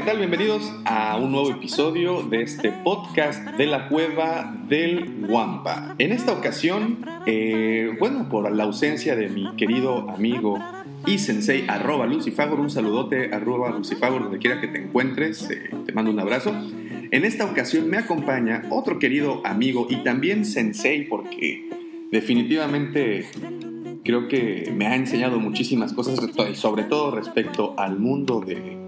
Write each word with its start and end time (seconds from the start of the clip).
¿qué 0.00 0.06
tal? 0.06 0.16
Bienvenidos 0.16 0.72
a 0.86 1.18
un 1.18 1.32
nuevo 1.32 1.50
episodio 1.50 2.22
de 2.22 2.40
este 2.40 2.72
podcast 2.72 3.44
de 3.58 3.66
la 3.66 3.86
cueva 3.86 4.56
del 4.66 5.26
Wampa. 5.28 5.94
En 5.98 6.12
esta 6.12 6.32
ocasión, 6.32 7.04
eh, 7.26 7.94
bueno, 7.98 8.26
por 8.30 8.50
la 8.50 8.64
ausencia 8.64 9.14
de 9.14 9.28
mi 9.28 9.54
querido 9.56 10.08
amigo 10.08 10.58
y 11.04 11.18
sensei 11.18 11.66
arroba 11.68 12.06
lucifagor, 12.06 12.60
un 12.60 12.70
saludote 12.70 13.34
arroba 13.34 13.68
lucifagor 13.68 14.22
donde 14.22 14.38
quiera 14.38 14.58
que 14.58 14.68
te 14.68 14.78
encuentres, 14.78 15.50
eh, 15.50 15.68
te 15.84 15.92
mando 15.92 16.10
un 16.10 16.18
abrazo. 16.18 16.50
En 17.10 17.26
esta 17.26 17.44
ocasión 17.44 17.90
me 17.90 17.98
acompaña 17.98 18.62
otro 18.70 18.98
querido 18.98 19.42
amigo 19.44 19.86
y 19.90 19.96
también 19.96 20.46
sensei 20.46 21.04
porque 21.04 21.68
definitivamente 22.10 23.26
creo 24.02 24.28
que 24.28 24.72
me 24.74 24.86
ha 24.86 24.96
enseñado 24.96 25.38
muchísimas 25.38 25.92
cosas, 25.92 26.18
sobre 26.54 26.84
todo 26.84 27.10
respecto 27.10 27.74
al 27.76 27.98
mundo 27.98 28.40
de, 28.40 28.78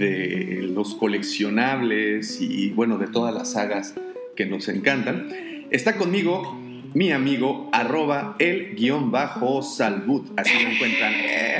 de 0.00 0.68
los 0.74 0.96
coleccionables 0.96 2.40
y 2.40 2.70
bueno, 2.70 2.98
de 2.98 3.06
todas 3.06 3.32
las 3.34 3.52
sagas 3.52 3.94
que 4.34 4.46
nos 4.46 4.68
encantan. 4.68 5.28
Está 5.70 5.96
conmigo 5.96 6.58
mi 6.92 7.12
amigo 7.12 7.68
arroba 7.72 8.34
el 8.40 8.74
guion 8.74 9.12
bajo 9.12 9.62
salud. 9.62 10.22
Así 10.36 10.52
lo 10.62 10.70
encuentran. 10.70 11.12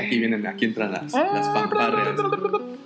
Aquí 0.05 0.19
vienen, 0.19 0.45
aquí 0.45 0.65
entran 0.65 0.91
las, 0.91 1.13
las 1.13 1.53
fanfarrias. 1.53 2.09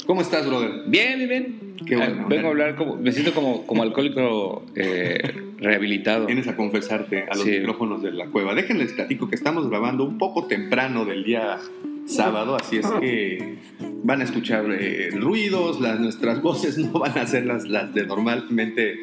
¿Cómo 0.06 0.22
estás, 0.22 0.46
brother? 0.46 0.84
Bien, 0.88 1.18
bien, 1.18 1.30
bien. 1.30 1.76
Qué 1.88 1.96
bueno. 1.96 2.28
Vengo 2.28 2.48
a 2.48 2.52
hablar 2.52 2.76
como, 2.76 2.96
me 2.98 3.12
siento 3.12 3.34
como, 3.34 3.66
como 3.66 3.82
alcohólico 3.82 4.64
eh, 4.76 5.18
rehabilitado. 5.58 6.28
Vienes 6.28 6.48
a 6.48 6.56
confesarte 6.56 7.24
a 7.24 7.36
los 7.36 7.44
Sí. 7.44 7.52
micrófonos 7.52 8.04
de 8.04 8.12
la 8.12 8.28
cueva. 8.28 8.54
Déjenles 8.54 8.94
platico 8.94 9.28
que 9.28 9.36
estamos 9.36 9.68
grabando 9.70 10.04
un 10.04 10.20
poco 10.20 10.46
temprano 10.46 11.06
del 11.06 11.24
día 11.24 11.58
sábado, 12.06 12.56
así 12.56 12.78
es 12.78 12.88
que 13.00 13.58
van 14.04 14.22
a 14.22 14.24
escuchar 14.24 14.66
eh, 14.72 15.10
ruidos, 15.12 15.80
las, 15.80 16.00
nuestras 16.00 16.42
voces 16.42 16.78
no 16.78 17.00
van 17.00 17.18
a 17.18 17.26
ser 17.26 17.46
las, 17.46 17.94
de 17.94 18.06
normalmente 18.06 19.00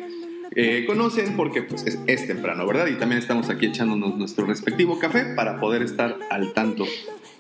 eh, 0.55 0.85
conocen 0.87 1.35
porque 1.37 1.63
pues, 1.63 1.85
es, 2.07 2.27
temprano, 2.27 2.67
¿verdad? 2.67 2.87
Y 2.87 2.95
también 2.95 3.19
estamos 3.19 3.49
aquí 3.51 3.67
echándonos 3.67 4.17
nuestro 4.17 4.47
respectivo 4.47 4.99
café 4.99 5.35
para 5.35 5.59
poder 5.59 5.83
estar 5.83 6.19
al 6.31 6.53
tanto 6.53 6.85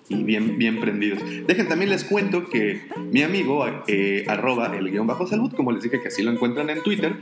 y 0.09 0.25
bien, 0.25 0.59
bien 0.59 0.81
prendidos. 0.81 1.23
Dejen 1.47 1.69
también 1.69 1.91
les 1.91 2.05
cuento 2.05 2.49
que 2.49 2.83
mi 3.13 3.23
amigo, 3.23 3.65
eh, 3.87 4.25
arroba 4.27 4.77
el 4.77 4.91
guion 4.91 5.07
bajo 5.07 5.27
salud, 5.27 5.53
como 5.55 5.73
les 5.73 5.85
dije 5.85 6.01
que 6.01 6.09
así 6.09 6.23
lo 6.23 6.33
encuentran 6.33 6.69
en 6.71 6.83
Twitter, 6.83 7.15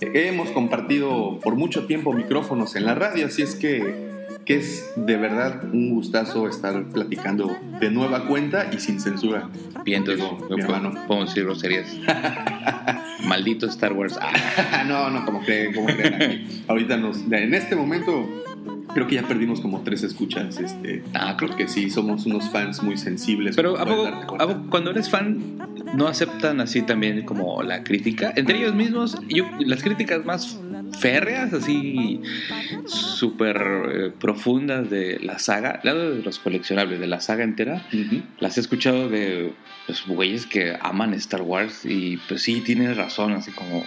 hemos 0.00 0.50
compartido 0.50 1.40
por 1.42 1.56
mucho 1.56 1.86
tiempo 1.86 2.12
micrófonos 2.12 2.76
en 2.76 2.86
la 2.86 2.94
radio, 2.94 3.26
así 3.26 3.42
es 3.42 3.54
que, 3.54 4.07
que 4.48 4.56
es 4.56 4.90
de 4.96 5.16
verdad 5.18 5.62
un 5.74 5.90
gustazo 5.90 6.48
estar 6.48 6.82
platicando 6.84 7.54
de 7.80 7.90
nueva 7.90 8.24
cuenta 8.26 8.70
y 8.72 8.78
sin 8.80 8.98
censura. 8.98 9.50
Bien, 9.84 9.98
entonces 9.98 10.24
Digo, 10.24 10.38
no 10.48 10.56
mi 10.56 10.62
puedo- 10.62 10.76
hermano. 10.76 11.06
podemos 11.06 11.28
decir 11.28 11.44
groserías. 11.44 11.86
Maldito 13.26 13.66
Star 13.66 13.92
Wars. 13.92 14.18
No, 14.86 15.10
no, 15.10 15.24
como 15.26 15.42
creen, 15.42 15.74
como 15.74 15.86
creen 15.88 16.14
aquí. 16.14 16.62
Ahorita 16.66 16.96
nos, 16.96 17.18
en 17.30 17.52
este 17.52 17.76
momento 17.76 18.26
creo 18.94 19.06
que 19.06 19.14
ya 19.16 19.22
perdimos 19.26 19.60
como 19.60 19.82
tres 19.82 20.02
escuchas. 20.02 20.58
Este, 20.58 21.02
Ah, 21.14 21.36
creo 21.38 21.54
que 21.56 21.68
sí, 21.68 21.90
somos 21.90 22.26
unos 22.26 22.48
fans 22.50 22.82
muy 22.82 22.96
sensibles. 22.96 23.56
pero 23.56 23.72
como 23.76 23.82
¿a 23.82 23.84
puedes 23.86 23.98
poco- 23.98 24.10
darte 24.10 24.26
cuenta. 24.26 24.44
a 24.44 24.48
poco 24.48 24.70
cuando 24.70 24.90
eres 24.90 25.10
fan, 25.10 25.58
¿no 25.94 26.06
aceptan 26.08 26.60
así 26.60 26.82
también 26.82 27.24
como 27.24 27.62
la 27.62 27.82
crítica? 27.84 28.32
Entre 28.36 28.58
ellos 28.58 28.74
mismos, 28.74 29.16
yo, 29.28 29.44
las 29.60 29.82
críticas 29.82 30.24
más 30.24 30.58
férreas, 30.98 31.52
así 31.52 32.20
súper 32.86 33.56
eh, 33.56 34.12
profundas 34.18 34.88
de 34.90 35.18
la 35.20 35.38
saga, 35.38 35.76
hablando 35.78 36.14
de 36.14 36.22
los 36.22 36.38
coleccionables, 36.38 36.98
de 37.00 37.06
la 37.06 37.20
saga 37.20 37.44
entera, 37.44 37.86
las 38.40 38.56
he 38.56 38.60
escuchado 38.60 39.08
de 39.08 39.52
los 39.86 40.06
güeyes 40.06 40.46
que 40.46 40.76
aman 40.80 41.14
Star 41.14 41.42
Wars 41.42 41.84
y 41.84 42.16
pues 42.28 42.42
sí, 42.42 42.60
tienes 42.60 42.96
razón, 42.96 43.32
así 43.32 43.50
como 43.52 43.84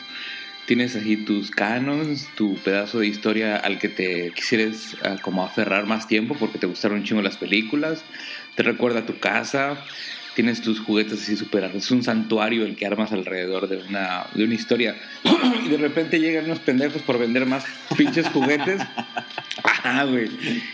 tienes 0.72 0.96
así 0.96 1.18
tus 1.18 1.52
canons, 1.52 2.30
tu 2.38 2.56
pedazo 2.56 3.00
de 3.00 3.08
historia 3.08 3.58
al 3.58 3.78
que 3.78 3.90
te 3.90 4.32
quisieras 4.32 4.96
ah, 5.04 5.18
como 5.22 5.44
aferrar 5.44 5.86
más 5.86 6.08
tiempo 6.08 6.34
porque 6.40 6.60
te 6.60 6.66
gustaron 6.66 7.00
un 7.00 7.04
chingo 7.04 7.22
las 7.22 7.36
películas, 7.36 8.06
te 8.56 8.64
recuerda 8.64 9.00
a 9.00 9.06
tu 9.06 9.20
casa, 9.20 9.84
tienes 10.34 10.62
tus 10.62 10.80
juguetes 10.80 11.24
así 11.24 11.36
súper, 11.36 11.66
es 11.76 11.92
un 11.92 12.04
santuario 12.04 12.64
el 12.64 12.78
que 12.78 12.86
armas 12.86 13.12
alrededor 13.12 13.68
de 13.68 13.80
una, 13.86 14.28
de 14.34 14.46
una 14.46 14.54
historia 14.54 14.96
y 15.66 15.68
de 15.68 15.76
repente 15.76 16.22
llegan 16.22 16.46
unos 16.46 16.60
pendejos 16.60 17.02
por 17.02 17.20
vender 17.20 17.46
más 17.46 17.66
pinches 17.98 18.30
juguetes. 18.30 18.80
Ajá, 19.64 20.04
güey. 20.10 20.30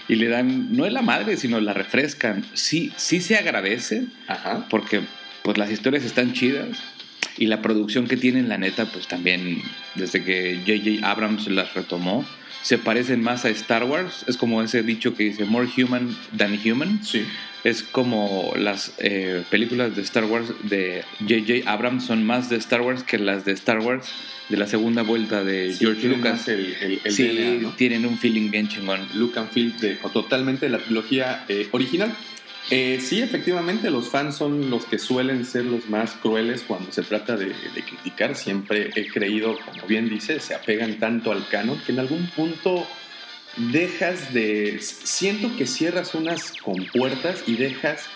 Y 0.07 0.13
le 0.13 0.27
dan, 0.27 0.77
no 0.77 0.85
es 0.85 0.93
la 0.93 1.01
madre, 1.01 1.37
sino 1.37 1.59
la 1.59 1.73
refrescan. 1.73 2.45
Sí, 2.53 2.93
sí 2.97 3.19
se 3.19 3.35
agradece, 3.35 4.03
Ajá. 4.27 4.67
porque 4.69 5.01
pues 5.41 5.57
las 5.57 5.71
historias 5.71 6.03
están 6.03 6.33
chidas 6.33 6.77
y 7.37 7.45
la 7.47 7.61
producción 7.61 8.07
que 8.07 8.17
tienen, 8.17 8.49
la 8.49 8.57
neta, 8.57 8.85
pues 8.85 9.07
también 9.07 9.61
desde 9.95 10.23
que 10.23 10.57
J.J. 10.65 11.09
Abrams 11.09 11.47
las 11.47 11.73
retomó, 11.73 12.25
se 12.63 12.77
parecen 12.77 13.21
más 13.21 13.45
a 13.45 13.49
Star 13.49 13.83
Wars. 13.83 14.25
Es 14.27 14.37
como 14.37 14.61
ese 14.61 14.83
dicho 14.83 15.15
que 15.15 15.25
dice 15.25 15.45
more 15.45 15.69
human 15.77 16.15
than 16.35 16.59
human. 16.65 17.03
Sí. 17.03 17.23
Es 17.63 17.83
como 17.83 18.53
las 18.57 18.93
eh, 18.99 19.43
películas 19.49 19.95
de 19.95 20.01
Star 20.01 20.25
Wars 20.25 20.49
de 20.63 21.03
J.J. 21.19 21.69
Abrams 21.71 22.05
son 22.05 22.25
más 22.25 22.49
de 22.49 22.57
Star 22.57 22.81
Wars 22.81 23.03
que 23.03 23.17
las 23.17 23.45
de 23.45 23.51
Star 23.53 23.79
Wars 23.79 24.09
de 24.49 24.57
la 24.57 24.67
segunda 24.67 25.01
vuelta 25.01 25.43
de 25.43 25.73
Sí, 25.73 25.79
George 25.79 26.07
Lucas. 26.07 26.47
El, 26.47 26.75
el, 26.81 27.01
el 27.03 27.11
sí, 27.11 27.27
DNA, 27.27 27.61
¿no? 27.61 27.69
tienen 27.71 28.05
un 28.05 28.17
feeling 28.17 28.49
bien 28.49 28.67
chingón. 28.67 29.01
Look 29.13 29.37
and 29.37 29.49
feel 29.49 29.77
de, 29.79 29.95
totalmente 30.13 30.69
la 30.69 30.79
trilogía 30.79 31.45
eh, 31.49 31.67
original. 31.71 32.13
Eh, 32.69 32.99
sí, 33.01 33.21
efectivamente, 33.21 33.89
los 33.89 34.09
fans 34.09 34.35
son 34.35 34.69
los 34.69 34.85
que 34.85 34.99
suelen 34.99 35.45
ser 35.45 35.65
los 35.65 35.89
más 35.89 36.13
crueles 36.15 36.63
cuando 36.67 36.91
se 36.91 37.01
trata 37.01 37.37
de, 37.37 37.47
de 37.47 37.83
criticar. 37.83 38.35
Siempre 38.35 38.91
he 38.95 39.07
creído, 39.07 39.57
como 39.65 39.87
bien 39.87 40.09
dice, 40.09 40.39
se 40.39 40.53
apegan 40.53 40.99
tanto 40.99 41.31
al 41.31 41.47
canon 41.47 41.79
que 41.85 41.93
en 41.93 41.99
algún 41.99 42.27
punto 42.35 42.85
dejas 43.57 44.33
de. 44.33 44.79
Siento 44.81 45.55
que 45.55 45.65
cierras 45.65 46.13
unas 46.13 46.53
compuertas 46.61 47.43
y 47.47 47.55
dejas 47.55 48.07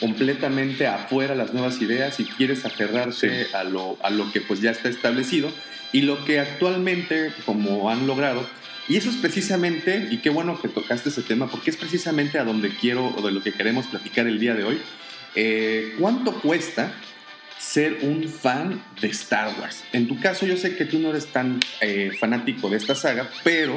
completamente 0.00 0.86
afuera 0.86 1.34
las 1.34 1.52
nuevas 1.52 1.80
ideas 1.80 2.18
y 2.20 2.24
quieres 2.24 2.64
aferrarse 2.64 3.46
a, 3.54 3.64
lo, 3.64 3.96
a 4.02 4.10
lo 4.10 4.30
que 4.32 4.40
pues 4.40 4.60
ya 4.60 4.70
está 4.70 4.88
establecido 4.88 5.50
y 5.92 6.02
lo 6.02 6.24
que 6.24 6.40
actualmente, 6.40 7.32
como 7.46 7.90
han 7.90 8.06
logrado, 8.06 8.44
y 8.88 8.96
eso 8.96 9.10
es 9.10 9.16
precisamente, 9.16 10.08
y 10.10 10.18
qué 10.18 10.30
bueno 10.30 10.60
que 10.60 10.68
tocaste 10.68 11.08
ese 11.08 11.22
tema, 11.22 11.48
porque 11.50 11.70
es 11.70 11.76
precisamente 11.76 12.38
a 12.38 12.44
donde 12.44 12.70
quiero 12.70 13.06
o 13.16 13.22
de 13.22 13.32
lo 13.32 13.42
que 13.42 13.52
queremos 13.52 13.86
platicar 13.86 14.26
el 14.26 14.38
día 14.38 14.54
de 14.54 14.64
hoy. 14.64 14.78
Eh, 15.34 15.94
¿Cuánto 15.98 16.34
cuesta 16.40 16.92
ser 17.58 17.98
un 18.02 18.28
fan 18.28 18.82
de 19.00 19.08
Star 19.08 19.54
Wars? 19.60 19.82
En 19.92 20.06
tu 20.06 20.20
caso, 20.20 20.46
yo 20.46 20.56
sé 20.56 20.76
que 20.76 20.84
tú 20.84 20.98
no 20.98 21.10
eres 21.10 21.26
tan 21.26 21.60
eh, 21.80 22.10
fanático 22.20 22.68
de 22.68 22.76
esta 22.76 22.94
saga, 22.94 23.28
pero 23.42 23.76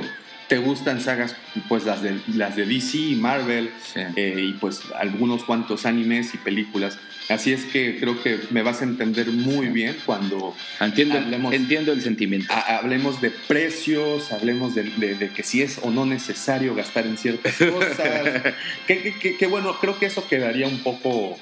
te 0.50 0.58
gustan 0.60 1.02
sagas, 1.02 1.36
pues 1.68 1.84
las 1.84 2.02
de, 2.02 2.20
las 2.34 2.56
de 2.56 2.66
DC 2.66 2.98
y 2.98 3.16
Marvel, 3.16 3.70
Sí. 3.94 4.00
eh, 4.16 4.36
y 4.50 4.54
pues 4.54 4.82
algunos 4.98 5.44
cuantos 5.44 5.86
animes 5.86 6.34
y 6.34 6.38
películas. 6.38 6.98
Así 7.30 7.52
es 7.52 7.66
que 7.66 7.98
creo 8.00 8.22
que 8.24 8.40
me 8.52 8.62
vas 8.62 8.82
a 8.82 8.86
entender 8.86 9.28
muy 9.28 9.68
bien 9.68 9.98
cuando 10.06 10.56
Entiendo, 10.80 11.16
hablemos- 11.18 11.54
entiendo 11.54 11.92
el 11.92 12.02
sentimiento. 12.02 12.54
ha- 12.54 12.78
hablemos 12.78 13.20
de 13.22 13.32
precios, 13.32 14.32
hablemos 14.32 14.76
de, 14.76 14.84
de- 14.84 15.16
de 15.16 15.30
que 15.32 15.44
si 15.44 15.62
es 15.62 15.80
o 15.82 15.92
no 15.92 16.06
necesario 16.06 16.74
gastar 16.74 17.06
en 17.06 17.18
ciertas 17.18 17.56
cosas. 17.58 18.54
que, 18.88 19.02
que- 19.02 19.14
que- 19.20 19.38
que 19.38 19.48
bueno, 19.48 19.78
creo 19.80 20.00
que 20.00 20.06
eso 20.06 20.26
quedaría 20.28 20.68
un 20.68 20.80
poco, 20.80 21.38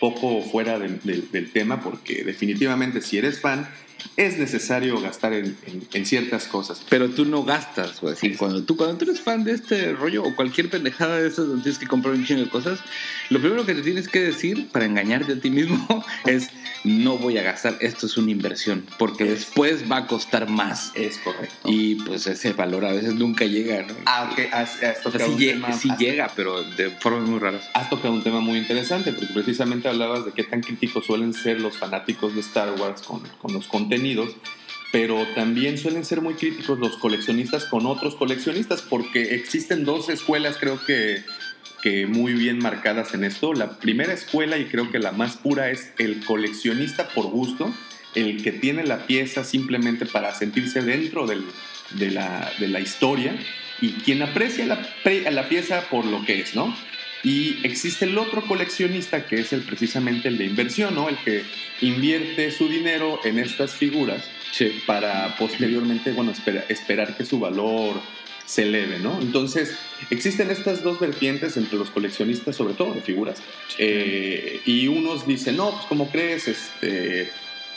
poco 0.00 0.42
fuera 0.42 0.78
del- 0.78 1.00
del- 1.04 1.30
del 1.30 1.50
tema 1.52 1.80
porque 1.80 2.24
definitivamente 2.24 3.00
si 3.00 3.18
eres 3.18 3.40
fan 3.40 3.68
es 4.16 4.38
necesario 4.38 5.00
gastar 5.00 5.32
en, 5.32 5.56
en- 5.66 5.86
en 5.92 6.06
ciertas 6.06 6.46
cosas. 6.46 6.80
Pero 6.88 7.08
tú 7.10 7.24
no 7.24 7.44
gastas, 7.44 8.00
güey. 8.00 8.14
Así, 8.14 8.34
cuando, 8.34 8.62
tú, 8.64 8.76
cuando 8.76 8.96
tú 8.96 9.04
eres 9.04 9.20
fan 9.20 9.44
de 9.44 9.52
este 9.52 9.92
rollo 9.92 10.22
o 10.24 10.34
cualquier 10.34 10.68
pendejada 10.70 11.18
de 11.20 11.28
esas 11.28 11.46
donde 11.46 11.62
tienes 11.62 11.78
que 11.78 11.86
comprar 11.86 12.14
un 12.14 12.24
chingo 12.24 12.42
de 12.42 12.48
cosas, 12.50 12.80
lo 13.30 13.40
primero 13.40 13.64
que 13.66 13.74
te 13.74 13.82
tienes 13.82 14.08
que 14.08 14.20
decir 14.20 14.68
para 14.70 14.84
engañarte 14.86 15.32
a 15.34 15.40
ti 15.40 15.50
mismo 15.50 16.04
es 16.26 16.48
no 16.84 17.18
voy 17.18 17.36
a 17.38 17.42
gastar, 17.42 17.76
esto 17.80 18.06
es 18.06 18.16
una 18.16 18.30
inversión, 18.30 18.86
porque 19.00 19.24
después 19.24 19.90
va 19.90 19.96
a 19.98 20.06
costar 20.06 20.48
más. 20.48 20.92
Es 20.94 21.18
correcto. 21.18 21.56
Y 21.64 21.96
pues 21.96 22.26
ese 22.28 22.52
valor 22.52 22.84
a 22.84 22.92
veces 22.92 23.14
nunca 23.14 23.44
llega, 23.46 23.82
¿no? 23.82 23.94
Ah, 24.06 24.30
ok, 24.32 24.38
has, 24.52 24.80
has 24.82 24.98
O 25.04 25.10
sea, 25.10 25.12
tocado 25.12 25.26
sí, 25.26 25.30
un 25.32 25.38
lle- 25.40 25.50
tema- 25.54 25.72
sí 25.72 25.90
has- 25.90 25.98
llega, 25.98 26.32
pero 26.36 26.62
de 26.62 26.90
formas 26.90 27.28
muy 27.28 27.40
raras. 27.40 27.64
Has 27.74 27.90
tocado 27.90 28.14
un 28.14 28.22
tema 28.22 28.38
muy 28.40 28.58
interesante 28.58 29.12
porque 29.12 29.34
precisamente 29.34 29.88
hablabas 29.88 30.24
de 30.24 30.30
qué 30.32 30.44
tan 30.44 30.60
críticos 30.60 31.04
suelen 31.04 31.34
ser 31.34 31.60
los 31.60 31.76
fanáticos 31.76 32.34
de 32.36 32.40
Star 32.42 32.72
Wars 32.80 33.02
con, 33.02 33.22
con 33.42 33.52
los 33.52 33.66
contenidos, 33.66 33.97
pero 34.90 35.26
también 35.34 35.76
suelen 35.76 36.04
ser 36.04 36.20
muy 36.20 36.34
críticos 36.34 36.78
los 36.78 36.96
coleccionistas 36.96 37.66
con 37.66 37.86
otros 37.86 38.14
coleccionistas 38.14 38.82
porque 38.82 39.34
existen 39.34 39.84
dos 39.84 40.08
escuelas 40.08 40.56
creo 40.58 40.82
que 40.84 41.22
que 41.82 42.06
muy 42.06 42.32
bien 42.32 42.58
marcadas 42.58 43.14
en 43.14 43.24
esto. 43.24 43.54
La 43.54 43.78
primera 43.78 44.12
escuela 44.12 44.58
y 44.58 44.66
creo 44.66 44.90
que 44.90 44.98
la 44.98 45.12
más 45.12 45.36
pura 45.36 45.70
es 45.70 45.92
el 45.98 46.24
coleccionista 46.24 47.08
por 47.08 47.26
gusto, 47.26 47.72
el 48.14 48.42
que 48.42 48.52
tiene 48.52 48.84
la 48.84 49.06
pieza 49.06 49.44
simplemente 49.44 50.06
para 50.06 50.34
sentirse 50.34 50.82
dentro 50.82 51.26
del, 51.26 51.44
de, 51.90 52.10
la, 52.10 52.50
de, 52.58 52.68
la, 52.68 52.80
historia 52.80 53.36
y 53.80 53.92
quien 53.92 54.22
aprecia 54.22 54.66
la, 54.66 54.80
la, 55.30 55.48
pieza 55.48 55.82
por 55.90 56.04
lo 56.04 56.24
que 56.24 56.40
es, 56.40 56.54
¿no? 56.54 56.74
Y 57.24 57.58
existe 57.64 58.04
el 58.04 58.16
otro 58.16 58.42
coleccionista 58.42 59.26
que 59.26 59.40
es 59.40 59.52
el 59.52 59.62
precisamente 59.62 60.28
el 60.28 60.38
de 60.38 60.44
inversión, 60.44 60.94
¿no? 60.94 61.08
El 61.08 61.16
que 61.18 61.42
invierte 61.80 62.50
su 62.50 62.68
dinero 62.68 63.20
en 63.24 63.38
estas 63.38 63.72
figuras 63.72 64.24
para 64.86 65.36
posteriormente, 65.36 66.12
bueno, 66.12 66.32
esperar 66.68 67.16
que 67.16 67.24
su 67.24 67.38
valor 67.38 68.00
se 68.48 68.62
eleve, 68.62 68.98
¿no? 68.98 69.20
Entonces, 69.20 69.74
existen 70.10 70.50
estas 70.50 70.82
dos 70.82 70.98
vertientes 70.98 71.56
entre 71.56 71.78
los 71.78 71.90
coleccionistas, 71.90 72.56
sobre 72.56 72.74
todo 72.74 72.94
de 72.94 73.02
figuras, 73.02 73.42
eh, 73.76 74.62
y 74.64 74.88
unos 74.88 75.26
dicen, 75.26 75.56
no, 75.56 75.70
pues 75.70 75.84
¿cómo 75.86 76.10
crees? 76.10 76.48
Este, 76.48 77.30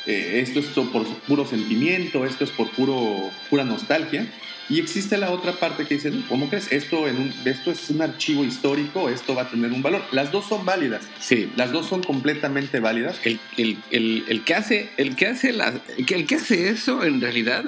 eh, 0.05 0.39
esto 0.41 0.59
es 0.59 0.67
por 0.67 1.05
puro 1.27 1.45
sentimiento, 1.45 2.25
esto 2.25 2.45
es 2.45 2.51
por 2.51 2.69
puro, 2.71 3.31
pura 3.49 3.65
nostalgia. 3.65 4.25
Y 4.71 4.79
existe 4.79 5.17
la 5.17 5.31
otra 5.31 5.51
parte 5.51 5.85
que 5.85 5.95
dice, 5.95 6.13
¿cómo 6.29 6.47
crees? 6.47 6.71
Esto, 6.71 7.05
en 7.05 7.17
un, 7.17 7.33
esto 7.43 7.71
es 7.71 7.89
un 7.89 8.01
archivo 8.01 8.45
histórico, 8.45 9.09
esto 9.09 9.35
va 9.35 9.41
a 9.41 9.49
tener 9.49 9.73
un 9.73 9.81
valor. 9.81 10.01
Las 10.13 10.31
dos 10.31 10.45
son 10.47 10.65
válidas. 10.65 11.03
Sí. 11.19 11.51
Las 11.57 11.73
dos 11.73 11.87
son 11.87 12.01
completamente 12.01 12.79
válidas. 12.79 13.19
El, 13.25 13.37
el, 13.57 13.77
el, 13.91 14.23
el 14.29 14.45
que, 14.45 14.55
hace, 14.55 14.89
el, 14.95 15.17
que 15.17 15.27
hace 15.27 15.51
la, 15.51 15.73
el 15.97 16.25
que 16.25 16.35
hace 16.35 16.69
eso, 16.69 17.03
en 17.03 17.19
realidad, 17.19 17.65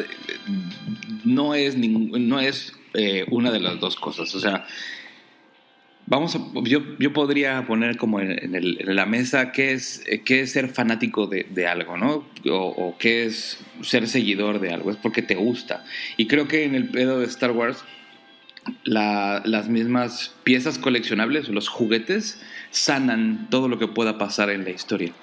no 1.26 1.56
es, 1.56 1.76
ningún, 1.76 2.30
no 2.30 2.40
es 2.40 2.72
eh, 2.94 3.26
una 3.30 3.52
de 3.52 3.60
las 3.60 3.82
dos 3.82 3.98
cosas. 3.98 4.34
O 4.34 4.40
sea, 4.40 4.66
vamos 6.13 6.36
a, 6.36 6.39
yo, 6.63 6.81
yo 7.00 7.12
podría 7.12 7.65
poner 7.65 7.98
como 7.98 8.19
en, 8.19 8.51
la 8.95 9.06
mesa 9.06 9.51
qué 9.51 9.71
es, 9.74 10.04
qué 10.25 10.42
es 10.42 10.51
ser 10.51 10.69
fanático 10.69 11.27
de, 11.27 11.68
algo, 11.68 11.98
¿no? 11.98 12.25
O, 12.50 12.95
qué 13.00 13.25
es 13.25 13.57
ser 13.81 14.07
seguidor 14.07 14.60
de 14.60 14.71
algo, 14.71 14.92
es 14.92 14.98
porque 14.98 15.21
te 15.21 15.36
gusta. 15.36 15.83
Y 16.18 16.27
creo 16.27 16.48
que 16.48 16.65
en 16.65 16.75
el 16.75 16.89
pedo 16.89 17.19
de 17.19 17.25
Star 17.25 17.51
Wars, 17.51 17.83
la, 18.83 19.42
las 19.45 19.69
mismas 19.69 20.36
piezas 20.44 20.77
coleccionables, 20.77 21.50
los 21.50 21.68
juguetes, 21.68 22.42
sanan 22.69 23.48
todo 23.50 23.68
lo 23.68 23.80
que 23.80 23.88
pueda 23.88 24.18
pasar 24.18 24.50
en 24.51 24.63
la 24.63 24.69
historia. 24.69 25.13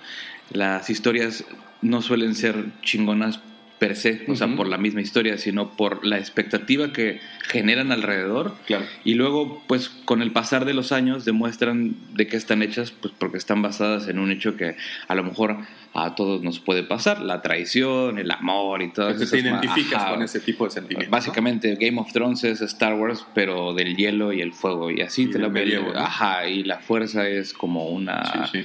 Las 0.50 0.90
historias 0.90 1.44
no 1.82 2.02
suelen 2.02 2.34
ser 2.34 2.66
chingonas 2.82 3.40
per 3.80 3.96
se, 3.96 4.24
o 4.28 4.36
sea, 4.36 4.46
por 4.54 4.68
la 4.68 4.76
misma 4.76 5.00
historia, 5.00 5.38
sino 5.38 5.70
por 5.70 6.06
la 6.06 6.18
expectativa 6.18 6.92
que 6.92 7.18
generan 7.48 7.90
alrededor. 7.92 8.54
Claro. 8.66 8.84
Y 9.04 9.14
luego, 9.14 9.62
pues, 9.66 9.88
con 9.88 10.20
el 10.20 10.32
pasar 10.32 10.66
de 10.66 10.74
los 10.74 10.92
años 10.92 11.24
demuestran 11.24 11.96
de 12.14 12.26
qué 12.26 12.36
están 12.36 12.62
hechas, 12.62 12.90
pues 12.92 13.14
porque 13.16 13.38
están 13.38 13.62
basadas 13.62 14.06
en 14.06 14.18
un 14.18 14.30
hecho 14.30 14.54
que 14.54 14.76
a 15.08 15.14
lo 15.14 15.24
mejor 15.24 15.56
a 15.94 16.14
todos 16.14 16.42
nos 16.42 16.60
puede 16.60 16.82
pasar, 16.82 17.22
la 17.22 17.40
traición, 17.40 18.18
el 18.18 18.30
amor 18.30 18.82
y 18.82 18.92
todo 18.92 19.08
eso. 19.08 19.24
Te 19.28 19.38
identificas 19.40 20.02
Ajá. 20.02 20.10
con 20.12 20.22
ese 20.22 20.40
tipo 20.40 20.66
de 20.66 20.72
sentimientos. 20.72 21.10
Básicamente, 21.10 21.72
¿no? 21.72 21.78
Game 21.80 21.98
of 21.98 22.12
Thrones 22.12 22.44
es 22.44 22.60
Star 22.60 22.92
Wars, 22.94 23.26
pero 23.34 23.72
del 23.72 23.96
hielo 23.96 24.34
y 24.34 24.42
el 24.42 24.52
fuego, 24.52 24.90
y 24.90 25.00
así 25.00 25.22
Y 25.22 25.30
te 25.30 25.38
la 25.38 25.48
medievo. 25.48 25.90
Ajá, 25.96 26.46
y 26.46 26.64
la 26.64 26.80
fuerza 26.80 27.26
es 27.26 27.54
como 27.54 27.88
una 27.88 28.22
Sí, 28.52 28.58
sí. 28.60 28.64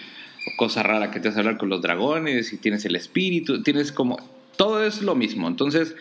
cosa 0.58 0.84
rara 0.84 1.10
que 1.10 1.22
te 1.22 1.30
hace 1.30 1.40
hablar 1.40 1.58
con 1.58 1.70
los 1.70 1.82
dragones, 1.82 2.52
y 2.52 2.58
tienes 2.58 2.84
el 2.84 2.98
espíritu, 2.98 3.64
tienes 3.64 3.94
como 3.94 4.35
todo 4.58 4.84
es 4.84 5.02
lo 5.02 5.16
mismo. 5.16 5.48
Entonces, 5.48 5.96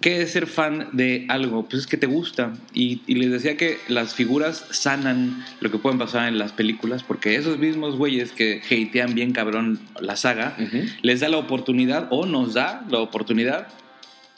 ¿qué 0.00 0.22
es 0.22 0.32
ser 0.32 0.46
fan 0.46 0.88
de 0.92 1.26
algo? 1.28 1.68
Pues 1.68 1.82
es 1.82 1.86
que 1.86 1.96
te 1.96 2.06
gusta. 2.06 2.54
Y, 2.72 3.02
y, 3.06 3.14
les 3.16 3.30
decía 3.30 3.56
que 3.56 3.78
las 3.88 4.14
figuras 4.14 4.66
sanan 4.70 5.44
lo 5.60 5.70
que 5.70 5.78
pueden 5.78 5.98
pasar 5.98 6.28
en 6.28 6.38
las 6.38 6.52
películas, 6.52 7.02
porque 7.02 7.36
esos 7.36 7.58
mismos 7.58 7.96
güeyes 7.96 8.32
que 8.32 8.62
hatean 8.64 9.14
bien 9.14 9.32
cabrón 9.32 9.80
la 10.00 10.16
saga, 10.16 10.56
uh 10.58 10.62
-huh. 10.62 10.92
les 11.02 11.20
da 11.20 11.28
la 11.28 11.38
oportunidad, 11.38 12.08
o 12.10 12.26
nos 12.26 12.54
da 12.54 12.84
la 12.88 12.98
oportunidad, 12.98 13.68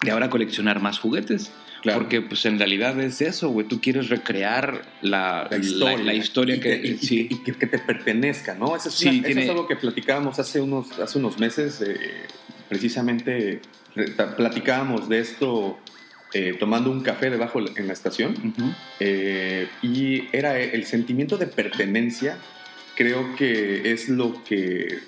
de 0.03 0.11
ahora 0.11 0.31
coleccionar 0.31 0.81
más 0.81 0.99
juguetes. 0.99 1.53
Claro. 1.83 1.99
Porque 2.01 2.23
pues 2.23 2.47
en 2.47 2.59
realidad 2.59 2.99
es 2.99 3.21
eso, 3.21 3.51
güey. 3.51 3.69
Tú 3.69 3.79
quieres 3.79 4.09
recrear 4.09 4.87
la, 5.03 5.47
la 5.51 5.59
historia, 5.59 5.99
la, 5.99 6.05
la 6.05 6.15
historia 6.15 6.55
y 6.55 6.61
que, 6.61 6.77
y, 6.77 6.97
sí. 6.97 7.29
y, 7.31 7.43
que, 7.43 7.53
que, 7.53 7.67
te 7.67 7.79
pertenezca, 7.79 8.55
¿no? 8.55 8.75
Eso 8.75 8.89
es, 8.89 8.95
sí, 8.95 9.09
una, 9.09 9.23
tiene... 9.23 9.43
eso 9.43 9.51
es 9.51 9.51
algo 9.51 9.69
que 9.69 9.77
platicábamos 9.77 10.39
hace 10.39 10.63
unos, 10.63 10.99
hace 10.99 11.19
unos 11.19 11.39
meses. 11.39 11.83
Eh, 11.83 11.97
precisamente 12.75 13.61
platicábamos 14.37 15.09
de 15.09 15.21
esto 15.21 15.79
eh, 16.33 16.57
tomando 16.59 16.91
un 16.91 17.03
café 17.03 17.31
debajo 17.31 17.61
en 17.61 17.87
la 17.87 17.93
estación 17.93 18.33
uh 18.33 18.61
-huh. 18.61 18.75
eh, 18.99 19.69
y 19.81 20.25
era 20.33 20.59
el 20.59 20.85
sentimiento 20.85 21.37
de 21.39 21.47
pertenencia 21.47 22.37
creo 22.97 23.37
que 23.37 23.93
es 23.93 24.09
lo 24.09 24.43
que 24.43 24.99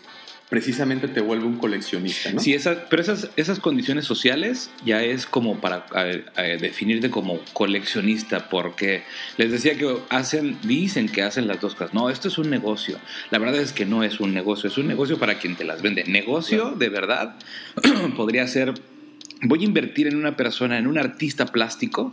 precisamente 0.48 1.08
te 1.08 1.20
vuelve 1.20 1.44
un 1.44 1.56
coleccionista, 1.56 2.30
¿no? 2.30 2.40
Sí, 2.40 2.54
esa, 2.54 2.88
pero 2.88 3.02
esas, 3.02 3.30
esas 3.36 3.58
condiciones 3.58 4.04
sociales 4.04 4.70
ya 4.84 5.02
es 5.02 5.26
como 5.26 5.60
para 5.60 5.86
a, 5.92 6.40
a 6.40 6.42
definirte 6.42 7.10
como 7.10 7.40
coleccionista, 7.52 8.48
porque 8.48 9.02
les 9.38 9.50
decía 9.50 9.76
que 9.76 9.96
hacen, 10.08 10.56
dicen 10.62 11.08
que 11.08 11.22
hacen 11.22 11.48
las 11.48 11.60
dos 11.60 11.74
cosas. 11.74 11.94
No, 11.94 12.10
esto 12.10 12.28
es 12.28 12.38
un 12.38 12.48
negocio. 12.48 12.98
La 13.30 13.38
verdad 13.38 13.60
es 13.60 13.72
que 13.72 13.86
no 13.86 14.04
es 14.04 14.20
un 14.20 14.34
negocio, 14.34 14.68
es 14.68 14.78
un 14.78 14.86
negocio 14.86 15.18
para 15.18 15.38
quien 15.38 15.56
te 15.56 15.64
las 15.64 15.82
vende. 15.82 16.04
Negocio, 16.04 16.62
claro. 16.62 16.76
de 16.76 16.88
verdad, 16.90 17.36
podría 18.16 18.46
ser, 18.46 18.74
voy 19.42 19.62
a 19.62 19.64
invertir 19.64 20.06
en 20.06 20.16
una 20.16 20.36
persona, 20.36 20.78
en 20.78 20.86
un 20.86 20.96
artista 20.96 21.46
plástico, 21.46 22.12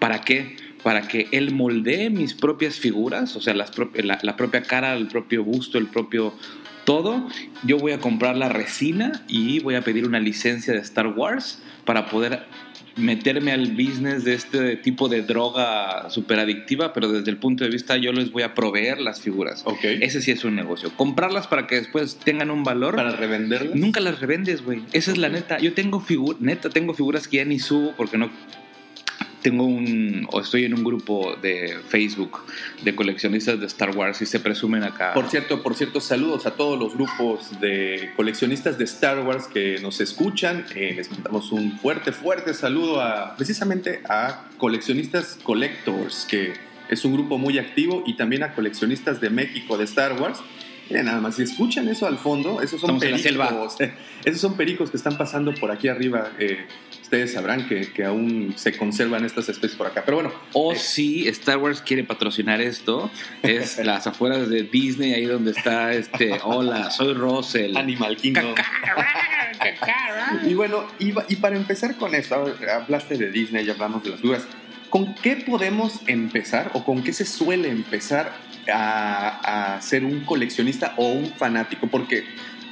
¿para 0.00 0.22
qué? 0.22 0.56
Para 0.82 1.06
que 1.06 1.28
él 1.30 1.52
moldee 1.52 2.10
mis 2.10 2.34
propias 2.34 2.76
figuras, 2.76 3.36
o 3.36 3.40
sea, 3.40 3.54
las 3.54 3.70
la, 3.94 4.18
la 4.22 4.36
propia 4.36 4.62
cara, 4.62 4.96
el 4.96 5.06
propio 5.06 5.44
busto, 5.44 5.78
el 5.78 5.86
propio 5.86 6.34
todo, 6.88 7.28
yo 7.64 7.76
voy 7.76 7.92
a 7.92 8.00
comprar 8.00 8.34
la 8.34 8.48
resina 8.48 9.22
y 9.28 9.60
voy 9.60 9.74
a 9.74 9.82
pedir 9.82 10.06
una 10.06 10.20
licencia 10.20 10.72
de 10.72 10.78
Star 10.78 11.08
Wars 11.08 11.60
para 11.84 12.06
poder 12.06 12.46
meterme 12.96 13.52
al 13.52 13.72
business 13.72 14.24
de 14.24 14.32
este 14.32 14.76
tipo 14.76 15.10
de 15.10 15.20
droga 15.20 16.08
super 16.08 16.38
adictiva, 16.40 16.94
pero 16.94 17.12
desde 17.12 17.30
el 17.30 17.36
punto 17.36 17.62
de 17.62 17.68
vista 17.68 17.98
yo 17.98 18.10
les 18.14 18.32
voy 18.32 18.42
a 18.42 18.54
proveer 18.54 19.02
las 19.02 19.20
figuras. 19.20 19.64
Okay. 19.66 19.98
Ese 20.00 20.22
sí 20.22 20.30
es 20.30 20.44
un 20.44 20.56
negocio. 20.56 20.90
Comprarlas 20.96 21.46
para 21.46 21.66
que 21.66 21.74
después 21.74 22.16
tengan 22.24 22.50
un 22.50 22.64
valor. 22.64 22.96
Para 22.96 23.10
revenderlas. 23.14 23.74
Nunca 23.74 24.00
las 24.00 24.18
revendes, 24.18 24.64
güey. 24.64 24.78
Esa 24.94 25.10
okay. 25.10 25.12
es 25.12 25.18
la 25.18 25.28
neta. 25.28 25.58
Yo 25.58 25.74
tengo 25.74 26.00
figuras, 26.00 26.40
neta, 26.40 26.70
tengo 26.70 26.94
figuras 26.94 27.28
que 27.28 27.36
ya 27.36 27.44
ni 27.44 27.58
subo 27.58 27.92
porque 27.98 28.16
no 28.16 28.30
tengo 29.42 29.64
un 29.64 30.26
o 30.30 30.40
estoy 30.40 30.64
en 30.64 30.74
un 30.74 30.84
grupo 30.84 31.36
de 31.40 31.78
Facebook 31.88 32.40
de 32.82 32.94
coleccionistas 32.94 33.60
de 33.60 33.66
Star 33.66 33.96
Wars 33.96 34.20
y 34.22 34.26
se 34.26 34.40
presumen 34.40 34.82
acá. 34.84 35.14
Por 35.14 35.28
cierto, 35.28 35.62
por 35.62 35.74
cierto, 35.74 36.00
saludos 36.00 36.46
a 36.46 36.52
todos 36.52 36.78
los 36.78 36.94
grupos 36.94 37.60
de 37.60 38.10
coleccionistas 38.16 38.78
de 38.78 38.84
Star 38.84 39.20
Wars 39.20 39.46
que 39.46 39.78
nos 39.80 40.00
escuchan. 40.00 40.64
Eh, 40.74 40.94
les 40.96 41.10
mandamos 41.10 41.52
un 41.52 41.78
fuerte, 41.78 42.12
fuerte 42.12 42.54
saludo 42.54 43.00
a 43.00 43.36
precisamente 43.36 44.00
a 44.08 44.48
coleccionistas 44.56 45.38
collectors, 45.42 46.26
que 46.28 46.52
es 46.88 47.04
un 47.04 47.12
grupo 47.12 47.38
muy 47.38 47.58
activo, 47.58 48.02
y 48.06 48.16
también 48.16 48.42
a 48.42 48.54
coleccionistas 48.54 49.20
de 49.20 49.30
México 49.30 49.76
de 49.76 49.84
Star 49.84 50.20
Wars. 50.20 50.40
Miren, 50.88 51.04
nada 51.04 51.20
más, 51.20 51.36
si 51.36 51.42
escuchan 51.42 51.86
eso 51.88 52.06
al 52.06 52.16
fondo, 52.16 52.62
esos 52.62 52.80
son 52.80 52.96
Estamos 52.96 53.22
pericos. 53.22 53.76
Esos 54.24 54.40
son 54.40 54.56
pericos 54.56 54.90
que 54.90 54.96
están 54.96 55.16
pasando 55.16 55.54
por 55.54 55.70
aquí 55.70 55.86
arriba. 55.86 56.32
Eh, 56.38 56.66
ustedes 57.08 57.32
sabrán 57.32 57.66
que, 57.66 57.90
que, 57.90 58.04
aún 58.04 58.52
se 58.54 58.76
conservan 58.76 59.24
estas 59.24 59.48
especies 59.48 59.78
por 59.78 59.86
acá. 59.86 60.02
Pero 60.04 60.18
bueno. 60.18 60.32
O 60.52 60.74
eh, 60.74 60.76
si 60.76 61.26
Star 61.28 61.56
Wars 61.56 61.80
quiere 61.80 62.04
patrocinar 62.04 62.60
esto, 62.60 63.10
es 63.42 63.78
las 63.84 64.06
afueras 64.06 64.50
de 64.50 64.64
Disney, 64.64 65.14
ahí 65.14 65.24
donde 65.24 65.52
está 65.52 65.94
este. 65.94 66.38
Hola, 66.44 66.90
soy 66.90 67.14
Russell. 67.14 67.78
Animal 67.78 68.18
Kingdom. 68.18 68.54
y 70.46 70.52
bueno, 70.52 70.86
y, 70.98 71.14
y, 71.28 71.36
para 71.36 71.56
empezar 71.56 71.96
con 71.96 72.14
esto, 72.14 72.54
hablaste 72.70 73.16
de 73.16 73.30
Disney, 73.30 73.64
ya 73.64 73.72
hablamos 73.72 74.04
de 74.04 74.10
las 74.10 74.20
dudas. 74.20 74.46
¿Con 74.90 75.14
qué 75.14 75.36
podemos 75.36 76.00
empezar 76.08 76.70
o 76.74 76.84
con 76.84 77.02
qué 77.02 77.14
se 77.14 77.24
suele 77.24 77.70
empezar 77.70 78.34
a, 78.70 79.76
a 79.76 79.80
ser 79.80 80.04
un 80.04 80.26
coleccionista 80.26 80.92
o 80.98 81.08
un 81.08 81.32
fanático? 81.32 81.86
Porque 81.86 82.24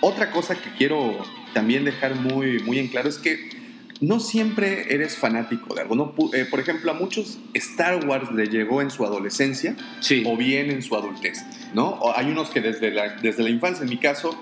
otra 0.03 0.31
cosa 0.31 0.57
que 0.57 0.69
quiero 0.77 1.25
también 1.55 1.87
dejar 1.87 2.17
muy, 2.17 2.59
muy 2.59 2.79
en 2.79 2.89
claro 2.89 3.09
es 3.09 3.17
que 3.17 3.66
no 4.01 4.21
siempre 4.21 4.93
eres 4.95 5.17
fanático 5.17 5.75
de 5.75 5.83
algo. 5.83 5.95
¿no? 5.95 6.15
Eh, 6.33 6.47
por 6.51 6.61
ejemplo, 6.61 6.91
a 6.91 6.95
muchos 6.95 7.39
Star 7.55 8.07
Wars 8.07 8.31
le 8.33 8.47
llegó 8.47 8.83
en 8.83 8.91
su 8.91 9.05
adolescencia 9.05 9.77
sí. 10.01 10.23
o 10.27 10.37
bien 10.37 10.71
en 10.71 10.83
su 10.83 10.97
adultez. 10.97 11.39
¿no? 11.75 11.89
O 11.89 12.17
hay 12.17 12.27
unos 12.27 12.51
que 12.51 12.61
desde 12.61 12.91
la, 12.91 13.17
desde 13.17 13.43
la 13.43 13.51
infancia, 13.51 13.85
en 13.85 13.91
mi 13.91 13.99
caso, 13.99 14.39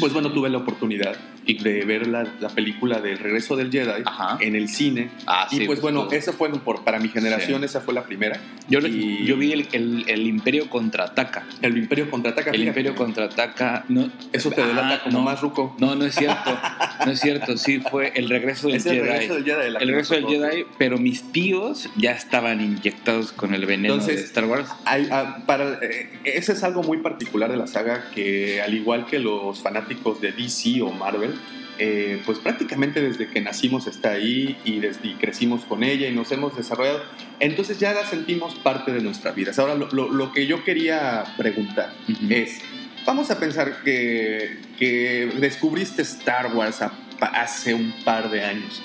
pues 0.00 0.12
bueno, 0.12 0.32
tuve 0.32 0.48
la 0.48 0.58
oportunidad 0.58 1.16
de 1.54 1.84
ver 1.84 2.06
la, 2.06 2.26
la 2.40 2.48
película 2.50 3.00
del 3.00 3.18
regreso 3.18 3.56
del 3.56 3.70
Jedi 3.70 4.02
Ajá. 4.04 4.36
en 4.40 4.54
el 4.56 4.68
cine. 4.68 5.10
Ah, 5.26 5.48
y 5.50 5.56
sí, 5.58 5.66
pues 5.66 5.80
bueno, 5.80 6.04
todo. 6.04 6.12
esa 6.12 6.32
fue 6.32 6.48
por, 6.60 6.84
para 6.84 6.98
mi 6.98 7.08
generación, 7.08 7.60
Sí. 7.60 7.64
esa 7.66 7.80
fue 7.80 7.94
la 7.94 8.04
primera. 8.04 8.40
Yo, 8.68 8.80
y- 8.80 9.24
yo 9.24 9.36
vi 9.36 9.52
el, 9.52 9.68
el- 9.72 10.04
el 10.08 10.26
Imperio 10.26 10.68
contraataca. 10.68 11.46
El 11.62 11.76
Imperio 11.78 12.10
contraataca. 12.10 12.50
El 12.50 12.56
fíjate. 12.56 12.68
Imperio 12.80 12.94
contraataca. 12.94 13.84
No, 13.88 14.10
Eso 14.32 14.50
te 14.50 14.64
delata 14.64 14.94
Ah, 14.94 15.00
como 15.04 15.18
no. 15.18 15.24
más 15.24 15.40
ruco. 15.40 15.74
No, 15.78 15.94
no 15.94 16.04
es 16.04 16.14
cierto. 16.14 16.58
No 17.04 17.12
es 17.12 17.20
cierto. 17.20 17.56
Sí, 17.56 17.80
fue 17.80 18.12
el 18.14 18.28
regreso 18.28 18.68
del 18.68 18.76
Es 18.76 18.86
el 18.86 18.96
Jedi. 18.96 19.08
regreso 19.08 19.34
del 19.34 19.44
Jedi. 19.44 19.66
el 19.66 19.88
regreso 19.88 20.14
del. 20.14 20.26
Jedi, 20.26 20.64
pero 20.78 20.98
mis 20.98 21.32
tíos 21.32 21.88
ya 21.96 22.12
estaban 22.12 22.60
inyectados 22.60 23.32
con 23.32 23.54
el 23.54 23.64
veneno 23.66 23.94
Entonces, 23.94 24.16
de 24.20 24.24
Star 24.26 24.44
Wars. 24.44 24.68
Hay, 24.84 25.08
ah, 25.10 25.38
para, 25.46 25.78
eh, 25.82 26.10
ese 26.24 26.52
es 26.52 26.62
algo 26.62 26.82
muy 26.82 26.98
particular 26.98 27.50
de 27.50 27.56
la 27.56 27.66
saga 27.66 28.10
que 28.14 28.60
al 28.62 28.74
igual 28.74 29.06
que 29.06 29.18
los 29.18 29.60
fanáticos 29.62 30.20
de 30.20 30.32
DC 30.32 30.82
o 30.82 30.90
Marvel, 30.92 31.37
eh, 31.78 32.20
pues 32.26 32.38
prácticamente 32.38 33.00
desde 33.00 33.28
que 33.28 33.40
nacimos 33.40 33.86
está 33.86 34.10
ahí 34.10 34.56
y, 34.64 34.80
desde, 34.80 35.08
y 35.08 35.14
crecimos 35.14 35.64
con 35.64 35.84
ella 35.84 36.08
y 36.08 36.12
nos 36.14 36.32
hemos 36.32 36.56
desarrollado. 36.56 37.02
Entonces 37.40 37.78
ya 37.78 37.92
la 37.92 38.04
sentimos 38.04 38.54
parte 38.56 38.92
de 38.92 39.00
nuestras 39.00 39.34
vidas. 39.34 39.58
Ahora 39.58 39.74
lo, 39.74 39.88
lo- 39.92 40.08
lo 40.12 40.32
que 40.32 40.46
yo 40.46 40.64
quería 40.64 41.24
preguntar 41.36 41.92
es, 42.28 42.60
vamos 43.06 43.30
a 43.30 43.38
pensar 43.38 43.82
que, 43.84 44.58
que 44.78 45.30
descubriste 45.40 46.02
Star 46.02 46.54
Wars 46.54 46.82
a- 46.82 46.92
hace 47.20 47.74
un 47.74 47.92
par 48.04 48.30
de 48.30 48.42
años. 48.44 48.82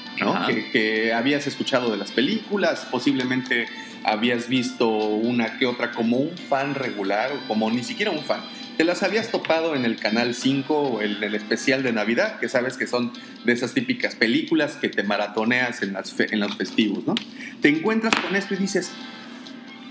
Que, 0.48 0.70
que 0.72 1.14
habías 1.14 1.48
escuchado 1.48 1.90
de 1.92 1.98
las 1.98 2.12
películas, 2.12 2.88
posiblemente 2.92 3.66
habías 4.04 4.48
visto 4.50 4.88
una 4.90 5.58
que 5.58 5.66
otra 5.66 5.92
como 5.92 6.18
un 6.18 6.38
fan 6.38 6.76
regular, 6.76 7.32
o 7.32 7.48
como 7.48 7.72
ni 7.72 7.84
siquiera 7.84 8.12
un 8.12 8.20
fan. 8.24 8.42
Te 8.78 8.84
las 8.84 9.04
habías 9.04 9.30
topado 9.30 9.76
en 9.76 9.86
el 9.86 9.98
Canal 9.98 10.34
5 10.34 10.76
o 10.76 11.02
en 11.02 11.24
el 11.24 11.36
especial 11.36 11.84
de 11.84 11.94
Navidad, 11.94 12.40
que 12.40 12.50
sabes 12.50 12.76
que 12.76 12.88
son 12.88 13.14
de 13.46 13.54
esas 13.54 13.74
típicas 13.74 14.16
películas 14.16 14.78
que 14.78 14.90
te 14.90 15.04
maratoneas 15.04 15.84
en, 15.84 15.94
las 15.94 16.12
fe- 16.12 16.28
en 16.32 16.40
los 16.40 16.56
festivos, 16.58 17.06
¿no? 17.06 17.14
Te 17.62 17.70
encuentras 17.70 18.16
con 18.16 18.36
esto 18.36 18.56
y 18.56 18.58
dices, 18.58 18.90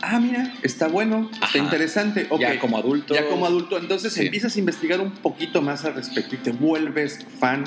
ah, 0.00 0.18
mira, 0.18 0.52
está 0.62 0.88
bueno, 0.88 1.30
está 1.32 1.46
Ajá. 1.46 1.58
interesante, 1.58 2.26
ok. 2.28 2.40
Ya 2.40 2.58
como 2.58 2.76
adulto. 2.76 3.14
Ya 3.14 3.28
como 3.28 3.46
adulto, 3.46 3.78
entonces 3.78 4.12
Sí. 4.14 4.22
empiezas 4.26 4.56
a 4.56 4.58
investigar 4.58 5.00
un 5.00 5.12
poquito 5.12 5.62
más 5.62 5.84
al 5.84 5.94
respecto 5.94 6.34
y 6.34 6.38
te 6.38 6.50
vuelves 6.50 7.24
fan 7.38 7.62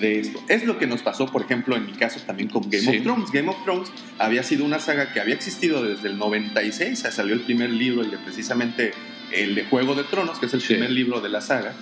de 0.00 0.20
esto. 0.20 0.42
Es 0.48 0.64
lo 0.64 0.78
que 0.78 0.86
nos 0.86 1.02
pasó, 1.02 1.26
por 1.26 1.42
ejemplo, 1.42 1.76
en 1.76 1.84
mi 1.84 1.92
caso 1.92 2.20
también 2.26 2.48
con 2.48 2.62
Game 2.70 2.78
Sí. 2.84 2.96
of 2.96 3.02
Thrones. 3.02 3.30
Game 3.30 3.48
of 3.50 3.62
Thrones 3.64 3.92
había 4.18 4.42
sido 4.42 4.64
una 4.64 4.78
saga 4.78 5.12
que 5.12 5.20
había 5.20 5.34
existido 5.34 5.84
desde 5.84 6.08
el 6.08 6.16
96, 6.18 6.98
o 6.98 7.02
sea, 7.02 7.12
salió 7.12 7.34
el 7.34 7.42
primer 7.42 7.68
libro, 7.70 8.00
el 8.02 8.10
de 8.10 8.16
precisamente 8.18 8.92
el 9.34 9.54
de 9.54 9.64
Juego 9.64 9.94
de 9.94 10.04
Tronos, 10.04 10.38
que 10.38 10.46
es 10.46 10.54
el 10.54 10.60
Sí. 10.60 10.74
primer 10.74 10.90
libro 10.90 11.20
de 11.20 11.28
la 11.28 11.40
saga. 11.40 11.72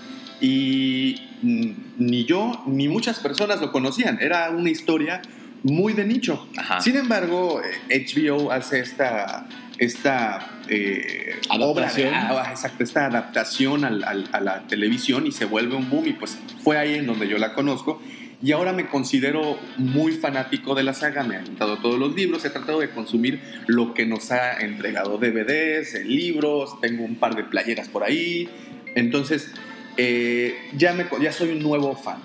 Y 0.40 1.16
ni 1.42 2.24
yo 2.24 2.62
ni 2.66 2.88
muchas 2.88 3.20
personas 3.20 3.60
lo 3.60 3.70
conocían. 3.72 4.18
Era 4.20 4.50
una 4.50 4.70
historia 4.70 5.22
muy 5.62 5.92
de 5.92 6.04
nicho. 6.04 6.48
Ajá. 6.56 6.80
Sin 6.80 6.96
embargo, 6.96 7.60
eh, 7.88 8.04
HBO 8.08 8.50
hace 8.50 8.80
esta, 8.80 9.46
esta 9.78 10.48
eh, 10.68 11.36
Adaptación. 11.48 12.08
obra 12.14 12.44
de- 12.44 12.50
exacto, 12.50 12.82
esta 12.84 13.06
adaptación 13.06 13.84
al- 13.84 14.02
al- 14.04 14.28
a 14.32 14.40
la 14.40 14.66
televisión 14.66 15.26
y 15.26 15.32
se 15.32 15.44
vuelve 15.44 15.76
un 15.76 15.88
boom 15.90 16.06
y 16.08 16.12
pues 16.14 16.38
fue 16.62 16.78
ahí 16.78 16.94
en 16.94 17.06
donde 17.06 17.28
yo 17.28 17.38
la 17.38 17.52
conozco. 17.54 18.02
Y 18.42 18.52
ahora 18.52 18.72
me 18.72 18.88
considero 18.88 19.56
muy 19.76 20.12
fanático 20.12 20.74
de 20.74 20.82
la 20.82 20.94
saga, 20.94 21.22
me 21.22 21.36
han 21.36 21.42
encantado 21.42 21.76
todos 21.78 21.98
los 21.98 22.14
libros, 22.16 22.44
he 22.44 22.50
tratado 22.50 22.80
de 22.80 22.90
consumir 22.90 23.40
lo 23.68 23.94
que 23.94 24.04
nos 24.04 24.32
ha 24.32 24.60
entregado 24.60 25.16
DVDs, 25.18 25.94
eh, 25.94 26.04
libros, 26.04 26.80
tengo 26.80 27.04
un 27.04 27.14
par 27.16 27.36
de 27.36 27.44
playeras 27.44 27.88
por 27.88 28.02
ahí. 28.02 28.48
Entonces, 28.96 29.52
eh, 29.96 30.56
ya, 30.76 30.92
me, 30.92 31.06
ya 31.20 31.30
soy 31.32 31.50
un 31.50 31.60
nuevo 31.62 31.94
fan. 31.94 32.18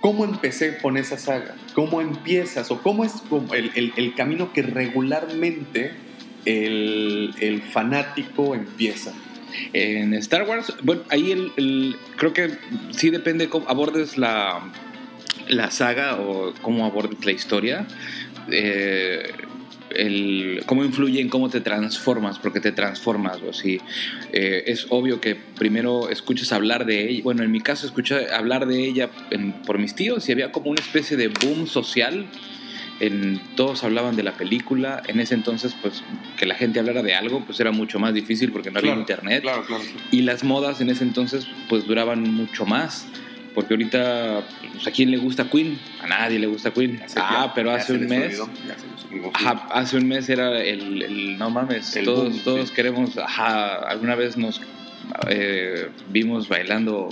¿Cómo 0.00 0.24
empecé 0.24 0.78
con 0.78 0.96
esa 0.96 1.18
saga? 1.18 1.56
¿Cómo 1.74 2.00
empiezas? 2.00 2.70
¿O 2.70 2.80
cómo 2.80 3.04
es 3.04 3.14
el, 3.52 3.72
el- 3.74 3.92
el 3.96 4.14
camino 4.14 4.52
que 4.52 4.62
regularmente 4.62 5.90
el, 6.44 7.34
el 7.40 7.62
fanático 7.62 8.54
empieza? 8.54 9.12
En 9.72 10.14
Star 10.14 10.44
Wars, 10.48 10.72
bueno, 10.82 11.02
ahí 11.08 11.32
el- 11.32 11.96
creo 12.16 12.32
que 12.32 12.50
sí 12.92 13.10
depende 13.10 13.48
cómo 13.48 13.68
abordes 13.68 14.16
la, 14.18 14.60
la 15.48 15.70
saga 15.70 16.16
o 16.20 16.52
cómo 16.62 16.84
abordes 16.86 17.24
la 17.24 17.32
historia. 17.32 17.86
Eh, 18.50 19.32
el, 19.90 20.62
cómo 20.66 20.84
influye 20.84 21.20
en 21.20 21.28
cómo 21.30 21.48
te 21.48 21.60
transformas, 21.62 22.38
porque 22.38 22.60
te 22.60 22.72
transformas. 22.72 23.38
O 23.42 23.52
sí, 23.52 23.80
Eh, 24.32 24.64
es 24.66 24.86
obvio 24.90 25.20
que 25.20 25.34
primero 25.34 26.10
escuchas 26.10 26.52
hablar 26.52 26.84
de 26.84 27.08
ella. 27.08 27.22
Bueno, 27.24 27.42
en 27.42 27.50
mi 27.50 27.60
caso, 27.60 27.86
escuché 27.86 28.30
hablar 28.30 28.66
de 28.66 28.86
ella 28.86 29.08
en- 29.30 29.52
por 29.62 29.78
mis 29.78 29.94
tíos 29.94 30.28
y 30.28 30.32
había 30.32 30.52
como 30.52 30.70
una 30.70 30.80
especie 30.80 31.16
de 31.16 31.28
boom 31.28 31.66
social. 31.66 32.26
En, 33.00 33.40
todos 33.56 33.84
hablaban 33.84 34.16
de 34.16 34.24
la 34.24 34.32
película. 34.32 35.02
En 35.06 35.20
ese 35.20 35.34
entonces, 35.34 35.74
pues 35.80 36.02
que 36.36 36.44
la 36.46 36.54
gente 36.56 36.80
hablara 36.80 37.02
de 37.02 37.14
algo, 37.14 37.44
pues 37.46 37.58
era 37.60 37.70
mucho 37.70 37.98
más 37.98 38.12
difícil 38.12 38.50
porque 38.52 38.70
no 38.70 38.80
había 38.80 38.94
internet. 38.94 39.42
Claro, 39.42 39.64
claro. 39.64 39.84
Y 40.10 40.22
las 40.22 40.42
modas 40.44 40.80
en 40.82 40.90
ese 40.90 41.04
entonces 41.04 41.46
pues 41.68 41.86
duraban 41.86 42.22
mucho 42.34 42.66
más. 42.66 43.06
Porque 43.54 43.74
ahorita, 43.74 44.42
pues, 44.72 44.86
¿a 44.86 44.90
quién 44.90 45.10
le 45.10 45.16
gusta 45.16 45.48
Queen? 45.50 45.78
A 46.00 46.06
nadie 46.06 46.38
le 46.38 46.46
gusta 46.46 46.70
Queen. 46.70 47.00
Ah, 47.16 47.46
ya- 47.46 47.54
pero 47.54 47.72
hace 47.72 47.94
un 47.94 48.06
mes... 48.06 48.38
olvidó, 48.40 48.48
olvidó. 49.10 49.30
Ajá, 49.34 49.66
hace 49.72 49.96
un 49.96 50.06
mes 50.08 50.28
era 50.28 50.62
el, 50.62 51.02
el- 51.02 51.38
no 51.38 51.50
mames, 51.50 51.96
El 51.96 52.04
todos, 52.04 52.30
boom, 52.30 52.40
todos 52.44 52.68
sí. 52.68 52.74
queremos, 52.74 53.16
ajá, 53.18 53.74
alguna 53.88 54.14
vez 54.14 54.36
nos 54.36 54.60
eh, 55.28 55.88
vimos 56.10 56.48
bailando 56.48 57.08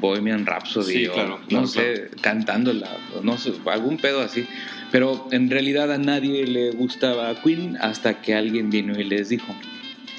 Bohemian 0.00 0.44
Rhapsody 0.44 0.92
Sí, 0.92 1.06
o 1.06 1.12
claro, 1.14 1.38
no 1.42 1.46
claro, 1.46 1.66
sé, 1.68 2.10
cantándola, 2.20 2.88
no 3.22 3.38
sé, 3.38 3.52
algún 3.66 3.96
pedo 3.98 4.20
así. 4.20 4.46
Pero 4.90 5.28
en 5.30 5.48
realidad 5.48 5.90
a 5.92 5.96
nadie 5.98 6.46
le 6.46 6.70
gustaba 6.72 7.34
Queen 7.40 7.78
hasta 7.80 8.20
que 8.20 8.34
alguien 8.34 8.68
vino 8.70 8.98
y 8.98 9.04
les 9.04 9.28
dijo. 9.30 9.54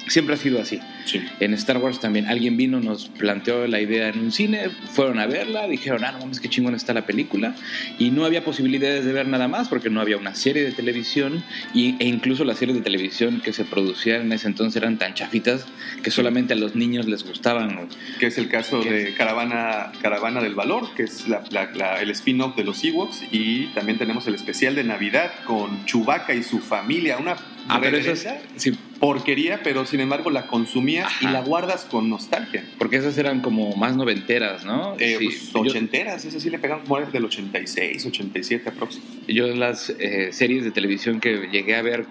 Siempre 0.06 0.34
ha 0.34 0.38
sido 0.38 0.60
así. 0.60 0.80
Sí. 1.06 1.20
En 1.40 1.54
Star 1.54 1.78
Wars 1.78 2.00
también 2.00 2.26
alguien 2.26 2.56
vino, 2.56 2.80
nos 2.80 3.06
planteó 3.08 3.66
la 3.66 3.80
idea 3.80 4.08
en 4.08 4.18
un 4.18 4.32
cine, 4.32 4.68
fueron 4.92 5.18
a 5.18 5.26
verla, 5.26 5.66
dijeron, 5.66 6.04
ah, 6.04 6.12
no 6.12 6.18
mames, 6.20 6.40
qué 6.40 6.48
chingón 6.48 6.74
está 6.74 6.92
la 6.92 7.06
película. 7.06 7.54
Y 7.98 8.10
no 8.10 8.24
había 8.24 8.44
posibilidades 8.44 9.04
de 9.04 9.12
ver 9.12 9.26
nada 9.28 9.48
más 9.48 9.68
porque 9.68 9.90
no 9.90 10.00
había 10.00 10.16
una 10.16 10.34
serie 10.34 10.62
de 10.64 10.72
televisión 10.72 11.42
y, 11.72 11.96
e 12.00 12.06
incluso 12.06 12.44
las 12.44 12.58
series 12.58 12.76
de 12.76 12.82
televisión 12.82 13.40
que 13.42 13.52
se 13.52 13.64
producían 13.64 14.22
en 14.22 14.32
ese 14.32 14.46
entonces 14.46 14.80
eran 14.82 14.98
tan 14.98 15.14
chafitas 15.14 15.64
que 16.02 16.10
solamente 16.10 16.52
a 16.52 16.56
los 16.56 16.74
niños 16.74 17.06
les 17.06 17.24
gustaban. 17.24 17.88
Que 18.20 18.26
es 18.26 18.38
el 18.38 18.48
caso 18.48 18.80
¿Qué 18.82 18.90
de 18.92 19.14
Caravana, 19.14 19.92
Caravana 20.02 20.42
del 20.42 20.54
Valor, 20.54 20.94
que 20.94 21.04
es 21.04 21.28
la- 21.28 21.44
la- 21.50 21.70
la- 21.72 22.00
el 22.02 22.10
spin-off 22.10 22.56
de 22.56 22.64
los 22.64 22.82
Ewoks. 22.84 23.22
Y 23.32 23.66
también 23.68 23.98
tenemos 23.98 24.26
el 24.26 24.34
especial 24.34 24.74
de 24.74 24.84
Navidad 24.84 25.32
con 25.46 25.84
Chewbacca 25.86 26.34
y 26.34 26.42
su 26.42 26.58
familia. 26.60 27.16
Una 27.18 27.36
Ah, 27.68 27.78
pero 27.80 27.96
eso 27.96 28.12
es, 28.12 28.24
reverenda 28.24 28.48
sí, 28.56 28.72
porquería, 29.00 29.60
pero 29.62 29.86
sin 29.86 30.00
embargo 30.00 30.30
la 30.30 30.46
consumías 30.46 31.10
y 31.20 31.24
la 31.26 31.40
guardas 31.40 31.84
con 31.84 32.08
nostalgia. 32.10 32.64
porque 32.78 32.96
esas 32.96 33.16
eran 33.18 33.40
como 33.40 33.74
más 33.76 33.96
noventeras, 33.96 34.64
¿no? 34.64 34.96
Eh, 34.98 35.16
Sí, 35.18 35.24
pues, 35.26 35.52
yo- 35.52 35.60
ochenteras, 35.60 36.24
eso 36.24 36.40
sí 36.40 36.50
le 36.50 36.58
pegan 36.58 36.80
como 36.84 37.12
del 37.12 37.24
86, 37.24 38.04
87 38.06 38.68
aproximadamente. 38.68 39.32
Yo 39.32 39.46
las 39.48 39.90
eh, 39.98 40.30
series 40.32 40.64
de 40.64 40.70
televisión 40.70 41.20
que 41.20 41.48
llegué 41.50 41.74
a 41.76 41.82
ver 41.82 42.06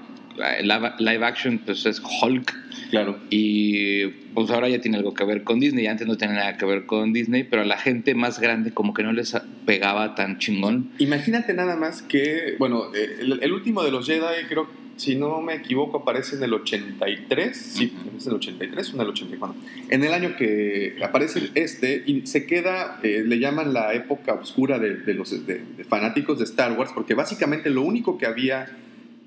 live, 1.00 1.26
action, 1.26 1.60
pues 1.60 1.86
es 1.86 2.02
Hulk. 2.22 2.54
Claro. 2.90 3.18
Y 3.32 4.06
pues 4.36 4.52
ahora 4.52 4.70
ya 4.70 4.80
tiene 4.80 4.98
algo 4.98 5.14
que 5.14 5.24
ver 5.26 5.44
con 5.44 5.60
Disney. 5.60 5.88
Antes 5.88 6.06
no 6.08 6.16
tenía 6.18 6.36
nada 6.36 6.58
que 6.58 6.66
ver 6.66 6.86
con 6.86 7.12
Disney, 7.12 7.44
pero 7.44 7.64
a 7.64 7.66
la 7.66 7.78
gente 7.78 8.14
más 8.14 8.40
grande 8.40 8.72
como 8.72 8.94
que 8.94 9.02
no 9.04 9.14
les 9.14 9.36
pegaba 9.66 10.14
tan 10.16 10.38
chingón. 10.38 10.92
Imagínate 11.00 11.54
nada 11.54 11.76
más 11.76 12.02
que, 12.04 12.56
bueno, 12.60 12.92
el, 12.94 13.40
el 13.42 13.52
último 13.52 13.84
de 13.84 13.90
los 13.92 14.06
Jedi, 14.06 14.46
creo, 14.48 14.68
si 14.96 15.16
no 15.16 15.42
me 15.42 15.56
equivoco, 15.56 15.98
aparece 15.98 16.36
en 16.36 16.44
el 16.44 16.54
83. 16.54 17.58
Sí, 17.58 17.94
Ujú. 18.08 18.18
es 18.18 18.28
el 18.28 18.34
83 18.34 18.92
o 18.92 18.96
en 18.96 19.02
el 19.02 19.08
84. 19.08 19.56
En 19.90 20.04
el 20.04 20.14
año 20.14 20.36
que 20.38 20.96
aparece 21.04 21.50
este 21.56 22.04
y 22.06 22.28
se 22.28 22.46
queda, 22.46 23.00
eh, 23.02 23.24
le 23.26 23.40
llaman 23.40 23.74
la 23.74 23.94
época 23.96 24.34
oscura 24.34 24.78
de, 24.78 24.98
de 24.98 25.14
los 25.16 25.32
de- 25.48 25.64
de 25.78 25.84
fanáticos 25.84 26.38
de 26.38 26.46
Star 26.46 26.78
Wars, 26.78 26.92
porque 26.94 27.16
básicamente 27.16 27.72
lo 27.72 27.82
único 27.82 28.20
que 28.20 28.28
había 28.28 28.68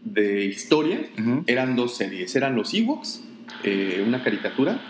de 0.05 0.45
historia 0.45 1.01
eran 1.47 1.77
dos 1.77 1.97
series. 1.97 2.35
Eran 2.37 2.55
los 2.55 2.73
Ewoks, 2.75 3.23
eh, 3.65 4.05
una 4.07 4.23
caricatura, 4.23 4.81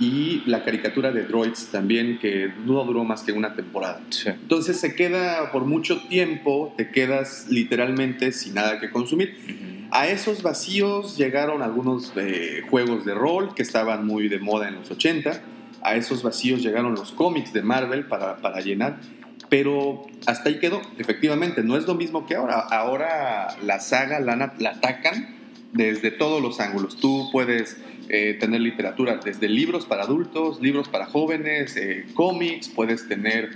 y 0.00 0.42
la 0.46 0.64
caricatura 0.64 1.12
de 1.12 1.24
Droids 1.24 1.66
también, 1.66 2.18
que 2.18 2.50
no 2.64 2.82
duró 2.84 3.04
más 3.04 3.22
que 3.22 3.32
una 3.32 3.54
temporada. 3.54 4.00
Sí. 4.08 4.30
Entonces 4.30 4.80
se 4.80 4.94
queda 4.94 5.52
por 5.52 5.66
mucho 5.66 6.00
tiempo, 6.08 6.72
te 6.76 6.90
quedas 6.90 7.46
literalmente 7.50 8.32
sin 8.32 8.54
nada 8.54 8.80
que 8.80 8.90
consumir. 8.90 9.88
A 9.92 10.08
esos 10.08 10.42
vacíos 10.42 11.18
llegaron 11.18 11.62
algunos 11.62 12.12
eh, 12.16 12.62
juegos 12.70 13.04
de 13.04 13.12
rol 13.12 13.54
que 13.54 13.62
estaban 13.62 14.06
muy 14.06 14.28
de 14.28 14.38
moda 14.38 14.68
en 14.68 14.76
los 14.76 14.90
80. 14.90 15.42
A 15.82 15.96
esos 15.96 16.22
vacíos 16.22 16.62
llegaron 16.62 16.94
los 16.94 17.12
cómics 17.12 17.52
de 17.52 17.62
Marvel 17.62 18.06
para, 18.06 18.36
para 18.38 18.60
llenar. 18.60 19.00
Pero 19.50 20.06
hasta 20.26 20.48
ahí 20.48 20.58
quedó. 20.58 20.80
Efectivamente, 20.98 21.62
no 21.62 21.76
es 21.76 21.86
lo 21.86 21.94
mismo 21.94 22.26
que 22.26 22.36
ahora. 22.36 22.54
Ahora 22.54 23.48
la 23.62 23.80
saga 23.80 24.20
la, 24.20 24.32
atacan 24.70 25.36
desde 25.72 26.10
todos 26.10 26.40
los 26.40 26.60
ángulos. 26.60 26.96
Tú 26.96 27.28
puedes 27.32 27.76
eh, 28.08 28.36
tener 28.40 28.62
literatura 28.62 29.20
desde 29.22 29.48
libros 29.48 29.84
para 29.84 30.04
adultos, 30.04 30.62
libros 30.62 30.88
para 30.88 31.06
jóvenes, 31.06 31.76
eh, 31.76 32.06
cómics, 32.14 32.68
puedes 32.68 33.06
tener 33.08 33.50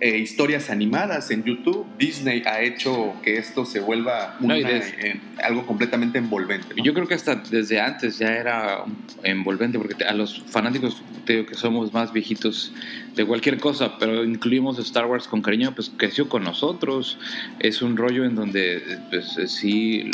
eh, 0.00 0.18
historias 0.18 0.70
animadas 0.70 1.32
en 1.32 1.42
YouTube. 1.42 1.84
Disney 1.98 2.44
ha 2.46 2.62
hecho 2.62 3.14
que 3.20 3.36
esto 3.36 3.64
se 3.64 3.80
vuelva 3.80 4.36
una, 4.40 4.54
No, 4.56 4.68
eh, 4.68 5.20
algo 5.42 5.66
completamente 5.66 6.18
envolvente. 6.18 6.72
¿no? 6.76 6.84
Yo 6.84 6.94
creo 6.94 7.08
que 7.08 7.14
hasta 7.14 7.34
desde 7.34 7.80
antes 7.80 8.16
ya 8.16 8.28
era 8.28 8.84
envolvente, 9.24 9.76
porque 9.76 10.04
a 10.04 10.12
los 10.14 10.44
fanáticos, 10.44 11.02
te 11.24 11.32
digo 11.32 11.46
que 11.46 11.56
somos 11.56 11.92
más 11.92 12.12
viejitos 12.12 12.72
de 13.18 13.26
cualquier 13.26 13.58
cosa, 13.58 13.98
pero 13.98 14.22
incluimos 14.24 14.78
Star 14.78 15.06
Wars 15.06 15.26
con 15.26 15.42
cariño, 15.42 15.74
pues 15.74 15.90
creció 15.96 16.28
con 16.28 16.44
nosotros. 16.44 17.18
Es 17.58 17.82
un 17.82 17.96
rollo 17.96 18.24
en 18.24 18.36
donde 18.36 18.80
pues, 19.10 19.36
eh, 19.38 19.48
sí 19.48 20.08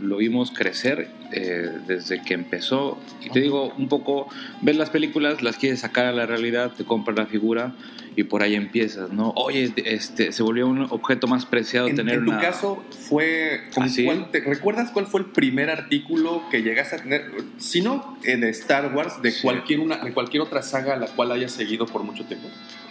lo 0.00 0.18
vimos 0.18 0.52
crecer 0.52 1.08
eh, 1.32 1.68
desde 1.88 2.22
que 2.22 2.34
empezó. 2.34 2.98
Y 3.24 3.30
te 3.30 3.40
digo, 3.40 3.74
un 3.76 3.88
poco, 3.88 4.28
ves 4.62 4.76
las 4.76 4.90
películas, 4.90 5.42
las 5.42 5.56
quieres 5.56 5.80
sacar 5.80 6.06
a 6.06 6.12
la 6.12 6.24
realidad, 6.24 6.70
te 6.76 6.84
compras 6.84 7.16
la 7.16 7.26
figura 7.26 7.72
y 8.18 8.22
por 8.22 8.42
ahí 8.42 8.54
empiezas, 8.54 9.10
¿no? 9.10 9.30
Oye, 9.36 9.70
este, 9.84 10.32
se 10.32 10.42
volvió 10.42 10.66
un 10.66 10.86
objeto 10.88 11.26
más 11.26 11.44
preciado 11.44 11.88
En, 11.88 11.96
tener 11.96 12.14
en 12.14 12.24
tu 12.24 12.30
una... 12.30 12.40
caso, 12.40 12.82
fue. 13.08 13.64
¿con 13.74 13.82
¿Ah, 13.84 13.88
sí? 13.90 14.06
cuál 14.06 14.30
te- 14.30 14.40
¿Recuerdas 14.40 14.90
cuál 14.90 15.06
fue 15.06 15.20
el 15.20 15.26
primer 15.26 15.68
artículo 15.68 16.42
que 16.50 16.62
llegaste 16.62 16.96
a 16.96 17.02
tener? 17.02 17.30
Si 17.58 17.82
no 17.82 18.16
de 18.22 18.48
Star 18.50 18.94
Wars, 18.94 19.20
de, 19.20 19.32
Sí. 19.32 19.42
cualquier 19.42 19.80
una, 19.80 19.98
de 19.98 20.14
cualquier 20.14 20.42
otra 20.44 20.62
saga 20.62 20.94
a 20.94 20.96
la 20.96 21.08
cual 21.08 21.30
hayas 21.30 21.52
seguido 21.52 21.84
por 21.84 22.04
mucho 22.04 22.24
tiempo. 22.24 22.35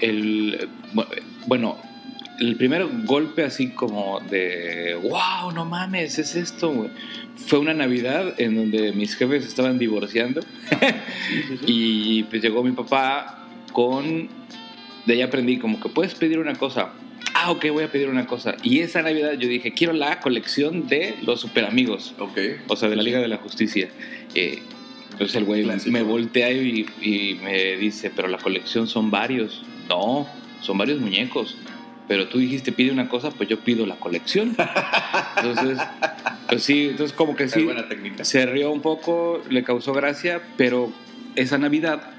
El 0.02 0.68
bueno 1.48 1.78
el 2.40 2.58
primer 2.58 2.86
golpe 3.06 3.44
así 3.44 3.70
como 3.70 4.20
de 4.30 4.98
wow 5.02 5.52
no 5.54 5.64
mames 5.66 6.20
es 6.20 6.36
esto 6.36 6.70
güey", 6.70 6.90
fue 7.48 7.60
una 7.60 7.74
navidad 7.74 8.34
en 8.38 8.56
donde 8.56 8.92
mis 8.92 9.16
jefes 9.16 9.46
estaban 9.46 9.78
divorciando. 9.80 10.42
Y 11.66 12.24
pues 12.24 12.42
llegó 12.42 12.64
mi 12.64 12.72
papá 12.72 13.48
con 13.72 14.30
de 15.06 15.14
ahí 15.14 15.22
aprendí 15.22 15.58
como 15.58 15.80
que 15.80 15.90
puedes 15.90 16.14
pedir 16.16 16.40
una 16.40 16.54
cosa 16.56 16.94
ah 17.34 17.52
ok 17.52 17.66
voy 17.72 17.84
a 17.84 17.92
pedir 17.92 18.10
una 18.10 18.26
cosa 18.26 18.56
y 18.64 18.80
esa 18.80 19.02
navidad 19.02 19.34
yo 19.34 19.48
dije 19.48 19.72
quiero 19.74 19.94
la 19.94 20.20
colección 20.20 20.88
de 20.88 21.16
los 21.24 21.42
super 21.42 21.66
amigos 21.66 22.14
Ok. 22.20 22.38
o 22.68 22.76
sea, 22.76 22.90
de 22.90 22.96
la 22.96 23.04
Liga 23.04 23.20
de 23.20 23.28
la 23.28 23.38
Justicia. 23.38 23.90
Eh, 24.34 24.60
entonces 25.16 25.38
el 25.38 25.46
güey 25.46 25.64
Clásico. 25.64 25.92
me 25.92 26.04
voltea 26.04 26.52
y, 26.52 26.86
y 27.02 27.40
me 27.42 27.78
dice, 27.78 28.12
pero 28.14 28.28
la 28.28 28.38
colección 28.38 28.86
son 28.86 29.10
varios. 29.10 29.64
No, 29.88 30.28
son 30.60 30.78
varios 30.78 31.00
muñecos. 31.00 31.56
Pero 32.08 32.28
tú 32.28 32.38
dijiste 32.38 32.74
pide 32.74 32.92
una 32.92 33.08
cosa, 33.08 33.32
pues 33.32 33.48
yo 33.48 33.60
pido 33.62 33.86
la 33.86 33.96
colección. 33.96 34.58
Entonces, 35.38 35.80
pues 36.50 36.64
sí, 36.64 36.90
entonces 36.90 37.16
como 37.16 37.36
que 37.36 37.48
sí, 37.48 37.64
buena 37.64 37.88
técnica. 37.88 38.26
se 38.26 38.46
rió 38.46 38.72
un 38.72 38.82
poco, 38.82 39.42
le 39.50 39.64
causó 39.64 39.94
gracia, 39.94 40.42
pero 40.58 40.92
esa 41.36 41.58
Navidad, 41.58 42.12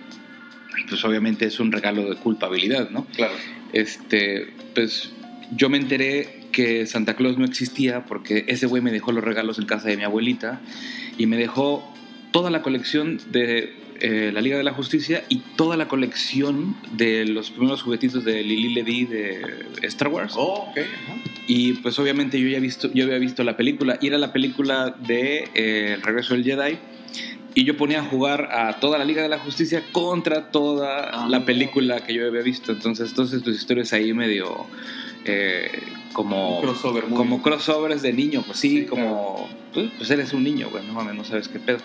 pues 0.88 1.05
obviamente 1.05 1.45
es 1.45 1.61
un 1.61 1.71
regalo 1.71 2.09
de 2.09 2.17
culpabilidad, 2.17 2.88
¿no? 2.91 3.05
Claro. 3.15 3.35
este, 3.73 4.55
pues 4.75 5.12
yo 5.55 5.69
me 5.69 5.76
enteré 5.76 6.47
que 6.50 6.87
Santa 6.87 7.15
Claus 7.15 7.37
no 7.37 7.45
existía 7.45 8.07
porque 8.07 8.47
ese 8.49 8.67
güey 8.67 8.83
me 8.83 8.91
dejó 8.91 9.12
los 9.12 9.23
regalos 9.23 9.59
en 9.59 9.67
casa 9.67 9.88
de 9.88 9.97
mi 9.99 10.05
abuelita 10.05 10.61
y 11.19 11.26
me 11.26 11.37
dejó 11.37 11.95
toda 12.37 12.50
la 12.50 12.61
colección 12.61 13.19
de 13.31 13.73
eh, 14.00 14.31
la 14.31 14.43
Liga 14.43 14.59
de 14.59 14.62
la 14.62 14.75
Justicia 14.75 15.25
y 15.31 15.37
toda 15.57 15.78
la 15.78 15.88
colección 15.88 16.76
de 16.93 17.25
los 17.25 17.50
primeros 17.50 17.81
juguetitos 17.83 18.26
de 18.26 18.43
Lili 18.43 18.75
Ledy 18.75 19.07
de 19.07 19.40
Star 19.85 20.09
Wars. 20.09 20.35
Oh, 20.37 20.69
ok. 20.71 20.76
ajá. 20.81 21.14
Y 21.47 21.73
pues 21.75 21.99
obviamente 21.99 22.38
yo 22.38 22.47
ya 22.47 22.61
visto, 22.61 22.93
yo 22.93 23.05
había 23.07 23.16
visto 23.16 23.43
la 23.43 23.57
película 23.57 23.97
y 24.02 24.09
era 24.09 24.19
la 24.19 24.35
película 24.35 24.95
de 24.99 25.49
eh, 25.55 25.95
El 25.95 26.02
regreso 26.02 26.35
del 26.35 26.45
Jedi. 26.45 26.76
Y 27.55 27.64
yo 27.64 27.75
ponía 27.78 28.00
a 28.00 28.05
jugar 28.05 28.50
a 28.52 28.81
toda 28.81 28.99
la 28.99 29.07
Liga 29.07 29.23
de 29.23 29.31
la 29.31 29.38
Justicia 29.38 29.83
contra 29.90 30.50
toda 30.50 31.09
Ah. 31.25 31.28
la 31.31 31.47
película 31.47 32.00
que 32.05 32.12
yo 32.12 32.26
había 32.26 32.43
visto. 32.43 32.73
Entonces, 32.73 33.09
entonces 33.09 33.43
tus 33.43 33.57
historias 33.57 33.95
ahí 33.95 34.12
medio 34.12 34.66
eh, 35.25 35.71
como 36.16 36.61
crossover 36.62 37.04
como 37.04 37.42
crossovers 37.42 38.00
de 38.00 38.12
niño, 38.14 38.42
pues 38.46 38.58
sí, 38.58 38.80
Sí, 38.80 38.87
como 38.87 39.49
pues, 39.75 39.90
pues 39.99 40.11
eres 40.11 40.32
un 40.32 40.42
niño, 40.44 40.70
güey, 40.70 40.87
no 40.87 40.94
mames, 40.94 41.14
no 41.14 41.25
sabes 41.25 41.49
qué 41.49 41.58
pedo. 41.58 41.78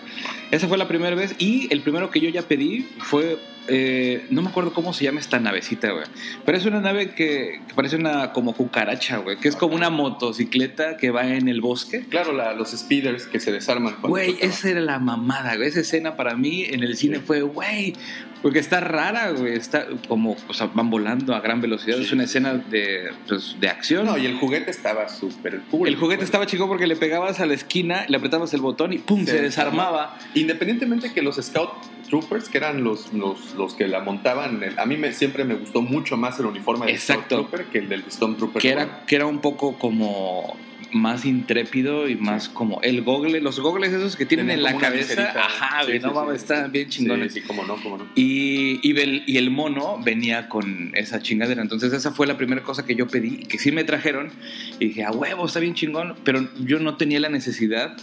Esa 0.50 0.66
fue 0.68 0.78
la 0.78 0.88
primera 0.88 1.14
vez 1.14 1.34
y 1.38 1.68
el 1.70 1.82
primero 1.82 2.10
que 2.10 2.20
yo 2.20 2.30
ya 2.30 2.42
pedí 2.42 2.88
fue 2.98 3.38
eh, 3.68 4.26
no 4.30 4.42
me 4.42 4.48
acuerdo 4.48 4.72
cómo 4.72 4.92
se 4.92 5.04
llama 5.04 5.20
esta 5.20 5.38
navecita, 5.38 5.92
güey. 5.92 6.04
Pero 6.44 6.58
es 6.58 6.64
una 6.66 6.80
nave 6.80 7.10
que, 7.14 7.60
que 7.68 7.74
parece 7.76 7.94
una 7.96 8.32
como 8.32 8.54
cucaracha, 8.54 9.18
güey. 9.18 9.36
Que 9.36 9.48
es 9.48 9.54
como 9.54 9.76
una 9.76 9.88
motocicleta 9.90 10.96
que 10.96 11.10
va 11.10 11.28
en 11.28 11.46
el 11.48 11.60
bosque. 11.60 12.04
Claro, 12.08 12.32
la- 12.32 12.54
los 12.54 12.70
speeders 12.72 13.26
que 13.26 13.38
se 13.38 13.52
desarman. 13.52 13.96
Güey, 14.02 14.36
esa 14.40 14.70
era 14.70 14.80
la 14.80 14.98
mamada, 14.98 15.54
güey. 15.56 15.68
Esa 15.68 15.80
escena 15.80 16.16
para 16.16 16.34
mí 16.34 16.64
en 16.64 16.82
el 16.82 16.96
cine 16.96 17.20
fue, 17.20 17.42
güey, 17.42 17.94
porque 18.42 18.58
está 18.58 18.80
rara, 18.80 19.30
güey. 19.30 19.54
Está 19.54 19.86
como, 20.08 20.36
o 20.48 20.52
sea, 20.54 20.66
van 20.74 20.90
volando 20.90 21.32
a 21.34 21.40
gran 21.40 21.60
velocidad. 21.60 21.98
Sí, 21.98 22.02
es 22.02 22.12
una 22.12 22.24
sí, 22.24 22.30
escena 22.30 22.54
de, 22.54 23.12
pues, 23.28 23.56
de 23.60 23.68
acción. 23.68 24.06
No, 24.06 24.18
y 24.22 24.26
el 24.26 24.38
juguete 24.38 24.70
estaba 24.70 25.08
súper 25.08 25.60
cool. 25.70 25.88
el 25.88 25.96
juguete 25.96 26.24
estaba 26.24 26.46
chico 26.46 26.68
porque 26.68 26.86
le 26.86 26.96
pegabas 26.96 27.40
a 27.40 27.46
la 27.46 27.54
esquina, 27.54 28.04
le 28.08 28.16
apretabas 28.16 28.52
el 28.54 28.60
botón 28.60 28.92
y 28.92 28.98
¡pum! 28.98 29.24
se, 29.24 29.32
Se 29.32 29.42
desarmaba. 29.42 30.18
Independientemente 30.34 31.12
que 31.12 31.22
los 31.22 31.36
Scout 31.36 31.70
Troopers, 32.08 32.48
que 32.48 32.58
eran 32.58 32.84
los, 32.84 33.12
los, 33.12 33.54
los 33.54 33.74
que 33.74 33.88
la 33.88 34.00
montaban, 34.00 34.62
el- 34.62 34.78
a 34.78 34.84
mí 34.86 34.96
me, 34.96 35.12
siempre 35.12 35.44
me 35.44 35.54
gustó 35.54 35.80
mucho 35.82 36.16
más 36.16 36.38
el 36.38 36.46
uniforme 36.46 36.86
del 36.86 36.94
Exacto. 36.94 37.36
Scout 37.36 37.48
Trooper 37.50 37.66
que 37.66 37.78
el 37.78 37.88
del 37.88 38.04
Stormtrooper. 38.10 38.60
Que 38.62 38.70
era, 38.70 39.04
que 39.06 39.16
era 39.16 39.26
un 39.26 39.38
poco 39.40 39.78
como 39.78 40.56
más 40.92 41.24
intrépido 41.24 42.08
y 42.08 42.16
más 42.16 42.48
como 42.48 42.80
el 42.82 43.02
gogle, 43.02 43.40
los 43.40 43.58
gogles 43.60 43.92
esos 43.92 44.16
que 44.16 44.26
tienen 44.26 44.46
Tenían 44.46 44.58
en 44.58 44.62
la 44.64 44.70
como 44.72 44.80
cabeza. 44.82 45.08
viserita. 45.14 45.44
Ajá, 45.46 45.80
Sí, 45.80 45.86
güey, 45.86 45.98
sí, 45.98 46.02
no 46.04 46.08
sí. 46.10 46.14
mames, 46.14 46.36
estaban 46.42 46.72
bien 46.72 46.88
chingones. 46.88 47.32
Sí, 47.32 47.40
sí, 47.40 47.46
cómo 47.46 47.64
no, 47.64 47.76
cómo 47.82 47.98
no. 47.98 48.06
Y, 48.14 48.78
y, 48.82 48.98
el, 49.00 49.22
y 49.26 49.36
el 49.38 49.50
mono 49.50 49.98
venía 50.04 50.48
con 50.48 50.92
esa 50.94 51.20
chingadera. 51.20 51.62
Entonces, 51.62 51.92
esa 51.92 52.12
fue 52.12 52.26
la 52.26 52.36
primera 52.36 52.62
cosa 52.62 52.84
que 52.84 52.94
yo 52.94 53.06
pedí, 53.08 53.38
que 53.46 53.58
sí 53.58 53.72
me 53.72 53.84
trajeron. 53.84 54.30
Y 54.78 54.86
dije, 54.88 55.04
a 55.04 55.10
huevo, 55.12 55.46
está 55.46 55.60
bien 55.60 55.74
chingón. 55.74 56.14
Pero 56.24 56.48
yo 56.64 56.78
no 56.78 56.96
tenía 56.96 57.20
la 57.20 57.28
necesidad 57.30 57.96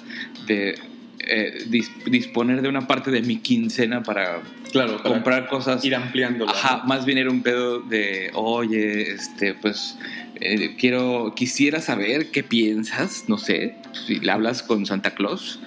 de 0.47 0.75
eh, 1.28 1.65
dis- 1.69 1.91
disponer 2.06 2.62
de 2.62 2.69
una 2.69 2.88
parte 2.88 3.12
de 3.12 3.21
mi 3.21 3.38
quincena 3.38 4.02
para 4.04 4.41
Claro, 4.71 4.97
para 4.97 5.13
comprar 5.15 5.47
cosas. 5.47 5.84
ir 5.86 5.95
ampliando. 5.95 6.47
Ajá, 6.49 6.84
más 6.86 7.06
bien 7.06 7.17
era 7.17 7.30
un 7.30 7.41
pedo 7.43 7.80
de, 7.82 8.32
oye, 8.34 9.12
este, 9.12 9.54
pues 9.56 9.97
eh, 10.41 10.75
quiero, 10.78 11.34
quisiera 11.36 11.82
saber 11.82 12.32
qué 12.32 12.43
piensas, 12.43 13.25
no 13.28 13.38
sé, 13.38 13.75
si 14.08 14.19
le 14.19 14.32
hablas 14.32 14.63
con 14.63 14.86
Santa 14.86 15.12
Claus 15.12 15.60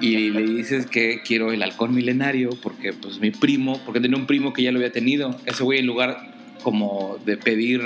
y 0.00 0.30
le 0.30 0.42
dices 0.42 0.86
que 0.86 1.20
quiero 1.22 1.52
el 1.52 1.62
halcón 1.62 1.94
milenario 1.94 2.50
porque 2.62 2.92
pues 2.92 3.18
mi 3.18 3.30
primo, 3.30 3.80
porque 3.84 4.00
tenía 4.00 4.16
un 4.16 4.26
primo 4.26 4.52
que 4.52 4.62
ya 4.62 4.72
lo 4.72 4.78
había 4.78 4.92
tenido, 4.92 5.38
ese 5.46 5.62
güey 5.62 5.80
en 5.80 5.86
lugar 5.86 6.34
como 6.62 7.18
de 7.26 7.36
pedir 7.36 7.82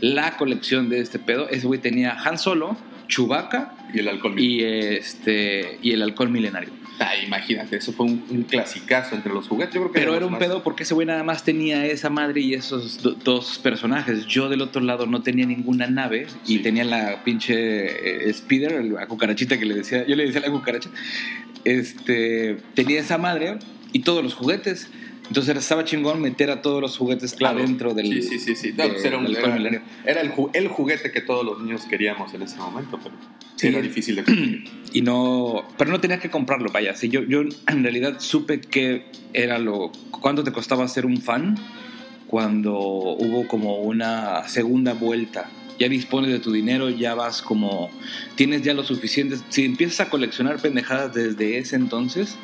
la 0.00 0.36
colección 0.36 0.88
de 0.88 1.00
este 1.00 1.18
pedo, 1.18 1.48
ese 1.48 1.66
güey 1.66 1.80
tenía 1.80 2.12
Han 2.12 2.38
Solo, 2.38 2.76
Chewbacca 3.08 3.74
Y 3.92 3.98
el 3.98 4.08
alcohol. 4.08 4.38
y 4.38 4.62
este 4.62 5.78
y 5.82 5.92
el 5.92 6.02
halcón 6.02 6.30
milenario. 6.30 6.79
Ah, 7.10 7.16
imagínate, 7.16 7.76
eso 7.76 7.92
fue 7.94 8.04
un, 8.06 8.22
un 8.28 8.42
clasicazo 8.42 9.14
entre 9.14 9.32
los 9.32 9.48
juguetes. 9.48 9.74
Yo 9.74 9.80
creo 9.80 9.92
que 9.92 9.98
Pero 10.00 10.14
era 10.14 10.26
un 10.26 10.32
más- 10.32 10.38
pedo 10.38 10.62
porque 10.62 10.82
ese 10.82 10.92
güey 10.92 11.06
nada 11.06 11.22
más 11.24 11.42
tenía 11.44 11.86
esa 11.86 12.10
madre 12.10 12.42
y 12.42 12.52
esos 12.52 13.02
do- 13.02 13.12
dos 13.12 13.58
personajes. 13.58 14.26
Yo 14.26 14.50
del 14.50 14.60
otro 14.60 14.82
lado 14.82 15.06
no 15.06 15.22
tenía 15.22 15.46
ninguna 15.46 15.86
nave 15.86 16.26
y 16.46 16.56
Sí. 16.56 16.58
tenía 16.58 16.84
la 16.84 17.24
pinche 17.24 18.28
eh, 18.28 18.32
Speeder, 18.34 18.84
la 18.84 19.06
cucarachita 19.06 19.58
que 19.58 19.64
le 19.64 19.76
decía, 19.76 20.06
yo 20.06 20.14
le 20.14 20.26
decía 20.26 20.42
la 20.42 20.50
cucaracha. 20.50 20.90
Este, 21.64 22.58
tenía 22.74 23.00
esa 23.00 23.18
madre 23.18 23.58
y 23.92 24.00
todos 24.00 24.22
los 24.22 24.34
juguetes. 24.34 24.88
Entonces 25.30 25.56
estaba 25.56 25.84
chingón 25.84 26.20
meter 26.20 26.50
a 26.50 26.60
todos 26.60 26.80
los 26.82 26.98
juguetes 26.98 27.34
Claro. 27.34 27.60
adentro 27.60 27.94
del. 27.94 28.20
Sí, 28.22 28.22
sí, 28.22 28.38
sí. 28.40 28.56
sí. 28.56 28.72
No, 28.76 28.82
de- 28.84 28.90
pues 28.90 29.04
era, 29.04 29.16
un- 29.16 29.26
era- 29.28 29.82
era 30.04 30.20
el, 30.22 30.32
ju- 30.32 30.50
el 30.52 30.66
juguete 30.66 31.12
que 31.12 31.20
todos 31.20 31.44
los 31.46 31.60
niños 31.62 31.82
queríamos 31.88 32.34
en 32.34 32.42
ese 32.42 32.56
momento, 32.56 32.98
pero 33.02 33.14
Sí. 33.54 33.68
era 33.68 33.80
difícil 33.80 34.16
de 34.16 34.24
conseguir. 34.24 34.64
Y 34.92 35.02
no, 35.02 35.62
pero 35.78 35.92
no 35.92 36.00
tenía 36.00 36.18
que 36.18 36.30
comprarlo, 36.30 36.72
vaya. 36.72 36.96
Sí, 36.96 37.08
yo, 37.08 37.22
yo 37.22 37.42
en 37.42 37.82
realidad 37.84 38.16
supe 38.18 38.60
que 38.60 39.04
era 39.32 39.60
lo, 39.60 39.92
cuánto 40.10 40.42
te 40.42 40.50
costaba 40.50 40.88
ser 40.88 41.06
un 41.06 41.18
fan 41.22 41.56
cuando 42.26 42.76
hubo 42.78 43.46
como 43.46 43.76
una 43.82 44.48
segunda 44.48 44.94
vuelta. 44.94 45.48
Ya 45.78 45.88
dispones 45.88 46.30
de 46.30 46.40
tu 46.40 46.52
dinero, 46.52 46.90
ya 46.90 47.14
vas 47.14 47.40
como, 47.40 47.88
tienes 48.34 48.62
ya 48.62 48.74
lo 48.74 48.82
suficiente. 48.84 49.36
Si 49.48 49.64
empiezas 49.64 50.00
a 50.00 50.10
coleccionar 50.10 50.60
pendejadas 50.60 51.14
desde 51.14 51.58
ese 51.58 51.76
entonces, 51.76 52.36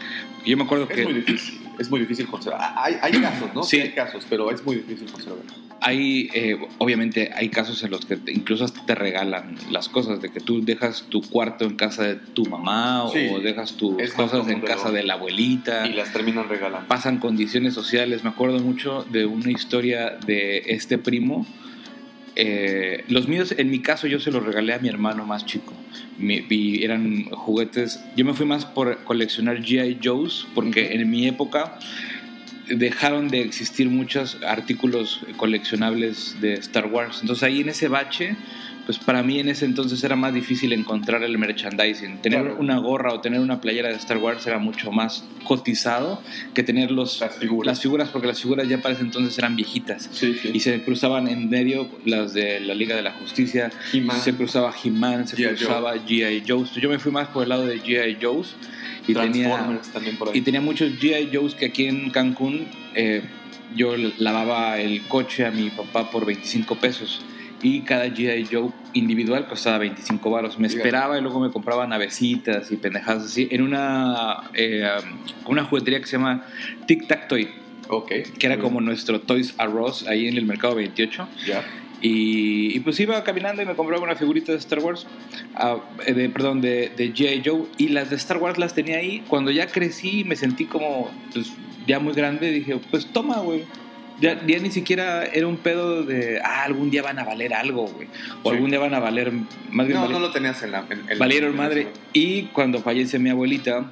yo 0.44 0.56
me 0.56 0.62
acuerdo 0.64 0.86
Es 0.88 0.96
muy 1.04 1.14
que 1.14 1.20
difícil, 1.32 1.58
es 1.78 1.90
muy 1.90 2.00
difícil 2.00 2.26
conservar. 2.26 2.60
Ah, 2.62 2.84
Hay, 2.84 2.94
hay 3.02 3.12
casos, 3.20 3.54
¿no? 3.54 3.62
Sí. 3.62 3.80
hay 3.80 3.92
casos, 3.92 4.26
pero 4.28 4.50
es 4.50 4.64
muy 4.64 4.76
difícil 4.76 5.10
conservar. 5.10 5.42
hay, 5.80 6.30
eh, 6.34 6.56
obviamente 6.78 7.30
hay 7.36 7.48
casos 7.50 7.82
en 7.84 7.90
los 7.90 8.06
que 8.06 8.16
te- 8.16 8.32
incluso 8.32 8.64
hasta 8.64 8.84
te 8.86 8.94
regalan 8.94 9.56
las 9.70 9.88
cosas, 9.88 10.20
de 10.22 10.30
que 10.30 10.40
tú 10.40 10.64
dejas 10.64 11.04
tu 11.10 11.20
cuarto 11.20 11.64
en 11.64 11.76
casa 11.76 12.02
de 12.04 12.14
tu 12.16 12.46
mamá 12.46 13.04
Sí. 13.12 13.28
o 13.30 13.40
dejas 13.40 13.74
tus 13.74 13.94
cosas 14.14 14.48
en 14.48 14.60
casa 14.62 14.90
de 14.90 15.02
la 15.04 15.14
abuelita. 15.14 15.86
Y 15.86 15.92
las 15.92 16.12
terminan 16.12 16.48
regalando. 16.48 16.88
pasan 16.88 17.18
condiciones 17.18 17.74
sociales. 17.74 18.24
Me 18.24 18.30
acuerdo 18.30 18.58
mucho 18.58 19.04
de 19.10 19.26
una 19.26 19.50
historia 19.52 20.16
de 20.26 20.62
este 20.66 20.96
primo. 20.98 21.46
Eh, 22.36 23.04
los 23.08 23.28
míos, 23.28 23.54
en 23.56 23.70
mi 23.70 23.80
caso, 23.80 24.06
yo 24.06 24.20
se 24.20 24.30
los 24.30 24.44
regalé 24.44 24.74
a 24.74 24.78
mi 24.78 24.88
hermano 24.88 25.24
más 25.24 25.46
chico. 25.46 25.72
Mi- 26.18 26.44
y 26.50 26.84
eran 26.84 27.24
juguetes. 27.30 28.00
Yo 28.16 28.24
me 28.24 28.34
fui 28.34 28.46
más 28.46 28.64
por 28.66 29.02
coleccionar 29.04 29.60
G.I. 29.62 29.98
Joes, 30.04 30.46
porque 30.54 30.92
en 30.94 31.08
mi 31.10 31.26
época 31.26 31.78
dejaron 32.68 33.28
de 33.28 33.42
existir 33.42 33.88
muchos 33.88 34.38
artículos 34.46 35.20
coleccionables 35.36 36.36
de 36.40 36.54
Star 36.54 36.86
Wars. 36.86 37.18
Entonces 37.20 37.42
ahí 37.44 37.60
en 37.60 37.68
ese 37.68 37.88
bache 37.88 38.36
pues 38.86 38.98
para 38.98 39.24
mí 39.24 39.40
en 39.40 39.48
ese 39.48 39.64
entonces 39.64 40.02
era 40.04 40.14
más 40.14 40.32
difícil 40.32 40.72
encontrar 40.72 41.24
el 41.24 41.36
merchandising. 41.36 42.18
Tener 42.18 42.52
una 42.52 42.78
gorra 42.78 43.12
o 43.12 43.20
tener 43.20 43.40
una 43.40 43.60
playera 43.60 43.88
de 43.88 43.96
Star 43.96 44.18
Wars 44.18 44.46
era 44.46 44.58
mucho 44.58 44.92
más 44.92 45.24
cotizado 45.42 46.22
que 46.54 46.62
tener 46.62 46.92
los, 46.92 47.20
las, 47.20 47.36
figuras. 47.36 47.66
las 47.66 47.82
figuras, 47.82 48.08
porque 48.10 48.28
las 48.28 48.40
figuras 48.40 48.68
ya 48.68 48.78
para 48.80 48.94
ese 48.94 49.02
entonces 49.02 49.36
eran 49.38 49.56
viejitas. 49.56 50.08
Sí, 50.12 50.38
sí. 50.40 50.52
Y 50.54 50.60
se 50.60 50.80
cruzaban 50.82 51.26
en 51.26 51.50
medio 51.50 51.88
las 52.04 52.32
de 52.32 52.60
la 52.60 52.74
Liga 52.74 52.94
de 52.94 53.02
la 53.02 53.10
Justicia, 53.10 53.72
se 54.22 54.34
cruzaba 54.34 54.72
He-Man, 54.84 55.26
se 55.26 55.36
cruzaba 55.36 55.96
G.I. 55.96 56.44
Joe's. 56.46 56.72
Yo 56.74 56.88
me 56.88 57.00
fui 57.00 57.10
más 57.10 57.26
por 57.28 57.42
el 57.42 57.48
lado 57.48 57.66
de 57.66 57.82
G.I. 57.82 58.18
Joe's. 58.22 58.54
Y 59.08 59.14
tenía, 59.14 59.80
también 59.92 60.16
por 60.16 60.28
ahí. 60.28 60.38
y 60.38 60.40
tenía 60.42 60.60
muchos 60.60 60.92
G.I. 60.92 61.30
Joe's 61.32 61.56
que 61.56 61.66
aquí 61.66 61.86
en 61.86 62.10
Cancún 62.10 62.66
eh, 62.94 63.22
yo 63.74 63.94
lavaba 64.18 64.78
el 64.78 65.02
coche 65.02 65.44
a 65.44 65.50
mi 65.50 65.70
papá 65.70 66.08
por 66.10 66.24
25 66.24 66.76
pesos 66.76 67.24
y 67.62 67.80
cada 67.80 68.06
G.I. 68.06 68.48
Joe 68.50 68.70
individual 68.92 69.46
costaba 69.48 69.78
25 69.78 70.30
baros. 70.30 70.58
Me 70.58 70.66
esperaba 70.66 71.18
y 71.18 71.22
luego 71.22 71.40
me 71.40 71.50
compraba 71.50 71.86
navecitas 71.86 72.70
y 72.70 72.76
pendejadas 72.76 73.24
así 73.24 73.48
en 73.50 73.62
una, 73.62 74.42
eh, 74.54 74.88
una 75.46 75.64
juguetería 75.64 76.00
que 76.00 76.06
se 76.06 76.16
llama 76.16 76.44
Tic 76.86 77.06
Tac 77.06 77.28
Toy. 77.28 77.48
Ok. 77.88 78.08
Que 78.38 78.46
era 78.46 78.58
como 78.58 78.80
nuestro 78.80 79.20
Toys 79.20 79.54
R 79.58 79.72
Us 79.80 80.06
ahí 80.06 80.28
en 80.28 80.36
el 80.36 80.44
mercado 80.44 80.74
28. 80.74 81.28
Ya. 81.46 81.64
Y, 82.02 82.78
pues 82.80 83.00
iba 83.00 83.22
caminando 83.24 83.62
y 83.62 83.66
me 83.66 83.74
compraba 83.74 84.02
una 84.04 84.16
figurita 84.16 84.52
de 84.52 84.58
Star 84.58 84.80
Wars, 84.80 85.06
ah, 85.54 85.78
de, 86.06 86.28
perdón, 86.28 86.60
de, 86.60 86.92
de 86.94 87.12
G.I. 87.12 87.42
Joe. 87.44 87.62
Y 87.78 87.88
las 87.88 88.10
de 88.10 88.16
Star 88.16 88.36
Wars 88.36 88.58
las 88.58 88.74
tenía 88.74 88.98
ahí. 88.98 89.24
Cuando 89.28 89.50
ya 89.50 89.66
crecí 89.66 90.20
y 90.20 90.24
me 90.24 90.36
sentí 90.36 90.66
como 90.66 91.10
pues, 91.32 91.52
ya 91.86 91.98
muy 91.98 92.12
grande, 92.12 92.50
dije, 92.50 92.78
pues 92.90 93.06
toma, 93.06 93.38
güey 93.38 93.64
ya, 94.20 94.40
ya, 94.46 94.58
ni 94.58 94.70
siquiera 94.70 95.24
era 95.24 95.46
un 95.46 95.56
pedo 95.58 96.02
de, 96.02 96.40
ah, 96.42 96.64
algún 96.64 96.90
día 96.90 97.02
van 97.02 97.18
a 97.18 97.24
valer 97.24 97.52
algo, 97.54 97.86
güey. 97.86 98.08
O 98.42 98.50
Sí. 98.50 98.54
algún 98.56 98.70
día 98.70 98.78
van 98.78 98.94
a 98.94 98.98
valer, 99.00 99.32
más 99.70 99.86
bien 99.86 99.98
No, 99.98 100.06
valer- 100.06 100.12
no 100.12 100.20
lo 100.20 100.30
tenías 100.32 100.62
en 100.62 100.72
la. 100.72 100.84
en- 100.90 101.04
en- 101.10 101.18
valieron 101.18 101.54
madre. 101.56 101.88
Y 102.12 102.44
cuando 102.46 102.80
fallece 102.82 103.18
mi 103.18 103.30
abuelita, 103.30 103.90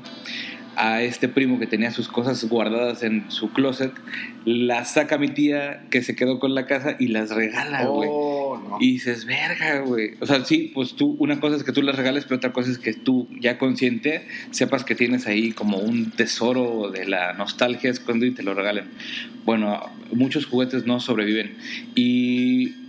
a 0.76 1.02
este 1.02 1.28
primo 1.28 1.58
que 1.58 1.66
tenía 1.66 1.90
sus 1.90 2.08
cosas 2.08 2.44
guardadas 2.44 3.02
en 3.02 3.30
su 3.30 3.52
closet, 3.52 3.92
las 4.44 4.94
saca 4.94 5.18
mi 5.18 5.28
tía 5.28 5.84
que 5.90 6.02
se 6.02 6.14
quedó 6.14 6.38
con 6.38 6.54
la 6.54 6.66
casa 6.66 6.96
y 6.98 7.08
las 7.08 7.30
regala, 7.30 7.84
güey. 7.86 8.08
Oh, 8.12 8.58
no. 8.58 8.76
Y 8.80 8.92
dices, 8.92 9.24
verga, 9.24 9.80
güey. 9.80 10.12
O 10.20 10.26
sea, 10.26 10.44
sí, 10.44 10.70
pues 10.74 10.94
tú, 10.94 11.16
una 11.18 11.40
cosa 11.40 11.56
es 11.56 11.64
que 11.64 11.72
tú 11.72 11.82
las 11.82 11.96
regales, 11.96 12.24
pero 12.24 12.36
otra 12.36 12.52
cosa 12.52 12.70
es 12.70 12.78
que 12.78 12.92
tú, 12.92 13.28
ya 13.40 13.58
consciente, 13.58 14.26
sepas 14.50 14.84
que 14.84 14.94
tienes 14.94 15.26
ahí 15.26 15.52
como 15.52 15.78
un 15.78 16.10
tesoro 16.10 16.90
de 16.90 17.06
la 17.06 17.32
nostalgia 17.32 17.90
escondido 17.90 18.32
y 18.32 18.34
te 18.34 18.42
lo 18.42 18.54
regalen. 18.54 18.86
Bueno, 19.44 19.90
muchos 20.12 20.46
juguetes 20.46 20.86
no 20.86 21.00
sobreviven. 21.00 21.56
Y 21.94 22.83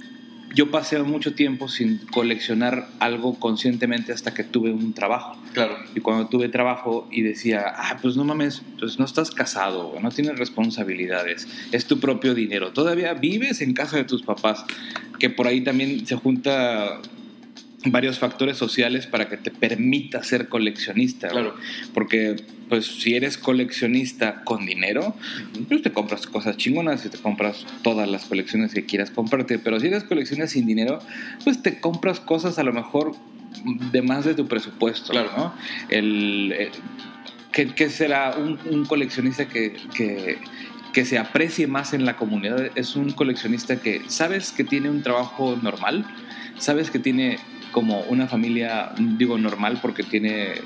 yo 0.56 0.72
pasé 0.72 0.98
mucho 1.04 1.36
tiempo 1.36 1.68
sin 1.68 1.98
coleccionar 2.08 2.88
algo 3.00 3.38
conscientemente 3.38 4.14
hasta 4.14 4.34
que 4.34 4.46
tuve 4.46 4.72
un 4.72 4.94
trabajo. 4.94 5.38
Claro. 5.54 5.78
Y 5.94 6.00
cuando 6.00 6.28
tuve 6.28 6.48
trabajo 6.48 7.08
y 7.12 7.22
decía, 7.22 7.66
ah, 7.76 8.00
pues 8.02 8.16
no 8.16 8.24
mames, 8.24 8.62
pues 8.80 8.98
no 8.98 9.06
estás 9.06 9.32
casado, 9.32 9.94
no 10.02 10.10
tienes 10.12 10.40
responsabilidades, 10.40 11.48
es 11.74 11.86
tu 11.86 12.00
propio 12.00 12.34
dinero, 12.34 12.72
todavía 12.72 13.14
vives 13.14 13.62
en 13.62 13.74
casa 13.74 13.98
de 13.98 14.06
tus 14.06 14.24
papás, 14.24 14.64
que 15.20 15.30
por 15.30 15.48
ahí 15.48 15.62
también 15.62 16.08
se 16.08 16.16
junta 16.16 17.02
varios 17.86 18.20
factores 18.20 18.58
sociales 18.58 19.08
para 19.08 19.30
que 19.30 19.38
te 19.38 19.52
permita 19.52 20.24
ser 20.24 20.48
coleccionista. 20.50 21.30
Claro. 21.30 21.56
porque 21.94 22.36
pues 22.70 22.86
si 22.88 23.16
eres 23.16 23.38
coleccionista 23.38 24.44
con 24.44 24.66
dinero, 24.66 25.16
pues 25.70 25.84
te 25.84 25.92
compras 25.92 26.26
cosas 26.26 26.58
chingonas 26.58 27.06
y 27.06 27.10
te 27.10 27.18
compras 27.20 27.66
todas 27.84 28.10
las 28.10 28.26
colecciones 28.26 28.74
que 28.74 28.86
quieras 28.86 29.12
comprarte, 29.12 29.60
pero 29.60 29.80
si 29.80 29.88
eres 29.88 30.04
coleccionista 30.04 30.52
sin 30.52 30.66
dinero, 30.66 31.00
pues 31.44 31.62
te 31.62 31.80
compras 31.80 32.20
cosas 32.20 32.58
a 32.58 32.64
lo 32.64 32.74
mejor 32.74 33.14
de 33.92 34.02
más 34.02 34.26
de 34.26 34.34
tu 34.34 34.48
presupuesto, 34.48 35.12
Claro. 35.12 35.32
¿no? 35.38 35.54
El, 35.90 36.54
eh, 36.58 36.72
¿qué, 37.52 37.68
qué 37.68 37.90
será 37.90 38.36
un, 38.36 38.60
un 38.70 38.86
coleccionista 38.86 39.48
que, 39.48 39.74
que, 39.96 40.40
que 40.92 41.06
se 41.06 41.18
aprecie 41.20 41.68
más 41.68 41.94
en 41.94 42.04
la 42.06 42.16
comunidad? 42.18 42.72
Es 42.76 42.96
un 42.96 43.12
coleccionista 43.12 43.80
que 43.80 44.02
sabes 44.08 44.52
que 44.52 44.64
tiene 44.64 44.90
un 44.90 45.04
trabajo 45.04 45.56
normal, 45.62 46.06
sabes 46.58 46.90
que 46.90 47.00
tiene 47.00 47.38
como 47.76 48.00
una 48.04 48.26
familia, 48.26 48.92
digo 48.98 49.38
normal 49.38 49.80
porque 49.82 50.02
tiene 50.02 50.62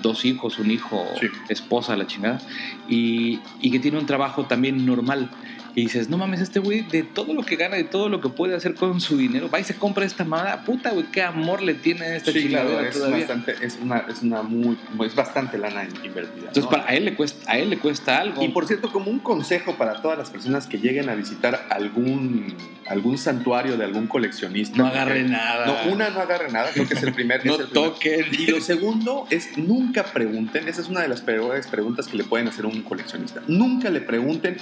dos 0.00 0.24
hijos, 0.24 0.58
un 0.58 0.70
hijo, 0.70 1.06
Sí. 1.20 1.26
esposa, 1.50 1.96
la 1.96 2.06
chingada, 2.06 2.40
y, 2.88 3.40
y 3.60 3.70
que 3.70 3.78
tiene 3.78 3.98
un 3.98 4.06
trabajo 4.06 4.44
también 4.46 4.86
normal. 4.86 5.28
Y 5.74 5.82
dices, 5.82 6.08
no 6.08 6.18
mames, 6.18 6.40
este 6.40 6.58
güey 6.58 6.82
de 6.82 7.02
todo 7.02 7.32
lo 7.34 7.42
que 7.42 7.56
gana, 7.56 7.76
de 7.76 7.84
todo 7.84 8.08
lo 8.08 8.20
que 8.20 8.28
puede 8.28 8.54
hacer 8.54 8.74
con 8.74 9.00
su 9.00 9.16
dinero, 9.16 9.48
va 9.48 9.60
y 9.60 9.64
se 9.64 9.74
compra 9.76 10.04
esta 10.04 10.24
madre, 10.24 10.52
puta, 10.64 10.90
güey, 10.90 11.06
qué 11.12 11.22
amor 11.22 11.62
le 11.62 11.74
tiene 11.74 12.06
a 12.06 12.16
esta 12.16 12.32
Sí, 12.32 12.48
claro, 12.48 12.80
es 12.80 12.94
todavía. 12.94 13.18
bastante, 13.18 13.54
es 13.60 13.78
una, 13.80 14.04
es 14.08 14.22
una 14.22 14.42
muy, 14.42 14.76
es 15.04 15.14
bastante 15.14 15.58
lana 15.58 15.84
invertida. 16.04 16.48
Entonces, 16.48 16.64
¿no? 16.64 16.70
para 16.70 16.88
a 16.88 16.94
él 16.94 17.04
le 17.04 17.14
cuesta, 17.14 17.50
a 17.50 17.58
él 17.58 17.70
le 17.70 17.78
cuesta 17.78 18.18
algo. 18.18 18.42
Y 18.42 18.48
por 18.48 18.66
cierto, 18.66 18.90
como 18.90 19.10
un 19.10 19.20
consejo 19.20 19.76
para 19.76 20.02
todas 20.02 20.18
las 20.18 20.30
personas 20.30 20.66
que 20.66 20.78
lleguen 20.78 21.08
a 21.08 21.14
visitar 21.14 21.66
algún, 21.70 22.54
algún 22.88 23.18
santuario 23.18 23.76
de 23.76 23.84
algún 23.84 24.06
coleccionista. 24.06 24.76
no 24.76 24.86
agarre 24.86 25.22
nada. 25.22 25.66
No, 25.66 25.92
una, 25.92 26.10
no 26.10 26.20
agarre 26.20 26.50
nada, 26.50 26.70
creo 26.72 26.88
que 26.88 26.94
es 26.94 27.02
el 27.02 27.12
primer. 27.12 27.30
no 27.46 27.54
el 27.54 27.66
primer. 27.68 27.90
toquen. 27.90 28.26
Y 28.32 28.46
lo 28.46 28.60
segundo 28.60 29.26
es 29.30 29.56
nunca 29.56 30.04
pregunten, 30.04 30.68
esa 30.68 30.80
es 30.80 30.88
una 30.88 31.00
de 31.02 31.08
las 31.08 31.20
peores 31.20 31.66
preguntas 31.66 32.08
que 32.08 32.16
le 32.16 32.24
pueden 32.24 32.48
hacer 32.48 32.64
a 32.64 32.68
un 32.68 32.82
coleccionista. 32.82 33.42
Nunca 33.46 33.90
le 33.90 34.00
pregunten 34.00 34.56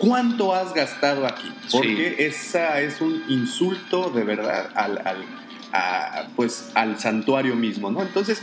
cuánto 0.00 0.54
has 0.54 0.72
gastado 0.74 1.26
aquí, 1.26 1.48
porque 1.70 2.16
esa 2.26 2.80
es 2.80 3.00
un 3.00 3.22
insulto 3.28 4.10
de 4.10 4.24
verdad 4.24 4.70
al, 4.74 4.98
al, 5.06 5.24
a, 5.72 6.26
pues, 6.36 6.70
al 6.74 6.98
santuario 6.98 7.54
mismo, 7.54 7.90
¿no? 7.90 8.02
Entonces, 8.02 8.42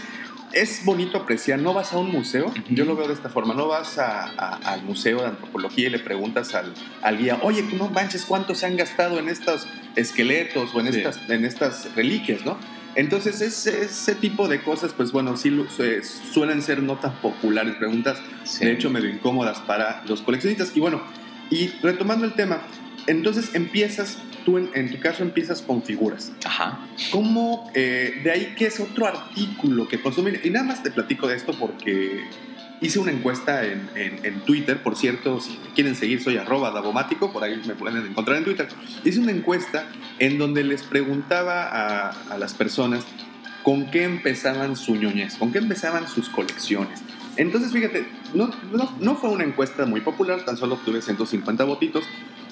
es 0.54 0.86
bonito 0.86 1.18
apreciar, 1.18 1.60
no 1.60 1.74
vas 1.74 1.92
a 1.92 1.98
un 1.98 2.10
museo, 2.12 2.54
yo 2.70 2.86
lo 2.86 2.96
veo 2.96 3.08
de 3.08 3.14
esta 3.16 3.28
forma, 3.30 3.54
no 3.54 3.68
vas 3.68 3.98
a- 3.98 4.24
a- 4.38 4.56
al 4.72 4.84
museo 4.84 5.20
de 5.22 5.28
antropología 5.28 5.88
y 5.88 5.90
le 5.90 6.00
preguntas 6.00 6.56
al, 6.56 6.74
al 7.02 7.18
guía, 7.18 7.40
oye, 7.42 7.64
no 7.78 7.90
manches, 7.90 8.24
¿cuánto 8.24 8.56
se 8.56 8.66
han 8.66 8.78
gastado 8.78 9.20
en 9.20 9.28
estos 9.28 9.68
esqueletos 9.98 10.74
o 10.74 10.80
en, 10.80 10.94
Sí. 10.94 11.00
estas, 11.00 11.20
en 11.30 11.44
estas 11.44 11.94
reliquias, 11.96 12.46
¿no? 12.46 12.58
Entonces, 12.96 13.42
ese, 13.42 13.84
ese 13.84 14.16
tipo 14.16 14.48
de 14.48 14.62
cosas, 14.64 14.94
pues 14.94 15.12
bueno, 15.12 15.36
sí 15.38 15.52
suelen 16.34 16.62
ser 16.62 16.82
no 16.82 16.96
tan 16.98 17.14
populares, 17.22 17.76
preguntas 17.76 18.18
Sí. 18.44 18.66
de 18.66 18.72
hecho 18.72 18.90
medio 18.90 19.10
incómodas 19.10 19.60
para 19.60 20.02
los 20.08 20.22
coleccionistas. 20.22 20.72
Y 20.76 20.80
bueno, 20.80 21.02
y 21.50 21.68
retomando 21.82 22.26
el 22.26 22.34
tema, 22.34 22.62
entonces 23.08 23.56
empiezas, 23.56 24.18
tú 24.46 24.58
en, 24.58 24.70
en 24.74 24.92
tu 24.92 25.00
caso 25.00 25.24
empiezas 25.24 25.62
con 25.62 25.82
figuras. 25.84 26.32
Ajá. 26.46 26.80
¿Cómo, 27.12 27.72
eh, 27.74 28.20
de 28.24 28.32
ahí 28.32 28.54
qué 28.58 28.68
es 28.68 28.80
otro 28.80 29.06
artículo 29.08 29.88
que 29.88 30.02
consumen? 30.02 30.40
Y 30.44 30.50
nada 30.50 30.66
más 30.66 30.84
te 30.84 30.92
platico 30.92 31.28
de 31.28 31.36
esto 31.38 31.54
porque 31.58 32.26
hice 32.82 33.00
una 33.00 33.12
encuesta 33.12 33.66
en, 33.66 33.90
en- 33.96 34.24
en 34.26 34.40
Twitter, 34.42 34.84
por 34.84 34.96
cierto, 34.96 35.40
si 35.40 35.52
me 35.52 35.74
quieren 35.74 35.96
seguir 35.96 36.22
soy 36.22 36.38
arroba 36.38 36.72
dabomático, 36.72 37.32
por 37.32 37.44
ahí 37.44 37.60
me 37.66 37.76
pueden 37.76 38.06
encontrar 38.06 38.38
en 38.38 38.44
Twitter. 38.44 38.68
Hice 39.06 39.20
una 39.20 39.32
encuesta 39.32 39.88
en 40.20 40.38
donde 40.38 40.64
les 40.64 40.84
preguntaba 40.84 41.64
a, 41.64 42.10
a 42.30 42.38
las 42.38 42.54
personas 42.54 43.04
con 43.64 43.90
qué 43.92 44.04
empezaban 44.04 44.76
su 44.76 44.96
ñoñez, 44.96 45.36
con 45.36 45.52
qué 45.52 45.58
empezaban 45.58 46.08
sus 46.08 46.30
colecciones. 46.30 47.02
Entonces, 47.38 47.72
fíjate, 47.72 48.08
no, 48.34 48.50
no, 48.72 48.96
no 49.00 49.16
fue 49.16 49.30
una 49.30 49.44
encuesta 49.44 49.86
muy 49.86 50.02
popular, 50.02 50.44
tan 50.44 50.58
solo 50.58 50.76
obtuve 50.76 51.02
150 51.02 51.64
votitos, 51.64 52.04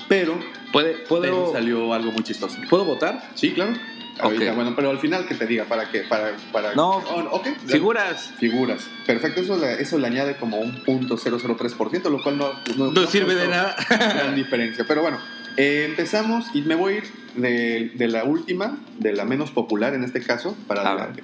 pero, 0.08 0.40
¿Puede, 0.72 0.94
pero 0.94 1.08
¿puedo, 1.08 1.52
salió 1.52 1.94
algo 1.94 2.12
muy 2.12 2.24
chistoso. 2.24 2.58
¿Puedo 2.70 2.86
votar? 2.86 3.30
Sí, 3.36 3.54
claro. 3.54 3.74
Ahorita, 4.20 4.54
bueno, 4.54 4.74
pero 4.76 4.92
al 4.92 5.00
final 5.00 5.28
que 5.28 5.36
te 5.36 5.46
diga, 5.46 5.66
¿para 5.66 5.90
qué? 5.92 6.02
Para, 6.02 6.38
para... 6.54 6.74
No. 6.74 6.98
Oh, 6.98 7.28
ok. 7.32 7.48
Figuras. 7.66 8.32
Figuras. 8.40 8.88
Perfecto, 9.06 9.42
eso 9.42 9.58
le, 9.58 9.82
eso 9.82 9.98
le 9.98 10.08
añade 10.08 10.38
como 10.38 10.58
un 10.58 10.84
punto 10.84 11.18
003%, 11.18 12.10
lo 12.10 12.24
cual 12.24 12.38
no, 12.38 12.54
No, 12.78 13.08
sirve 13.08 13.36
de 13.36 13.48
nada. 13.50 13.76
gran 13.90 14.36
diferencia. 14.36 14.86
Pero 14.88 15.02
bueno, 15.02 15.18
eh, 15.58 15.86
empezamos 15.90 16.46
y 16.54 16.62
me 16.62 16.76
voy 16.76 16.94
a 16.94 16.98
ir 16.98 17.04
de, 17.36 17.92
de 17.96 18.08
la 18.08 18.24
última, 18.24 18.78
de 19.00 19.12
la 19.12 19.26
menos 19.26 19.52
popular 19.52 19.94
en 19.94 20.04
este 20.06 20.22
caso, 20.22 20.56
para 20.68 20.84
A 20.84 20.92
adelante. 20.92 21.24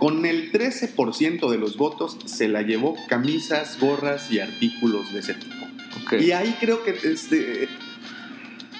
Con 0.00 0.26
el 0.26 0.50
13% 0.50 1.50
de 1.50 1.58
los 1.58 1.76
votos 1.76 2.16
se 2.24 2.48
la 2.48 2.62
llevó 2.62 2.96
camisas, 3.08 3.78
gorras 3.78 4.30
y 4.32 4.40
artículos 4.40 5.12
de 5.12 5.20
ese 5.20 5.34
tipo. 5.34 5.54
Y 6.18 6.32
ahí 6.32 6.56
creo 6.58 6.82
que 6.82 6.96
este, 7.04 7.68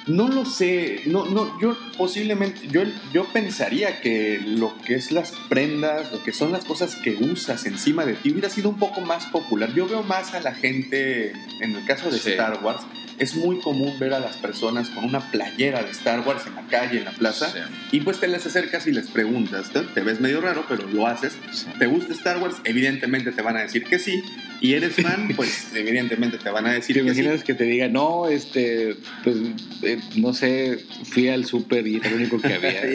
no 0.06 0.28
lo 0.28 0.44
sé, 0.44 1.02
no, 1.06 1.26
no, 1.26 1.60
yo 1.60 1.76
posiblemente, 1.96 2.66
yo, 2.68 2.82
yo 3.12 3.24
pensaría 3.32 4.00
que 4.00 4.40
lo 4.44 4.76
que 4.78 4.94
es 4.94 5.12
las 5.12 5.32
prendas, 5.48 6.10
lo 6.10 6.22
que 6.22 6.32
son 6.32 6.52
las 6.52 6.64
cosas 6.64 6.96
que 6.96 7.10
usas 7.10 7.66
encima 7.66 8.04
de 8.06 8.14
ti 8.14 8.30
hubiera 8.30 8.48
sido 8.48 8.70
un 8.70 8.78
poco 8.78 9.00
más 9.02 9.26
popular. 9.26 9.72
Yo 9.74 9.86
veo 9.86 10.02
más 10.02 10.34
a 10.34 10.40
la 10.40 10.54
gente, 10.54 11.32
en 11.60 11.76
el 11.76 11.84
caso 11.84 12.10
de 12.10 12.18
Sí. 12.18 12.30
Star 12.30 12.60
Wars, 12.64 12.80
es 13.20 13.36
muy 13.36 13.60
común 13.60 13.96
ver 14.00 14.12
a 14.14 14.18
las 14.18 14.36
personas 14.36 14.90
con 14.90 15.04
una 15.04 15.20
playera 15.30 15.82
de 15.84 15.90
Star 15.92 16.20
Wars 16.26 16.46
en 16.46 16.54
la 16.56 16.66
calle, 16.66 16.98
en 16.98 17.04
la 17.04 17.12
plaza, 17.12 17.50
Sí. 17.52 17.58
y 17.98 18.00
pues 18.00 18.18
te 18.18 18.26
les 18.26 18.44
acercas 18.44 18.86
y 18.86 18.92
les 18.92 19.06
preguntas, 19.08 19.70
te, 19.70 19.80
te 19.82 20.00
ves 20.00 20.20
medio 20.20 20.40
raro, 20.40 20.64
pero 20.68 20.86
lo 20.88 21.06
haces. 21.06 21.36
Sí. 21.52 21.66
¿Te 21.78 21.86
gusta 21.86 22.12
Star 22.14 22.38
Wars? 22.38 22.56
Evidentemente 22.64 23.30
te 23.32 23.42
van 23.42 23.56
a 23.56 23.60
decir 23.62 23.84
que 23.84 23.98
sí. 23.98 24.22
Y 24.62 24.74
eres 24.74 24.96
fan, 24.96 25.30
pues 25.36 25.68
evidentemente 25.74 26.36
te 26.36 26.50
van 26.50 26.66
a 26.66 26.72
decir 26.72 26.94
¿Te 26.96 27.02
que 27.02 27.14
sí. 27.14 27.20
imaginas 27.20 27.44
que 27.44 27.54
te 27.54 27.64
diga, 27.64 27.88
no, 27.88 28.28
este, 28.28 28.94
pues, 29.24 29.36
eh, 29.82 29.98
no 30.16 30.34
sé, 30.34 30.78
fui 31.04 31.28
al 31.28 31.46
súper 31.46 31.86
y 31.86 31.96
era 31.96 32.10
lo 32.10 32.16
único 32.16 32.40
que 32.40 32.54
había? 32.54 32.82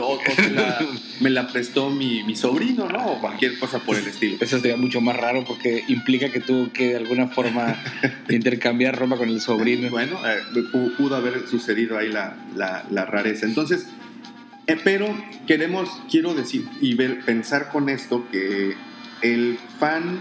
O, 0.00 0.14
o 0.14 0.18
te 0.18 0.50
la- 0.50 0.78
me 1.20 1.30
la 1.30 1.46
prestó 1.48 1.90
mi, 1.90 2.22
mi 2.24 2.34
sobrino, 2.36 2.88
¿no? 2.88 3.12
O 3.12 3.20
cualquier 3.20 3.58
cosa 3.58 3.78
por 3.78 3.96
el 3.96 4.06
estilo. 4.06 4.36
Eso 4.40 4.58
sería 4.60 4.76
mucho 4.76 5.00
más 5.00 5.16
raro 5.16 5.44
porque 5.44 5.84
implica 5.88 6.30
que 6.30 6.40
tuvo 6.40 6.72
que 6.72 6.88
de 6.90 6.96
alguna 6.96 7.28
forma 7.28 7.80
intercambiar 8.28 8.96
ropa 8.98 9.15
con 9.16 9.28
el 9.28 9.40
sobrino. 9.40 9.90
Bueno, 9.90 10.18
eh, 10.26 10.40
pu- 10.72 10.94
pudo 10.96 11.16
haber 11.16 11.46
sucedido 11.48 11.98
ahí 11.98 12.08
la, 12.10 12.36
la- 12.54 12.84
la 12.90 13.04
rareza. 13.04 13.46
Entonces, 13.46 13.86
eh, 14.66 14.76
pero 14.82 15.06
queremos, 15.46 15.88
quiero 16.10 16.34
decir 16.34 16.66
y 16.80 16.94
ver, 16.94 17.24
pensar 17.24 17.70
con 17.70 17.88
esto 17.88 18.26
que 18.30 18.74
el 19.22 19.58
fan 19.78 20.20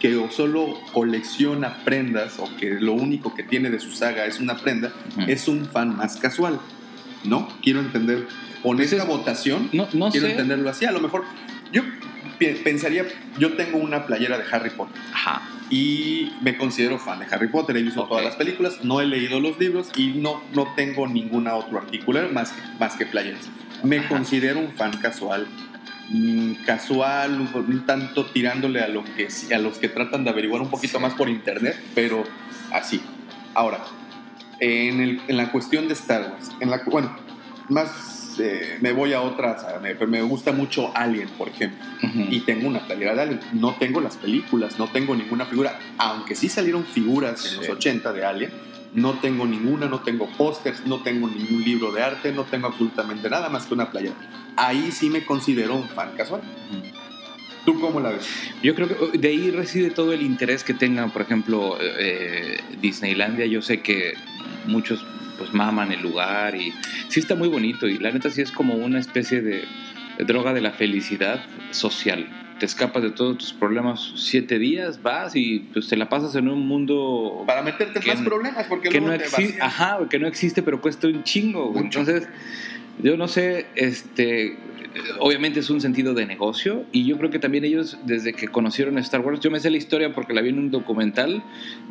que 0.00 0.16
o 0.16 0.30
solo 0.30 0.78
colecciona 0.92 1.76
prendas 1.84 2.38
o 2.38 2.48
que 2.56 2.70
lo 2.80 2.94
único 2.94 3.34
que 3.34 3.42
tiene 3.42 3.68
de 3.70 3.78
su 3.80 3.90
saga 3.92 4.24
es 4.24 4.40
una 4.40 4.56
prenda, 4.56 4.92
Ujú. 5.12 5.22
es 5.30 5.46
un 5.48 5.66
fan 5.66 5.94
más 5.96 6.16
casual, 6.16 6.58
¿no? 7.24 7.48
Quiero 7.62 7.80
entender, 7.80 8.26
con 8.62 8.76
Pues 8.78 8.92
esta 8.92 9.04
es- 9.04 9.08
votación, 9.08 9.68
No, 9.72 9.88
no 9.92 10.10
quiero 10.10 10.26
sé. 10.26 10.32
entenderlo 10.32 10.70
así. 10.70 10.86
A 10.86 10.92
lo 10.92 11.00
mejor 11.00 11.24
yo 11.72 11.82
pensaría, 12.46 13.04
yo 13.38 13.54
tengo 13.54 13.78
una 13.78 14.06
playera 14.06 14.38
de 14.38 14.44
Harry 14.50 14.70
Potter 14.70 15.00
Ajá. 15.12 15.42
y 15.70 16.32
me 16.40 16.56
considero 16.56 16.98
fan 16.98 17.18
de 17.20 17.26
Harry 17.30 17.48
Potter, 17.48 17.76
he 17.76 17.82
visto 17.82 18.04
todas 18.04 18.24
las 18.24 18.36
películas, 18.36 18.82
no 18.84 19.00
he 19.00 19.06
leído 19.06 19.40
los 19.40 19.58
libros 19.58 19.90
y 19.96 20.08
no, 20.08 20.42
no 20.54 20.66
tengo 20.74 21.06
ninguna 21.06 21.54
otro 21.54 21.78
artículo 21.78 22.20
más 22.32 22.52
que, 22.52 22.62
más 22.78 22.96
que 22.96 23.06
playeras. 23.06 23.48
Me 23.84 23.98
Ajá. 23.98 24.08
considero 24.08 24.58
un 24.60 24.72
fan 24.72 24.92
casual, 24.98 25.46
mm, 26.10 26.52
casual, 26.66 27.40
un, 27.40 27.48
un 27.54 27.86
tanto 27.86 28.26
tirándole 28.26 28.80
a, 28.80 28.88
lo 28.88 29.04
que, 29.04 29.28
a 29.54 29.58
los 29.58 29.78
que 29.78 29.88
tratan 29.88 30.24
de 30.24 30.30
averiguar 30.30 30.60
un 30.62 30.70
poquito 30.70 30.98
Sí. 30.98 31.02
más 31.02 31.14
por 31.14 31.28
internet, 31.28 31.76
pero 31.94 32.24
así. 32.72 33.00
Ahora, 33.54 33.78
en, 34.60 35.00
el- 35.00 35.20
en 35.28 35.36
la 35.36 35.50
cuestión 35.52 35.88
de 35.88 35.94
Star 35.94 36.22
Wars, 36.32 36.50
en 36.60 36.70
la, 36.70 36.82
bueno, 36.86 37.16
más 37.68 38.19
eh, 38.38 38.78
me 38.80 38.92
voy 38.92 39.12
a 39.12 39.20
otras, 39.22 39.64
me, 39.82 39.94
me 40.06 40.22
gusta 40.22 40.52
mucho 40.52 40.92
Alien, 40.94 41.28
por 41.30 41.48
ejemplo 41.48 41.84
Ujú. 42.02 42.26
y 42.30 42.40
tengo 42.40 42.68
una 42.68 42.80
playera 42.86 43.14
de 43.14 43.22
Alien. 43.22 43.40
No 43.54 43.74
tengo 43.78 44.00
las 44.00 44.16
películas, 44.16 44.78
no 44.78 44.88
tengo 44.88 45.14
ninguna 45.16 45.46
figura, 45.46 45.78
aunque 45.98 46.34
sí 46.34 46.48
salieron 46.48 46.84
figuras 46.84 47.44
en 47.50 47.56
los 47.56 47.66
Sí. 47.66 47.72
80 47.72 48.12
de 48.12 48.24
Alien. 48.24 48.50
No 48.92 49.14
tengo 49.20 49.46
ninguna, 49.46 49.86
no 49.86 50.00
tengo 50.00 50.26
pósters, 50.36 50.84
no 50.84 50.98
tengo 51.02 51.28
ningún 51.28 51.62
libro 51.62 51.92
de 51.92 52.02
arte, 52.02 52.32
no 52.32 52.44
tengo 52.44 52.66
absolutamente 52.66 53.30
nada 53.30 53.48
más 53.48 53.66
que 53.66 53.74
una 53.74 53.90
playera. 53.90 54.14
Ahí 54.56 54.90
sí 54.90 55.08
me 55.10 55.24
considero 55.24 55.76
un 55.76 55.88
fan 55.88 56.10
casual. 56.16 56.40
Ujú. 56.70 56.82
¿Tú 57.64 57.78
cómo 57.80 58.00
la 58.00 58.10
ves? 58.10 58.26
Yo 58.62 58.74
creo 58.74 58.88
que 58.88 59.18
de 59.18 59.28
ahí 59.28 59.50
reside 59.50 59.90
todo 59.90 60.12
el 60.12 60.22
interés 60.22 60.64
que 60.64 60.74
tenga, 60.74 61.06
por 61.08 61.22
ejemplo, 61.22 61.76
eh, 61.80 62.58
Disneylandia. 62.80 63.46
Yo 63.46 63.62
sé 63.62 63.80
que 63.80 64.14
muchos 64.66 65.04
pues 65.40 65.54
maman 65.54 65.90
el 65.90 66.02
lugar 66.02 66.54
y 66.54 66.70
sí 67.08 67.18
está 67.18 67.34
muy 67.34 67.48
bonito 67.48 67.88
y 67.88 67.96
la 67.96 68.10
neta 68.12 68.28
sí 68.28 68.42
es 68.42 68.52
como 68.52 68.74
una 68.74 68.98
especie 68.98 69.40
de 69.40 69.64
droga 70.18 70.52
de 70.52 70.60
la 70.60 70.70
felicidad 70.70 71.42
social. 71.70 72.28
Te 72.58 72.66
escapas 72.66 73.02
de 73.02 73.10
todos 73.10 73.38
tus 73.38 73.54
problemas 73.54 74.12
siete 74.16 74.58
días, 74.58 75.02
vas 75.02 75.34
y 75.34 75.60
pues 75.72 75.88
te 75.88 75.96
la 75.96 76.10
pasas 76.10 76.34
en 76.34 76.46
un 76.46 76.68
mundo 76.68 77.44
Para 77.46 77.62
meterte 77.62 78.00
en 78.00 78.04
Que 78.04 78.14
más 78.14 78.22
problemas, 78.22 78.66
porque 78.66 78.90
que 78.90 79.00
luego 79.00 79.12
no 79.12 79.18
te 79.18 79.24
existe, 79.24 79.58
vacías. 79.58 79.66
ajá, 79.80 79.98
que 80.10 80.18
no 80.18 80.26
existe, 80.26 80.62
pero 80.62 80.82
cuesta 80.82 81.06
un 81.06 81.24
chingo. 81.24 81.72
Mucho. 81.72 82.00
Entonces, 82.00 82.28
yo 83.02 83.16
no 83.16 83.28
sé, 83.28 83.64
este, 83.76 84.58
obviamente 85.18 85.60
es 85.60 85.70
un 85.70 85.80
sentido 85.80 86.14
de 86.14 86.26
negocio 86.26 86.84
y 86.92 87.04
yo 87.06 87.16
creo 87.18 87.30
que 87.30 87.38
también 87.38 87.64
ellos 87.64 87.98
desde 88.04 88.32
que 88.32 88.48
conocieron 88.48 88.98
Star 88.98 89.20
Wars, 89.20 89.40
yo 89.40 89.50
me 89.50 89.60
sé 89.60 89.70
la 89.70 89.76
historia 89.76 90.12
porque 90.12 90.32
la 90.34 90.40
vi 90.40 90.48
en 90.50 90.58
un 90.58 90.70
documental 90.70 91.42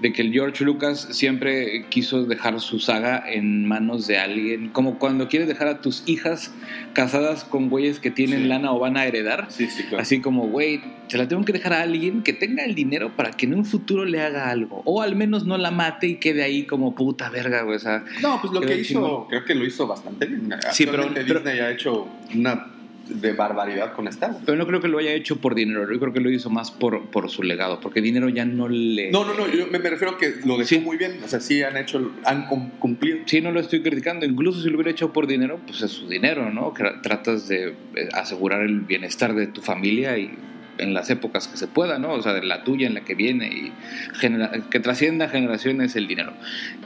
de 0.02 0.12
que 0.14 0.22
el 0.22 0.32
George 0.34 0.64
Lucas 0.66 1.08
siempre 1.12 1.86
quiso 1.90 2.26
dejar 2.26 2.60
su 2.60 2.80
saga 2.80 3.24
en 3.32 3.66
manos 3.68 4.08
de 4.08 4.18
alguien, 4.18 4.70
como 4.70 5.00
cuando 5.00 5.28
quieres 5.28 5.48
dejar 5.48 5.68
a 5.68 5.82
tus 5.82 6.04
hijas 6.08 6.54
casadas 6.94 7.44
con 7.44 7.70
güeyes 7.70 8.00
que 8.00 8.12
tienen 8.12 8.42
Sí. 8.44 8.48
lana 8.48 8.72
o 8.72 8.80
van 8.80 8.98
a 8.98 9.06
heredar. 9.06 9.48
Sí, 9.50 9.68
sí, 9.68 9.84
claro. 9.84 10.02
Así 10.02 10.22
como, 10.22 10.48
güey, 10.48 10.82
se 11.08 11.18
la 11.18 11.28
tengo 11.28 11.44
que 11.46 11.54
dejar 11.54 11.74
a 11.74 11.82
alguien 11.82 12.22
que 12.24 12.34
tenga 12.34 12.64
el 12.66 12.76
dinero 12.76 13.16
para 13.16 13.32
que 13.32 13.46
en 13.46 13.54
un 13.56 13.66
futuro 13.66 14.06
le 14.06 14.22
haga 14.22 14.50
algo. 14.50 14.82
O 14.86 15.02
al 15.02 15.16
menos 15.16 15.46
no 15.46 15.58
la 15.58 15.72
mate 15.72 16.08
y 16.08 16.16
quede 16.16 16.44
ahí 16.44 16.64
como 16.66 16.96
puta 16.96 17.30
verga, 17.30 17.64
güey. 17.64 17.78
O 17.78 17.80
sea, 17.80 18.04
No, 18.22 18.40
pues 18.42 18.54
lo 18.54 18.62
que 18.62 18.76
hizo, 18.80 18.84
chingón. 18.94 19.28
creo 19.28 19.46
que 19.46 19.56
lo 19.56 19.66
hizo 19.66 19.88
bastante 19.88 20.26
bien. 20.26 20.50
Sí, 20.72 20.86
pero- 20.86 21.10
pero- 21.14 21.40
Disney 21.40 21.60
ha 21.60 21.72
hecho 21.72 22.08
una 22.36 22.68
de 23.10 23.34
barbaridad 23.34 23.94
con 23.94 24.08
Star 24.08 24.32
Wars. 24.32 24.44
pero 24.46 24.58
no 24.58 24.66
creo 24.68 24.80
que 24.82 24.88
lo 24.88 24.98
haya 25.00 25.12
hecho 25.14 25.38
por 25.38 25.56
dinero. 25.56 25.92
Yo 25.92 26.00
creo 26.00 26.14
que 26.14 26.20
lo 26.20 26.30
hizo 26.30 26.50
más 26.50 26.72
por, 26.72 27.06
por 27.10 27.30
su 27.30 27.44
legado. 27.44 27.80
Porque 27.80 28.02
dinero 28.02 28.30
ya 28.30 28.46
no 28.46 28.68
le. 28.70 29.12
No, 29.12 29.26
no, 29.26 29.34
no, 29.34 29.48
yo 29.52 29.68
me, 29.68 29.80
me 29.80 29.90
refiero 29.90 30.18
que 30.18 30.36
lo 30.46 30.54
dejó 30.58 30.64
Sí. 30.70 30.80
muy 30.80 30.98
bien. 30.98 31.20
O 31.24 31.28
sea, 31.28 31.40
sí 31.40 31.62
han 31.64 31.76
hecho, 31.78 32.12
han 32.26 32.46
cum- 32.48 32.70
cumplido. 32.80 33.20
Sí, 33.26 33.42
no 33.42 33.52
lo 33.52 33.60
estoy 33.60 33.82
criticando. 33.82 34.26
Incluso 34.26 34.62
si 34.62 34.70
lo 34.70 34.76
hubiera 34.76 34.92
hecho 34.92 35.12
por 35.12 35.28
dinero, 35.28 35.60
pues 35.66 35.82
es 35.82 35.92
su 35.92 36.08
dinero, 36.08 36.50
¿no? 36.52 36.74
Que 36.74 36.84
tratas 37.04 37.48
de 37.48 37.70
eh, 37.96 38.10
asegurar 38.14 38.62
el 38.62 38.82
bienestar 38.82 39.34
de 39.36 39.48
tu 39.48 39.62
familia 39.62 40.18
y 40.18 40.32
en 40.78 40.94
las 40.94 41.10
épocas 41.10 41.48
que 41.50 41.58
se 41.58 41.68
pueda, 41.68 42.00
¿no? 42.00 42.14
O 42.14 42.22
sea, 42.22 42.34
de 42.34 42.42
la 42.44 42.64
tuya, 42.64 42.88
en 42.88 42.94
la 42.94 43.02
que 43.02 43.14
viene 43.16 43.48
y 43.48 43.74
genera- 44.18 44.52
que 44.70 44.80
trascienda 44.80 45.28
generaciones 45.28 45.96
el 45.98 46.08
dinero. 46.08 46.32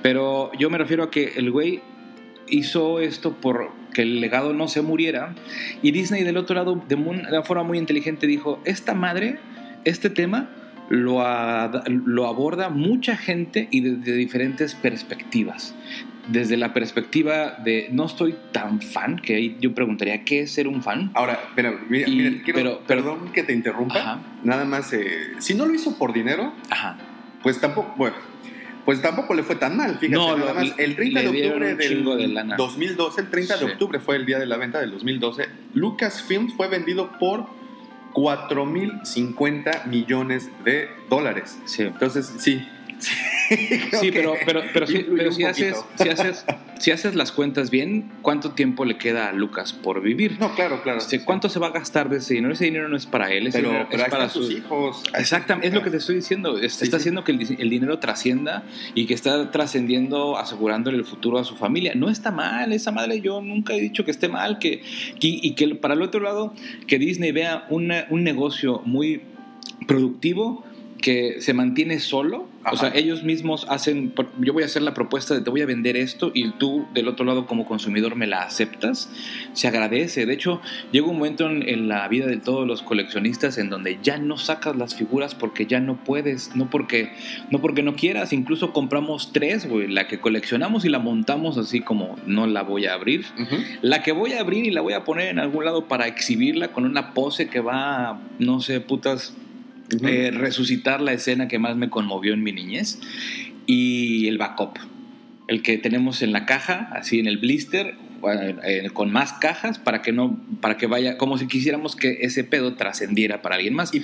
Pero 0.01 0.51
yo 0.57 0.69
me 0.69 0.77
refiero 0.77 1.03
a 1.03 1.11
que 1.11 1.33
el 1.35 1.51
güey 1.51 1.81
hizo 2.53 2.99
esto 2.99 3.33
por 3.33 3.71
que 3.93 4.01
el 4.03 4.21
legado 4.21 4.53
no 4.53 4.67
se 4.67 4.81
muriera 4.81 5.35
y 5.81 5.91
Disney 5.91 6.23
del 6.23 6.37
otro 6.37 6.55
lado 6.55 6.81
de 6.87 6.95
de 6.95 7.01
una 7.01 7.43
forma 7.43 7.63
muy 7.63 7.77
inteligente 7.77 8.25
dijo, 8.27 8.59
esta 8.65 8.93
madre, 8.93 9.37
este 9.85 10.09
tema 10.09 10.49
lo, 10.89 11.21
a- 11.21 11.83
lo 11.87 12.27
aborda 12.27 12.69
mucha 12.69 13.15
gente 13.17 13.67
y 13.71 13.81
desde 13.81 14.13
diferentes 14.15 14.75
perspectivas. 14.75 15.75
Desde 16.27 16.55
la 16.55 16.73
perspectiva 16.73 17.57
de 17.65 17.89
no 17.91 18.05
estoy 18.05 18.33
tan 18.53 18.81
fan, 18.81 19.17
que 19.19 19.35
ahí 19.35 19.57
yo 19.59 19.73
preguntaría, 19.75 20.23
¿qué 20.23 20.41
es 20.41 20.51
ser 20.51 20.69
un 20.69 20.81
fan? 20.81 21.11
Ahora, 21.15 21.33
espera, 21.49 21.73
mira, 21.89 22.07
Y- 22.07 22.15
mira, 22.15 22.29
quiero- 22.45 22.59
pero- 22.59 22.81
pero- 22.87 23.03
perdón 23.03 23.33
que 23.33 23.43
te 23.43 23.51
interrumpa. 23.53 23.99
Ajá, 23.99 24.21
Nada 24.43 24.63
más, 24.65 24.93
eh, 24.93 25.05
si 25.39 25.53
no 25.53 25.65
lo 25.65 25.73
hizo 25.73 25.97
por 25.97 26.13
dinero, 26.13 26.53
ajá. 26.69 26.97
pues 27.43 27.59
tampoco, 27.59 27.93
bueno, 27.97 28.15
pues 28.85 29.01
tampoco 29.01 29.33
le 29.33 29.43
fue 29.43 29.55
tan 29.55 29.77
mal. 29.77 29.97
Fíjate, 29.99 30.09
No, 30.17 30.37
nada 30.37 30.53
lo- 30.53 30.59
más. 30.59 30.73
El 30.77 30.95
30 30.95 31.21
le 31.21 31.31
de 31.31 31.47
octubre 31.47 31.75
del 31.75 32.05
de 32.17 32.27
lana. 32.27 32.55
2012, 32.57 33.21
el 33.21 33.29
30 33.29 33.57
de 33.57 33.65
octubre 33.65 33.99
fue 33.99 34.15
el 34.17 34.25
día 34.25 34.39
de 34.39 34.45
la 34.45 34.57
venta 34.57 34.79
del 34.79 34.91
2012, 34.91 35.47
Lucasfilms 35.73 36.53
fue 36.55 36.67
vendido 36.67 37.11
por 37.19 37.45
4.050 38.13 39.85
millones 39.87 40.49
de 40.63 40.89
dólares. 41.09 41.57
Sí. 41.65 41.83
Entonces, 41.83 42.31
sí. 42.39 42.65
Sí, 43.99 44.11
pero, 44.11 44.33
pero, 44.45 44.61
pero, 44.73 44.85
influyó 44.89 45.15
pero 45.15 45.31
si, 45.31 45.43
haces, 45.43 45.77
si, 46.01 46.09
haces, 46.09 46.45
si 46.79 46.91
haces 46.91 47.15
las 47.15 47.31
cuentas 47.31 47.69
bien, 47.69 48.09
¿cuánto 48.21 48.51
tiempo 48.51 48.85
le 48.85 48.97
queda 48.97 49.29
a 49.29 49.33
Lucas 49.33 49.73
por 49.73 50.01
vivir? 50.01 50.37
No, 50.39 50.55
claro, 50.55 50.81
claro. 50.81 50.97
Este, 50.99 51.23
¿Cuánto 51.23 51.49
se 51.49 51.59
va 51.59 51.67
a 51.67 51.71
gastar 51.71 52.09
de 52.09 52.17
ese 52.17 52.33
dinero? 52.35 52.53
Ese 52.53 52.65
dinero 52.65 52.87
no 52.89 52.95
es 52.97 53.05
para 53.05 53.31
él, 53.31 53.47
ese 53.47 53.59
Pero, 53.61 53.87
es 53.91 54.03
para 54.05 54.29
sus 54.29 54.49
hijos. 54.51 55.03
Exactamente, 55.17 55.67
es 55.67 55.73
lo 55.73 55.83
que 55.83 55.89
te 55.91 55.97
estoy 55.97 56.15
diciendo. 56.15 56.57
Está 56.57 56.97
haciendo 56.97 57.23
que 57.23 57.31
el, 57.33 57.37
di- 57.39 57.55
el 57.59 57.69
dinero 57.69 57.99
trascienda 57.99 58.63
y 58.95 59.05
que 59.05 59.13
está 59.13 59.51
trascendiendo, 59.51 60.37
asegurándole 60.37 60.97
el 60.97 61.05
futuro 61.05 61.37
a 61.37 61.43
su 61.43 61.55
familia. 61.55 61.93
No 61.95 62.09
está 62.09 62.31
mal, 62.31 62.73
esa 62.73 62.91
madre 62.91 63.21
yo 63.21 63.41
nunca 63.41 63.73
he 63.73 63.79
dicho 63.81 64.03
que 64.05 64.11
esté 64.11 64.29
mal, 64.29 64.57
que, 64.59 64.81
que- 65.19 65.27
y 65.41 65.53
que 65.55 65.75
para 65.75 65.93
el 65.93 66.01
otro 66.01 66.21
lado, 66.21 66.53
que 66.87 66.97
Disney 66.97 67.31
vea 67.31 67.65
una- 67.69 68.05
un 68.09 68.23
negocio 68.23 68.81
muy 68.85 69.21
productivo 69.87 70.63
que 71.01 71.41
se 71.41 71.53
mantiene 71.53 71.99
solo, 71.99 72.47
o 72.65 72.67
Ajá. 72.69 72.77
sea, 72.77 72.91
ellos 72.95 73.23
mismos 73.23 73.65
hacen, 73.69 74.13
yo 74.39 74.53
voy 74.53 74.63
a 74.63 74.65
hacer 74.65 74.81
la 74.81 74.93
propuesta 74.93 75.33
de 75.33 75.41
te 75.41 75.49
voy 75.49 75.61
a 75.61 75.65
vender 75.65 75.97
esto 75.97 76.31
y 76.33 76.51
tú 76.51 76.87
del 76.93 77.07
otro 77.07 77.25
lado 77.25 77.45
como 77.45 77.65
consumidor 77.65 78.15
me 78.15 78.27
la 78.27 78.43
aceptas, 78.43 79.09
se 79.53 79.67
agradece. 79.67 80.25
De 80.25 80.33
hecho, 80.33 80.61
llega 80.91 81.07
un 81.07 81.17
momento 81.17 81.49
en, 81.49 81.67
en 81.67 81.87
la 81.87 82.07
vida 82.07 82.25
de 82.25 82.37
todos 82.37 82.67
los 82.67 82.81
coleccionistas 82.81 83.57
en 83.57 83.69
donde 83.69 83.99
ya 84.01 84.17
no 84.17 84.37
sacas 84.37 84.75
las 84.75 84.95
figuras 84.95 85.35
porque 85.35 85.65
ya 85.65 85.79
no 85.79 86.03
puedes, 86.03 86.55
no 86.55 86.69
porque 86.69 87.11
no, 87.49 87.59
porque 87.61 87.83
no 87.83 87.95
quieras, 87.95 88.33
incluso 88.33 88.73
compramos 88.73 89.31
tres, 89.33 89.67
güey, 89.67 89.87
la 89.87 90.07
que 90.07 90.19
coleccionamos 90.19 90.85
y 90.85 90.89
la 90.89 90.99
montamos 90.99 91.57
así 91.57 91.81
como 91.81 92.17
no 92.25 92.47
la 92.47 92.63
voy 92.63 92.85
a 92.85 92.93
abrir. 92.93 93.25
Ujú. 93.39 93.55
La 93.81 94.01
que 94.03 94.11
voy 94.11 94.33
a 94.33 94.39
abrir 94.39 94.65
y 94.65 94.71
la 94.71 94.81
voy 94.81 94.93
a 94.93 95.03
poner 95.03 95.27
en 95.27 95.39
algún 95.39 95.65
lado 95.65 95.87
para 95.87 96.07
exhibirla 96.07 96.69
con 96.69 96.85
una 96.85 97.13
pose 97.13 97.49
que 97.49 97.59
va, 97.59 98.21
no 98.39 98.59
sé, 98.61 98.79
putas, 98.79 99.35
Eh, 100.01 100.31
resucitar 100.31 101.01
la 101.01 101.13
escena 101.13 101.47
que 101.47 101.59
más 101.59 101.75
me 101.75 101.89
conmovió 101.89 102.33
en 102.33 102.43
mi 102.43 102.51
niñez 102.51 102.99
y 103.65 104.27
el 104.27 104.37
backup, 104.37 104.77
el 105.47 105.61
que 105.61 105.77
tenemos 105.77 106.21
en 106.21 106.31
la 106.31 106.45
caja, 106.45 106.89
así 106.93 107.19
en 107.19 107.27
el 107.27 107.37
blister, 107.37 107.95
con 108.93 109.11
más 109.11 109.33
cajas 109.33 109.79
para 109.79 110.01
que 110.01 110.13
no, 110.13 110.39
para 110.61 110.77
que 110.77 110.87
vaya, 110.87 111.17
como 111.17 111.37
si 111.37 111.47
quisiéramos 111.47 111.95
que 111.95 112.19
ese 112.21 112.43
pedo 112.43 112.75
trascendiera 112.75 113.41
para 113.41 113.55
alguien 113.55 113.73
más. 113.73 113.93
Y 113.93 114.03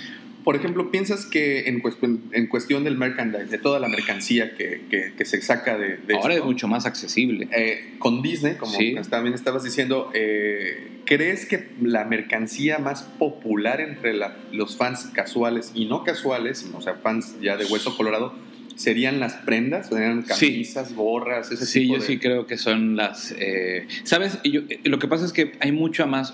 por 0.50 0.56
ejemplo, 0.56 0.90
piensas 0.90 1.28
que 1.28 1.70
en 1.70 1.80
cuestión, 1.80 2.24
en 2.32 2.48
cuestión 2.48 2.84
del 2.84 2.98
merchandise, 2.98 3.46
de 3.46 3.60
toda 3.60 3.80
la 3.80 3.88
mercancía 3.88 4.56
que, 4.56 4.82
que, 5.16 5.24
se 5.24 5.44
saca 5.44 5.78
de... 5.78 5.98
de 5.98 6.16
Ahora 6.16 6.34
es 6.34 6.44
mucho 6.44 6.68
más 6.68 6.88
accesible. 6.88 7.48
Eh, 7.52 7.94
con 8.00 8.24
Disney, 8.24 8.56
como 8.56 8.76
también 9.12 9.36
estabas 9.36 9.64
diciendo, 9.64 10.10
eh, 10.16 11.04
¿crees 11.06 11.46
que 11.46 11.68
la 11.84 12.04
mercancía 12.06 12.80
más 12.80 13.04
popular 13.04 13.80
entre 13.80 14.16
los 14.52 14.76
fans 14.76 15.12
casuales 15.14 15.72
y 15.76 15.86
no 15.86 16.04
casuales, 16.04 16.68
o 16.74 16.82
sea, 16.82 16.96
fans 16.96 17.36
ya 17.40 17.56
de 17.56 17.66
hueso 17.66 17.96
colorado, 17.96 18.34
serían 18.76 19.20
las 19.20 19.36
prendas, 19.36 19.90
serían 19.90 20.24
camisas, 20.24 20.96
gorras, 20.96 21.52
ese 21.52 21.68
sí, 21.68 21.88
yo 21.88 22.02
sí 22.02 22.18
creo 22.18 22.48
que 22.48 22.58
son 22.58 22.96
las. 22.96 23.36
Eh, 23.38 23.88
Sabes, 24.04 24.40
yo, 24.44 24.62
lo 24.86 24.98
que 24.98 25.08
pasa 25.08 25.26
es 25.26 25.32
que 25.32 25.52
hay 25.60 25.72
mucho 25.72 26.08
más 26.08 26.34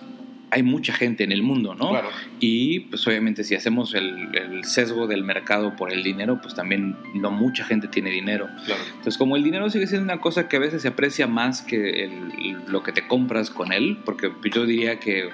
hay 0.56 0.64
mucha 0.64 0.94
gente 0.94 1.26
en 1.26 1.34
el 1.34 1.44
mundo, 1.44 1.76
¿no? 1.76 1.90
Claro. 1.90 2.08
Y 2.40 2.80
pues 2.80 3.06
obviamente 3.08 3.44
si 3.44 3.56
hacemos 3.56 3.94
el, 3.94 4.64
sesgo 4.64 5.06
del 5.06 5.22
mercado 5.22 5.76
por 5.76 5.92
el 5.92 6.02
dinero, 6.02 6.40
pues 6.42 6.56
también 6.56 6.96
no 7.14 7.30
mucha 7.30 7.66
gente 7.66 7.90
tiene 7.90 8.10
dinero. 8.10 8.48
Claro. 8.66 8.82
Entonces 8.88 9.18
como 9.18 9.36
el 9.36 9.44
dinero 9.44 9.70
sigue 9.70 9.86
siendo 9.86 10.06
una 10.06 10.22
cosa 10.22 10.48
que 10.48 10.56
a 10.56 10.60
veces 10.60 10.82
se 10.82 10.88
aprecia 10.88 11.28
más 11.28 11.62
que 11.62 12.10
lo 12.68 12.84
que 12.84 12.94
te 12.94 13.06
compras 13.06 13.50
con 13.50 13.74
él, 13.74 13.98
porque 14.06 14.32
yo 14.50 14.66
diría 14.66 14.98
que 14.98 15.26
eh, 15.26 15.32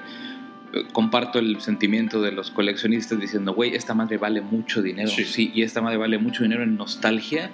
comparto 0.91 1.37
el 1.37 1.61
sentimiento 1.61 2.19
de 2.23 2.31
los 2.31 2.49
coleccionistas 2.49 3.19
diciendo, 3.19 3.53
güey, 3.53 3.75
esta 3.75 3.93
madre 3.93 4.17
vale 4.17 4.41
mucho 4.41 4.81
dinero. 4.81 5.07
Sí. 5.07 5.25
sí. 5.25 5.51
y 5.53 5.61
esta 5.61 5.83
madre 5.83 5.97
vale 5.97 6.17
mucho 6.17 6.41
dinero 6.41 6.63
en 6.63 6.77
nostalgia 6.77 7.51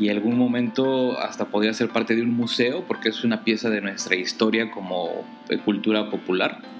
y 0.00 0.08
en 0.08 0.16
algún 0.16 0.36
momento 0.36 1.16
hasta 1.20 1.44
podría 1.44 1.72
ser 1.74 1.90
parte 1.90 2.16
de 2.16 2.22
un 2.22 2.34
museo 2.34 2.84
porque 2.88 3.10
es 3.10 3.22
una 3.22 3.44
pieza 3.44 3.70
de 3.70 3.80
nuestra 3.80 4.16
historia 4.16 4.72
como 4.72 5.24
eh, 5.48 5.58
cultura 5.58 6.10
popular 6.10 6.74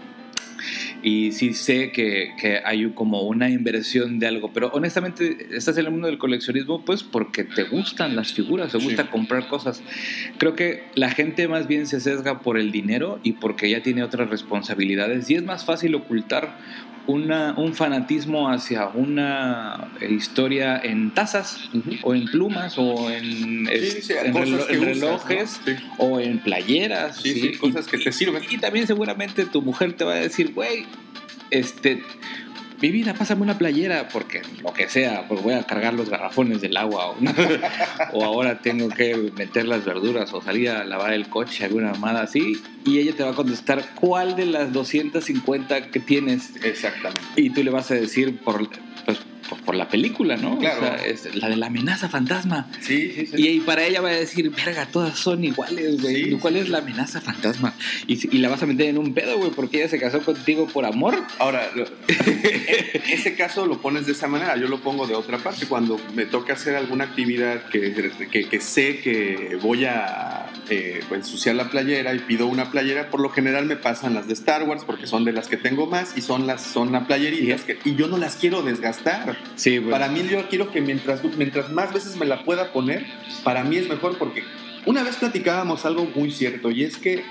y 1.03 1.33
sí 1.33 1.55
sé 1.55 1.93
que, 1.93 2.33
que, 2.39 2.61
hay 2.65 2.91
como 2.91 3.23
una 3.23 3.51
inversión 3.51 4.19
de 4.19 4.27
algo, 4.27 4.53
pero 4.53 4.69
honestamente 4.73 5.49
estás 5.53 5.77
en 5.79 5.87
el 5.87 5.91
mundo 5.91 6.07
del 6.07 6.19
coleccionismo 6.19 6.85
pues 6.85 7.03
porque 7.03 7.45
te 7.45 7.65
gustan 7.65 8.17
las 8.17 8.33
figuras, 8.33 8.73
te 8.73 8.79
gusta 8.79 9.11
comprar 9.11 9.49
cosas. 9.49 9.83
Creo 10.39 10.55
que 10.55 10.85
la 10.95 11.11
gente 11.11 11.49
más 11.49 11.67
bien 11.67 11.87
se 11.87 12.01
sesga 12.01 12.41
por 12.41 12.59
el 12.59 12.73
dinero 12.73 13.21
y 13.23 13.33
porque 13.33 13.71
ya 13.71 13.83
tiene 13.83 14.03
otras 14.03 14.31
responsabilidades 14.31 15.29
y 15.31 15.35
es 15.35 15.43
más 15.43 15.65
fácil 15.65 15.95
ocultar 15.95 16.57
una, 17.07 17.55
un 17.57 17.75
fanatismo 17.75 18.49
hacia 18.49 18.89
una 18.89 19.89
historia 20.09 20.81
en 20.83 21.11
tazas 21.13 21.69
o 22.03 22.15
en 22.15 22.25
plumas 22.27 22.79
o 22.79 23.11
en, 23.11 23.67
relojes 23.67 25.61
o 25.99 26.21
en 26.21 26.39
playeras. 26.39 27.23
cosas 27.61 27.87
que 27.87 27.99
te 27.99 28.13
sirven. 28.13 28.43
Y 28.51 28.59
también 28.59 28.87
seguramente 28.87 29.45
tu 29.45 29.63
mujer 29.63 29.93
te 29.93 30.05
va 30.05 30.15
a 30.15 30.17
decir, 30.17 30.53
güey, 30.53 30.87
este, 31.51 32.03
mi 32.85 32.91
vida, 32.91 33.15
pásame 33.15 33.41
una 33.41 33.57
playera, 33.57 34.09
porque 34.09 34.43
lo 34.63 34.75
que 34.75 34.91
sea, 34.91 35.27
pues 35.27 35.43
voy 35.43 35.55
a 35.55 35.63
cargar 35.63 35.95
los 35.95 36.11
garrafones 36.11 36.61
del 36.61 36.77
agua, 36.77 37.15
o, 38.13 38.25
ahora 38.25 38.59
tengo 38.59 38.91
que 38.91 39.33
meter 39.35 39.67
las 39.67 39.87
verduras, 39.87 40.35
o 40.35 40.43
salir 40.43 40.69
a 40.69 40.85
lavar 40.85 41.15
el 41.15 41.27
coche, 41.29 41.65
alguna 41.65 41.89
armada 41.89 42.21
así, 42.21 42.61
y 42.85 42.99
ella 42.99 43.17
te 43.17 43.23
va 43.23 43.31
a 43.31 43.35
contestar 43.35 43.95
cuál 43.95 44.37
de 44.37 44.45
las 44.45 44.71
250 44.75 45.91
que 45.91 45.99
tienes. 45.99 46.53
Exactamente. 46.63 47.23
Y 47.37 47.49
tú 47.49 47.65
le 47.65 47.71
vas 47.71 47.91
a 47.91 47.95
decir, 47.95 48.39
por, 48.41 48.69
pues, 49.07 49.19
pues, 49.49 49.61
por 49.63 49.75
la 49.75 49.89
película, 49.89 50.37
¿no? 50.37 50.59
Claro. 50.59 50.79
O 50.79 50.85
sea, 50.85 51.07
es 51.07 51.35
la 51.35 51.49
de 51.49 51.57
la 51.57 51.67
amenaza 51.67 52.09
fantasma. 52.09 52.67
Sí, 52.81 53.13
sí, 53.15 53.27
sí. 53.27 53.49
Y, 53.49 53.61
para 53.61 53.85
ella 53.85 54.01
va 54.01 54.11
a 54.11 54.13
decir, 54.13 54.51
verga, 54.51 54.87
todas 54.87 55.19
son 55.19 55.45
iguales, 55.45 56.01
güey. 56.01 56.33
¿Cuál 56.33 56.57
es 56.57 56.69
la 56.69 56.79
amenaza 56.79 57.21
fantasma? 57.21 57.75
Y, 58.07 58.39
la 58.39 58.49
vas 58.49 58.63
a 58.63 58.67
meter 58.67 58.89
en 58.89 58.99
un 58.99 59.15
pedo, 59.15 59.39
güey, 59.39 59.51
porque 59.51 59.79
ella 59.79 59.89
se 59.89 59.99
casó 59.99 60.21
contigo 60.21 60.67
por 60.67 60.85
amor. 60.85 61.17
Ahora, 61.39 61.71
ese 63.11 63.35
caso 63.35 63.67
lo 63.67 63.81
pones 63.81 64.07
de 64.07 64.13
esa 64.13 64.29
manera, 64.29 64.57
yo 64.57 64.69
lo 64.69 64.81
pongo 64.81 65.07
de 65.07 65.15
otra 65.15 65.39
parte. 65.39 65.67
Cuando 65.67 65.99
me 66.15 66.27
toca 66.27 66.55
hacer 66.55 66.77
alguna 66.77 67.05
actividad 67.05 67.67
que, 67.69 68.47
que, 68.51 68.61
sé 68.61 69.01
que 69.01 69.59
voy 69.61 69.85
a 69.85 70.47
eh, 70.71 71.01
ensuciar 71.11 71.55
la 71.55 71.71
playera 71.71 72.15
y 72.15 72.19
pido 72.21 72.47
una 72.47 72.71
playera, 72.71 73.11
por 73.11 73.21
lo 73.21 73.31
general 73.31 73.67
me 73.67 73.77
pasan 73.77 74.15
las 74.15 74.27
de 74.27 74.35
Star 74.35 74.65
Wars 74.65 74.85
porque 74.85 75.07
son 75.07 75.25
de 75.25 75.33
las 75.33 75.49
que 75.49 75.57
tengo 75.57 75.87
más 75.87 76.17
y 76.17 76.23
son 76.23 76.47
las 76.47 76.63
son 76.63 76.93
la 76.93 77.07
playeritas 77.07 77.63
que, 77.63 77.79
y 77.85 77.95
yo 77.95 78.09
no 78.09 78.17
las 78.17 78.37
quiero 78.37 78.63
desgastar. 78.63 79.34
Sí, 79.57 79.81
Para 79.81 80.09
mí 80.09 80.23
yo 80.29 80.49
quiero 80.49 80.71
que 80.71 80.81
mientras, 80.81 81.23
mientras 81.37 81.71
más 81.71 81.93
veces 81.93 82.17
me 82.17 82.27
la 82.27 82.45
pueda 82.45 82.73
poner, 82.73 83.07
para 83.43 83.65
mí 83.65 83.77
es 83.77 83.89
mejor 83.89 84.19
porque 84.19 84.45
una 84.87 85.03
vez 85.03 85.17
platicábamos 85.17 85.85
algo 85.85 86.07
muy 86.15 86.31
cierto 86.31 86.71
y 86.71 86.85
es 86.85 86.97
que 86.97 87.25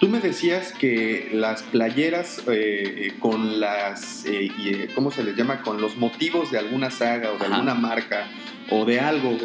tú 0.00 0.08
me 0.08 0.18
decías 0.18 0.72
que 0.72 1.28
las 1.32 1.62
playeras 1.62 2.42
eh, 2.50 3.12
con 3.20 3.60
las, 3.60 4.24
eh, 4.24 4.48
eh, 4.58 4.88
¿cómo 4.94 5.10
se 5.10 5.22
les 5.22 5.36
llama? 5.36 5.62
Con 5.62 5.80
los 5.80 5.96
motivos 5.96 6.50
de 6.50 6.58
alguna 6.58 6.90
saga 6.90 7.32
o 7.32 7.38
de 7.38 7.44
alguna 7.46 7.74
marca 7.74 8.28
o 8.70 8.84
de 8.84 8.98
algo, 8.98 9.36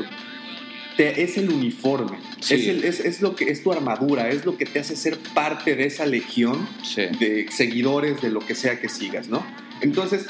es 0.98 1.38
el 1.38 1.50
uniforme, 1.50 2.18
es, 2.50 3.22
lo 3.22 3.36
que 3.36 3.52
es 3.52 3.64
tu 3.64 3.74
armadura, 3.74 4.30
es 4.30 4.46
lo 4.46 4.58
que 4.58 4.66
te 4.66 4.80
hace 4.80 4.96
ser 4.96 5.18
parte 5.34 5.76
de 5.76 5.88
esa 5.88 6.06
legión 6.06 6.68
de 6.96 7.48
seguidores 7.52 8.22
de 8.22 8.30
lo 8.30 8.40
que 8.40 8.56
sea 8.56 8.80
que 8.80 8.88
sigas, 8.88 9.28
¿no? 9.28 9.46
Entonces, 9.82 10.28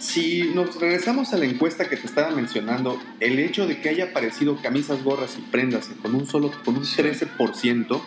si 0.00 0.50
nos 0.54 0.78
regresamos 0.78 1.32
a 1.32 1.38
la 1.38 1.46
encuesta 1.46 1.88
que 1.88 1.96
te 1.96 2.06
estaba 2.06 2.30
mencionando, 2.30 3.00
el 3.20 3.38
hecho 3.38 3.66
de 3.66 3.80
que 3.80 3.88
haya 3.88 4.06
aparecido 4.06 4.60
camisas, 4.60 5.02
gorras 5.02 5.36
y 5.38 5.42
prendas 5.42 5.90
con 6.02 6.14
un 6.14 6.26
solo, 6.26 6.52
con 6.64 6.76
un 6.76 6.84
13%, 6.84 8.00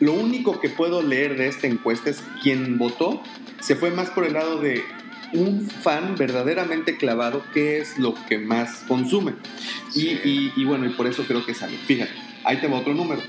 lo 0.00 0.12
único 0.12 0.60
que 0.60 0.68
puedo 0.68 1.02
leer 1.02 1.36
de 1.36 1.48
esta 1.48 1.66
encuesta 1.66 2.10
es 2.10 2.22
quien 2.42 2.78
votó 2.78 3.22
se 3.60 3.76
fue 3.76 3.90
más 3.90 4.10
por 4.10 4.24
el 4.24 4.34
lado 4.34 4.60
de 4.60 4.84
un 5.32 5.68
fan 5.68 6.14
verdaderamente 6.16 6.96
clavado, 6.96 7.42
qué 7.52 7.78
es 7.78 7.98
lo 7.98 8.14
que 8.28 8.38
más 8.38 8.84
consume. 8.86 9.32
Y, 9.94 10.52
y, 10.54 10.64
bueno, 10.64 10.86
y 10.86 10.90
por 10.90 11.06
eso 11.06 11.24
creo 11.24 11.44
que 11.44 11.54
sale. 11.54 11.76
Fíjate, 11.78 12.12
ahí 12.44 12.58
te 12.58 12.68
va 12.68 12.78
otro 12.78 12.94
número 12.94 13.22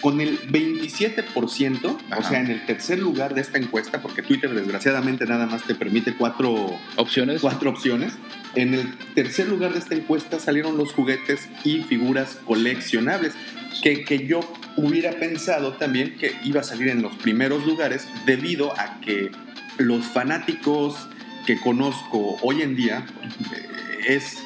con 0.00 0.20
el 0.20 0.40
27%, 0.48 1.98
o 2.16 2.22
sea, 2.22 2.40
en 2.40 2.50
el 2.50 2.64
tercer 2.66 2.98
lugar 2.98 3.34
de 3.34 3.40
esta 3.40 3.58
encuesta, 3.58 4.00
porque 4.00 4.22
Twitter 4.22 4.54
desgraciadamente 4.54 5.26
nada 5.26 5.46
más 5.46 5.64
te 5.64 5.74
permite 5.74 6.14
cuatro 6.14 6.78
opciones. 6.96 7.40
Cuatro 7.40 7.70
opciones. 7.70 8.14
En 8.54 8.74
el 8.74 8.96
tercer 9.14 9.48
lugar 9.48 9.72
de 9.72 9.80
esta 9.80 9.94
encuesta 9.94 10.38
salieron 10.38 10.76
los 10.76 10.92
juguetes 10.92 11.48
y 11.64 11.82
figuras 11.82 12.38
coleccionables, 12.44 13.34
que, 13.82 14.04
que 14.04 14.26
yo 14.26 14.40
hubiera 14.76 15.12
pensado 15.12 15.74
también 15.74 16.16
que 16.16 16.32
iba 16.44 16.60
a 16.60 16.64
salir 16.64 16.88
en 16.88 17.02
los 17.02 17.14
primeros 17.16 17.66
lugares 17.66 18.06
debido 18.24 18.78
a 18.78 19.00
que 19.00 19.30
los 19.78 20.04
fanáticos 20.06 21.08
que 21.46 21.58
conozco 21.58 22.36
hoy 22.42 22.62
en 22.62 22.76
día 22.76 23.06
eh, 23.54 24.16
es 24.16 24.38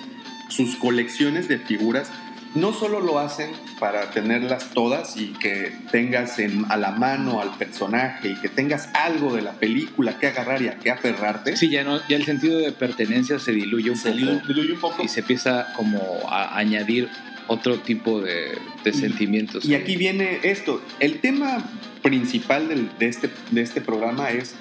sus 0.49 0.77
colecciones 0.77 1.49
de 1.49 1.59
figuras 1.59 2.11
no 2.55 2.73
solo 2.73 3.01
lo 3.01 3.19
hacen 3.19 3.51
para 3.79 4.11
tenerlas 4.11 4.71
todas 4.71 5.17
y 5.17 5.29
que 5.29 5.73
tengas 5.91 6.39
en, 6.39 6.67
a 6.71 6.77
la 6.77 6.91
mano 6.91 7.41
al 7.41 7.57
personaje 7.57 8.31
y 8.31 8.35
que 8.41 8.49
tengas 8.49 8.89
algo 8.95 9.35
de 9.35 9.43
la 9.43 9.53
película 9.53 10.19
que 10.19 10.27
agarrar 10.27 10.61
y 10.61 10.69
a 10.69 10.79
que 10.79 10.91
aferrarte. 10.91 11.57
Sí, 11.57 11.71
ya, 11.71 11.85
no, 11.85 12.07
ya 12.09 12.17
el 12.17 12.25
sentido 12.25 12.59
de 12.59 12.73
pertenencia 12.73 13.39
se 13.39 13.53
diluye 13.53 13.91
un, 13.91 13.97
se 13.97 14.13
poco, 14.13 14.47
diluye 14.47 14.73
un 14.73 14.81
poco. 14.81 15.03
Y 15.03 15.09
se 15.09 15.21
empieza 15.21 15.73
como 15.75 16.01
a 16.29 16.57
añadir 16.59 17.09
otro 17.47 17.79
tipo 17.79 18.21
de, 18.21 18.59
sentimientos. 18.93 19.65
Y 19.65 19.75
aquí 19.75 19.97
viene 19.97 20.41
esto. 20.43 20.83
El 21.01 21.21
tema 21.21 21.65
principal 22.03 22.69
de, 22.99 23.07
este, 23.07 23.31
de 23.51 23.63
este 23.63 23.81
programa 23.81 24.31
es 24.31 24.55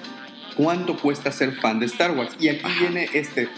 cuánto 0.56 0.96
cuesta 0.96 1.30
ser 1.30 1.52
fan 1.56 1.78
de 1.80 1.86
Star 1.86 2.12
Wars. 2.12 2.34
Y 2.40 2.48
aquí 2.48 2.68
viene 2.80 3.08
este. 3.12 3.48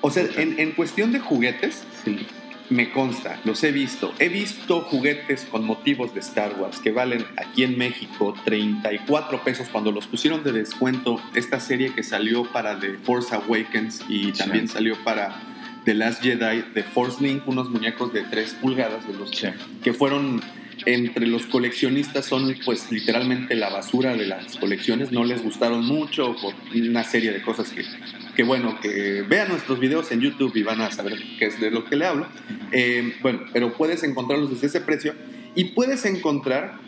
O 0.00 0.10
sea, 0.10 0.24
en, 0.36 0.58
en 0.58 0.72
cuestión 0.72 1.12
de 1.12 1.18
juguetes, 1.18 1.82
sí 2.04 2.26
me 2.70 2.90
consta, 2.90 3.40
los 3.44 3.62
he 3.64 3.72
visto. 3.72 4.14
He 4.18 4.28
visto 4.28 4.80
juguetes 4.82 5.46
con 5.50 5.64
motivos 5.64 6.14
de 6.14 6.20
Star 6.20 6.56
Wars 6.58 6.78
que 6.78 6.92
valen 6.92 7.24
aquí 7.36 7.62
en 7.62 7.76
México 7.78 8.34
34 8.44 9.44
pesos 9.44 9.68
cuando 9.70 9.92
los 9.92 10.06
pusieron 10.06 10.42
de 10.44 10.52
descuento. 10.52 11.20
Esta 11.34 11.60
serie 11.60 11.92
que 11.94 12.02
salió 12.02 12.44
para 12.44 12.78
The 12.78 12.98
Force 13.02 13.34
Awakens 13.34 14.04
y 14.08 14.32
también 14.32 14.68
salió 14.68 14.96
para 15.04 15.40
The 15.84 15.94
Last 15.94 16.22
Jedi, 16.22 16.62
The 16.72 16.82
Force 16.82 17.22
Link, 17.22 17.46
unos 17.46 17.70
muñecos 17.70 18.12
de 18.12 18.22
3 18.22 18.54
pulgadas 18.54 19.06
de 19.06 19.14
los 19.14 19.30
que 19.82 19.92
fueron 19.92 20.40
entre 20.86 21.26
los 21.26 21.46
coleccionistas 21.46 22.26
son 22.26 22.54
pues 22.64 22.90
literalmente 22.90 23.54
la 23.54 23.70
basura 23.70 24.14
de 24.16 24.26
las 24.26 24.56
colecciones, 24.56 25.12
no 25.12 25.24
les 25.24 25.42
gustaron 25.42 25.84
mucho 25.84 26.36
por 26.40 26.54
una 26.74 27.04
serie 27.04 27.32
de 27.32 27.42
cosas 27.42 27.70
que, 27.70 27.84
que 28.34 28.42
bueno, 28.42 28.78
que 28.80 29.22
vean 29.22 29.48
nuestros 29.48 29.78
videos 29.78 30.10
en 30.12 30.20
YouTube 30.20 30.54
y 30.56 30.62
van 30.62 30.80
a 30.80 30.90
saber 30.90 31.18
qué 31.38 31.46
es 31.46 31.60
de 31.60 31.70
lo 31.70 31.84
que 31.84 31.96
le 31.96 32.06
hablo. 32.06 32.26
Eh, 32.72 33.14
bueno, 33.22 33.40
pero 33.52 33.74
puedes 33.74 34.02
encontrarlos 34.02 34.50
desde 34.50 34.66
ese 34.66 34.80
precio 34.80 35.14
y 35.54 35.64
puedes 35.66 36.04
encontrar 36.04 36.78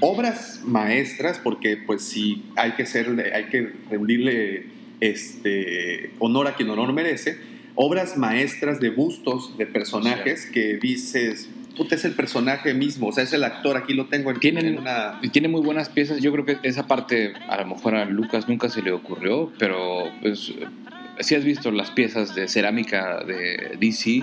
obras 0.00 0.62
maestras 0.64 1.38
porque 1.38 1.76
pues 1.76 2.02
sí 2.02 2.44
hay 2.56 2.72
que 2.72 2.86
ser, 2.86 3.32
hay 3.34 3.46
que 3.46 3.72
rendirle 3.90 4.66
este 5.00 6.12
honor 6.18 6.48
a 6.48 6.54
quien 6.54 6.70
honor 6.70 6.92
merece 6.92 7.38
obras 7.76 8.16
maestras 8.16 8.80
de 8.80 8.90
bustos 8.90 9.56
de 9.56 9.66
personajes 9.66 10.46
que 10.46 10.78
dices 10.78 11.48
puta, 11.76 11.94
es 11.94 12.04
el 12.04 12.12
personaje 12.12 12.74
mismo, 12.74 13.08
o 13.08 13.12
sea, 13.12 13.24
es 13.24 13.32
el 13.32 13.44
actor, 13.44 13.76
aquí 13.76 13.94
lo 13.94 14.06
tengo 14.06 14.30
en, 14.30 14.40
Tienen, 14.40 14.78
una... 14.78 15.20
Tiene 15.32 15.48
muy 15.48 15.60
buenas 15.60 15.88
piezas, 15.88 16.20
yo 16.20 16.32
creo 16.32 16.44
que 16.44 16.58
esa 16.62 16.86
parte 16.86 17.34
a 17.48 17.56
lo 17.58 17.66
mejor 17.66 17.94
a 17.94 18.04
Lucas 18.06 18.48
nunca 18.48 18.68
se 18.68 18.82
le 18.82 18.92
ocurrió, 18.92 19.52
pero 19.58 20.10
pues 20.22 20.52
si 21.20 21.34
has 21.34 21.44
visto 21.44 21.70
las 21.70 21.90
piezas 21.90 22.34
de 22.34 22.48
cerámica 22.48 23.22
de 23.24 23.76
DC 23.78 24.22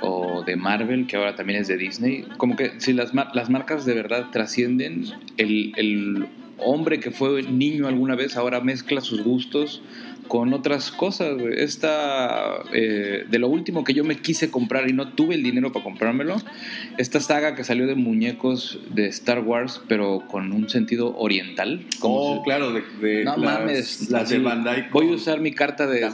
o 0.00 0.42
de 0.44 0.56
Marvel, 0.56 1.06
que 1.06 1.16
ahora 1.16 1.34
también 1.34 1.60
es 1.60 1.68
de 1.68 1.76
Disney, 1.76 2.24
como 2.36 2.54
que 2.56 2.72
si 2.78 2.92
las, 2.92 3.14
mar- 3.14 3.30
las 3.34 3.50
marcas 3.50 3.84
de 3.84 3.94
verdad 3.94 4.26
trascienden, 4.30 5.06
el, 5.38 5.72
el 5.76 6.26
hombre 6.58 7.00
que 7.00 7.10
fue 7.10 7.42
niño 7.42 7.88
alguna 7.88 8.14
vez 8.14 8.36
ahora 8.36 8.60
mezcla 8.60 9.00
sus 9.00 9.22
gustos 9.22 9.82
con 10.26 10.52
otras 10.52 10.90
cosas. 10.90 11.36
Esta, 11.56 12.62
eh, 12.72 13.24
de 13.28 13.38
lo 13.38 13.48
último 13.48 13.84
que 13.84 13.94
yo 13.94 14.04
me 14.04 14.18
quise 14.18 14.50
comprar 14.50 14.88
y 14.88 14.92
no 14.92 15.12
tuve 15.12 15.34
el 15.34 15.42
dinero 15.42 15.72
para 15.72 15.84
comprármelo, 15.84 16.36
esta 16.98 17.20
saga 17.20 17.54
que 17.54 17.64
salió 17.64 17.86
de 17.86 17.94
muñecos 17.94 18.80
de 18.90 19.06
Star 19.08 19.40
Wars, 19.40 19.80
pero 19.88 20.24
con 20.28 20.52
un 20.52 20.68
sentido 20.68 21.16
oriental. 21.16 21.86
como 22.00 22.18
Oh, 22.18 22.42
claro, 22.42 22.72
de, 22.72 22.82
de 23.00 23.24
no 23.24 23.36
las, 23.36 23.60
mames, 23.60 24.10
las 24.10 24.28
de 24.28 24.38
Bandai. 24.38 24.90
Voy 24.90 25.08
a 25.08 25.12
usar 25.12 25.40
mi 25.40 25.52
carta 25.52 25.86
de. 25.86 26.10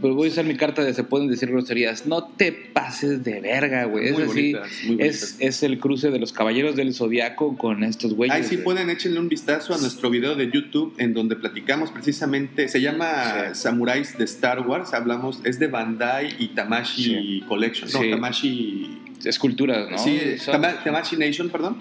pues 0.00 0.14
voy 0.14 0.28
a 0.28 0.30
usar 0.32 0.44
mi 0.44 0.56
carta 0.56 0.82
de 0.84 0.92
se 0.92 1.04
pueden 1.04 1.28
decir 1.28 1.48
groserías. 1.50 2.06
No 2.06 2.24
te 2.24 2.52
pases 2.52 3.24
de 3.24 3.40
verga, 3.40 3.84
güey. 3.84 4.08
Es 4.08 4.18
así. 4.18 4.54
es, 4.98 5.36
es 5.38 5.62
el 5.62 5.78
cruce 5.78 6.10
de 6.10 6.18
los 6.18 6.32
caballeros 6.32 6.76
del 6.76 6.92
zodiaco 6.92 7.56
con 7.56 7.84
estos 7.84 8.14
güeyes. 8.14 8.34
Ahí 8.34 8.44
sí 8.44 8.58
pueden 8.58 8.90
échenle 8.90 9.20
un 9.20 9.28
vistazo 9.28 9.74
a 9.74 9.78
nuestro 9.78 10.10
video 10.10 10.34
de 10.34 10.50
YouTube 10.50 10.94
en 10.98 11.14
donde 11.14 11.36
platicamos 11.36 11.90
precisamente, 11.90 12.68
se 12.68 12.80
llama 12.80 13.04
Sí. 13.24 13.43
Samuráis 13.52 14.16
de 14.16 14.24
Star 14.24 14.60
Wars, 14.66 14.94
hablamos, 14.94 15.40
es 15.44 15.58
de 15.58 15.66
Bandai 15.66 16.34
y 16.38 16.48
Tamashi 16.48 17.42
Collection, 17.48 17.90
no, 17.92 18.00
Sí. 18.00 18.10
Tamashi, 18.10 18.98
Esculturas, 19.24 19.90
¿no? 19.90 19.98
sí, 19.98 20.20
Tama- 20.46 20.82
Tamashi 20.84 21.16
Nation, 21.16 21.48
perdón, 21.48 21.76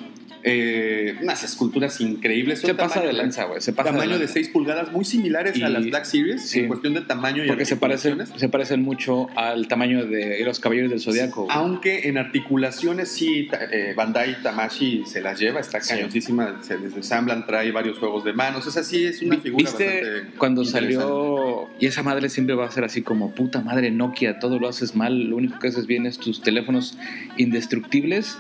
eh, 0.46 1.16
unas 1.22 1.44
esculturas 1.44 2.00
increíbles, 2.02 2.60
se 2.60 2.74
pasa 2.74 2.96
tamaño- 2.96 3.08
de 3.08 3.14
lanza, 3.14 3.44
güey. 3.46 3.62
Se 3.62 3.72
pasa 3.74 3.92
Tamaño 3.92 4.14
de 4.14 4.20
lanza. 4.20 4.34
6 4.34 4.50
pulgadas, 4.50 4.92
muy 4.92 5.06
similares 5.06 5.62
a 5.64 5.70
las 5.70 5.86
Black 5.86 6.06
Series 6.06 6.50
sí. 6.50 6.60
en 6.60 6.68
cuestión 6.68 6.94
de 6.94 7.02
tamaño 7.02 7.44
y 7.46 7.48
Porque 7.48 7.66
se 7.66 7.78
parecen, 7.78 8.26
se 8.28 8.50
parecen 8.50 8.82
mucho 8.82 9.28
al 9.38 9.68
tamaño 9.68 10.06
de 10.06 10.42
los 10.44 10.60
caballeros 10.60 10.90
del 10.92 11.00
zodiaco. 11.00 11.46
güey. 11.46 11.56
Aunque 11.58 12.08
en 12.10 12.18
articulaciones 12.18 13.10
sí, 13.10 13.48
eh, 13.72 13.94
Bandai 13.96 14.42
Tamashi 14.42 15.04
se 15.06 15.22
las 15.22 15.40
lleva, 15.40 15.60
está 15.62 15.80
Sí. 15.82 15.96
cañosísima, 15.96 16.60
se 16.62 16.78
les 16.78 16.94
ensamblan, 16.96 17.46
trae 17.46 17.72
varios 17.72 17.98
juegos 17.98 18.24
de 18.24 18.34
manos, 18.34 18.68
o 18.68 18.72
sea, 18.72 18.84
sí 18.84 19.06
es 19.06 19.22
una 19.22 19.38
figura 19.40 19.64
¿Viste 19.64 19.86
bastante 19.86 20.38
cuando 20.38 20.66
salió 20.66 21.70
y 21.80 21.86
esa 21.86 22.04
madre 22.04 22.30
siempre 22.30 22.56
va 22.56 22.66
a 22.66 22.72
ser 22.72 22.84
así 22.84 23.02
como 23.02 23.32
puta 23.34 23.62
madre 23.62 23.92
Nokia, 23.92 24.40
todo 24.40 24.60
lo 24.60 24.68
haces 24.68 24.96
mal, 24.96 25.30
lo 25.30 25.38
único 25.38 25.60
que 25.60 25.68
haces 25.70 25.88
bien 25.88 26.06
es 26.06 26.18
tus 26.18 26.42
teléfonos 26.42 26.98
indestructibles 27.38 28.38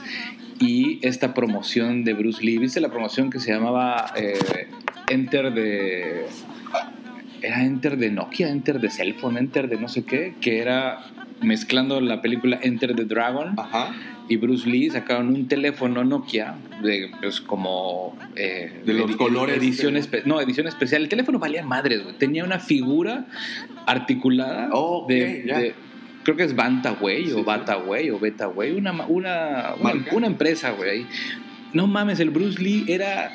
y 0.60 1.00
esta 1.02 1.34
promoción 1.34 2.04
de 2.04 2.14
Bruce 2.14 2.44
Lee, 2.44 2.58
¿viste 2.58 2.80
la 2.80 2.90
promoción 2.90 3.30
que 3.30 3.40
se 3.40 3.52
llamaba 3.52 4.14
eh, 4.16 4.34
Enter 5.10 5.54
de 5.54 6.26
era 7.42 7.64
Enter 7.64 7.98
de 7.98 8.10
Nokia, 8.10 8.50
Enter 8.50 8.80
de 8.80 8.90
Cellphone, 8.90 9.38
Enter 9.40 9.68
de 9.68 9.78
no 9.78 9.88
sé 9.90 10.04
qué, 10.06 10.34
que 10.40 10.60
era 10.60 11.00
mezclando 11.42 12.00
la 12.00 12.22
película 12.22 12.58
Enter 12.62 12.96
the 12.96 13.04
Dragon 13.04 13.60
Ajá, 13.60 13.92
y 14.30 14.38
Bruce 14.38 14.70
Lee 14.70 14.90
sacaron 14.90 15.28
un 15.28 15.50
teléfono 15.50 16.06
Nokia 16.06 16.56
de 16.82 17.12
pues 17.22 17.42
como 17.42 18.18
eh, 18.38 18.82
De 18.86 18.94
los 18.94 19.12
edi- 19.12 19.18
colores. 19.18 19.58
edición 19.58 19.96
no 20.26 20.40
edición 20.40 20.68
especial. 20.68 21.02
El 21.02 21.10
teléfono 21.10 21.38
valía 21.40 21.64
madres 21.64 22.02
güey. 22.04 22.16
tenía 22.18 22.46
una 22.46 22.60
figura 22.60 23.26
articulada 23.86 24.70
Oh, 24.72 25.00
ok, 25.04 25.10
de, 25.10 25.16
de- 25.44 25.76
creo 26.24 26.36
que 26.38 26.44
es 26.44 26.56
Bantaway 26.56 27.26
Sí, 27.28 27.32
o 27.34 27.38
sí. 27.38 27.44
Bataway 27.44 28.10
o 28.10 28.20
Betaway 28.20 28.72
una 28.72 28.92
una 29.08 29.76
una, 29.80 30.06
una 30.12 30.28
empresa 30.28 30.72
güey 30.72 31.06
no 31.74 31.88
mames 31.88 32.20
el 32.20 32.30
Bruce 32.30 32.62
Lee 32.62 32.86
era 32.88 33.32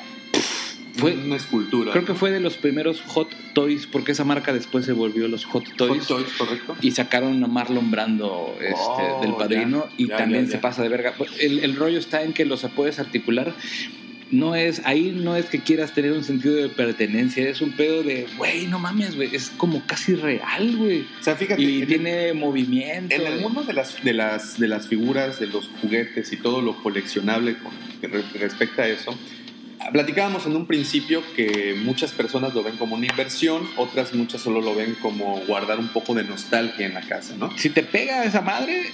fue 0.95 1.13
una 1.13 1.37
escultura. 1.37 1.91
creo 1.93 2.03
que 2.03 2.13
fue 2.13 2.29
de 2.31 2.41
los 2.41 2.57
primeros 2.57 3.01
Hot 3.07 3.29
Toys 3.53 3.87
porque 3.87 4.11
esa 4.11 4.25
marca 4.25 4.51
después 4.51 4.85
se 4.85 4.91
volvió 4.91 5.27
los 5.29 5.45
Hot 5.45 5.63
Toys 5.77 6.05
Hot 6.05 6.07
Toys, 6.07 6.33
correcto. 6.37 6.75
y 6.81 6.91
sacaron 6.91 7.41
a 7.43 7.47
Marlon 7.47 7.89
Brando 7.89 8.55
este, 8.59 8.73
Oh, 8.75 9.19
del 9.21 9.33
padrino 9.35 9.85
ya, 9.87 9.93
y 9.97 10.07
ya, 10.07 10.17
también 10.17 10.45
ya, 10.45 10.51
se 10.53 10.57
pasa 10.57 10.83
de 10.83 10.89
verga. 10.89 11.13
El, 11.39 11.59
el 11.59 11.75
rollo 11.75 11.97
está 11.99 12.23
en 12.23 12.33
que 12.33 12.43
los 12.45 12.63
puedes 12.75 12.99
articular. 12.99 13.53
No 14.31 14.53
es, 14.55 14.81
ahí 14.85 15.11
no 15.15 15.35
es 15.35 15.45
que 15.45 15.59
quieras 15.59 15.93
tener 15.93 16.11
un 16.11 16.23
sentido 16.23 16.55
de 16.55 16.69
pertenencia, 16.69 17.49
es 17.49 17.61
un 17.61 17.71
pedo 17.71 18.03
de, 18.03 18.27
güey, 18.37 18.67
no 18.67 18.77
mames, 18.77 19.15
güey, 19.15 19.35
es 19.35 19.49
como 19.57 19.81
casi 19.87 20.13
real, 20.13 20.75
güey. 20.77 21.01
O 21.19 21.23
sea, 21.23 21.35
fíjate, 21.35 21.61
Y 21.61 21.81
en, 21.81 21.87
tiene 21.87 22.33
movimiento. 22.33 23.15
en 23.15 23.25
el 23.25 23.39
mundo 23.39 23.63
de 23.63 23.73
las, 23.73 24.03
de, 24.03 24.13
las, 24.13 24.59
de 24.59 24.67
las 24.67 24.87
figuras, 24.87 25.39
de 25.39 25.47
los 25.47 25.67
juguetes 25.81 26.31
y 26.31 26.37
todo 26.37 26.61
lo 26.61 26.75
coleccionable 26.83 27.55
con, 27.57 27.71
que 27.99 28.07
respecta 28.37 28.83
a 28.83 28.87
eso, 28.87 29.17
platicábamos 29.91 30.45
en 30.45 30.55
un 30.55 30.67
principio 30.67 31.23
que 31.35 31.75
muchas 31.83 32.11
personas 32.11 32.53
lo 32.53 32.61
ven 32.63 32.77
como 32.77 32.95
una 32.95 33.07
inversión, 33.07 33.67
otras 33.77 34.13
muchas 34.13 34.41
solo 34.41 34.61
lo 34.61 34.75
ven 34.75 34.95
como 35.01 35.39
guardar 35.47 35.79
un 35.79 35.87
poco 35.87 36.13
de 36.13 36.23
nostalgia 36.23 36.85
en 36.85 36.93
la 36.93 37.01
casa, 37.01 37.35
¿no? 37.37 37.57
Si 37.57 37.69
te 37.69 37.81
pega 37.81 38.23
esa 38.25 38.41
madre, 38.41 38.91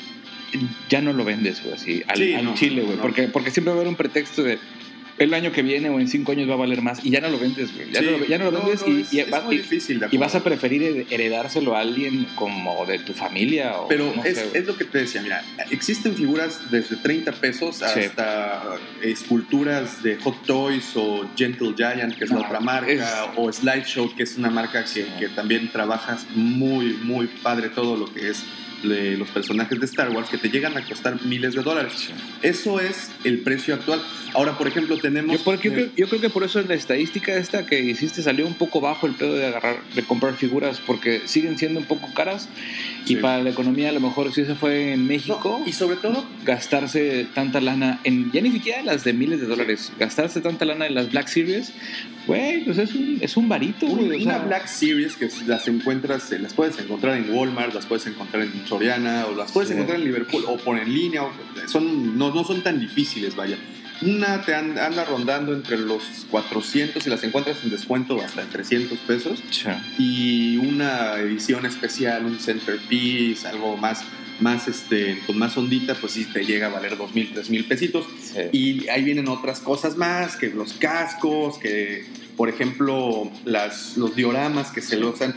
ya 0.90 1.02
no 1.02 1.12
lo 1.12 1.26
vendes, 1.26 1.62
güey, 1.62 1.74
así, 1.76 2.04
al, 2.08 2.18
Sí, 2.18 2.34
al 2.36 2.46
no, 2.46 2.54
chile, 2.56 2.84
güey. 2.84 2.96
no. 2.96 3.02
Porque, 3.02 3.24
porque 3.24 3.52
siempre 3.52 3.72
va 3.74 3.80
a 3.80 3.82
haber 3.82 3.90
un 3.90 3.96
pretexto 3.98 4.42
de 4.44 4.60
el 5.18 5.34
año 5.34 5.51
que 5.51 5.61
viene 5.61 5.89
o 5.89 5.99
en 5.99 6.07
cinco 6.07 6.32
años 6.34 6.49
va 6.49 6.55
a 6.55 6.57
valer 6.57 6.82
más 6.82 7.03
y 7.05 7.09
ya 7.09 7.22
no 7.22 7.30
lo 7.30 7.39
vendes, 7.39 7.74
güey. 7.74 7.89
Ya, 7.91 7.99
Sí, 8.01 8.05
no, 8.05 8.18
lo- 8.18 8.26
ya 8.26 8.38
no 8.38 8.51
lo 8.51 8.61
vendes 8.61 8.84
y, 8.86 9.01
es, 9.01 9.13
y 9.13 9.20
es 9.22 9.32
va- 9.34 9.41
muy 9.41 9.55
y- 9.55 9.57
difícil 9.59 9.99
de 9.99 10.07
y 10.11 10.18
vas 10.18 10.36
a 10.36 10.43
preferir 10.43 10.82
hered- 10.84 11.05
heredárselo 11.09 11.76
a 11.76 11.80
alguien 11.82 12.28
como 12.36 12.86
de 12.86 12.99
tu 12.99 13.13
familia 13.13 13.78
o 13.80 13.88
Pero 13.88 14.11
no 14.16 14.24
es, 14.26 14.38
sé, 14.38 14.49
es 14.53 14.66
lo 14.66 14.76
que 14.78 14.84
te 14.86 14.99
decía, 14.99 15.22
mira, 15.22 15.43
existen 15.72 16.16
figuras 16.16 16.70
desde 16.70 16.97
30 16.97 17.32
pesos 17.32 17.78
Sí. 17.78 17.84
hasta 17.86 18.78
esculturas 19.01 20.03
de 20.03 20.18
Hot 20.18 20.45
Toys 20.45 20.91
o 20.95 21.26
Gentle 21.36 21.74
Giant, 21.78 22.16
que 22.16 22.26
es 22.26 22.30
la 22.30 22.38
No, 22.39 22.45
otra 22.45 22.59
marca, 22.59 23.32
o 23.38 23.51
Slideshow, 23.51 24.13
que 24.16 24.24
es 24.24 24.38
una 24.38 24.49
marca 24.49 24.84
que, 24.84 24.89
Sí. 24.89 25.05
que 25.20 25.30
también 25.30 25.70
trabajas 25.72 26.26
muy, 26.36 26.93
muy 27.03 27.28
padre 27.28 27.70
todo 27.70 27.95
lo 27.95 28.13
que 28.13 28.30
es 28.30 28.43
de 28.84 29.17
los 29.17 29.30
personajes 29.30 29.80
de 29.80 29.86
Star 29.86 30.09
Wars, 30.11 30.30
que 30.30 30.38
te 30.38 30.49
llegan 30.49 30.78
a 30.78 30.86
costar 30.86 31.23
miles 31.26 31.53
de 31.55 31.61
dólares. 31.63 31.93
Sí. 31.95 32.13
Eso 32.41 32.80
es 32.80 33.11
el 33.23 33.39
precio 33.39 33.73
actual. 33.73 34.01
Ahora, 34.34 34.57
por 34.57 34.67
ejemplo, 34.67 34.97
tenemos... 34.97 35.38
Yo, 35.38 35.43
por- 35.43 35.61
yo 35.61 35.71
creo, 35.73 35.89
yo 35.95 36.07
creo 36.09 36.21
que 36.21 36.30
por 36.30 36.43
eso 36.43 36.59
en 36.59 36.67
la 36.67 36.73
estadística 36.76 37.34
esta 37.36 37.65
que 37.65 37.80
hiciste 37.80 38.21
salió 38.21 38.45
un 38.45 38.53
poco 38.55 38.82
bajo 38.82 39.07
el 39.07 39.13
pedo 39.13 39.34
de 39.36 39.45
agarrar, 39.47 39.78
de 39.95 40.03
comprar 40.03 40.36
figuras, 40.36 40.82
porque 40.86 41.21
siguen 41.26 41.57
siendo 41.57 41.80
un 41.80 41.86
poco 41.86 42.13
caras 42.13 42.49
y 43.05 43.09
Sí. 43.09 43.15
para 43.17 43.41
la 43.41 43.49
economía 43.51 43.89
a 43.89 43.91
lo 43.93 43.99
mejor 44.01 44.34
si 44.34 44.45
se 44.45 44.55
fue 44.55 44.91
en 44.93 45.07
México 45.07 45.59
No, 45.61 45.67
y 45.69 45.73
sobre 45.73 45.95
todo 45.97 46.26
gastarse 46.43 47.28
tanta 47.34 47.61
lana 47.61 47.99
en 48.03 48.32
ya 48.32 48.41
ni 48.41 48.51
siquiera 48.51 48.82
las 48.84 49.03
de 49.03 49.13
miles 49.13 49.39
de 49.39 49.47
dólares, 49.47 49.91
gastarse 49.99 50.41
tanta 50.41 50.65
lana 50.65 50.88
en 50.88 50.95
las 50.95 51.11
Black 51.11 51.28
Series, 51.28 51.71
güey, 52.28 52.63
pues 52.65 52.78
es 52.78 52.93
un, 52.95 53.17
es 53.21 53.38
un 53.38 53.47
varito, 53.49 53.86
o 53.86 53.89
una 53.91 54.17
sea, 54.17 54.38
Black 54.39 54.67
Series 54.67 55.15
que 55.15 55.30
las 55.45 55.67
encuentras, 55.67 56.32
las 56.32 56.53
puedes 56.53 56.78
encontrar 56.80 57.17
en 57.17 57.32
Walmart, 57.34 57.73
las 57.73 57.86
puedes 57.86 58.05
encontrar 58.07 58.43
en 58.43 58.65
Soriana, 58.67 59.26
o 59.28 59.36
las 59.36 59.51
puedes 59.51 59.69
Sí. 59.69 59.73
encontrar 59.76 59.99
en 59.99 60.05
Liverpool, 60.05 60.43
o 60.47 60.57
por 60.57 60.78
en 60.80 60.93
línea, 60.93 61.23
o- 61.23 61.32
son, 61.67 62.17
no, 62.17 62.34
no 62.34 62.43
son 62.43 62.61
tan 62.61 62.80
difíciles, 62.80 63.36
vaya. 63.36 63.57
Una 64.02 64.41
te 64.41 64.54
an- 64.54 64.78
anda 64.78 65.06
rondando 65.06 65.54
entre 65.54 65.78
los 65.78 66.04
400 66.30 67.06
y 67.06 67.10
las 67.10 67.24
encuentras 67.24 67.58
en 67.64 67.72
descuento 67.72 68.22
hasta 68.22 68.41
en 68.41 68.50
300 68.50 68.98
pesos. 69.00 69.39
Y 69.98 70.58
una 70.58 71.14
edición 71.16 71.66
especial, 71.66 72.26
un 72.26 72.39
centerpiece, 72.39 73.48
algo 73.48 73.78
más, 73.78 74.04
más 74.39 74.68
este, 74.68 75.20
con 75.26 75.38
más 75.38 75.56
ondita, 75.58 75.96
pues 75.96 76.14
sí 76.14 76.26
te 76.26 76.43
llega 76.46 76.68
a 76.68 76.70
valer 76.70 76.98
2.000, 76.98 77.34
3.000 77.34 77.68
pesitos. 77.68 78.06
Sí. 78.22 78.39
Y 78.52 78.88
ahí 78.89 79.04
vienen 79.04 79.28
otras 79.30 79.60
cosas 79.62 79.96
más, 79.98 80.36
que 80.36 80.50
los 80.50 80.74
cascos, 80.74 81.58
que 81.58 82.06
por 82.36 82.50
ejemplo 82.50 83.32
las, 83.46 83.96
los 83.96 84.14
dioramas 84.16 84.72
que 84.72 84.82
se 84.82 84.98
lo 84.98 85.12
usan. 85.12 85.34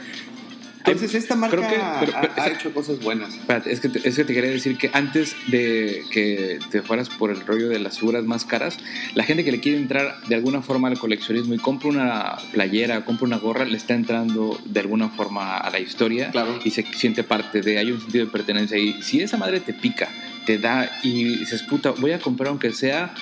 Entonces 0.92 1.14
esta 1.14 1.34
marca 1.36 1.56
creo 1.56 1.68
que- 1.68 1.76
pero- 2.12 2.18
ha- 2.36 2.48
hecho 2.48 2.72
cosas 2.72 3.00
buenas. 3.00 3.34
Espérate, 3.34 3.72
es 3.72 3.80
que, 3.80 3.88
te, 3.88 4.08
es 4.08 4.16
que 4.16 4.24
te 4.24 4.34
quería 4.34 4.50
decir 4.50 4.76
que 4.76 4.90
antes 4.92 5.34
de 5.48 6.02
que 6.10 6.58
te 6.70 6.82
fueras 6.82 7.08
por 7.08 7.30
el 7.30 7.40
rollo 7.46 7.68
de 7.68 7.78
las 7.78 7.98
figuras 7.98 8.24
más 8.24 8.44
caras, 8.44 8.78
la 9.14 9.24
gente 9.24 9.44
que 9.44 9.52
le 9.52 9.60
quiere 9.60 9.78
entrar 9.78 10.20
de 10.28 10.34
alguna 10.34 10.62
forma 10.62 10.88
al 10.88 10.98
coleccionismo 10.98 11.54
y 11.54 11.58
compra 11.58 11.88
una 11.88 12.36
playera, 12.52 13.04
compra 13.04 13.26
una 13.26 13.38
gorra, 13.38 13.64
le 13.64 13.76
está 13.76 13.94
entrando 13.94 14.58
de 14.64 14.80
alguna 14.80 15.08
forma 15.10 15.56
a 15.58 15.70
la 15.70 15.78
historia 15.80 16.30
Claro. 16.30 16.58
y 16.64 16.70
se 16.70 16.84
siente 16.94 17.22
parte 17.24 17.60
de, 17.62 17.78
hay 17.78 17.90
un 17.92 18.00
sentido 18.00 18.26
de 18.26 18.32
pertenencia. 18.32 18.76
Y 18.78 19.02
si 19.02 19.20
esa 19.20 19.36
madre 19.36 19.60
te 19.60 19.72
pica, 19.74 20.08
te 20.48 20.56
da 20.56 20.90
y 21.02 21.24
dices, 21.40 21.62
puta, 21.62 21.90
voy 21.90 22.12
a 22.12 22.18
comprar 22.20 22.48
aunque 22.48 22.72
sea 22.72 23.12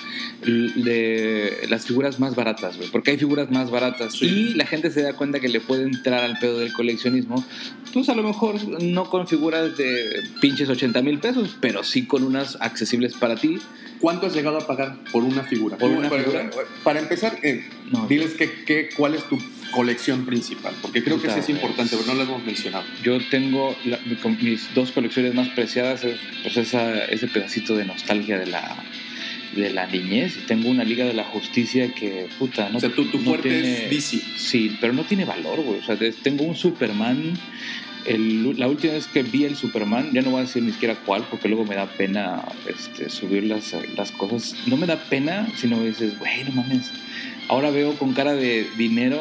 de 0.45 1.67
las 1.69 1.85
figuras 1.85 2.21
más 2.21 2.35
baratas, 2.35 2.77
güey, 2.77 2.89
porque 2.89 3.11
hay 3.11 3.17
figuras 3.17 3.51
más 3.51 3.69
baratas 3.69 4.13
Sí. 4.13 4.25
y 4.25 4.53
la 4.53 4.65
gente 4.65 4.91
se 4.91 5.01
da 5.01 5.11
cuenta 5.13 5.41
que 5.41 5.49
le 5.49 5.59
puede 5.59 5.83
entrar 5.83 6.23
al 6.23 6.39
pedo 6.39 6.59
del 6.59 6.71
coleccionismo, 6.71 7.43
pues 7.93 8.07
a 8.07 8.15
lo 8.15 8.23
mejor 8.23 8.55
no 8.81 9.09
con 9.09 9.27
figuras 9.27 9.75
de 9.75 10.21
pinches 10.39 10.69
80 10.69 11.01
mil 11.01 11.19
pesos, 11.19 11.57
pero 11.59 11.83
sí 11.83 12.05
con 12.05 12.23
unas 12.23 12.57
accesibles 12.61 13.13
para 13.15 13.35
ti. 13.35 13.59
¿Cuánto 13.99 14.27
has 14.27 14.33
llegado 14.35 14.57
a 14.57 14.67
pagar 14.67 14.97
por 15.11 15.23
una 15.23 15.43
figura? 15.43 15.77
¿Por 15.77 15.91
una 15.91 16.09
para, 16.09 16.23
figura? 16.23 16.49
para 16.83 16.99
empezar, 16.99 17.37
eh, 17.43 17.67
No, 17.91 18.07
diles 18.07 18.33
que, 18.33 18.51
que- 18.65 18.89
cuál 18.95 19.15
es 19.15 19.23
tu 19.27 19.37
colección 19.71 20.25
principal, 20.25 20.73
porque 20.81 21.03
creo 21.03 21.21
que 21.21 21.29
sí 21.29 21.39
es 21.39 21.49
importante, 21.49 21.95
pero 21.97 22.07
no 22.07 22.13
lo 22.15 22.23
hemos 22.23 22.43
mencionado. 22.45 22.83
Yo 23.03 23.17
tengo 23.29 23.75
la- 23.85 23.99
mis 24.41 24.73
dos 24.73 24.91
colecciones 24.91 25.33
más 25.33 25.49
preciadas, 25.49 26.03
es, 26.03 26.17
pues 26.43 26.57
esa, 26.57 27.03
ese 27.05 27.27
pedacito 27.27 27.75
de 27.75 27.85
nostalgia 27.85 28.37
de 28.39 28.45
la, 28.47 28.75
de 29.55 29.69
la 29.71 29.87
niñez. 29.87 30.37
Y 30.37 30.45
tengo 30.47 30.69
una 30.69 30.83
Liga 30.83 31.05
de 31.05 31.13
la 31.13 31.23
Justicia 31.25 31.93
que, 31.93 32.27
puta, 32.39 32.69
no 32.69 32.77
o 32.77 32.79
sea, 32.79 32.89
tu, 32.89 33.05
tu 33.05 33.17
no 33.17 33.23
fuerte 33.25 33.49
tiene- 33.49 33.83
es 33.85 33.89
DC. 33.89 34.21
Sí, 34.37 34.77
pero 34.79 34.93
no 34.93 35.03
tiene 35.03 35.25
valor, 35.25 35.61
güey. 35.61 35.79
O 35.79 35.83
sea, 35.83 35.97
tengo 36.23 36.43
un 36.45 36.55
Superman 36.55 37.33
el- 38.05 38.57
la 38.59 38.67
última 38.67 38.93
vez 38.93 39.07
que 39.07 39.23
vi 39.23 39.45
el 39.45 39.55
Superman, 39.55 40.11
ya 40.13 40.21
no 40.21 40.31
voy 40.31 40.39
a 40.39 40.43
decir 40.43 40.63
ni 40.63 40.71
siquiera 40.71 40.95
cuál, 41.05 41.23
porque 41.29 41.47
luego 41.47 41.65
me 41.65 41.75
da 41.75 41.85
pena 41.87 42.43
este, 42.67 43.09
subir 43.09 43.43
las, 43.43 43.75
las 43.95 44.11
cosas. 44.11 44.55
No 44.67 44.77
me 44.77 44.87
da 44.87 44.97
pena, 44.97 45.47
sino 45.55 45.81
dices, 45.83 46.17
güey, 46.19 46.43
no 46.45 46.51
mames. 46.51 46.91
Ahora 47.49 47.71
veo 47.71 47.93
con 47.93 48.13
cara 48.13 48.33
de 48.33 48.67
dinero 48.77 49.19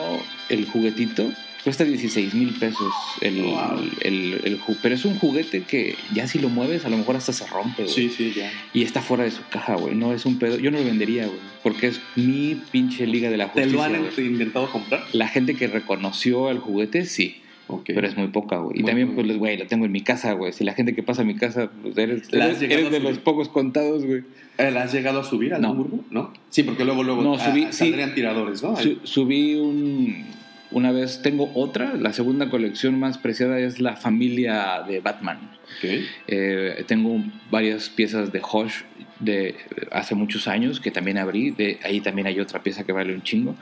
el 0.49 0.67
juguetito. 0.67 1.31
Cuesta 1.65 1.83
16 1.83 2.33
mil 2.35 2.51
pesos 2.55 2.93
el, 3.21 3.43
Wow. 3.43 3.81
el, 4.03 4.41
el 4.45 4.61
Pero 4.83 4.95
es 4.95 5.05
un 5.05 5.19
juguete 5.19 5.63
que 5.63 5.97
ya 6.15 6.29
si 6.29 6.39
lo 6.39 6.49
mueves, 6.49 6.85
a 6.85 6.89
lo 6.89 6.97
mejor 6.97 7.17
hasta 7.17 7.33
se 7.33 7.45
rompe, 7.47 7.83
güey. 7.83 7.93
Sí, 7.95 8.09
sí, 8.09 8.33
ya. 8.37 8.53
Y 8.73 8.83
está 8.85 9.03
fuera 9.03 9.25
de 9.25 9.33
su 9.33 9.43
caja, 9.51 9.75
güey. 9.75 9.97
No 9.97 10.13
es 10.13 10.25
un 10.27 10.39
pedo. 10.39 10.59
Yo 10.61 10.71
no 10.71 10.79
lo 10.79 10.85
vendería, 10.85 11.27
güey. 11.27 11.39
Porque 11.65 11.89
es 11.89 12.01
mi 12.15 12.57
pinche 12.71 13.05
Liga 13.09 13.31
de 13.31 13.37
la 13.37 13.53
¿Te 13.53 13.63
Justicia. 13.65 13.89
lo 13.89 13.97
han 14.07 14.11
intentado 14.17 14.71
comprar? 14.71 15.05
La 15.13 15.27
gente 15.27 15.57
que 15.57 15.67
reconoció 15.67 16.51
el 16.53 16.59
juguete, 16.61 17.05
sí. 17.05 17.39
Ok. 17.69 17.83
Pero 17.87 18.07
es 18.07 18.17
muy 18.17 18.29
poca, 18.29 18.59
güey. 18.59 18.79
Y 18.79 18.83
Muy 18.83 18.87
también, 18.87 19.15
pues, 19.15 19.39
güey, 19.39 19.57
lo 19.57 19.67
tengo 19.67 19.87
en 19.87 19.93
mi 19.93 20.01
casa, 20.03 20.33
güey. 20.33 20.53
Si 20.53 20.63
la 20.65 20.73
gente 20.75 20.95
que 20.95 21.03
pasa 21.03 21.23
a 21.23 21.25
mi 21.25 21.35
casa, 21.35 21.69
pues 21.83 21.99
eres, 21.99 22.33
¿La 22.33 22.47
eres, 22.47 22.63
eres 22.63 22.91
de 22.93 23.01
los 23.01 23.19
pocos 23.19 23.49
contados, 23.49 24.05
güey. 24.05 24.23
Eh, 24.59 24.71
¿La 24.71 24.85
has 24.85 24.93
llegado 24.93 25.21
a 25.21 25.25
subir 25.25 25.53
al 25.53 25.63
No. 25.63 25.75
burgo? 25.75 26.05
¿No? 26.11 26.33
Sí, 26.51 26.63
porque 26.63 26.85
luego, 26.85 27.03
luego 27.03 27.23
No, 27.23 27.35
ah, 27.35 27.39
subí- 27.39 27.67
sí. 27.73 27.79
saldrían 27.79 28.15
tiradores, 28.15 28.63
¿no? 28.63 28.77
Su- 28.77 29.01
subí 29.05 29.57
un... 29.57 30.25
Una 30.73 30.91
vez, 30.93 31.23
tengo 31.23 31.51
otra. 31.55 31.95
La 31.95 32.13
segunda 32.13 32.51
colección 32.51 32.99
más 32.99 33.19
preciada 33.19 33.59
es 33.61 33.81
la 33.81 33.97
familia 33.97 34.83
de 34.87 35.01
Batman. 35.01 35.39
Ok. 35.79 36.01
Eh, 36.29 36.85
tengo 36.87 37.23
varias 37.51 37.89
piezas 37.89 38.33
de 38.33 38.41
Hosh 38.43 38.83
de 39.21 39.55
hace 39.93 40.15
muchos 40.15 40.49
años 40.49 40.81
que 40.81 40.91
también 40.91 41.19
abrí. 41.19 41.51
De, 41.53 41.79
ahí 41.85 42.01
también 42.01 42.27
hay 42.27 42.41
otra 42.41 42.63
pieza 42.63 42.85
que 42.85 42.93
vale 42.93 43.15
un 43.15 43.23
chingo. 43.23 43.55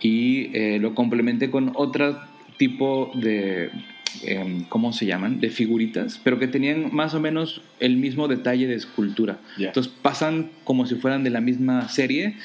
Y 0.00 0.50
eh, 0.56 0.78
lo 0.80 0.94
complementé 0.94 1.50
con 1.50 1.72
otro 1.74 2.20
tipo 2.60 3.10
de, 3.14 3.70
em, 4.22 4.64
¿cómo 4.64 4.92
se 4.92 5.06
llaman? 5.06 5.40
De 5.40 5.48
figuritas, 5.48 6.20
pero 6.22 6.38
que 6.38 6.46
tenían 6.46 6.94
más 6.94 7.14
o 7.14 7.20
menos 7.20 7.62
el 7.80 7.96
mismo 7.96 8.28
detalle 8.28 8.66
de 8.66 8.74
escultura. 8.74 9.38
Entonces 9.56 9.90
pasan 10.02 10.50
como 10.62 10.84
si 10.84 10.96
fueran 10.96 11.24
de 11.24 11.30
la 11.30 11.40
misma 11.40 11.88
serie 11.88 12.36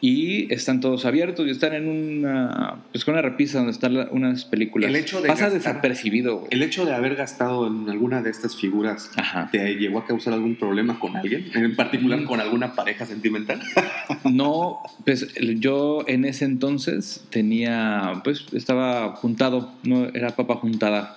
y 0.00 0.52
están 0.54 0.80
todos 0.80 1.04
abiertos 1.04 1.46
y 1.46 1.50
están 1.50 1.74
en 1.74 1.88
una, 1.88 2.76
pues 2.92 3.04
con 3.04 3.14
una 3.14 3.22
repisa 3.22 3.58
donde 3.58 3.72
están 3.72 3.94
la- 3.94 4.08
unas 4.12 4.44
películas. 4.44 4.88
El 4.90 4.96
hecho 4.96 5.20
de 5.20 5.28
Pasa 5.28 5.46
gastar- 5.48 5.52
desapercibido, 5.58 6.36
güey. 6.38 6.48
El 6.52 6.62
hecho 6.62 6.84
de 6.84 6.94
haber 6.94 7.16
gastado 7.16 7.66
en 7.66 7.88
alguna 7.90 8.22
de 8.22 8.30
estas 8.30 8.54
figuras 8.56 9.10
Ajá. 9.16 9.48
¿Te 9.50 9.74
llegó 9.74 9.98
a 9.98 10.04
causar 10.06 10.34
algún 10.34 10.54
problema 10.56 10.98
con 11.00 11.16
alguien? 11.16 11.50
En 11.54 11.74
particular 11.74 12.20
Mm. 12.20 12.24
con 12.26 12.40
alguna 12.40 12.74
pareja 12.74 13.06
sentimental. 13.06 13.60
No, 14.24 14.78
pues 15.04 15.26
yo 15.58 16.04
en 16.06 16.24
ese 16.24 16.44
entonces 16.44 17.24
tenía, 17.30 18.20
pues 18.24 18.46
estaba 18.52 19.16
juntado, 19.16 19.72
no 19.84 20.06
era 20.14 20.30
papa 20.36 20.54
juntada. 20.56 21.16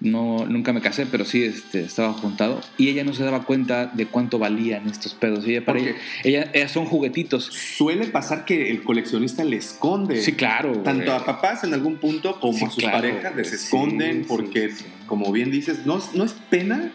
No, 0.00 0.44
nunca 0.46 0.74
me 0.74 0.82
casé, 0.82 1.06
pero 1.06 1.24
sí 1.24 1.42
este, 1.44 1.80
estaba 1.80 2.12
juntado. 2.12 2.60
Y 2.76 2.88
ella 2.90 3.04
no 3.04 3.14
se 3.14 3.24
daba 3.24 3.44
cuenta 3.44 3.86
de 3.86 4.04
cuánto 4.06 4.38
valían 4.38 4.86
estos 4.86 5.14
pedos. 5.14 5.46
Ella, 5.46 5.64
para 5.64 5.78
ella, 5.80 5.94
ella- 6.24 6.50
ellas 6.52 6.72
son 6.72 6.84
juguetitos. 6.84 7.44
Suele 7.46 8.06
pasar 8.06 8.44
que 8.44 8.70
el 8.70 8.82
coleccionista 8.82 9.44
le 9.44 9.56
esconde. 9.56 10.20
Sí, 10.20 10.32
claro. 10.34 10.72
Tanto 10.82 11.06
güey. 11.06 11.16
a 11.16 11.24
papás 11.24 11.64
en 11.64 11.72
algún 11.72 11.96
punto 11.96 12.38
como 12.38 12.58
Sí, 12.58 12.64
a 12.66 12.70
sus 12.70 12.78
claro, 12.84 12.98
parejas 12.98 13.34
les 13.34 13.52
esconden 13.52 14.18
sí, 14.22 14.24
porque, 14.28 14.70
sí. 14.72 14.84
como 15.06 15.32
bien 15.32 15.50
dices, 15.50 15.86
no, 15.86 15.98
no 16.14 16.24
es 16.24 16.34
pena, 16.50 16.92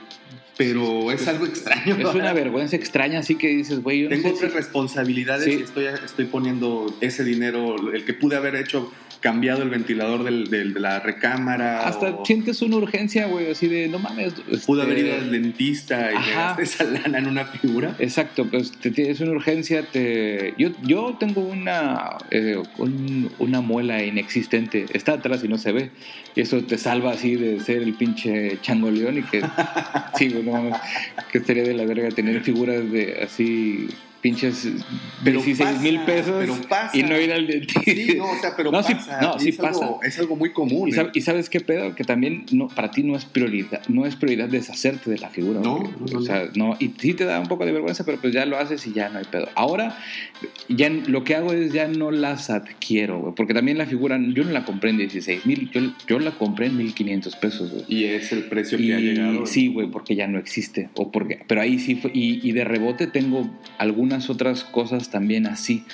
pero 0.55 1.11
es 1.11 1.27
algo 1.27 1.47
extraño. 1.47 1.95
Es 1.97 2.13
una 2.13 2.31
vergüenza 2.31 2.75
extraña, 2.75 3.19
así 3.19 3.33
que 3.35 3.47
dices, 3.47 3.81
güey, 3.81 4.03
yo 4.03 4.09
no 4.09 4.15
Tengo 4.15 4.29
sé 4.29 4.35
otras 4.35 4.51
si- 4.51 4.57
responsabilidades 4.57 5.47
y 5.47 5.63
estoy, 5.63 5.85
estoy 5.85 6.25
poniendo 6.25 6.95
ese 7.01 7.23
dinero, 7.23 7.91
el 7.91 8.05
que 8.05 8.13
pude 8.13 8.35
haber 8.35 8.55
hecho, 8.55 8.91
cambiado 9.23 9.63
el 9.63 9.69
ventilador 9.69 10.23
del- 10.25 10.49
del- 10.49 10.73
de 10.73 10.79
la 10.81 10.99
recámara. 10.99 11.87
Hasta 11.87 12.09
o 12.09 12.25
sientes 12.25 12.61
una 12.61 12.75
urgencia, 12.75 13.25
güey, 13.27 13.49
así 13.49 13.67
de, 13.67 13.87
no 13.87 13.97
mames. 13.97 14.33
pude 14.65 14.81
haber 14.83 14.97
este, 14.97 15.07
ido 15.09 15.17
al 15.17 15.31
dentista 15.31 16.11
y 16.11 16.35
gasté 16.35 16.63
esa 16.63 16.83
lana 16.83 17.19
en 17.19 17.27
una 17.27 17.45
figura. 17.45 17.95
Exacto, 17.99 18.45
pues 18.45 18.71
te 18.73 18.91
tienes 18.91 19.21
una 19.21 19.31
urgencia, 19.31 19.83
te... 19.83 20.53
Yo, 20.57 20.71
yo 20.83 21.15
tengo 21.17 21.39
una, 21.41 22.17
eh, 22.31 22.61
un- 22.77 23.31
una 23.39 23.61
muela 23.61 24.03
inexistente, 24.03 24.85
está 24.93 25.13
atrás 25.13 25.41
y 25.43 25.47
no 25.47 25.57
se 25.57 25.71
ve, 25.71 25.91
y 26.35 26.41
eso 26.41 26.61
te 26.63 26.77
salva 26.77 27.11
así 27.13 27.35
de 27.37 27.61
ser 27.61 27.81
el 27.81 27.93
pinche 27.93 28.57
changoleón 28.61 29.19
y 29.19 29.21
que, 29.23 29.41
sí, 30.17 30.27
güey, 30.29 30.43
no 30.43 30.51
mames, 30.51 30.73
que 31.31 31.37
estaría 31.37 31.63
de 31.63 31.73
la 31.73 31.85
verga 31.85 32.09
tener 32.09 32.41
figuras 32.41 32.91
de 32.91 33.21
así 33.23 33.87
pinches 34.23 34.67
Pero 35.23 35.41
16 35.43 35.81
mil 35.81 35.99
pesos 36.05 36.45
y 36.93 37.03
no 37.03 37.19
ir 37.19 37.31
al 37.31 37.45
dentista. 37.45 37.81
Sí, 37.85 38.15
no, 38.17 38.31
o 38.31 38.39
sea, 38.39 38.55
pero 38.57 38.71
No, 38.71 38.81
sí, 38.81 38.95
pasa. 38.95 39.21
no, 39.21 39.37
sí 39.37 39.49
es 39.49 39.59
algo- 39.59 39.99
pasa. 39.99 40.07
es 40.07 40.17
algo 40.19 40.35
muy 40.37 40.51
común. 40.53 40.89
¿Y, 40.89 40.93
¿eh? 40.97 41.09
y 41.13 41.21
sabes 41.21 41.49
qué 41.49 41.59
pedo? 41.59 41.93
Que 41.93 42.03
también 42.05 42.45
no, 42.51 42.69
para 42.69 42.89
ti 42.89 43.03
no 43.03 43.15
es 43.15 43.25
prioridad, 43.25 43.81
no 43.89 44.05
es 44.05 44.15
prioridad 44.15 44.47
deshacerte 44.49 45.11
de 45.11 45.19
la 45.19 45.29
figura. 45.29 45.59
No, 45.59 45.79
no, 45.79 45.91
no, 46.11 46.17
o 46.19 46.21
sea, 46.21 46.49
no, 46.55 46.75
y 46.79 46.93
sí 46.97 47.13
te 47.13 47.25
da 47.25 47.39
un 47.39 47.47
poco 47.47 47.65
de 47.65 47.73
vergüenza, 47.73 48.05
pero 48.05 48.17
pues 48.19 48.33
ya 48.33 48.45
lo 48.45 48.57
haces 48.57 48.87
y 48.87 48.93
ya 48.93 49.09
no 49.09 49.19
hay 49.19 49.25
pedo. 49.25 49.49
Ahora, 49.55 49.97
ya 50.69 50.89
lo 50.89 51.23
que 51.23 51.35
hago 51.35 51.51
es 51.53 51.73
ya 51.73 51.87
no 51.87 52.09
las 52.09 52.49
adquiero, 52.49 53.19
güey, 53.19 53.35
porque 53.35 53.53
también 53.53 53.77
la 53.77 53.85
figura, 53.85 54.17
yo 54.33 54.43
no 54.45 54.51
la 54.51 54.63
compré 54.65 54.91
en 54.91 54.97
16 54.97 55.45
mil, 55.45 55.69
yo, 55.71 55.81
yo 56.07 56.19
la 56.19 56.31
compré 56.31 56.67
en 56.67 56.77
1500 56.77 57.35
pesos, 57.35 57.71
güey. 57.71 57.83
Y 57.89 58.05
es 58.05 58.31
el 58.31 58.43
precio 58.45 58.77
que 58.77 58.93
ha 58.95 58.99
llegado. 58.99 59.45
sí, 59.45 59.67
güey, 59.67 59.87
porque 59.91 60.15
ya 60.15 60.27
no 60.27 60.39
existe. 60.39 60.89
O 60.95 61.11
porque, 61.11 61.39
pero 61.47 61.61
ahí 61.61 61.77
sí 61.79 61.95
fue. 61.95 62.11
Y, 62.13 62.39
y 62.47 62.53
de 62.53 62.63
rebote 62.63 63.07
tengo 63.07 63.49
algunas 64.13 64.29
otras 64.29 64.63
cosas 64.63 65.09
también 65.09 65.47
así. 65.47 65.85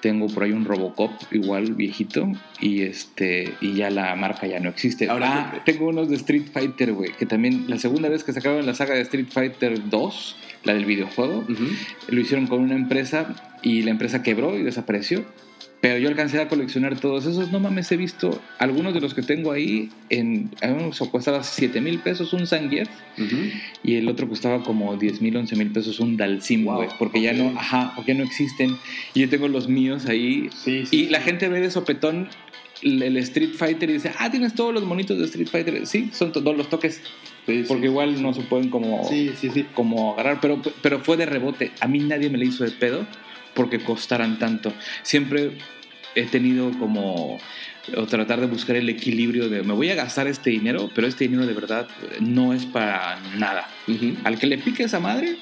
Tengo 0.00 0.26
por 0.26 0.42
ahí 0.42 0.50
un 0.50 0.64
Robocop 0.64 1.12
igual 1.30 1.74
viejito 1.74 2.32
y 2.60 2.82
este 2.82 3.54
y 3.60 3.74
ya 3.74 3.88
la 3.88 4.16
marca 4.16 4.48
ya 4.48 4.58
no 4.58 4.68
existe. 4.68 5.08
Ahora, 5.08 5.52
ah, 5.54 5.62
tengo 5.64 5.88
unos 5.88 6.08
de 6.08 6.16
Street 6.16 6.46
Fighter, 6.52 6.92
güey, 6.92 7.12
que 7.12 7.24
también 7.24 7.66
la 7.68 7.78
segunda 7.78 8.08
vez 8.08 8.24
que 8.24 8.32
sacaron 8.32 8.66
la 8.66 8.74
saga 8.74 8.94
de 8.94 9.02
Street 9.02 9.28
Fighter 9.30 9.88
2, 9.88 10.36
la 10.64 10.74
del 10.74 10.86
videojuego, 10.86 11.44
lo 12.08 12.20
hicieron 12.20 12.48
con 12.48 12.60
una 12.60 12.74
empresa 12.74 13.32
y 13.62 13.82
la 13.82 13.92
empresa 13.92 14.24
quebró 14.24 14.58
y 14.58 14.64
desapareció. 14.64 15.24
Pero 15.82 15.98
yo 15.98 16.08
alcancé 16.08 16.40
a 16.40 16.48
coleccionar 16.48 16.98
todos 16.98 17.26
esos. 17.26 17.50
No 17.50 17.58
mames, 17.58 17.90
he 17.92 17.96
visto 17.96 18.40
algunos 18.60 18.94
de 18.94 19.00
los 19.00 19.14
que 19.14 19.22
tengo 19.22 19.50
ahí. 19.52 19.90
En, 20.10 20.48
algunos 20.62 20.98
costaba 21.10 21.42
7 21.42 21.80
mil 21.80 21.98
pesos 21.98 22.32
un 22.32 22.46
Zangief 22.46 22.88
Ujú. 23.18 23.36
y 23.82 23.96
el 23.96 24.08
otro 24.08 24.28
costaba 24.28 24.62
como 24.62 24.96
10 24.96 25.20
mil, 25.20 25.36
11 25.36 25.56
mil 25.56 25.70
pesos 25.72 25.98
un 25.98 26.16
Dalsim, 26.16 26.64
Wow, 26.64 26.76
güey. 26.76 26.88
porque 27.00 27.20
ya 27.20 27.32
ok. 27.32 27.36
no, 27.36 27.48
ajá, 27.58 27.92
porque 27.96 28.12
ya 28.12 28.18
no 28.18 28.24
existen. 28.24 28.76
Y 29.12 29.20
yo 29.22 29.28
tengo 29.28 29.48
los 29.48 29.68
míos 29.68 30.06
ahí. 30.06 30.48
Sí, 30.64 30.86
sí, 30.86 30.96
Y 30.96 31.08
la 31.08 31.18
sí. 31.18 31.24
gente 31.24 31.48
ve 31.48 31.60
de 31.60 31.70
sopetón 31.72 32.28
el 32.82 33.16
Street 33.18 33.50
Fighter 33.56 33.90
y 33.90 33.94
dice, 33.94 34.12
ah, 34.18 34.28
tienes 34.30 34.54
todos 34.54 34.72
los 34.74 34.84
monitos 34.84 35.18
de 35.18 35.24
Street 35.26 35.48
Fighter. 35.48 35.86
Sí, 35.86 36.10
son 36.12 36.32
todos 36.32 36.56
los 36.56 36.68
toques. 36.68 37.00
Sí, 37.46 37.64
Porque 37.66 37.82
sí, 37.82 37.88
igual 37.88 38.16
sí. 38.16 38.22
no 38.22 38.32
se 38.34 38.42
pueden 38.42 38.70
como 38.70 39.04
Sí, 39.08 39.32
sí, 39.40 39.50
sí. 39.52 39.66
como 39.74 40.12
agarrar, 40.14 40.38
pero, 40.40 40.60
pero 40.80 41.00
fue 41.00 41.16
de 41.16 41.26
rebote. 41.26 41.72
A 41.80 41.88
mí 41.88 41.98
nadie 42.00 42.30
me 42.30 42.38
le 42.38 42.46
hizo 42.46 42.62
de 42.64 42.70
pedo 42.70 43.04
porque 43.54 43.80
costaran 43.80 44.38
tanto. 44.38 44.72
Siempre 45.02 45.52
he 46.14 46.24
tenido 46.24 46.70
como 46.78 47.38
o 47.96 48.06
tratar 48.06 48.40
de 48.40 48.46
buscar 48.46 48.76
el 48.76 48.88
equilibrio 48.88 49.48
de 49.48 49.62
me 49.62 49.72
voy 49.72 49.90
a 49.90 49.94
gastar 49.94 50.28
este 50.28 50.50
dinero, 50.50 50.88
pero 50.94 51.06
este 51.06 51.24
dinero 51.24 51.46
de 51.46 51.54
verdad 51.54 51.88
no 52.20 52.52
es 52.52 52.64
para 52.64 53.18
nada. 53.36 53.68
Ujú. 53.88 54.14
Al 54.24 54.38
que 54.38 54.46
le 54.46 54.58
pique 54.58 54.84
esa 54.84 55.00
madre, 55.00 55.36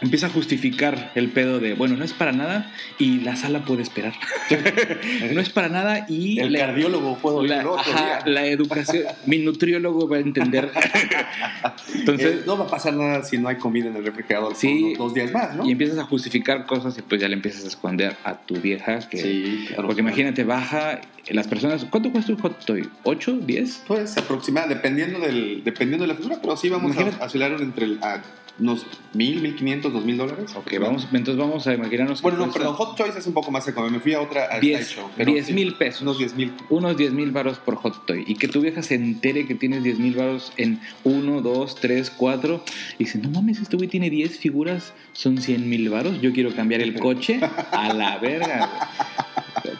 empieza 0.00 0.26
a 0.26 0.30
justificar 0.30 1.12
el 1.14 1.28
pedo 1.28 1.58
de, 1.60 1.74
bueno, 1.74 1.96
no 1.96 2.04
es 2.04 2.12
para 2.12 2.32
nada 2.32 2.72
y 2.98 3.20
la 3.20 3.36
sala 3.36 3.64
puede 3.64 3.82
esperar. 3.82 4.14
no 5.32 5.40
es 5.40 5.50
para 5.50 5.68
nada 5.68 6.06
y 6.08 6.38
El 6.40 6.52
la- 6.52 6.60
cardiólogo 6.60 7.18
puedo 7.18 7.42
la, 7.42 7.58
otro 7.60 7.78
ajá, 7.78 8.22
día. 8.24 8.32
la 8.32 8.46
educación, 8.46 9.04
mi 9.26 9.38
nutriólogo 9.38 10.08
va 10.08 10.16
a 10.16 10.20
entender. 10.20 10.70
Entonces, 11.94 12.26
Eh, 12.32 12.42
no 12.46 12.56
va 12.58 12.64
a 12.64 12.68
pasar 12.68 12.94
nada 12.94 13.22
si 13.24 13.38
no 13.38 13.48
hay 13.48 13.56
comida 13.56 13.88
en 13.88 13.96
el 13.96 14.04
refrigerador 14.04 14.54
Sí. 14.54 14.94
por 14.96 15.06
dos 15.08 15.14
días 15.14 15.32
más, 15.32 15.54
¿no? 15.56 15.66
Y 15.66 15.72
empiezas 15.72 15.98
a 15.98 16.04
justificar 16.04 16.66
cosas 16.66 16.96
y 16.98 17.02
pues 17.02 17.20
ya 17.20 17.28
le 17.28 17.34
empiezas 17.34 17.64
a 17.64 17.68
esconder 17.68 18.16
a 18.24 18.34
tu 18.34 18.54
vieja. 18.60 19.00
Que, 19.08 19.18
Sí, 19.18 19.64
claro. 19.68 19.86
Porque 19.86 20.00
imagínate, 20.00 20.44
baja 20.44 21.00
las 21.28 21.46
personas. 21.48 21.84
¿Cuánto 21.90 22.10
cuesta 22.10 22.32
un 22.32 22.38
hot 22.38 22.64
toy? 22.64 22.88
¿8? 23.04 23.40
¿10? 23.46 23.78
Pues 23.86 24.16
aproximadamente, 24.16 24.76
dependiendo, 24.76 25.18
del, 25.20 25.62
dependiendo 25.64 26.04
de 26.04 26.08
la 26.08 26.14
figura, 26.14 26.38
pero 26.40 26.56
sí 26.56 26.68
vamos 26.68 26.92
Imagínate. 26.92 27.22
a 27.22 27.26
oscilar 27.26 27.52
entre 27.60 27.84
el- 27.86 27.98
a 28.02 28.20
unos 28.60 28.86
mil, 29.14 29.40
mil 29.40 29.56
quinientos, 29.56 29.92
dos 29.92 30.04
mil 30.04 30.16
dólares. 30.16 30.52
Ok, 30.54 30.74
vamos, 30.80 31.08
entonces 31.12 31.36
vamos 31.36 31.66
a 31.66 31.74
imaginarnos. 31.74 32.22
Bueno, 32.22 32.46
no, 32.46 32.52
perdón, 32.52 32.74
Hot 32.74 32.96
Choice 32.96 33.18
es 33.18 33.26
un 33.26 33.32
poco 33.32 33.50
más 33.50 33.66
económico. 33.66 33.98
Me 33.98 34.00
fui 34.00 34.14
a 34.14 34.20
otra, 34.20 34.48
a 34.54 34.60
10 34.60 34.86
Sideshow, 34.86 35.10
pero 35.16 35.32
10 35.32 35.46
sí, 35.46 35.52
mil 35.52 35.74
pesos. 35.74 36.02
Unos 36.02 36.18
10 36.18 36.34
mil. 36.34 36.52
Unos 36.68 36.96
10 36.96 37.12
mil 37.12 37.30
varos 37.32 37.58
por 37.58 37.76
hot 37.76 38.06
toy. 38.06 38.24
Y 38.26 38.36
que 38.36 38.48
tu 38.48 38.60
vieja 38.60 38.82
se 38.82 38.94
entere 38.94 39.46
que 39.46 39.54
tienes 39.54 39.82
10 39.82 39.98
mil 39.98 40.14
varos 40.14 40.52
en 40.56 40.80
1, 41.04 41.40
2, 41.40 41.74
3, 41.76 42.10
4. 42.10 42.64
Y 42.98 43.04
dice, 43.04 43.18
no 43.18 43.30
mames, 43.30 43.60
este 43.60 43.76
güey 43.76 43.88
tiene 43.88 44.10
10 44.10 44.38
figuras, 44.38 44.92
son 45.12 45.38
100 45.38 45.68
mil 45.68 45.88
varos. 45.88 46.20
Yo 46.20 46.32
quiero 46.32 46.54
cambiar 46.54 46.80
el 46.80 46.94
coche 47.00 47.40
a 47.72 47.92
la 47.92 48.18
verga, 48.18 48.66
güey. 48.66 49.29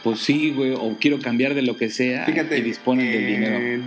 Pues 0.03 0.20
sí, 0.20 0.51
güey, 0.51 0.72
o 0.72 0.96
quiero 0.98 1.18
cambiar 1.18 1.55
de 1.55 1.62
lo 1.62 1.76
que 1.76 1.90
sea 1.90 2.24
Fíjate, 2.24 2.59
y 2.59 2.62
disponen 2.62 3.11
del 3.11 3.26
dinero. 3.26 3.84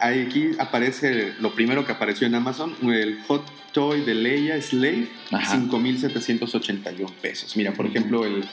aquí 0.00 0.50
aparece 0.58 1.32
lo 1.40 1.52
primero 1.54 1.84
que 1.84 1.92
apareció 1.92 2.26
en 2.26 2.34
Amazon, 2.36 2.74
el 2.82 3.18
Hot 3.26 3.44
Toy 3.72 4.02
de 4.02 4.14
Leia 4.14 4.60
Slave, 4.62 5.08
Ajá. 5.30 5.56
5.781 5.56 7.10
pesos. 7.20 7.56
Mira, 7.56 7.72
por 7.72 7.86
ejemplo, 7.86 8.24
el, 8.24 8.44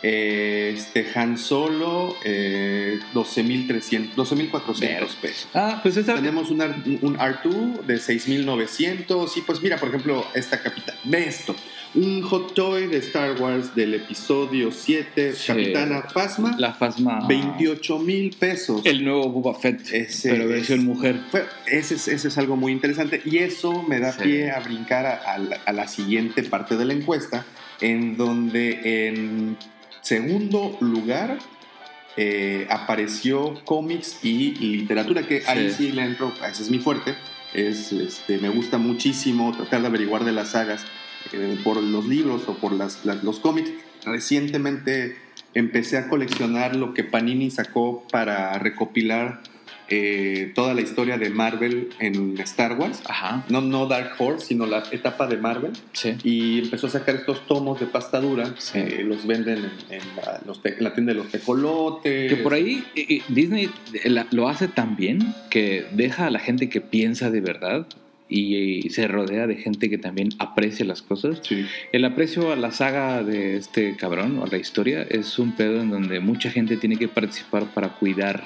Eh, 0.00 0.74
este 0.76 1.04
Han 1.16 1.36
Solo, 1.38 2.16
eh, 2.24 3.00
12.300, 3.14 4.14
12.400 4.14 5.08
pesos. 5.20 5.48
Ah, 5.54 5.80
pues 5.82 5.96
esa. 5.96 6.14
Tenemos 6.14 6.50
un, 6.50 6.60
un 7.02 7.18
R2 7.18 7.80
de 7.84 7.96
6.900. 7.96 9.36
Y 9.36 9.40
pues 9.40 9.60
mira, 9.60 9.76
por 9.76 9.88
ejemplo, 9.88 10.24
esta 10.34 10.62
capitana. 10.62 10.98
Ve 11.02 11.26
esto. 11.26 11.56
Un 11.94 12.20
hot 12.22 12.54
toy 12.54 12.86
de 12.86 12.98
Star 12.98 13.40
Wars 13.40 13.74
del 13.74 13.94
episodio 13.94 14.70
7, 14.70 15.32
Sí. 15.32 15.46
Capitana 15.46 16.02
Phasma, 16.02 16.54
La 16.58 16.74
Fasma. 16.74 17.26
28 17.26 17.98
mil 17.98 18.36
pesos. 18.38 18.82
El 18.84 19.02
nuevo 19.04 19.30
Boba 19.30 19.58
Fett. 19.58 19.80
Ese 19.92 20.30
pero 20.30 20.46
versión 20.48 20.80
es- 20.80 20.84
mujer. 20.84 21.20
Fue- 21.30 21.46
ese, 21.66 21.94
es, 21.94 22.06
ese 22.08 22.28
es 22.28 22.38
algo 22.38 22.56
muy 22.56 22.72
interesante 22.72 23.22
y 23.24 23.38
eso 23.38 23.82
me 23.88 24.00
da 24.00 24.12
Sí. 24.12 24.22
pie 24.22 24.50
a 24.50 24.60
brincar 24.60 25.06
a, 25.06 25.14
a 25.32 25.38
la, 25.38 25.56
a 25.64 25.72
la 25.72 25.88
siguiente 25.88 26.42
parte 26.42 26.76
de 26.76 26.84
la 26.84 26.92
encuesta, 26.92 27.46
en 27.80 28.16
donde 28.18 29.08
en 29.08 29.56
segundo 30.02 30.76
lugar 30.80 31.38
eh, 32.18 32.66
apareció 32.68 33.62
cómics 33.64 34.18
y 34.24 34.54
literatura, 34.56 35.26
que 35.26 35.42
ahí 35.46 35.70
Sí. 35.70 35.86
sí 35.86 35.92
le 35.92 36.02
entro, 36.02 36.32
ese 36.48 36.62
es 36.64 36.70
mi 36.70 36.80
fuerte, 36.80 37.14
es, 37.54 37.92
este, 37.92 38.38
me 38.38 38.48
gusta 38.50 38.76
muchísimo 38.76 39.52
tratar 39.56 39.80
de 39.82 39.86
averiguar 39.86 40.24
de 40.24 40.32
las 40.32 40.50
sagas 40.50 40.84
eh, 41.32 41.58
por 41.64 41.82
los 41.82 42.06
libros 42.06 42.42
o 42.48 42.54
por 42.54 42.72
las, 42.72 43.04
las- 43.04 43.22
los 43.24 43.40
cómics. 43.40 43.70
Recientemente 44.04 45.16
empecé 45.54 45.96
a 45.96 46.08
coleccionar 46.08 46.76
lo 46.76 46.92
que 46.94 47.04
Panini 47.04 47.50
sacó 47.50 48.06
para 48.10 48.58
recopilar 48.58 49.40
eh, 49.90 50.52
toda 50.54 50.74
la 50.74 50.82
historia 50.82 51.16
de 51.16 51.30
Marvel 51.30 51.88
en 51.98 52.38
Star 52.40 52.78
Wars. 52.78 53.00
Ajá. 53.08 53.44
No, 53.48 53.62
no 53.62 53.86
Dark 53.86 54.12
Horse, 54.18 54.46
sino 54.48 54.66
la 54.66 54.84
etapa 54.92 55.26
de 55.26 55.38
Marvel. 55.38 55.72
Sí. 55.94 56.14
Y 56.24 56.58
empezó 56.58 56.88
a 56.88 56.90
sacar 56.90 57.14
estos 57.14 57.46
tomos 57.46 57.80
de 57.80 57.86
pasta 57.86 58.20
dura. 58.20 58.54
Sí. 58.58 58.78
eh, 58.80 59.02
los 59.02 59.26
venden 59.26 59.70
en, 59.88 59.94
en 59.94 60.02
la, 60.16 60.40
los 60.46 60.60
te- 60.62 60.76
en 60.76 60.84
la 60.84 60.92
tienda 60.92 61.14
de 61.14 61.18
los 61.20 61.28
tecolotes. 61.30 62.30
Que 62.30 62.36
por 62.42 62.52
ahí 62.52 62.84
eh, 62.96 63.22
Disney 63.28 63.70
lo 64.30 64.48
hace 64.50 64.68
tan 64.68 64.94
bien 64.94 65.34
que 65.48 65.86
deja 65.92 66.26
a 66.26 66.30
la 66.30 66.38
gente 66.38 66.68
que 66.68 66.82
piensa 66.82 67.30
de 67.30 67.40
verdad 67.40 67.86
y, 68.28 68.88
se 68.90 69.06
rodea 69.08 69.46
de 69.46 69.56
gente 69.56 69.88
que 69.90 69.98
también 69.98 70.28
aprecia 70.38 70.84
las 70.84 71.02
cosas. 71.02 71.40
Sí. 71.42 71.64
El 71.92 72.04
aprecio 72.04 72.52
a 72.52 72.56
la 72.56 72.70
saga 72.72 73.22
de 73.22 73.56
este 73.56 73.96
cabrón 73.96 74.38
o 74.38 74.44
a 74.44 74.48
la 74.48 74.58
historia 74.58 75.02
es 75.02 75.38
un 75.38 75.52
pedo 75.56 75.80
en 75.80 75.90
donde 75.90 76.20
mucha 76.20 76.50
gente 76.50 76.76
tiene 76.76 76.96
que 76.96 77.08
participar 77.08 77.64
para 77.74 77.88
cuidar 77.90 78.42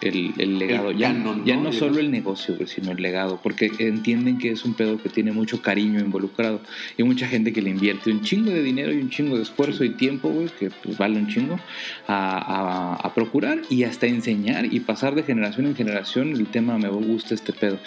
el, 0.00 0.32
el 0.38 0.58
legado. 0.58 0.90
El 0.90 0.98
ya 0.98 1.12
canon, 1.12 1.44
ya 1.44 1.54
¿no? 1.54 1.62
no 1.62 1.68
El- 1.68 1.76
solo 1.76 2.00
el 2.00 2.10
negocio, 2.10 2.56
sino 2.66 2.90
el 2.90 3.00
legado, 3.00 3.38
porque 3.40 3.70
entienden 3.78 4.38
que 4.38 4.50
es 4.50 4.64
un 4.64 4.74
pedo 4.74 5.00
que 5.00 5.08
tiene 5.08 5.30
mucho 5.30 5.62
cariño 5.62 6.00
involucrado 6.00 6.60
y 6.98 7.04
mucha 7.04 7.28
gente 7.28 7.52
que 7.52 7.62
le 7.62 7.70
invierte 7.70 8.10
un 8.10 8.22
chingo 8.22 8.50
de 8.50 8.64
dinero 8.64 8.92
y 8.92 8.96
un 8.98 9.10
chingo 9.10 9.36
de 9.36 9.42
esfuerzo 9.44 9.84
y 9.84 9.90
tiempo, 9.90 10.28
güey, 10.30 10.48
que 10.58 10.70
pues, 10.70 10.98
vale 10.98 11.18
un 11.20 11.28
chingo, 11.28 11.60
a, 12.08 12.38
a- 12.38 12.94
a 12.96 13.14
procurar 13.14 13.62
y 13.70 13.84
hasta 13.84 14.06
enseñar 14.08 14.66
y 14.74 14.80
pasar 14.80 15.14
de 15.14 15.22
generación 15.22 15.66
en 15.66 15.76
generación 15.76 16.32
el 16.32 16.46
tema 16.46 16.76
me 16.78 16.88
gusta 16.88 17.34
este 17.36 17.52
pedo. 17.52 17.78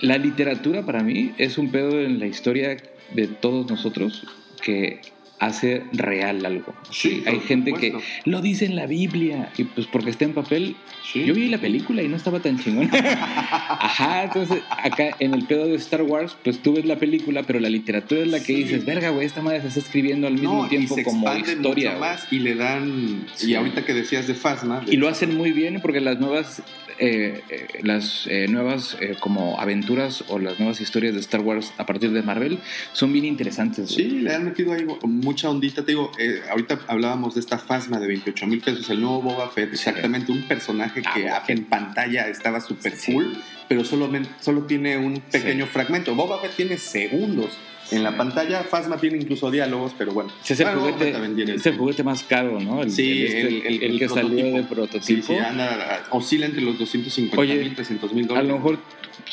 La 0.00 0.16
literatura 0.16 0.84
para 0.86 1.02
mí 1.02 1.32
es 1.36 1.58
un 1.58 1.70
pedo 1.70 2.00
en 2.00 2.18
la 2.18 2.26
historia 2.26 2.76
de 3.14 3.26
todos 3.26 3.68
nosotros 3.68 4.26
que 4.62 5.00
hace 5.40 5.84
real 5.92 6.44
algo. 6.46 6.74
Sí, 6.90 7.22
hay 7.26 7.40
gente 7.40 7.72
que 7.72 7.94
lo 8.24 8.40
dice 8.40 8.66
en 8.66 8.76
la 8.76 8.86
Biblia 8.86 9.50
y 9.58 9.64
pues 9.64 9.86
porque 9.88 10.10
está 10.10 10.24
en 10.26 10.34
papel. 10.34 10.76
Sí. 11.12 11.24
Yo 11.24 11.34
vi 11.34 11.48
la 11.48 11.58
película 11.58 12.02
y 12.02 12.08
no 12.08 12.16
estaba 12.16 12.38
tan 12.40 12.58
chingón. 12.58 12.88
Ajá, 12.92 14.24
entonces 14.24 14.62
acá 14.70 15.16
en 15.18 15.34
el 15.34 15.44
pedo 15.46 15.66
de 15.66 15.74
Star 15.76 16.02
Wars, 16.02 16.36
pues 16.44 16.60
tú 16.62 16.74
ves 16.74 16.84
la 16.84 16.96
película, 16.96 17.42
pero 17.42 17.58
la 17.60 17.68
literatura 17.68 18.20
es 18.20 18.28
la 18.28 18.38
que 18.38 18.46
Sí. 18.54 18.54
dices, 18.64 18.84
verga, 18.84 19.10
güey, 19.10 19.26
esta 19.26 19.42
madre 19.42 19.60
se 19.62 19.68
está 19.68 19.80
escribiendo 19.80 20.26
al 20.26 20.34
mismo 20.34 20.62
No, 20.64 20.68
tiempo 20.68 20.94
y 20.94 20.96
se 20.98 21.04
como 21.04 21.32
historia. 21.34 21.90
mucho 21.90 22.00
más 22.00 22.26
y 22.32 22.38
le 22.40 22.54
dan. 22.54 23.24
Y 23.42 23.54
ahorita 23.54 23.84
que 23.84 23.94
decías 23.94 24.26
de 24.26 24.34
Phasma. 24.34 24.80
de- 24.80 24.92
Y 24.94 24.96
lo 24.96 25.08
hacen 25.08 25.36
muy 25.36 25.52
bien 25.52 25.80
porque 25.80 26.00
las 26.00 26.20
nuevas, 26.20 26.62
eh, 26.98 27.40
eh, 27.48 27.66
las 27.82 28.26
eh, 28.30 28.46
nuevas 28.48 28.96
como 29.20 29.58
aventuras 29.58 30.24
o 30.28 30.38
las 30.38 30.58
nuevas 30.58 30.80
historias 30.80 31.14
de 31.14 31.20
Star 31.20 31.40
Wars 31.40 31.72
a 31.78 31.86
partir 31.86 32.10
de 32.12 32.22
Marvel 32.22 32.58
son 32.92 33.12
bien 33.12 33.24
interesantes. 33.24 33.90
Sí, 33.90 34.04
le 34.04 34.34
han 34.34 34.44
metido 34.44 34.72
ahí 34.72 34.84
mucha 35.30 35.48
ondita. 35.48 35.82
Te 35.84 35.92
digo, 35.92 36.10
eh, 36.18 36.42
ahorita 36.50 36.80
hablábamos 36.88 37.34
de 37.34 37.40
esta 37.40 37.56
Phasma 37.56 38.00
de 38.00 38.08
28 38.08 38.46
mil 38.48 38.60
pesos, 38.60 38.90
el 38.90 39.00
nuevo 39.00 39.22
Boba 39.22 39.48
Fett, 39.48 39.72
exactamente 39.72 40.32
un 40.32 40.42
personaje 40.42 41.02
Ah, 41.04 41.12
que 41.14 41.22
Fett. 41.46 41.58
en 41.58 41.64
pantalla 41.66 42.26
estaba 42.28 42.60
súper 42.60 42.96
Sí. 42.96 43.12
cool, 43.12 43.40
pero 43.68 43.84
solo, 43.84 44.10
solo 44.40 44.62
tiene 44.62 44.96
un 44.98 45.20
pequeño 45.20 45.66
fragmento. 45.66 46.14
Boba 46.16 46.38
Fett 46.40 46.56
tiene 46.56 46.78
segundos. 46.78 47.56
En 47.90 48.02
la 48.04 48.16
pantalla, 48.16 48.62
Phasma 48.62 48.98
tiene 48.98 49.16
incluso 49.18 49.50
diálogos, 49.50 49.92
pero 49.98 50.12
bueno. 50.12 50.32
Es 50.48 50.60
el, 50.60 50.66
juguete, 50.68 50.98
Fett 50.98 51.12
también 51.12 51.34
tiene- 51.34 51.54
es 51.54 51.66
el 51.66 51.76
juguete 51.76 52.02
más 52.04 52.22
caro, 52.22 52.60
¿no? 52.60 52.82
El, 52.82 52.90
Sí, 52.90 53.22
el, 53.22 53.26
este, 53.26 53.68
el- 53.68 53.82
el- 53.82 53.98
que 53.98 54.08
salió 54.08 54.44
de 54.44 54.60
Sí, 54.62 54.66
prototipo. 54.68 55.26
sí, 55.26 55.34
anda, 55.36 56.06
oscila 56.10 56.46
entre 56.46 56.62
los 56.62 56.78
250 56.78 57.40
Oye, 57.40 57.56
mil, 57.64 57.74
300 57.74 58.12
mil 58.12 58.24
A 58.26 58.28
dólares. 58.28 58.48
lo 58.48 58.56
mejor 58.56 58.78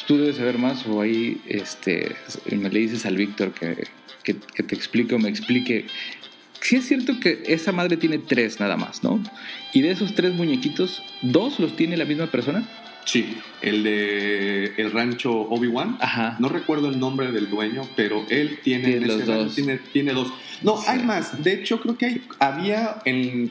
tú 0.07 0.17
debes 0.17 0.37
saber 0.37 0.57
más 0.57 0.85
o 0.87 1.01
ahí 1.01 1.39
este, 1.47 2.15
me 2.51 2.69
le 2.69 2.79
dices 2.79 3.05
al 3.05 3.15
Víctor 3.15 3.51
que, 3.51 3.85
que, 4.23 4.35
que 4.55 4.63
te 4.63 4.73
explique 4.75 5.13
o 5.13 5.19
me 5.19 5.29
explique. 5.29 5.85
Sí 6.59 6.77
es 6.77 6.87
cierto 6.87 7.19
que 7.19 7.43
esa 7.45 7.71
madre 7.71 7.95
tiene 7.97 8.17
tres 8.17 8.59
nada 8.59 8.75
más, 8.77 9.03
¿no? 9.03 9.21
Y 9.73 9.81
de 9.81 9.91
esos 9.91 10.15
tres 10.15 10.33
muñequitos, 10.33 11.03
¿dos 11.21 11.59
los 11.59 11.75
tiene 11.75 11.95
la 11.95 12.05
misma 12.05 12.25
persona? 12.27 12.67
Sí, 13.07 13.37
el 13.61 13.83
de 13.83 14.65
el 14.75 14.91
rancho 14.91 15.31
Obi-Wan. 15.31 15.97
Ajá. 16.01 16.35
No 16.39 16.49
recuerdo 16.49 16.89
el 16.89 16.99
nombre 16.99 17.31
del 17.31 17.49
dueño, 17.49 17.83
pero 17.95 18.25
él 18.29 18.59
tiene, 18.61 18.89
Tiene 18.89 19.05
ese 19.05 19.17
rancho 19.19 19.43
dos. 19.45 19.55
Tiene, 19.55 19.77
tiene 19.93 20.11
dos. 20.13 20.33
No, 20.61 20.75
Sí. 20.77 20.85
hay 20.89 21.03
más. 21.03 21.41
De 21.41 21.53
hecho, 21.53 21.79
creo 21.79 21.97
que 21.97 22.05
hay, 22.05 22.21
había 22.39 22.97
en, 23.05 23.49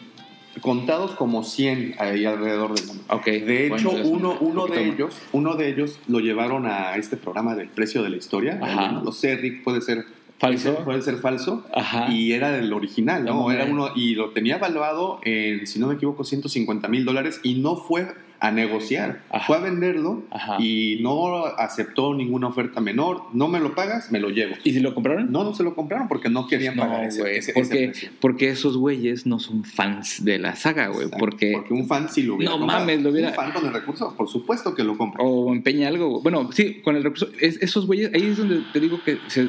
contados 0.61 1.13
como 1.13 1.43
100 1.43 1.95
ahí 1.99 2.27
alrededor 2.27 2.75
del 2.75 2.87
mundo. 2.87 3.03
Ok. 3.09 3.25
De 3.25 3.69
hecho, 3.69 3.91
uno, 3.91 4.37
uno 4.41 4.67
de 4.67 4.85
más. 4.85 4.95
ellos, 4.95 5.17
uno 5.33 5.55
de 5.55 5.71
ellos 5.71 6.01
lo 6.07 6.21
llevaron 6.21 6.67
a 6.67 6.97
este 6.97 7.17
programa 7.17 7.55
del 7.55 7.69
precio 7.69 8.03
de 8.03 8.11
la 8.11 8.17
historia. 8.17 8.61
Ajá. 8.63 8.93
No 8.93 9.05
lo 9.05 9.13
sé, 9.13 9.37
Rick, 9.37 9.65
puede 9.65 9.81
ser 9.81 10.05
¿Falso? 10.39 10.85
Puede 10.85 11.01
ser 11.01 11.17
falso. 11.17 11.65
Ajá. 11.75 12.11
Y 12.11 12.33
era 12.33 12.51
del 12.51 12.71
original, 12.75 13.25
¿no? 13.25 13.35
No, 13.35 13.51
era 13.51 13.65
uno, 13.65 13.93
y 13.97 14.15
lo 14.15 14.31
tenía 14.33 14.57
evaluado 14.57 15.19
en, 15.25 15.67
si 15.67 15.79
no 15.79 15.87
me 15.87 15.95
equivoco, 15.95 16.25
150 16.25 16.89
mil 16.89 17.07
dólares 17.07 17.41
y 17.43 17.55
no 17.55 17.77
fue 17.77 18.09
a 18.41 18.51
negociar, 18.51 19.23
Ajá. 19.31 19.47
fue 19.47 19.57
a 19.57 19.61
venderlo 19.61 20.25
Ajá. 20.31 20.57
y 20.61 20.99
no 21.01 21.45
aceptó 21.47 22.15
ninguna 22.15 22.49
oferta 22.49 22.81
menor. 22.81 23.23
No 23.33 23.49
me 23.49 23.61
lo 23.61 23.75
pagas, 23.75 24.11
me 24.13 24.21
lo 24.21 24.31
llevo. 24.31 24.55
¿Y 24.65 24.73
si 24.73 24.81
lo 24.81 24.95
compraron? 24.95 25.33
No, 25.33 25.45
no 25.45 25.55
se 25.55 25.63
lo 25.63 25.75
compraron 25.75 26.09
porque 26.09 26.29
no 26.29 26.47
querían 26.47 26.77
No, 26.77 26.83
pagar 26.83 27.05
ese, 27.05 27.21
güey, 27.21 27.39
ese- 27.39 27.53
ese 27.53 27.61
porque, 27.61 27.87
precio. 27.89 28.11
porque 28.21 28.49
esos 28.51 28.77
güeyes 28.77 29.27
no 29.27 29.39
son 29.39 29.65
fans 29.65 30.25
de 30.25 30.39
la 30.39 30.55
saga, 30.57 30.89
güey. 30.89 31.09
Porque, 31.19 31.53
porque 31.55 31.75
un 31.75 31.87
fan 31.87 32.09
sí 32.11 32.23
lo 32.23 32.35
hubiera 32.37 32.53
No 32.53 32.59
comprado. 32.59 32.81
mames, 32.83 33.03
lo 33.03 33.11
hubiera- 33.11 33.29
Un 33.31 33.35
fan 33.35 33.53
con 33.53 33.67
el 33.67 33.73
recurso, 33.73 34.15
por 34.17 34.29
supuesto 34.29 34.75
que 34.75 34.85
lo 34.85 34.97
compra. 34.99 35.23
o 35.25 35.53
empeña 35.53 35.89
algo. 35.89 36.21
Bueno, 36.21 36.51
sí, 36.53 36.81
con 36.83 36.97
el 36.97 37.03
recurso. 37.05 37.29
es- 37.41 37.61
esos 37.63 37.87
güeyes, 37.87 38.11
ahí 38.15 38.23
es 38.23 38.37
donde 38.37 38.63
te 38.73 38.81
digo 38.81 39.01
que 39.05 39.19
se, 39.29 39.49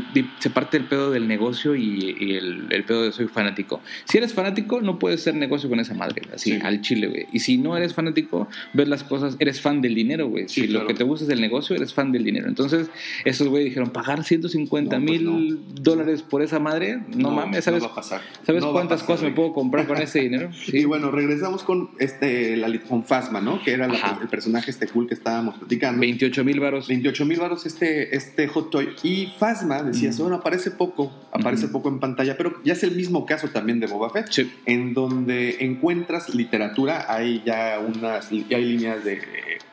parte 0.49 0.77
el 0.77 0.85
pedo 0.85 1.11
del 1.11 1.27
negocio 1.27 1.75
y, 1.75 2.15
y 2.19 2.31
el, 2.35 2.67
el 2.69 2.83
pedo 2.83 3.03
de 3.03 3.11
soy 3.11 3.27
fanático. 3.27 3.81
Si 4.05 4.17
eres 4.17 4.33
fanático, 4.33 4.81
no 4.81 4.97
puedes 4.97 5.21
hacer 5.21 5.35
negocio 5.35 5.69
con 5.69 5.79
esa 5.79 5.93
madre, 5.93 6.21
así, 6.33 6.53
Sí. 6.53 6.59
al 6.63 6.81
chile, 6.81 7.07
güey. 7.07 7.25
Y 7.33 7.39
si 7.39 7.57
no 7.57 7.75
eres 7.75 7.93
fanático, 7.93 8.47
ves 8.78 8.88
las 8.88 9.03
cosas, 9.03 9.36
eres 9.39 9.59
fan 9.59 9.82
del 9.82 9.93
dinero, 9.95 10.28
güey. 10.30 10.47
Sí, 10.47 10.61
si 10.61 10.67
claro. 10.67 10.84
lo 10.84 10.88
que 10.88 10.93
te 10.93 11.03
gusta 11.03 11.25
es 11.25 11.32
el 11.32 11.41
negocio, 11.41 11.75
eres 11.75 11.93
fan 11.93 12.11
del 12.11 12.23
dinero. 12.23 12.47
Entonces, 12.47 12.89
esos 13.25 13.47
güeyes 13.49 13.65
dijeron, 13.71 13.89
pagar 13.89 14.23
150 14.23 14.99
No, 14.99 15.05
pues 15.05 15.21
mil 15.21 15.49
no. 15.55 15.57
dólares 15.82 16.21
por 16.21 16.41
esa 16.41 16.59
madre, 16.59 16.99
no, 17.15 17.32
mames, 17.32 17.65
¿sabes? 17.65 17.82
No 17.82 17.88
va 17.89 17.93
a 17.93 17.95
pasar. 17.95 18.21
¿Sabes 18.45 18.61
No 18.61 18.67
va 18.67 18.71
a 18.71 18.73
cuántas 18.75 19.01
pasar, 19.01 19.15
cosas 19.15 19.30
me 19.30 19.36
puedo 19.36 19.51
comprar 19.53 19.88
con 19.88 19.97
ese 20.01 20.19
dinero? 20.21 20.49
Y 20.67 20.86
bueno, 20.86 21.11
regresamos 21.11 21.63
con 21.63 21.89
este 21.99 22.55
la, 22.57 22.67
con 22.88 23.03
Fasma, 23.03 23.41
¿no? 23.41 23.61
Que 23.63 23.71
era 23.73 23.88
la- 23.88 24.19
el 24.21 24.28
personaje 24.30 24.71
este 24.71 24.88
cool 24.88 25.07
que 25.07 25.15
estábamos 25.15 25.57
platicando. 25.57 25.99
28 25.99 26.43
mil 26.45 26.59
varos. 26.59 26.88
28 26.88 27.25
mil 27.25 27.39
baros 27.39 27.65
este, 27.65 28.15
este 28.15 28.47
hot 28.47 28.69
toy. 28.69 28.89
Y 29.03 29.34
Fasma, 29.39 29.82
decías, 29.84 30.15
Ujú. 30.15 30.23
bueno, 30.23 30.38
aparece 30.38 30.71
poco, 30.71 31.11
aparece 31.32 31.67
poco 31.67 31.89
en 31.89 31.99
pantalla, 31.99 32.38
pero 32.38 32.53
ya 32.63 32.73
es 32.73 32.84
el 32.84 32.95
mismo 32.95 33.25
caso 33.25 33.47
también 33.49 33.80
de 33.80 33.88
Boba 33.88 34.09
Fett, 34.11 34.28
Sí. 34.30 34.51
en 34.65 34.93
donde 34.93 35.57
encuentras 35.65 36.34
literatura, 36.36 37.05
hay 37.11 37.41
ya 37.45 37.80
unas, 37.80 38.30
ya 38.49 38.57
hay 38.57 38.66
líneas 38.68 39.03
de 39.03 39.22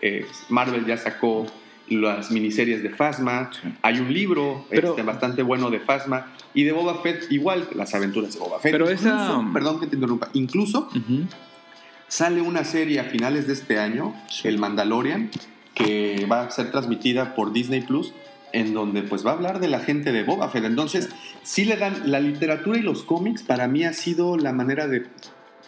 eh, 0.01 0.26
Marvel 0.49 0.84
ya 0.86 0.97
sacó 0.97 1.47
las 1.88 2.30
miniseries 2.30 2.82
de 2.82 2.88
Fasma, 2.90 3.51
Sí. 3.53 3.68
hay 3.82 3.99
un 4.01 4.12
libro 4.12 4.66
Pero- 4.70 4.90
este, 4.90 5.03
bastante 5.03 5.42
bueno 5.42 5.70
de 5.70 5.80
Fasma, 5.80 6.32
y 6.55 6.64
de 6.64 6.72
Boba 6.72 7.03
Fett 7.03 7.30
igual, 7.30 7.68
las 7.74 7.95
aventuras 7.95 8.32
de 8.32 8.40
Boba 8.40 8.59
Fett. 8.61 8.72
Pero 8.72 8.88
esa- 8.88 9.42
Perdón 9.53 9.80
que 9.80 9.86
te 9.86 9.97
interrumpa, 9.97 10.28
incluso. 10.32 10.88
Sale 12.09 12.40
una 12.40 12.64
serie 12.64 13.01
a 13.01 13.05
finales 13.05 13.47
de 13.47 13.55
este 13.55 13.78
año, 13.78 14.14
Sí. 14.30 14.49
El 14.49 14.59
Mandalorian, 14.59 15.30
que 15.74 16.26
va 16.30 16.42
a 16.42 16.51
ser 16.51 16.70
transmitida 16.70 17.34
por 17.34 17.53
Disney 17.53 17.80
Plus, 17.80 18.12
en 18.53 18.72
donde 18.72 19.03
pues 19.03 19.26
va 19.26 19.30
a 19.30 19.34
hablar 19.34 19.59
de 19.59 19.66
la 19.68 19.80
gente 19.80 20.12
de 20.12 20.22
Boba 20.22 20.49
Fett. 20.49 20.64
Entonces, 20.64 21.09
sí 21.42 21.64
le 21.64 21.76
dan 21.76 22.11
la 22.11 22.20
literatura 22.20 22.78
y 22.78 22.82
los 22.82 23.03
cómics, 23.03 23.42
para 23.42 23.66
mí 23.66 23.84
ha 23.84 23.92
sido 23.92 24.36
la 24.36 24.53
manera 24.53 24.86
de 24.86 25.07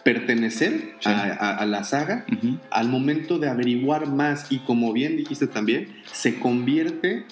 pertenecer 0.03 0.95
Sí. 0.99 1.09
a, 1.09 1.33
a- 1.33 1.57
a 1.57 1.65
la 1.65 1.83
saga 1.83 2.25
al 2.71 2.89
momento 2.89 3.39
de 3.39 3.49
averiguar 3.49 4.07
más 4.07 4.51
y 4.51 4.59
como 4.59 4.93
bien 4.93 5.17
dijiste 5.17 5.47
también, 5.47 5.89
se 6.11 6.39
convierte 6.39 7.25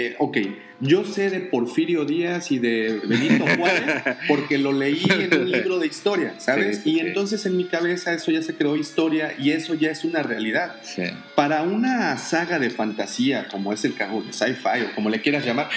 eh, 0.00 0.14
ok, 0.20 0.36
yo 0.80 1.04
sé 1.04 1.28
de 1.28 1.40
Porfirio 1.40 2.04
Díaz 2.04 2.52
y 2.52 2.60
de 2.60 3.00
Benito 3.04 3.44
Juárez 3.58 4.00
porque 4.28 4.56
lo 4.56 4.72
leí 4.72 5.02
en 5.10 5.40
un 5.40 5.50
libro 5.50 5.80
de 5.80 5.88
historia, 5.88 6.34
¿sabes? 6.38 6.82
Sí, 6.84 6.90
y 6.90 6.94
sí. 6.94 7.00
entonces 7.00 7.44
en 7.46 7.56
mi 7.56 7.64
cabeza 7.64 8.12
eso 8.14 8.30
ya 8.30 8.40
se 8.42 8.54
creó 8.54 8.76
historia 8.76 9.34
y 9.40 9.50
eso 9.50 9.74
ya 9.74 9.90
es 9.90 10.04
una 10.04 10.22
realidad. 10.22 10.76
Sí. 10.84 11.02
Para 11.34 11.62
una 11.64 12.16
saga 12.16 12.60
de 12.60 12.70
fantasía, 12.70 13.48
como 13.50 13.72
es 13.72 13.84
el 13.84 13.94
caso 13.96 14.22
de 14.22 14.32
sci-fi 14.32 14.82
o 14.88 14.94
como 14.94 15.10
le 15.10 15.20
quieras 15.20 15.44
llamar, 15.44 15.68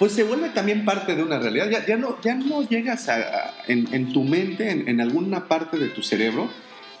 pues 0.00 0.12
se 0.12 0.24
vuelve 0.24 0.48
también 0.48 0.84
parte 0.84 1.14
de 1.14 1.22
una 1.22 1.38
realidad. 1.38 1.68
Ya, 1.70 1.86
ya, 1.86 1.96
no, 1.96 2.20
ya 2.22 2.34
no 2.34 2.68
llegas 2.68 3.08
a, 3.08 3.16
a- 3.18 3.54
en, 3.68 3.86
en 3.92 4.12
tu 4.12 4.24
mente, 4.24 4.68
en, 4.70 4.88
en 4.88 5.00
alguna 5.00 5.46
parte 5.46 5.78
de 5.78 5.88
tu 5.90 6.02
cerebro, 6.02 6.50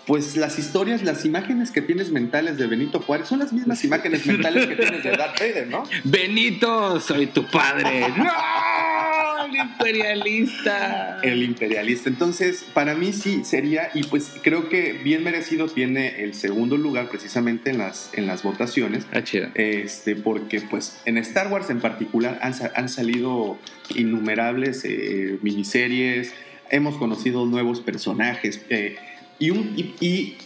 pues 0.06 0.36
las 0.36 0.58
historias, 0.58 1.02
las 1.02 1.24
imágenes 1.24 1.70
que 1.70 1.82
tienes 1.82 2.10
mentales 2.10 2.58
de 2.58 2.66
Benito 2.66 3.00
Juárez 3.00 3.26
son 3.28 3.38
las 3.40 3.52
mismas 3.52 3.82
imágenes 3.84 4.26
mentales 4.26 4.66
que 4.66 4.76
tienes 4.76 5.02
de 5.02 5.10
Darth 5.16 5.38
Vader, 5.40 5.66
¿no? 5.68 5.84
Benito, 6.04 7.00
soy 7.00 7.26
tu 7.26 7.44
padre. 7.46 8.06
¡No! 8.16 8.24
El 9.50 9.56
imperialista. 9.56 11.18
El 11.22 11.42
imperialista. 11.42 12.08
Entonces, 12.08 12.64
para 12.72 12.94
mí 12.94 13.12
sí 13.12 13.44
sería, 13.44 13.90
y 13.94 14.04
pues 14.04 14.32
creo 14.42 14.68
que 14.68 14.92
bien 14.92 15.24
merecido 15.24 15.66
tiene 15.68 16.22
el 16.22 16.34
segundo 16.34 16.76
lugar 16.76 17.08
precisamente 17.08 17.70
en 17.70 17.78
las, 17.78 18.10
en 18.14 18.26
las 18.26 18.42
votaciones. 18.42 19.06
Ah, 19.12 19.22
chido. 19.22 19.48
Este, 19.54 20.16
porque 20.16 20.60
pues 20.60 21.00
en 21.04 21.18
Star 21.18 21.48
Wars 21.48 21.70
en 21.70 21.80
particular 21.80 22.38
han, 22.42 22.54
han 22.74 22.88
salido 22.88 23.58
innumerables 23.94 24.84
eh, 24.84 25.38
miniseries, 25.42 26.32
hemos 26.70 26.96
conocido 26.96 27.46
nuevos 27.46 27.80
personajes 27.80 28.60
eh, 28.70 28.96
y, 29.38 29.50
un, 29.50 29.74
y, 29.76 29.94
y 30.04 30.36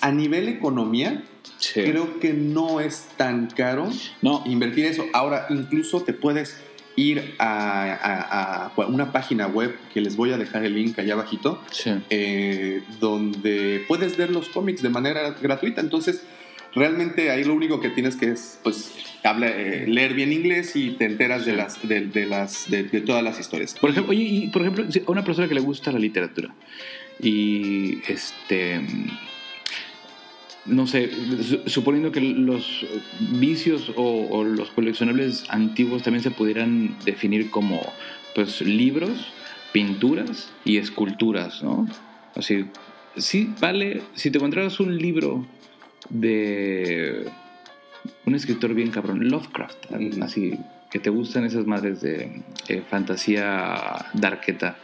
a 0.00 0.12
nivel 0.12 0.48
economía 0.48 1.22
Sí. 1.58 1.82
creo 1.82 2.20
que 2.20 2.34
no 2.34 2.80
es 2.80 3.06
tan 3.16 3.46
caro 3.46 3.88
No, 4.22 4.42
invertir 4.44 4.86
eso. 4.86 5.06
Ahora 5.12 5.46
incluso 5.50 6.02
te 6.02 6.12
puedes 6.12 6.58
ir 6.96 7.34
a, 7.38 7.92
a- 7.92 8.66
a 8.66 8.86
una 8.86 9.10
página 9.12 9.46
web 9.46 9.76
que 9.92 10.00
les 10.00 10.16
voy 10.16 10.32
a 10.32 10.38
dejar 10.38 10.64
el 10.64 10.74
link 10.74 10.98
allá 10.98 11.14
abajito 11.14 11.60
sí. 11.70 11.90
eh, 12.10 12.82
donde 13.00 13.84
puedes 13.88 14.16
ver 14.16 14.30
los 14.30 14.48
cómics 14.48 14.82
de 14.82 14.90
manera 14.90 15.30
gratuita. 15.42 15.80
Entonces, 15.80 16.22
realmente 16.74 17.30
ahí 17.30 17.44
lo 17.44 17.54
único 17.54 17.80
que 17.80 17.88
tienes 17.90 18.16
que 18.16 18.26
es, 18.30 18.58
pues, 18.62 18.92
habla, 19.24 19.48
eh, 19.48 19.86
leer 19.88 20.14
bien 20.14 20.32
inglés 20.32 20.76
y 20.76 20.90
te 20.92 21.04
enteras 21.06 21.44
de 21.46 21.54
las, 21.54 21.86
de, 21.86 22.02
de 22.06 22.26
las, 22.26 22.70
de, 22.70 22.84
de 22.84 23.00
todas 23.00 23.22
las 23.24 23.38
historias. 23.40 23.74
Por 23.74 23.90
ejemplo, 23.90 24.10
oye, 24.12 24.22
y 24.22 24.48
por 24.48 24.62
ejemplo, 24.62 24.84
a 24.84 25.10
una 25.10 25.24
persona 25.24 25.48
que 25.48 25.54
le 25.54 25.60
gusta 25.60 25.90
la 25.92 25.98
literatura 25.98 26.54
y 27.20 28.00
este 28.08 28.80
no 30.66 30.86
sé, 30.86 31.10
su- 31.42 31.62
suponiendo 31.68 32.10
que 32.12 32.20
los 32.20 32.86
vicios 33.20 33.92
o, 33.96 34.26
o 34.30 34.44
los 34.44 34.70
coleccionables 34.70 35.44
antiguos 35.48 36.02
también 36.02 36.22
se 36.22 36.30
pudieran 36.30 36.96
definir 37.04 37.50
como 37.50 37.80
pues 38.34 38.60
libros, 38.62 39.32
pinturas 39.72 40.52
y 40.64 40.78
esculturas, 40.78 41.62
¿no? 41.62 41.86
Así, 42.34 42.66
sí, 43.16 43.52
vale, 43.60 44.02
si 44.14 44.30
te 44.30 44.38
encontraras 44.38 44.80
un 44.80 44.96
libro 44.98 45.46
de 46.10 47.28
un 48.26 48.34
escritor 48.34 48.74
bien 48.74 48.90
cabrón, 48.90 49.28
Lovecraft, 49.28 49.92
así 50.22 50.58
que 50.90 50.98
te 50.98 51.10
gustan 51.10 51.44
esas 51.44 51.66
madres 51.66 52.00
de 52.00 52.42
eh, 52.68 52.82
fantasía 52.88 54.06
darketa 54.14 54.76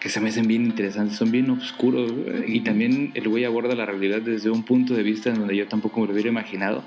que 0.00 0.08
se 0.08 0.20
me 0.20 0.28
hacen 0.28 0.46
bien 0.46 0.64
interesantes, 0.64 1.16
son 1.16 1.30
bien 1.30 1.48
oscuros 1.50 2.12
y 2.46 2.60
también 2.60 3.12
el 3.14 3.28
güey 3.28 3.44
aborda 3.44 3.74
la 3.74 3.86
realidad 3.86 4.20
desde 4.20 4.50
un 4.50 4.62
punto 4.62 4.94
de 4.94 5.02
vista 5.02 5.30
en 5.30 5.38
donde 5.38 5.56
yo 5.56 5.66
tampoco 5.68 6.00
me 6.00 6.06
lo 6.06 6.12
hubiera 6.12 6.28
imaginado, 6.28 6.84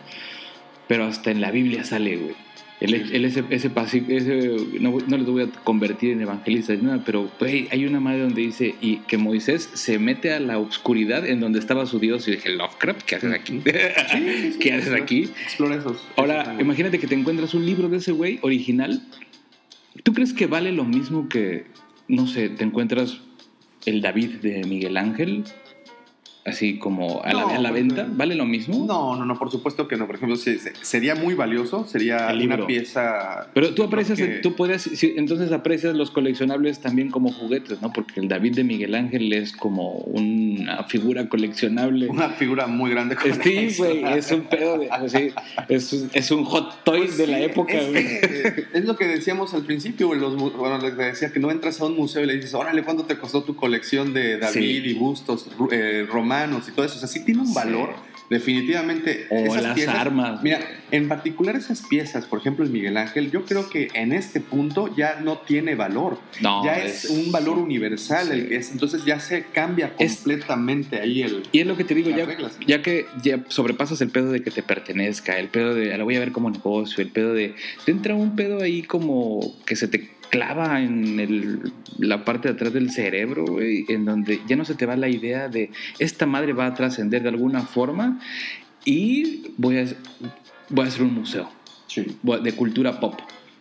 pero 0.87 1.05
hasta 1.05 1.31
en 1.31 1.41
la 1.41 1.51
Biblia 1.51 1.83
sale, 1.83 2.17
güey. 2.17 2.35
Él, 2.81 2.91
Sí. 2.91 3.13
él 3.13 3.25
ese, 3.25 3.43
ese, 3.49 3.69
ese 4.07 4.55
no, 4.79 4.97
no 5.05 5.17
les 5.17 5.25
voy 5.25 5.43
a 5.43 5.47
convertir 5.65 6.11
en 6.11 6.21
evangelistas 6.21 6.77
ni 6.77 6.85
nada, 6.85 7.03
pero 7.05 7.29
güey, 7.37 7.67
hay 7.71 7.85
una 7.85 7.99
madre 7.99 8.21
donde 8.21 8.41
dice 8.41 8.73
y 8.79 8.97
que 8.99 9.17
Moisés 9.17 9.69
se 9.73 9.99
mete 9.99 10.31
a 10.31 10.39
la 10.39 10.59
oscuridad 10.59 11.27
en 11.27 11.41
donde 11.41 11.59
estaba 11.59 11.85
su 11.85 11.99
Dios 11.99 12.25
y 12.29 12.31
dije, 12.31 12.47
Lovecraft, 12.51 13.01
¿qué 13.01 13.15
haces 13.15 13.33
aquí? 13.33 13.59
Sí, 13.65 13.71
sí, 14.11 14.51
sí. 14.53 14.59
¿Qué 14.59 14.71
haces 14.73 14.93
aquí? 14.93 15.23
Explora 15.43 15.75
esos. 15.75 16.01
Ahora, 16.15 16.55
imagínate 16.57 16.99
que 16.99 17.07
te 17.07 17.15
encuentras 17.15 17.53
un 17.53 17.65
libro 17.65 17.89
de 17.89 17.97
ese 17.97 18.13
güey 18.13 18.39
original. 18.43 19.01
¿Tú 20.03 20.13
crees 20.13 20.31
que 20.31 20.47
vale 20.47 20.71
lo 20.71 20.85
mismo 20.85 21.27
que, 21.27 21.65
no 22.09 22.27
sé, 22.27 22.49
te 22.49 22.63
encuentras 22.65 23.19
el 23.85 24.01
David 24.01 24.41
de 24.41 24.63
Miguel 24.65 24.97
Ángel? 24.97 25.45
Así 26.49 26.77
como 26.79 27.21
a 27.23 27.33
la, 27.33 27.69
a 27.69 27.71
venta. 27.71 28.07
¿Vale 28.09 28.35
lo 28.35 28.45
mismo? 28.45 28.85
No, 28.85 29.15
no, 29.15 29.25
no, 29.25 29.37
por 29.37 29.51
supuesto 29.51 29.87
que 29.87 29.95
no. 29.97 30.05
Por 30.07 30.15
ejemplo, 30.15 30.37
sería 30.81 31.15
muy 31.15 31.33
valioso, 31.33 31.85
sería 31.87 32.27
una 32.33 32.65
pieza... 32.65 33.47
Pero 33.53 33.73
tú 33.73 33.83
aprecias, 33.83 34.17
que- 34.17 34.39
tú 34.39 34.55
podrías, 34.55 34.81
sí, 34.83 35.13
entonces 35.17 35.51
aprecias 35.51 35.95
los 35.95 36.11
coleccionables 36.11 36.79
también 36.79 37.09
como 37.11 37.31
juguetes, 37.31 37.81
¿no? 37.81 37.91
Porque 37.93 38.19
el 38.19 38.27
David 38.27 38.55
de 38.55 38.63
Miguel 38.63 38.95
Ángel 38.95 39.31
es 39.33 39.51
como 39.53 39.91
una 39.93 40.83
figura 40.85 41.27
coleccionable. 41.29 42.07
Una 42.07 42.29
figura 42.29 42.67
muy 42.67 42.91
grande. 42.91 43.15
Sí, 43.43 43.69
güey, 43.77 44.03
es 44.17 44.31
un 44.31 44.41
pedo 44.41 44.77
de, 44.77 44.89
pues 44.99 45.11
sí, 45.11 45.29
es, 45.69 46.05
es 46.13 46.31
un 46.31 46.45
hot 46.45 46.83
toy 46.83 46.99
Pues 47.01 47.17
de 47.17 47.25
sí, 47.25 47.31
la 47.31 47.39
época, 47.39 47.73
es, 47.73 47.87
que, 47.87 48.65
es 48.73 48.85
lo 48.85 48.95
que 48.95 49.05
decíamos 49.05 49.53
al 49.53 49.63
principio, 49.63 50.13
los 50.13 50.35
bueno, 50.57 50.77
les 50.79 50.95
decía 50.97 51.31
que 51.31 51.39
no 51.39 51.51
entras 51.51 51.79
a 51.81 51.85
un 51.85 51.95
museo 51.95 52.23
y 52.23 52.27
le 52.27 52.35
dices, 52.35 52.53
órale, 52.53 52.83
¿cuánto 52.83 53.03
te 53.05 53.17
costó 53.17 53.43
tu 53.43 53.55
colección 53.55 54.13
de 54.13 54.37
David 54.37 54.53
Sí. 54.83 54.89
y 54.89 54.93
bustos 54.93 55.47
eh, 55.71 56.05
romanos 56.45 56.67
y 56.67 56.71
todo 56.71 56.85
eso? 56.85 56.95
O 56.95 56.99
sea, 56.99 57.07
sí 57.07 57.23
tiene 57.25 57.41
un 57.41 57.47
Sí. 57.47 57.53
valor, 57.55 57.93
definitivamente. 58.29 59.27
O 59.29 59.35
Esas 59.35 59.63
las 59.63 59.75
piezas- 59.75 59.95
armas. 59.95 60.41
Mira, 60.43 60.59
en 60.91 61.07
particular 61.07 61.55
esas 61.55 61.81
piezas, 61.83 62.25
por 62.25 62.39
ejemplo, 62.39 62.63
el 62.65 62.71
Miguel 62.71 62.97
Ángel, 62.97 63.31
yo 63.31 63.45
creo 63.45 63.69
que 63.69 63.89
en 63.93 64.11
este 64.13 64.39
punto 64.39 64.93
ya 64.95 65.19
no 65.21 65.39
tiene 65.39 65.75
valor. 65.75 66.19
No, 66.41 66.63
ya 66.63 66.77
es, 66.77 67.05
un 67.05 67.31
valor 67.31 67.57
universal, 67.57 68.27
sí. 68.27 68.33
el 68.33 68.47
que 68.49 68.55
es, 68.57 68.71
entonces 68.71 69.05
ya 69.05 69.19
se 69.19 69.43
cambia 69.45 69.93
Es- 69.99 70.15
completamente 70.17 70.99
ahí 70.99 71.21
el... 71.23 71.43
Y 71.51 71.59
es 71.59 71.67
lo 71.67 71.75
que 71.77 71.83
te 71.83 71.95
digo, 71.95 72.09
ya, 72.09 72.25
reglas. 72.25 72.57
ya 72.65 72.81
que 72.81 73.05
ya 73.21 73.43
sobrepasas 73.47 74.01
el 74.01 74.09
pedo 74.09 74.31
de 74.31 74.41
que 74.41 74.51
te 74.51 74.63
pertenezca, 74.63 75.37
el 75.37 75.49
pedo 75.49 75.73
de 75.73 75.97
lo 75.97 76.05
voy 76.05 76.15
a 76.15 76.19
ver 76.19 76.31
como 76.31 76.49
negocio, 76.49 77.03
el 77.03 77.09
pedo 77.11 77.33
de. 77.33 77.55
Te 77.85 77.91
entra 77.91 78.15
un 78.15 78.35
pedo 78.35 78.61
ahí 78.61 78.83
como 78.83 79.55
que 79.65 79.75
se 79.75 79.87
te 79.87 80.09
clava 80.29 80.81
en 80.81 81.19
el- 81.19 81.71
la 81.97 82.23
parte 82.25 82.47
de 82.47 82.53
atrás 82.53 82.73
del 82.73 82.91
cerebro, 82.91 83.45
güey, 83.45 83.85
en 83.89 84.05
donde 84.05 84.39
ya 84.47 84.55
no 84.55 84.65
se 84.65 84.75
te 84.75 84.85
va 84.85 84.95
la 84.95 85.09
idea 85.09 85.47
de 85.49 85.71
esta 85.99 86.25
madre 86.25 86.53
va 86.53 86.67
a 86.67 86.73
trascender 86.73 87.23
de 87.23 87.29
alguna 87.29 87.61
forma 87.61 88.19
y 88.85 89.47
voy 89.57 89.77
a, 89.77 89.85
voy 90.69 90.85
a 90.85 90.87
hacer 90.87 91.03
un 91.03 91.13
museo 91.15 91.49
Sí, 91.87 92.05
de 92.43 92.51
cultura 92.53 92.99
pop. 92.99 93.19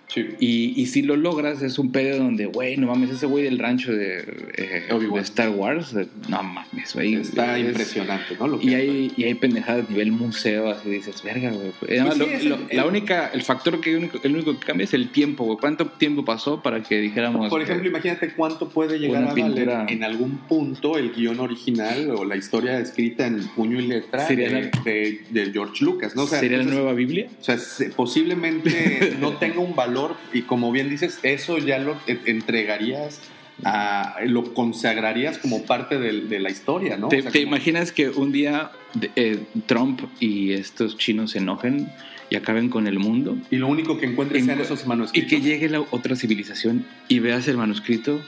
Sí. 0.08 0.26
Y, 0.40 0.80
y 0.80 0.86
si 0.86 1.02
lo 1.02 1.16
logras, 1.16 1.62
es 1.62 1.78
un 1.78 1.92
pedo 1.92 2.18
donde, 2.18 2.46
güey, 2.46 2.76
no 2.76 2.86
mames, 2.88 3.10
ese 3.10 3.26
güey 3.26 3.44
del 3.44 3.58
rancho 3.58 3.92
de, 3.92 4.18
eh, 4.56 4.86
de 4.88 5.20
Star 5.20 5.50
Wars, 5.50 5.94
no 6.28 6.42
mames, 6.42 6.94
güey. 6.94 7.14
Está 7.14 7.58
es- 7.58 7.66
impresionante, 7.68 8.36
¿no? 8.38 8.48
Lo 8.48 8.58
que 8.58 8.66
y 8.66 8.74
hay, 8.74 9.12
y 9.16 9.24
hay 9.24 9.34
pendejadas 9.34 9.86
a 9.86 9.90
nivel 9.90 10.12
museo, 10.12 10.70
así 10.70 10.88
dices, 10.90 11.22
verga, 11.22 11.50
güey. 11.50 11.72
Además, 12.00 12.16
sí, 12.40 12.52
la 12.72 12.86
única, 12.86 13.30
el 13.32 13.42
factor 13.42 13.80
que 13.80 13.96
único, 13.96 14.18
el 14.22 14.34
único 14.34 14.58
que 14.58 14.66
cambia 14.66 14.84
es 14.84 14.94
el 14.94 15.10
tiempo, 15.10 15.44
güey. 15.44 15.58
¿Cuánto 15.58 15.86
tiempo 15.86 16.24
pasó 16.24 16.62
para 16.62 16.82
que 16.82 16.98
dijéramos... 17.00 17.48
Por 17.48 17.60
que- 17.60 17.64
ejemplo, 17.64 17.88
imagínate 17.88 18.30
cuánto 18.34 18.68
puede 18.68 18.98
llegar 18.98 19.24
a 19.24 19.34
valer 19.34 19.70
en 19.88 20.04
algún 20.04 20.38
punto 20.48 20.96
el 20.98 21.12
guion 21.12 21.40
original 21.40 22.10
o 22.10 22.24
la 22.24 22.36
historia 22.36 22.78
escrita 22.78 23.26
en 23.26 23.46
puño 23.48 23.78
y 23.80 23.86
letra 23.86 24.26
Sería 24.26 24.48
de, 24.50 25.50
George 25.52 25.84
Lucas, 25.84 26.14
¿no? 26.16 26.22
O 26.24 26.26
sea, 26.26 26.40
¿Sería 26.40 26.58
la 26.58 26.64
nueva 26.64 26.92
Biblia? 26.92 27.28
o 27.40 27.44
sea, 27.44 27.58
se- 27.58 27.90
posiblemente 27.90 29.16
no 29.20 29.34
tenga 29.38 29.60
un 29.60 29.74
valor 29.74 29.97
y 30.32 30.42
como 30.42 30.70
bien 30.72 30.88
dices, 30.90 31.18
eso 31.22 31.58
ya 31.58 31.78
lo 31.78 31.96
e- 32.06 32.18
entregarías, 32.26 33.20
a, 33.64 34.16
lo 34.26 34.54
consagrarías 34.54 35.38
como 35.38 35.64
parte 35.64 35.98
de, 35.98 36.38
la 36.38 36.50
historia, 36.50 36.96
¿no? 36.96 37.08
¿Te, 37.08 37.18
O 37.18 37.22
sea, 37.22 37.30
te 37.32 37.42
como- 37.42 37.56
imaginas 37.56 37.90
que 37.92 38.08
un 38.08 38.30
día 38.32 38.70
eh, 39.16 39.40
Trump 39.66 40.00
y 40.20 40.52
estos 40.52 40.96
chinos 40.96 41.32
se 41.32 41.38
enojen 41.38 41.88
y 42.30 42.36
acaben 42.36 42.68
con 42.68 42.86
el 42.86 42.98
mundo? 42.98 43.36
Y 43.50 43.56
lo 43.56 43.66
único 43.68 43.98
que 43.98 44.06
encuentres 44.06 44.44
sean 44.44 44.58
En- 44.58 44.64
esos 44.64 44.84
Y 44.84 44.88
manuscritos. 44.88 45.30
que 45.30 45.40
llegue 45.40 45.68
la 45.68 45.80
otra 45.80 46.14
civilización 46.14 46.84
y 47.08 47.18
veas 47.18 47.48
el 47.48 47.56
manuscrito. 47.56 48.20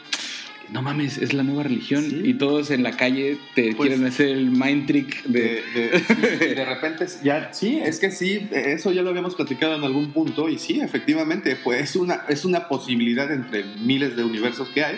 No 0.72 0.82
mames, 0.82 1.18
es 1.18 1.32
la 1.32 1.42
nueva 1.42 1.64
religión. 1.64 2.04
Sí. 2.08 2.20
Y 2.24 2.34
todos 2.34 2.70
en 2.70 2.82
la 2.84 2.96
calle 2.96 3.38
te 3.54 3.74
Pues- 3.74 3.88
quieren 3.88 4.06
hacer 4.06 4.28
el 4.28 4.50
mind 4.50 4.86
trick 4.86 5.24
de. 5.24 5.62
de, 5.74 5.88
de- 5.90 5.98
sí, 5.98 6.14
de 6.54 6.64
repente 6.64 7.06
ya 7.24 7.52
sí 7.52 7.80
es 7.84 7.98
que 7.98 8.10
sí 8.12 8.48
eso 8.52 8.92
ya 8.92 9.02
lo 9.02 9.10
habíamos 9.10 9.34
platicado 9.34 9.74
en 9.76 9.82
algún 9.84 10.12
punto 10.12 10.48
y 10.48 10.58
sí 10.58 10.80
efectivamente 10.80 11.56
pues 11.56 11.82
es 11.90 11.96
una 11.96 12.22
es 12.28 12.44
una 12.44 12.68
posibilidad 12.68 13.32
entre 13.32 13.64
miles 13.82 14.16
de 14.16 14.22
universos 14.24 14.68
que 14.68 14.84
hay 14.84 14.96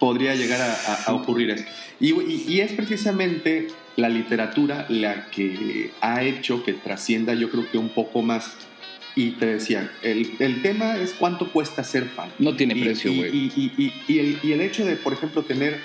podría 0.00 0.34
llegar 0.34 0.60
a, 0.60 0.72
a- 0.72 1.02
a 1.06 1.14
ocurrir 1.14 1.50
esto 1.50 1.70
y, 2.00 2.12
y- 2.12 2.44
y 2.48 2.60
es 2.60 2.72
precisamente 2.72 3.68
la 3.96 4.08
literatura 4.08 4.86
la 4.88 5.26
que 5.30 5.92
ha 6.00 6.24
hecho 6.24 6.64
que 6.64 6.72
trascienda 6.72 7.34
yo 7.34 7.50
creo 7.50 7.70
que 7.70 7.78
un 7.78 7.90
poco 7.90 8.22
más 8.22 8.56
y 9.16 9.30
te 9.32 9.46
decía 9.46 9.90
el, 10.02 10.32
el 10.40 10.62
tema 10.62 10.96
es 10.96 11.12
cuánto 11.12 11.50
cuesta 11.52 11.84
ser 11.84 12.04
fan 12.06 12.30
No 12.38 12.56
tiene 12.56 12.74
y- 12.76 12.82
precio, 12.82 13.12
güey. 13.14 13.30
Y, 13.34 13.52
y- 13.56 13.72
y- 13.84 13.92
y 14.12 14.18
el, 14.18 14.38
y 14.42 14.52
el 14.52 14.60
hecho 14.60 14.84
de, 14.84 14.96
por 14.96 15.12
ejemplo, 15.12 15.42
tener. 15.42 15.78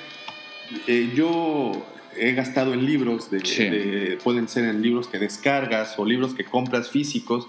eh, 0.87 1.11
yo 1.15 1.85
he 2.17 2.33
gastado 2.33 2.73
en 2.73 2.85
libros, 2.85 3.31
de, 3.31 3.39
Sí. 3.45 3.63
de- 3.63 4.17
pueden 4.23 4.47
ser 4.47 4.65
en 4.65 4.81
libros 4.81 5.07
que 5.07 5.19
descargas 5.19 5.97
o 5.97 6.05
libros 6.05 6.33
que 6.33 6.43
compras 6.43 6.89
físicos. 6.89 7.45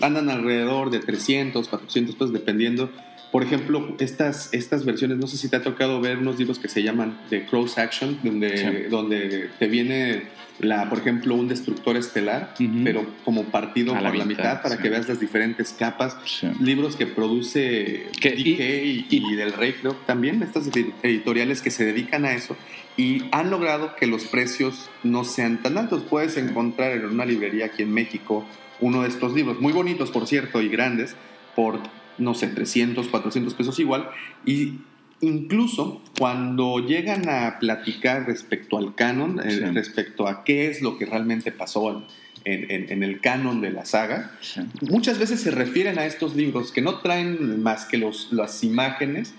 andan 0.00 0.30
alrededor 0.30 0.90
de 0.90 0.98
300, 0.98 1.68
400 1.68 2.16
pesos, 2.16 2.32
dependiendo. 2.32 2.90
Por 3.30 3.44
ejemplo, 3.44 3.94
estas, 4.00 4.52
estas 4.52 4.84
versiones, 4.84 5.16
no 5.18 5.28
sé 5.28 5.36
si 5.36 5.48
te 5.48 5.54
ha 5.56 5.62
tocado 5.62 6.00
ver 6.00 6.18
unos 6.18 6.38
libros 6.40 6.58
que 6.58 6.68
se 6.68 6.82
llaman 6.82 7.20
The 7.30 7.46
Cross 7.46 7.78
Action, 7.78 8.18
donde, 8.24 8.56
Sí. 8.58 8.88
donde 8.90 9.50
te 9.60 9.66
viene, 9.68 10.22
la, 10.60 10.88
por 10.88 10.98
ejemplo, 10.98 11.34
un 11.34 11.48
destructor 11.48 11.96
estelar, 11.96 12.54
Ujú. 12.60 12.84
pero 12.84 13.06
como 13.24 13.44
partido 13.44 13.92
A 13.94 14.00
por 14.00 14.02
la 14.16 14.24
mitad, 14.24 14.26
mitad 14.44 14.62
para 14.62 14.76
sí. 14.76 14.82
que 14.82 14.88
veas 14.90 15.08
las 15.08 15.18
diferentes 15.18 15.72
capas. 15.76 16.16
Sí. 16.24 16.48
Libros 16.60 16.94
que 16.96 17.06
produce 17.06 18.08
Que- 18.20 18.34
y- 18.36 18.54
DK 18.54 18.84
y, 18.84 19.06
y 19.32 19.34
Del 19.34 19.52
Rey, 19.52 19.72
creo 19.80 19.94
también, 20.06 20.42
estas 20.42 20.70
edi- 20.70 20.92
editoriales 21.02 21.62
que 21.62 21.70
se 21.70 21.84
dedican 21.84 22.24
a 22.24 22.32
eso 22.34 22.56
y 22.96 23.24
han 23.32 23.50
logrado 23.50 23.96
que 23.96 24.06
los 24.06 24.24
precios 24.26 24.90
no 25.02 25.24
sean 25.24 25.62
tan 25.62 25.78
altos. 25.78 26.02
Puedes 26.08 26.36
encontrar 26.36 26.92
en 26.92 27.06
una 27.06 27.24
librería 27.24 27.66
aquí 27.66 27.82
en 27.82 27.92
México 27.92 28.46
uno 28.80 29.02
de 29.02 29.08
estos 29.08 29.32
libros, 29.32 29.60
muy 29.60 29.72
bonitos 29.72 30.10
por 30.10 30.26
cierto 30.26 30.60
y 30.60 30.68
grandes, 30.68 31.14
por 31.56 31.78
no 32.18 32.34
sé, 32.34 32.48
300, 32.48 33.08
400 33.08 33.54
pesos 33.54 33.78
igual. 33.80 34.10
Y 34.44 34.74
incluso 35.22 36.02
cuando 36.18 36.78
llegan 36.86 37.28
a 37.28 37.58
platicar 37.58 38.26
respecto 38.26 38.76
al 38.76 38.94
canon, 38.94 39.40
eh, 39.42 39.70
respecto 39.72 40.26
a 40.28 40.44
qué 40.44 40.66
es 40.68 40.82
lo 40.82 40.98
que 40.98 41.06
realmente 41.06 41.50
pasó 41.52 42.04
en, 42.44 42.62
en- 42.64 42.70
en- 42.70 42.92
en 42.92 43.02
el 43.02 43.20
canon 43.20 43.60
de 43.60 43.70
la 43.70 43.84
saga, 43.86 44.32
Sí. 44.40 44.60
muchas 44.90 45.18
veces 45.18 45.40
se 45.40 45.50
refieren 45.52 45.98
a 45.98 46.04
estos 46.06 46.34
libros 46.36 46.72
que 46.72 46.82
no 46.82 46.98
traen 46.98 47.62
más 47.62 47.84
que 47.86 47.96
los, 47.98 48.32
las 48.32 48.62
imágenes 48.64 49.32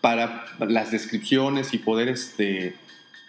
para 0.00 0.44
las 0.58 0.90
descripciones 0.90 1.72
y 1.72 1.78
poder 1.78 2.08
este, 2.08 2.74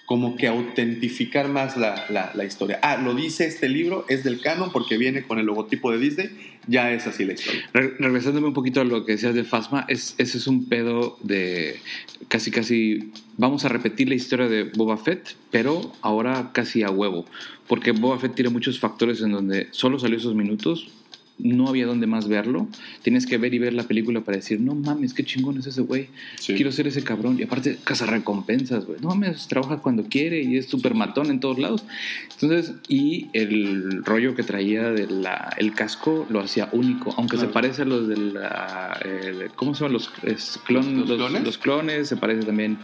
como 0.05 0.35
que 0.35 0.47
autentificar 0.47 1.47
más 1.47 1.77
la, 1.77 2.05
la- 2.09 2.31
la 2.33 2.43
historia. 2.43 2.79
Ah, 2.81 2.97
lo 2.97 3.13
dice 3.13 3.45
este 3.45 3.69
libro, 3.69 4.05
es 4.09 4.23
del 4.23 4.41
canon 4.41 4.71
porque 4.71 4.97
viene 4.97 5.21
con 5.23 5.37
el 5.37 5.45
logotipo 5.45 5.91
de 5.91 5.99
Disney, 5.99 6.29
ya 6.69 6.91
es 6.93 7.07
así 7.07 7.25
la 7.25 7.33
historia. 7.33 7.67
Re- 7.73 7.95
regresándome 7.99 8.47
un 8.47 8.53
poquito 8.53 8.79
a 8.81 8.83
lo 8.83 9.05
que 9.05 9.13
decías 9.13 9.33
de 9.33 9.43
Fasma, 9.43 9.85
es, 9.89 10.15
ese 10.17 10.37
es 10.37 10.47
un 10.47 10.65
pedo 10.65 11.17
de 11.21 11.79
casi, 12.27 12.51
casi. 12.51 13.11
Vamos 13.37 13.65
a 13.65 13.69
repetir 13.69 14.07
la 14.09 14.15
historia 14.15 14.47
de 14.47 14.63
Boba 14.63 14.97
Fett, 14.97 15.35
pero 15.51 15.91
ahora 16.01 16.51
casi 16.53 16.83
a 16.83 16.89
huevo. 16.91 17.25
Porque 17.67 17.91
Boba 17.91 18.19
Fett 18.19 18.35
tiene 18.35 18.49
muchos 18.49 18.79
factores 18.79 19.21
en 19.21 19.31
donde 19.31 19.67
solo 19.71 19.99
salió 19.99 20.17
esos 20.17 20.35
minutos, 20.35 20.87
no 21.39 21.67
había 21.67 21.85
dónde 21.85 22.05
más 22.05 22.27
verlo. 22.27 22.67
Tienes 23.01 23.25
que 23.25 23.37
ver 23.37 23.53
y 23.53 23.59
ver 23.59 23.73
la 23.73 23.83
película 23.83 24.21
para 24.21 24.37
decir, 24.37 24.59
no 24.59 24.75
mames, 24.75 25.13
qué 25.13 25.23
chingón 25.23 25.57
es 25.57 25.65
ese 25.67 25.81
güey. 25.81 26.07
Sí. 26.39 26.53
Quiero 26.55 26.71
ser 26.71 26.87
ese 26.87 27.03
cabrón. 27.03 27.37
Y 27.39 27.43
aparte, 27.43 27.77
casa 27.83 28.05
recompensas, 28.05 28.85
güey. 28.85 28.99
No 29.01 29.09
mames, 29.09 29.47
trabaja 29.47 29.77
cuando 29.77 30.03
quiere 30.03 30.41
y 30.43 30.57
es 30.57 30.67
súper 30.67 30.93
matón 30.95 31.29
en 31.31 31.39
todos 31.39 31.57
lados. 31.59 31.83
Entonces, 32.33 32.73
y 32.87 33.27
el 33.33 34.03
rollo 34.05 34.35
que 34.35 34.43
traía 34.43 34.89
del 34.91 35.73
casco 35.75 36.25
lo 36.29 36.39
hacía 36.41 36.69
único, 36.71 37.13
aunque 37.17 37.35
Claro. 37.37 37.49
se 37.49 37.53
parece 37.53 37.81
a 37.83 37.85
los 37.85 38.07
de 38.07 38.17
la. 38.17 38.99
eh, 39.05 39.47
¿Cómo 39.55 39.73
se 39.75 39.79
llaman 39.83 39.93
los, 39.93 40.11
es, 40.23 40.59
clon- 40.67 40.93
¿Los 40.95 41.09
los, 41.09 41.17
clones? 41.17 41.43
los 41.43 41.57
clones? 41.57 42.07
Se 42.09 42.17
parece 42.17 42.43
también 42.45 42.77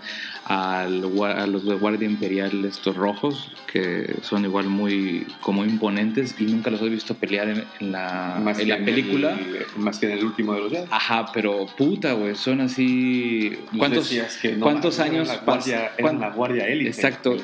al, 0.45 1.03
a 1.23 1.47
los 1.47 1.65
de 1.65 1.75
Guardia 1.75 2.07
Imperial, 2.07 2.63
estos 2.65 2.95
rojos, 2.95 3.51
que 3.71 4.15
son 4.21 4.45
igual 4.45 4.67
muy 4.69 5.25
como 5.41 5.65
imponentes 5.65 6.35
y 6.39 6.43
nunca 6.45 6.69
los 6.69 6.81
he 6.81 6.89
visto 6.89 7.15
pelear 7.15 7.49
en, 7.49 7.63
en 7.79 7.91
la, 7.91 8.39
Más 8.45 8.59
en 8.59 8.65
que 8.67 8.71
la 8.79 8.85
película. 8.85 9.31
el- 9.39 9.81
más 9.83 9.99
que 9.99 10.05
en 10.05 10.13
el 10.13 10.23
último 10.23 10.53
de 10.53 10.61
los 10.61 10.71
Jedi. 10.71 10.85
Ajá, 10.89 11.25
pero 11.33 11.65
puta, 11.77 12.13
güey, 12.13 12.35
son 12.35 12.61
así. 12.61 13.57
¿Cuántos, 13.77 14.09
que 14.41 14.53
no, 14.53 14.61
cuántos 14.63 14.99
años 14.99 15.27
la 15.27 15.37
guardia, 15.37 15.91
cuán- 15.99 16.19
la 16.19 16.29
guardia 16.29 16.67
élite 16.67 16.89
Exacto. 16.89 17.35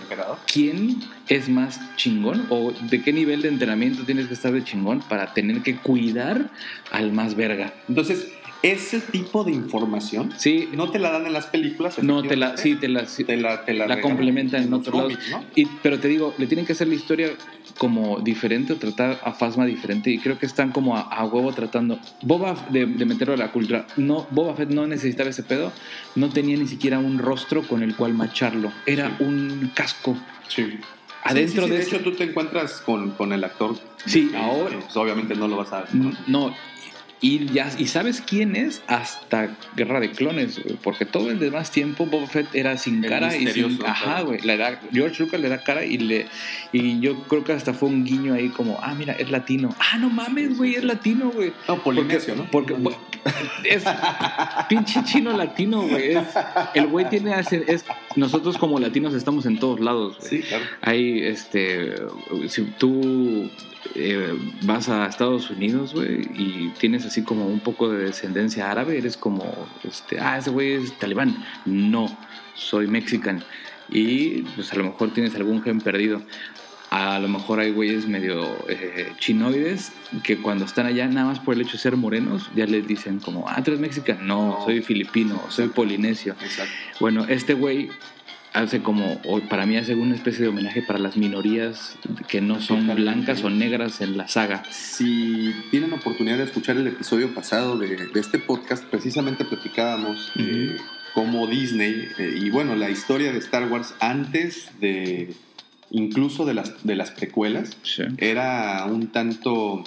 ¿Quién 0.51 0.97
es 1.27 1.49
más 1.49 1.79
chingón? 1.95 2.45
¿O 2.49 2.71
de 2.89 3.01
qué 3.01 3.11
nivel 3.13 3.41
de 3.41 3.49
entrenamiento 3.49 4.03
tienes 4.03 4.27
que 4.27 4.33
estar 4.33 4.51
de 4.53 4.63
chingón 4.63 4.99
para 5.01 5.33
tener 5.33 5.61
que 5.61 5.75
cuidar 5.75 6.49
al 6.91 7.11
más 7.11 7.35
verga? 7.35 7.73
Entonces, 7.89 8.31
ese 8.63 8.99
tipo 8.99 9.43
de 9.43 9.51
información 9.51 10.31
Sí, 10.37 10.69
no 10.73 10.91
te 10.91 10.99
la 10.99 11.09
dan 11.11 11.25
en 11.25 11.33
las 11.33 11.47
películas. 11.47 11.97
no 12.03 12.21
te 12.21 12.35
la, 12.35 12.57
sí, 12.57 12.75
te 12.75 12.87
la, 12.87 13.07
sí, 13.07 13.23
te 13.23 13.35
la, 13.35 13.65
te 13.65 13.73
la 13.73 13.87
la 13.87 14.01
complementan 14.01 14.63
en 14.63 14.69
los 14.69 14.81
otros 14.81 14.95
lados. 14.95 15.17
¿no? 15.31 15.43
Y, 15.55 15.65
pero 15.81 15.99
te 15.99 16.07
digo, 16.07 16.35
le 16.37 16.45
tienen 16.45 16.65
que 16.67 16.73
hacer 16.73 16.87
la 16.87 16.93
historia 16.93 17.29
como 17.79 18.19
diferente 18.19 18.73
o 18.73 18.75
tratar 18.75 19.19
a 19.23 19.31
Fasma 19.31 19.65
diferente 19.65 20.11
y 20.11 20.19
creo 20.19 20.37
que 20.37 20.45
están 20.45 20.71
como 20.71 20.90
a, 20.95 21.01
a 21.01 21.25
huevo 21.25 21.51
tratando 21.53 21.99
Boba 22.21 22.55
de, 22.69 22.85
de 22.85 23.05
meterlo 23.05 23.33
a 23.33 23.37
la 23.37 23.51
cultura 23.51 23.85
no 23.97 24.27
Boba 24.31 24.55
Fett 24.55 24.69
no 24.69 24.87
necesitaba 24.87 25.29
ese 25.29 25.43
pedo 25.43 25.71
no 26.15 26.29
tenía 26.29 26.57
ni 26.57 26.67
siquiera 26.67 26.99
un 26.99 27.17
rostro 27.19 27.63
con 27.67 27.83
el 27.83 27.95
cual 27.95 28.13
macharlo 28.13 28.71
era 28.85 29.07
Sí. 29.17 29.23
un 29.23 29.71
casco 29.73 30.17
Sí. 30.47 30.79
adentro 31.23 31.63
Sí, 31.63 31.67
sí, 31.67 31.67
sí, 31.67 31.69
de, 31.69 31.75
de 31.77 31.81
ese- 31.83 31.95
hecho 31.95 32.03
tú 32.03 32.11
te 32.15 32.23
encuentras 32.25 32.81
con, 32.81 33.11
con 33.11 33.31
el 33.31 33.43
actor. 33.43 33.77
Sí, 34.05 34.31
Eh, 34.33 34.37
ahora- 34.37 34.79
pues, 34.79 34.97
obviamente 34.97 35.35
no 35.35 35.47
lo 35.47 35.55
vas 35.57 35.71
a. 35.71 35.85
N- 35.93 36.13
No, 36.27 36.53
y, 37.21 37.45
ya, 37.53 37.69
y 37.77 37.85
sabes 37.87 38.19
quién 38.25 38.55
es 38.55 38.81
hasta 38.87 39.55
Guerra 39.75 39.99
de 39.99 40.09
Clones, 40.11 40.61
güey, 40.63 40.75
porque 40.81 41.05
todo 41.05 41.29
el 41.29 41.37
demás 41.39 41.69
tiempo 41.69 42.07
Boba 42.07 42.25
Fett 42.27 42.47
era 42.55 42.77
sin 42.77 43.03
El 43.03 43.09
cara 43.11 43.35
y 43.37 43.45
sin. 43.47 43.79
Ajá, 43.85 44.21
güey. 44.21 44.41
le 44.41 44.57
da- 44.57 44.79
George 44.91 45.23
Lucas 45.23 45.39
le 45.39 45.47
da 45.49 45.63
cara 45.63 45.85
y 45.85 45.97
le. 45.99 46.25
Y 46.73 46.99
yo 46.99 47.15
creo 47.25 47.43
que 47.43 47.53
hasta 47.53 47.73
fue 47.73 47.89
un 47.89 48.03
guiño 48.03 48.33
ahí 48.33 48.49
como, 48.49 48.79
ah, 48.81 48.95
mira, 48.95 49.13
es 49.13 49.29
latino. 49.29 49.69
Ah, 49.79 49.97
no 49.99 50.09
mames, 50.09 50.57
güey, 50.57 50.75
es 50.75 50.83
latino, 50.83 51.29
güey. 51.29 51.53
No, 51.67 51.77
polinesio, 51.83 52.35
¿no? 52.35 52.45
Porque 52.49 52.75
es 53.65 53.83
pinche 54.67 55.03
chino 55.03 55.35
latino, 55.37 55.83
güey. 55.83 56.13
Es- 56.15 56.27
el 56.73 56.87
güey 56.87 57.07
tiene. 57.09 57.33
Es, 57.39 57.85
nosotros 58.15 58.57
como 58.57 58.79
latinos 58.79 59.13
estamos 59.13 59.45
en 59.45 59.59
todos 59.59 59.79
lados, 59.79 60.17
güey. 60.17 60.29
Sí, 60.29 60.39
claro. 60.47 60.65
Hay, 60.81 61.21
este, 61.23 61.93
si 62.47 62.63
tú 62.79 63.49
eh, 63.95 64.33
vas 64.63 64.89
a 64.89 65.05
Estados 65.07 65.49
Unidos, 65.49 65.93
güey, 65.93 66.21
y 66.35 66.73
tienes 66.79 67.05
así 67.05 67.23
como 67.23 67.47
un 67.47 67.59
poco 67.59 67.89
de 67.89 68.05
descendencia 68.05 68.69
árabe, 68.71 68.97
eres 68.97 69.17
como, 69.17 69.43
este, 69.83 70.19
ah, 70.19 70.37
ese 70.37 70.49
güey 70.49 70.73
es 70.73 70.97
talibán. 70.99 71.43
No, 71.65 72.15
soy 72.53 72.87
mexicano. 72.87 73.41
Y 73.89 74.43
pues 74.55 74.71
a 74.71 74.75
lo 74.77 74.85
mejor 74.85 75.13
tienes 75.13 75.35
algún 75.35 75.61
gen 75.61 75.81
perdido. 75.81 76.21
A 76.91 77.19
lo 77.19 77.29
mejor 77.29 77.59
hay 77.61 77.71
güeyes 77.71 78.05
medio 78.05 78.43
eh, 78.67 79.13
chinoides 79.17 79.93
que 80.23 80.37
cuando 80.37 80.65
están 80.65 80.85
allá, 80.85 81.07
nada 81.07 81.27
más 81.27 81.39
por 81.39 81.55
el 81.55 81.61
hecho 81.61 81.73
de 81.73 81.77
ser 81.77 81.95
morenos, 81.95 82.49
ya 82.53 82.65
les 82.65 82.85
dicen 82.85 83.19
como, 83.19 83.47
ah, 83.47 83.63
tú 83.63 83.71
eres 83.71 83.79
mexicano. 83.79 84.19
No, 84.23 84.45
No. 84.59 84.65
soy 84.65 84.81
filipino, 84.81 85.41
soy 85.49 85.69
polinesio. 85.69 86.35
Exacto. 86.41 86.73
Bueno, 86.99 87.25
este 87.29 87.53
güey 87.53 87.89
hace 88.53 88.81
como, 88.81 89.21
para 89.49 89.65
mí 89.65 89.77
hace 89.77 89.95
una 89.95 90.15
especie 90.15 90.41
de 90.43 90.47
homenaje 90.49 90.81
para 90.81 90.99
las 90.99 91.15
minorías 91.17 91.97
que 92.27 92.41
no 92.41 92.55
son 92.61 92.81
Totalmente. 92.87 93.01
blancas 93.01 93.43
o 93.43 93.49
negras 93.49 94.01
en 94.01 94.17
la 94.17 94.27
saga. 94.27 94.63
Si 94.71 95.53
tienen 95.71 95.93
oportunidad 95.93 96.37
de 96.37 96.43
escuchar 96.45 96.77
el 96.77 96.87
episodio 96.87 97.33
pasado 97.33 97.77
de, 97.77 97.95
de 98.07 98.19
este 98.19 98.39
podcast, 98.39 98.83
precisamente 98.85 99.45
platicábamos 99.45 100.31
eh, 100.37 100.75
cómo 101.13 101.47
Disney 101.47 102.07
eh, 102.17 102.35
y 102.41 102.49
bueno, 102.49 102.75
la 102.75 102.89
historia 102.89 103.31
de 103.31 103.39
Star 103.39 103.67
Wars 103.71 103.93
antes 103.99 104.69
de 104.81 105.33
incluso 105.89 106.45
de 106.45 106.53
las, 106.53 106.83
de 106.85 106.95
las 106.95 107.11
precuelas 107.11 107.77
Sí. 107.83 108.03
era 108.17 108.85
un 108.85 109.07
tanto 109.07 109.83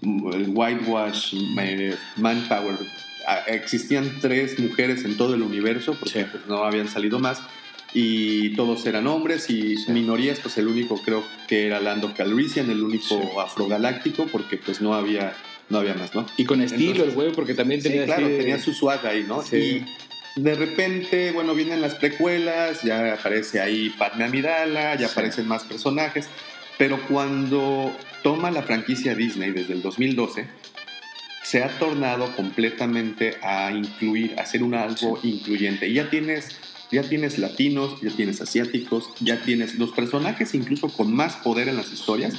mm, 0.00 0.32
el 0.32 0.48
whitewash, 0.48 1.34
eh, 1.58 1.94
manpower. 2.16 2.76
Ah, 3.26 3.38
Existían 3.46 4.10
tres 4.20 4.58
mujeres 4.58 5.04
en 5.04 5.16
todo 5.16 5.34
el 5.34 5.42
universo 5.42 5.94
porque 5.98 6.22
Sí. 6.24 6.26
pues, 6.30 6.46
no 6.48 6.64
habían 6.64 6.88
salido 6.88 7.18
más 7.18 7.40
y 7.94 8.54
todos 8.56 8.86
eran 8.86 9.06
hombres 9.06 9.50
y 9.50 9.76
Sí. 9.76 9.92
minorías, 9.92 10.40
pues 10.40 10.56
el 10.58 10.66
único 10.68 10.96
creo 11.02 11.22
que 11.48 11.66
era 11.66 11.80
Lando 11.80 12.14
Calrissian, 12.14 12.70
el 12.70 12.82
único 12.82 13.04
Sí. 13.06 13.18
afrogaláctico 13.38 14.26
porque 14.26 14.56
pues 14.56 14.80
no 14.80 14.94
había 14.94 15.34
no 15.68 15.78
había 15.78 15.94
más, 15.94 16.14
¿no? 16.14 16.26
Y 16.36 16.44
con 16.44 16.60
estilo 16.60 16.90
Entonces- 16.90 17.08
el 17.08 17.14
güey, 17.14 17.32
porque 17.32 17.54
también 17.54 17.80
Sí, 17.80 17.88
tenía 17.88 18.04
claro, 18.04 18.26
así 18.26 18.36
tenía 18.36 18.58
su 18.58 18.74
swag 18.74 19.06
ahí, 19.06 19.24
¿no? 19.26 19.42
Sí. 19.42 19.82
Y 20.36 20.40
de 20.40 20.54
repente, 20.54 21.30
bueno, 21.32 21.54
vienen 21.54 21.80
las 21.80 21.94
precuelas, 21.94 22.82
ya 22.82 23.14
aparece 23.14 23.58
ahí 23.60 23.88
Padme 23.96 24.24
Amidala, 24.24 24.96
ya 24.96 25.06
Sí. 25.08 25.12
aparecen 25.12 25.48
más 25.48 25.64
personajes, 25.64 26.28
pero 26.76 27.00
cuando 27.08 27.90
toma 28.22 28.50
la 28.50 28.62
franquicia 28.62 29.14
Disney 29.14 29.50
desde 29.52 29.72
el 29.72 29.80
2012, 29.80 30.46
se 31.42 31.62
ha 31.62 31.68
tornado 31.78 32.34
completamente 32.36 33.36
a 33.42 33.70
incluir, 33.72 34.34
a 34.38 34.42
hacer 34.42 34.62
un 34.62 34.74
algo 34.74 35.18
incluyente. 35.22 35.88
Y 35.88 35.94
ya 35.94 36.10
tienes, 36.10 36.50
ya 36.92 37.02
tienes 37.02 37.38
latinos, 37.38 38.00
ya 38.02 38.10
tienes 38.10 38.40
asiáticos, 38.40 39.08
ya 39.20 39.42
tienes 39.42 39.74
los 39.76 39.90
personajes 39.92 40.54
incluso 40.54 40.88
con 40.88 41.12
más 41.14 41.36
poder 41.36 41.68
en 41.68 41.76
las 41.76 41.92
historias. 41.92 42.34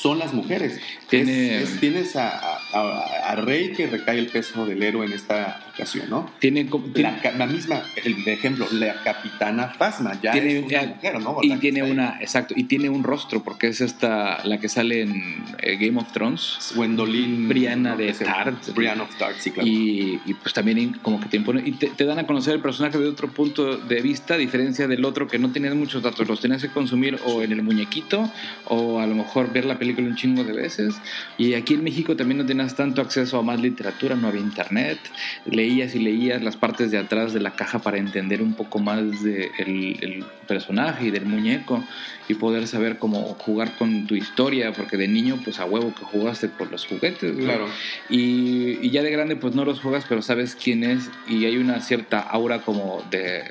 Son 0.00 0.18
las 0.18 0.32
mujeres. 0.32 0.78
Tiene- 1.10 1.62
Es- 1.62 1.70
es- 1.70 1.80
tienes 1.80 2.16
a, 2.16 2.28
a- 2.38 2.60
a- 2.72 3.30
a 3.30 3.34
Rey 3.36 3.72
que 3.72 3.86
recae 3.86 4.18
el 4.18 4.26
peso 4.26 4.66
del 4.66 4.82
héroe 4.82 5.06
en 5.06 5.12
esta 5.12 5.64
ocasión, 5.74 6.10
¿no? 6.10 6.30
Tiene, 6.38 6.68
La, 6.94 7.20
la 7.36 7.46
misma, 7.46 7.82
el 8.04 8.24
de 8.24 8.32
ejemplo, 8.32 8.66
la 8.72 9.02
capitana 9.02 9.68
Fasma, 9.68 10.18
ya 10.22 10.32
Tiene- 10.32 10.58
es 10.58 10.64
una 10.64 10.70
ya- 10.82 10.86
mujer, 10.88 11.20
¿no? 11.20 11.38
y 11.42 11.56
tiene 11.56 11.82
una, 11.82 12.18
exacto, 12.20 12.54
y 12.56 12.64
tiene 12.64 12.88
un 12.88 13.02
rostro, 13.04 13.42
porque 13.42 13.68
es 13.68 13.80
esta, 13.80 14.44
la 14.44 14.58
que 14.58 14.68
sale 14.68 15.02
en 15.02 15.44
eh, 15.62 15.76
Game 15.76 15.98
of 16.00 16.12
Thrones. 16.12 16.72
Gwendolyn. 16.74 17.48
Brianna 17.48 17.96
de 17.96 18.08
que 18.08 18.14
se- 18.14 18.24
Tarth. 18.24 18.74
Brianna 18.74 19.04
of 19.04 19.16
Tarth, 19.16 19.38
sí, 19.38 19.50
claro. 19.52 19.68
Y, 19.68 20.20
y, 20.26 20.34
pues 20.34 20.52
también 20.52 20.94
como 21.02 21.20
que 21.20 21.28
te 21.28 21.36
impone 21.36 21.62
y 21.64 21.72
te, 21.72 21.88
te 21.88 22.04
dan 22.04 22.18
a 22.18 22.26
conocer 22.26 22.54
el 22.54 22.60
personaje 22.60 22.98
de 22.98 23.06
otro 23.08 23.28
punto 23.28 23.76
de 23.76 24.00
vista, 24.02 24.34
a 24.34 24.36
diferencia 24.36 24.86
del 24.88 25.04
otro 25.04 25.28
que 25.28 25.38
no 25.38 25.50
tienes 25.50 25.74
muchos 25.74 26.02
datos, 26.02 26.26
los 26.28 26.40
tenías 26.40 26.60
que 26.62 26.68
consumir 26.68 27.18
o 27.24 27.42
en 27.42 27.52
el 27.52 27.62
muñequito 27.62 28.30
o 28.66 28.98
a 29.00 29.06
lo 29.06 29.14
mejor 29.14 29.52
ver 29.52 29.64
la 29.64 29.78
película 29.78 30.06
un 30.08 30.16
chingo 30.16 30.42
de 30.44 30.52
veces. 30.52 30.96
Y 31.38 31.54
aquí 31.54 31.74
en 31.74 31.84
México 31.84 32.16
también 32.16 32.38
no 32.38 32.46
tenías 32.46 32.57
tenías 32.58 32.74
tanto 32.74 33.00
acceso 33.02 33.38
a 33.38 33.42
más 33.42 33.60
literatura, 33.60 34.16
no 34.16 34.28
había 34.28 34.40
internet, 34.40 34.98
leías 35.46 35.94
y 35.94 36.00
leías 36.00 36.42
las 36.42 36.56
partes 36.56 36.90
de 36.90 36.98
atrás 36.98 37.32
de 37.32 37.38
la 37.40 37.52
caja 37.52 37.78
para 37.78 37.98
entender 37.98 38.42
un 38.42 38.54
poco 38.54 38.80
más 38.80 39.22
del 39.22 39.50
el 39.58 40.24
personaje 40.48 41.06
y 41.06 41.10
del 41.10 41.24
muñeco 41.26 41.84
y 42.28 42.34
poder 42.34 42.66
saber 42.66 42.98
cómo 42.98 43.20
jugar 43.38 43.76
con 43.78 44.06
tu 44.06 44.14
historia, 44.14 44.72
porque 44.72 44.96
de 44.96 45.06
niño 45.08 45.38
pues 45.44 45.60
a 45.60 45.64
huevo 45.66 45.94
que 45.94 46.04
jugaste 46.04 46.48
por 46.48 46.70
los 46.70 46.86
juguetes, 46.86 47.36
Claro. 47.36 47.66
Y, 48.10 48.78
y 48.84 48.90
ya 48.90 49.02
de 49.02 49.10
grande 49.10 49.36
pues 49.36 49.54
no 49.54 49.64
los 49.64 49.80
juegas, 49.80 50.04
pero 50.08 50.20
sabes 50.20 50.56
quién 50.56 50.82
es 50.84 51.10
y 51.28 51.44
hay 51.44 51.56
una 51.58 51.80
cierta 51.80 52.20
aura 52.20 52.60
como 52.62 53.02
de, 53.10 53.44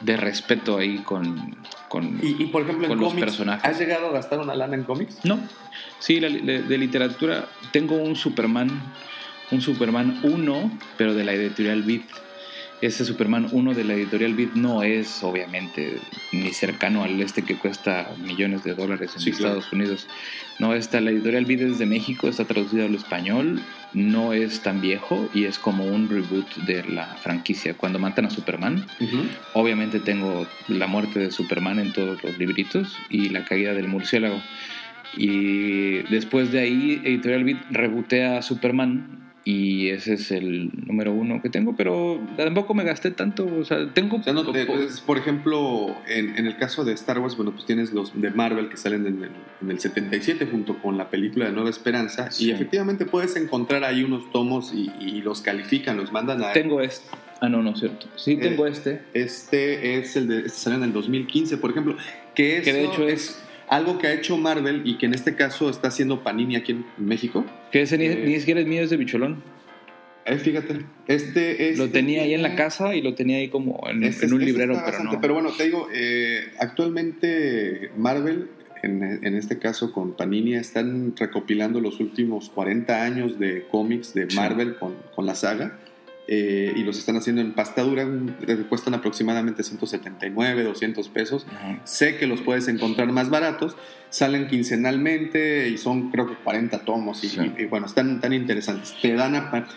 de 0.00 0.16
respeto 0.16 0.78
ahí 0.78 0.98
con... 0.98 1.56
con 1.88 2.20
Y, 2.22 2.42
y, 2.42 2.46
por 2.46 2.62
ejemplo, 2.62 2.84
en 2.84 2.90
Con 2.90 3.00
los 3.00 3.08
cómics, 3.08 3.24
personajes. 3.26 3.64
¿has 3.64 3.78
llegado 3.78 4.08
a 4.08 4.12
gastar 4.12 4.38
una 4.38 4.54
lana 4.54 4.74
en 4.74 4.84
cómics? 4.84 5.18
no, 5.24 5.38
sí, 6.04 6.20
la- 6.20 6.28
de, 6.28 6.62
de 6.62 6.78
literatura 6.78 7.48
tengo 7.72 7.96
un 7.96 8.14
Superman, 8.16 8.68
un 9.50 9.60
Superman 9.60 10.20
1, 10.22 10.78
pero 10.98 11.14
de 11.14 11.24
la 11.24 11.32
editorial 11.32 11.82
Beat. 11.82 12.02
Ese 12.80 13.04
Superman 13.06 13.48
1 13.50 13.72
de 13.72 13.84
la 13.84 13.94
editorial 13.94 14.34
Beat 14.34 14.54
no 14.56 14.82
es 14.82 15.22
obviamente 15.22 15.96
ni 16.32 16.52
cercano 16.52 17.02
al 17.02 17.18
este 17.22 17.42
que 17.42 17.54
cuesta 17.56 18.10
millones 18.26 18.62
de 18.64 18.74
dólares 18.74 19.12
en 19.14 19.20
Sí, 19.22 19.30
claro. 19.30 19.54
Estados 19.60 19.72
Unidos. 19.72 20.06
No, 20.58 20.74
está 20.74 21.00
la 21.00 21.10
editorial 21.10 21.46
Beat 21.46 21.60
es 21.62 21.78
de 21.78 21.86
México, 21.86 22.28
está 22.28 22.44
traducido 22.44 22.84
al 22.84 22.94
español, 22.94 23.62
no 23.94 24.34
es 24.34 24.60
tan 24.60 24.82
viejo 24.82 25.30
y 25.32 25.44
es 25.44 25.58
como 25.58 25.84
un 25.84 26.10
reboot 26.10 26.46
de 26.66 26.84
la 26.84 27.06
franquicia. 27.22 27.72
Cuando 27.74 27.98
matan 27.98 28.26
a 28.26 28.30
Superman, 28.30 28.86
Obviamente 29.54 29.98
tengo 30.00 30.46
la 30.68 30.86
muerte 30.86 31.20
de 31.20 31.30
Superman 31.30 31.78
en 31.78 31.92
todos 31.92 32.22
los 32.22 32.36
libritos 32.38 32.98
y 33.08 33.30
la 33.30 33.44
caída 33.46 33.72
del 33.72 33.88
murciélago. 33.88 34.42
Y 35.16 36.02
después 36.10 36.52
de 36.52 36.60
ahí, 36.60 37.00
Editorial 37.04 37.44
Beat 37.44 37.58
rebotea 37.70 38.38
a 38.38 38.42
Superman 38.42 39.20
y 39.46 39.88
ese 39.90 40.14
es 40.14 40.30
el 40.30 40.70
número 40.86 41.12
uno 41.12 41.42
que 41.42 41.50
tengo, 41.50 41.76
pero 41.76 42.18
tampoco 42.38 42.72
me 42.72 42.82
gasté 42.82 43.10
tanto. 43.10 43.44
O 43.60 43.64
sea, 43.64 43.92
tengo. 43.92 44.16
O 44.16 44.22
sea, 44.22 44.32
no 44.32 44.50
te- 44.50 44.64
pues, 44.64 45.00
por 45.02 45.18
ejemplo, 45.18 45.94
en, 46.08 46.34
en 46.38 46.46
el 46.46 46.56
caso 46.56 46.82
de 46.84 46.94
Star 46.94 47.18
Wars, 47.18 47.36
bueno, 47.36 47.52
pues 47.52 47.66
tienes 47.66 47.92
los 47.92 48.18
de 48.18 48.30
Marvel 48.30 48.70
que 48.70 48.78
salen 48.78 49.06
en 49.06 49.22
el, 49.22 49.30
en 49.60 49.70
el 49.70 49.78
77 49.80 50.46
junto 50.50 50.78
con 50.78 50.96
la 50.96 51.10
película 51.10 51.44
de 51.44 51.52
Nueva 51.52 51.68
Esperanza 51.68 52.30
Sí. 52.30 52.46
y 52.46 52.50
efectivamente 52.52 53.04
puedes 53.04 53.36
encontrar 53.36 53.84
ahí 53.84 54.02
unos 54.02 54.30
tomos 54.30 54.72
y, 54.74 54.90
y 54.98 55.20
los 55.20 55.42
califican, 55.42 55.98
los 55.98 56.10
mandan 56.10 56.42
a... 56.42 56.52
tengo 56.54 56.80
este. 56.80 57.06
Ah, 57.42 57.50
no, 57.50 57.62
no 57.62 57.76
cierto. 57.76 58.06
Sí, 58.16 58.36
tengo 58.38 58.66
este. 58.66 59.02
Este 59.12 59.98
es 59.98 60.16
el 60.16 60.28
de... 60.28 60.38
Este 60.38 60.50
salió 60.58 60.78
en 60.78 60.84
el 60.84 60.92
2015, 60.94 61.58
por 61.58 61.70
ejemplo, 61.72 61.96
que, 62.34 62.62
Que 62.64 62.72
de 62.72 62.84
hecho 62.86 63.06
es 63.06 63.42
algo 63.74 63.98
que 63.98 64.06
ha 64.06 64.12
hecho 64.12 64.36
Marvel 64.36 64.82
y 64.84 64.98
que 64.98 65.06
en 65.06 65.14
este 65.14 65.34
caso 65.34 65.68
está 65.70 65.88
haciendo 65.88 66.22
Panini 66.22 66.56
aquí 66.56 66.72
en 66.72 66.84
México. 66.98 67.44
Que 67.72 67.82
ese 67.82 67.98
ni, 67.98 68.06
Eh, 68.06 68.24
ni 68.26 68.38
siquiera 68.38 68.60
es 68.60 68.66
mío, 68.66 68.82
es 68.82 68.90
de 68.90 68.96
Bicholón. 68.96 69.42
Eh, 70.26 70.36
fíjate, 70.38 70.80
este 71.06 71.68
es... 71.70 71.78
Lo 71.78 71.90
tenía 71.90 72.22
ahí 72.22 72.32
en 72.32 72.42
la 72.42 72.54
casa 72.56 72.94
y 72.94 73.02
lo 73.02 73.14
tenía 73.14 73.36
ahí 73.38 73.48
como 73.48 73.86
en, 73.90 74.04
Este- 74.04 74.24
en 74.26 74.32
un 74.32 74.40
este 74.40 74.52
librero, 74.52 74.72
pero 74.74 74.86
bastante- 74.86 75.14
no. 75.16 75.20
Pero 75.20 75.34
bueno, 75.34 75.50
te 75.50 75.64
digo, 75.64 75.88
eh, 75.94 76.44
actualmente 76.58 77.90
Marvel, 77.96 78.48
en, 78.82 79.02
en 79.22 79.34
este 79.34 79.58
caso 79.58 79.92
con 79.92 80.14
Panini, 80.16 80.54
están 80.54 81.14
recopilando 81.16 81.80
los 81.80 82.00
últimos 82.00 82.50
40 82.50 83.02
años 83.02 83.38
de 83.38 83.66
cómics 83.70 84.14
de 84.14 84.30
Sí. 84.30 84.36
Marvel 84.36 84.76
con, 84.76 84.94
con 85.14 85.26
la 85.26 85.34
saga. 85.34 85.78
Eh, 86.26 86.72
y 86.74 86.82
los 86.84 86.98
están 86.98 87.16
haciendo 87.16 87.42
en 87.42 87.52
pasta 87.52 87.82
dura, 87.82 88.06
un- 88.06 88.34
cuestan 88.68 88.94
aproximadamente 88.94 89.62
179, 89.62 90.62
200 90.64 91.08
pesos. 91.10 91.46
Ajá. 91.54 91.80
Sé 91.84 92.16
que 92.16 92.26
los 92.26 92.40
puedes 92.40 92.66
encontrar 92.68 93.12
más 93.12 93.28
baratos, 93.30 93.76
salen 94.10 94.46
quincenalmente 94.48 95.68
y 95.68 95.76
son 95.78 96.10
creo 96.10 96.26
que 96.26 96.34
40 96.36 96.84
tomos 96.84 97.22
y, 97.24 97.28
Sí. 97.28 97.52
y- 97.58 97.62
y 97.62 97.66
bueno, 97.66 97.86
están 97.86 98.20
tan 98.20 98.32
interesantes. 98.32 98.94
Te 99.02 99.12
dan 99.14 99.34
a... 99.34 99.68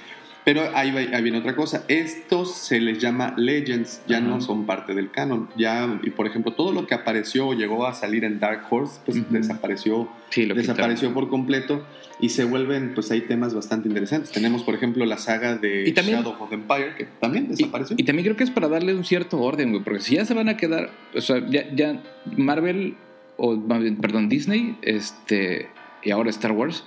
Pero 0.47 0.61
ahí, 0.75 0.91
va- 0.91 1.01
ahí 1.17 1.21
viene 1.21 1.39
otra 1.39 1.57
cosa. 1.57 1.83
Estos 1.89 2.53
se 2.55 2.79
les 2.79 2.99
llama 2.99 3.33
Legends, 3.35 4.01
ya 4.07 4.21
no 4.21 4.39
son 4.39 4.65
parte 4.65 4.93
del 4.95 5.11
canon. 5.11 5.49
Ya, 5.57 5.99
y 6.03 6.09
por 6.11 6.25
ejemplo, 6.25 6.53
todo 6.53 6.71
lo 6.71 6.87
que 6.87 6.93
apareció 6.93 7.47
o 7.49 7.53
llegó 7.53 7.85
a 7.85 7.93
salir 7.93 8.23
en 8.23 8.39
Dark 8.39 8.61
Horse, 8.69 9.01
pues 9.05 9.17
Ujú. 9.17 9.27
desapareció, 9.33 10.07
Sí, 10.29 10.43
quitaron. 10.43 10.57
desapareció 10.61 11.13
por 11.13 11.27
completo 11.27 11.85
y 12.21 12.29
se 12.29 12.45
vuelven, 12.45 12.93
pues 12.95 13.11
hay 13.11 13.19
temas 13.21 13.53
bastante 13.53 13.89
interesantes. 13.89 14.31
Tenemos, 14.31 14.63
por 14.63 14.73
ejemplo, 14.73 15.05
la 15.05 15.17
saga 15.17 15.57
de 15.57 15.89
Y 15.89 15.91
también- 15.91 16.19
Shadow 16.19 16.37
of 16.41 16.47
the 16.47 16.55
Empire, 16.55 16.95
que 16.97 17.03
también 17.19 17.49
desapareció. 17.49 17.97
Y, 17.99 18.03
y 18.03 18.05
también 18.05 18.23
creo 18.23 18.37
que 18.37 18.45
es 18.45 18.51
para 18.51 18.69
darle 18.69 18.95
un 18.95 19.03
cierto 19.03 19.41
orden, 19.41 19.71
güey, 19.71 19.83
porque 19.83 19.99
si 19.99 20.15
ya 20.15 20.23
se 20.23 20.33
van 20.33 20.47
a 20.47 20.55
quedar, 20.55 20.91
o 21.13 21.19
sea, 21.19 21.45
ya, 21.49 21.69
ya 21.75 22.01
Marvel, 22.37 22.95
o 23.35 23.59
perdón, 23.99 24.29
Disney, 24.29 24.77
este, 24.81 25.67
y 26.03 26.11
ahora 26.11 26.29
Star 26.29 26.53
Wars, 26.53 26.85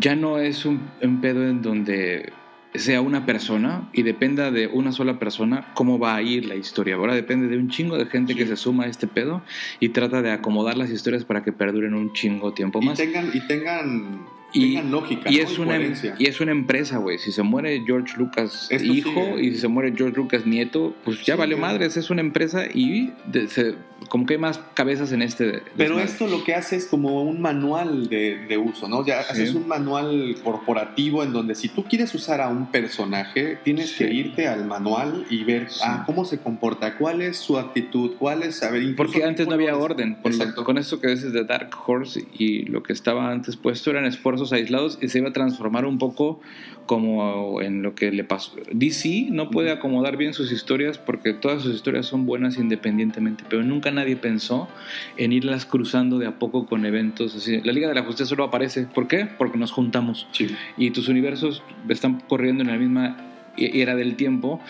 ya 0.00 0.16
no 0.16 0.38
es 0.38 0.64
un, 0.64 0.80
un 1.02 1.20
pedo 1.20 1.46
en 1.46 1.60
donde 1.60 2.32
sea 2.78 3.00
una 3.00 3.26
persona 3.26 3.88
y 3.92 4.02
dependa 4.02 4.50
de 4.50 4.66
una 4.66 4.92
sola 4.92 5.18
persona 5.18 5.72
cómo 5.74 5.98
va 5.98 6.16
a 6.16 6.22
ir 6.22 6.46
la 6.46 6.54
historia. 6.54 6.96
Ahora 6.96 7.14
depende 7.14 7.48
de 7.48 7.56
un 7.56 7.68
chingo 7.68 7.96
de 7.96 8.06
gente 8.06 8.34
que 8.34 8.46
se 8.46 8.56
suma 8.56 8.84
a 8.84 8.86
este 8.86 9.06
pedo 9.06 9.42
y 9.80 9.90
trata 9.90 10.22
de 10.22 10.30
acomodar 10.30 10.76
las 10.76 10.90
historias 10.90 11.24
para 11.24 11.42
que 11.42 11.52
perduren 11.52 11.94
un 11.94 12.12
chingo 12.12 12.52
tiempo 12.52 12.80
y 12.82 12.86
más. 12.86 12.98
tengan, 12.98 13.30
y 13.32 13.40
tengan, 13.46 14.26
Y- 14.52 14.80
lógica. 14.82 15.30
Y 15.30 15.36
¿no? 15.36 15.42
es, 15.42 15.58
una, 15.58 15.76
em, 15.76 15.92
y 16.18 16.26
es 16.26 16.40
una 16.40 16.52
empresa, 16.52 16.98
güey. 16.98 17.18
Si 17.18 17.32
se 17.32 17.42
muere 17.42 17.82
George 17.86 18.16
Lucas 18.16 18.68
Esto 18.70 18.92
hijo 18.92 19.10
sigue. 19.36 19.42
y 19.44 19.50
si 19.52 19.58
se 19.58 19.68
muere 19.68 19.92
George 19.96 20.16
Lucas 20.16 20.46
nieto, 20.46 20.94
pues 21.04 21.18
ya 21.24 21.34
Sí, 21.34 21.38
valió 21.38 21.58
madres. 21.58 21.96
Es 21.96 22.08
una 22.10 22.20
empresa 22.22 22.64
y 22.72 23.12
de- 23.26 23.48
se- 23.48 23.74
como 24.08 24.26
que 24.26 24.34
hay 24.34 24.40
más 24.40 24.58
cabezas 24.74 25.10
en 25.12 25.22
este. 25.22 25.44
Pero 25.76 25.96
desmadre. 25.96 26.04
esto 26.04 26.26
lo 26.28 26.44
que 26.44 26.54
hace 26.54 26.76
es 26.76 26.86
como 26.86 27.24
un 27.24 27.40
manual 27.42 28.08
de, 28.08 28.38
de 28.46 28.56
uso, 28.56 28.88
¿no? 28.88 29.04
Ya 29.04 29.22
Sí. 29.24 29.32
haces 29.32 29.54
un 29.54 29.66
manual 29.66 30.36
corporativo 30.44 31.24
en 31.24 31.32
donde 31.32 31.54
si 31.56 31.68
tú 31.68 31.84
quieres 31.84 32.14
usar 32.14 32.40
a 32.40 32.48
un 32.48 32.70
personaje, 32.70 33.58
tienes 33.64 33.90
Sí. 33.90 34.04
que 34.04 34.14
irte 34.14 34.46
al 34.46 34.64
manual 34.66 35.26
y 35.30 35.42
ver 35.44 35.66
ah, 35.82 36.04
cómo 36.06 36.24
se 36.24 36.38
comporta, 36.38 36.96
cuál 36.96 37.20
es 37.22 37.36
su 37.38 37.58
actitud, 37.58 38.12
cuál 38.18 38.44
es, 38.44 38.62
a 38.62 38.70
ver, 38.70 38.94
Porque 38.96 39.24
antes 39.24 39.46
no 39.48 39.54
había 39.54 39.76
orden. 39.76 40.14
Por 40.22 40.32
lo- 40.32 40.38
Exacto. 40.38 40.64
con 40.64 40.78
esto 40.78 41.00
que 41.00 41.08
dices 41.08 41.32
de 41.32 41.44
Dark 41.44 41.70
Horse 41.86 42.24
y 42.38 42.62
lo 42.66 42.82
que 42.84 42.92
estaba 42.92 43.30
antes 43.32 43.56
puesto 43.56 43.90
eran 43.90 44.04
esfuerzos 44.04 44.37
aislados 44.52 44.98
y 45.02 45.08
se 45.08 45.18
iba 45.18 45.28
a 45.28 45.32
transformar 45.32 45.84
un 45.84 45.98
poco 45.98 46.40
como 46.86 47.60
en 47.60 47.82
lo 47.82 47.94
que 47.94 48.10
le 48.10 48.24
pasó. 48.24 48.52
DC 48.72 49.28
no 49.30 49.50
puede 49.50 49.70
acomodar 49.70 50.16
bien 50.16 50.32
sus 50.32 50.50
historias 50.50 50.96
porque 50.98 51.34
todas 51.34 51.62
sus 51.62 51.74
historias 51.74 52.06
son 52.06 52.24
buenas 52.24 52.56
independientemente, 52.56 53.44
pero 53.48 53.62
nunca 53.62 53.90
nadie 53.90 54.16
pensó 54.16 54.68
en 55.16 55.32
irlas 55.32 55.66
cruzando 55.66 56.18
de 56.18 56.26
a 56.26 56.38
poco 56.38 56.66
con 56.66 56.86
eventos 56.86 57.36
así. 57.36 57.60
La 57.60 57.72
Liga 57.72 57.88
de 57.88 57.94
la 57.94 58.02
Justicia 58.02 58.26
solo 58.26 58.44
aparece. 58.44 58.86
¿Por 58.86 59.06
qué? 59.06 59.26
Porque 59.26 59.58
nos 59.58 59.70
juntamos 59.70 60.26
Sí. 60.32 60.48
y 60.76 60.90
tus 60.90 61.08
universos 61.08 61.62
están 61.88 62.20
corriendo 62.26 62.62
en 62.62 62.68
la 62.70 62.76
misma 62.76 63.16
era 63.56 63.94
del 63.96 64.16
tiempo. 64.16 64.60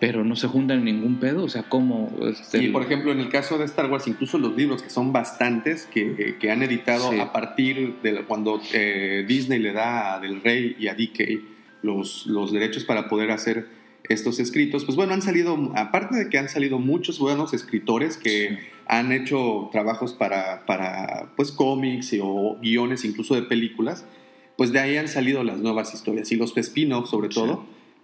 Pero 0.00 0.24
no 0.24 0.36
se 0.36 0.46
juntan 0.46 0.78
en 0.78 0.84
ningún 0.84 1.18
pedo, 1.18 1.42
o 1.44 1.48
sea, 1.48 1.64
¿cómo? 1.64 2.12
Este, 2.22 2.62
Y 2.62 2.68
por 2.68 2.82
ejemplo, 2.82 3.10
en 3.10 3.18
el 3.18 3.28
caso 3.30 3.58
de 3.58 3.64
Star 3.64 3.90
Wars, 3.90 4.06
incluso 4.06 4.38
los 4.38 4.54
libros, 4.56 4.80
que 4.82 4.90
son 4.90 5.12
bastantes, 5.12 5.86
que, 5.86 6.36
que 6.38 6.50
han 6.52 6.62
editado 6.62 7.10
Sí. 7.10 7.18
a 7.18 7.32
partir 7.32 7.96
de 8.02 8.22
cuando 8.24 8.60
eh, 8.72 9.24
Disney 9.26 9.58
le 9.58 9.72
da 9.72 10.14
a 10.14 10.20
Del 10.20 10.40
Rey 10.40 10.76
y 10.78 10.86
a 10.86 10.94
DK 10.94 11.40
los, 11.82 12.26
los 12.26 12.52
derechos 12.52 12.84
para 12.84 13.08
poder 13.08 13.30
hacer 13.32 13.66
estos 14.08 14.38
escritos, 14.38 14.84
pues 14.84 14.96
bueno, 14.96 15.12
han 15.14 15.20
salido, 15.22 15.72
aparte 15.74 16.16
de 16.16 16.28
que 16.30 16.38
han 16.38 16.48
salido 16.48 16.78
muchos 16.78 17.18
buenos 17.18 17.52
escritores 17.52 18.16
que 18.16 18.48
Sí. 18.50 18.58
han 18.86 19.10
hecho 19.12 19.68
trabajos 19.72 20.14
para, 20.14 20.64
para 20.64 21.32
pues 21.36 21.50
cómics 21.52 22.12
y- 22.12 22.20
o 22.22 22.56
guiones 22.62 23.04
incluso 23.04 23.34
de 23.34 23.42
películas, 23.42 24.06
pues 24.56 24.72
de 24.72 24.78
ahí 24.78 24.96
han 24.96 25.08
salido 25.08 25.44
las 25.44 25.58
nuevas 25.58 25.92
historias 25.92 26.30
y 26.32 26.36
los 26.36 26.56
spin-offs 26.56 27.10
sobre 27.10 27.28
Sí. 27.30 27.34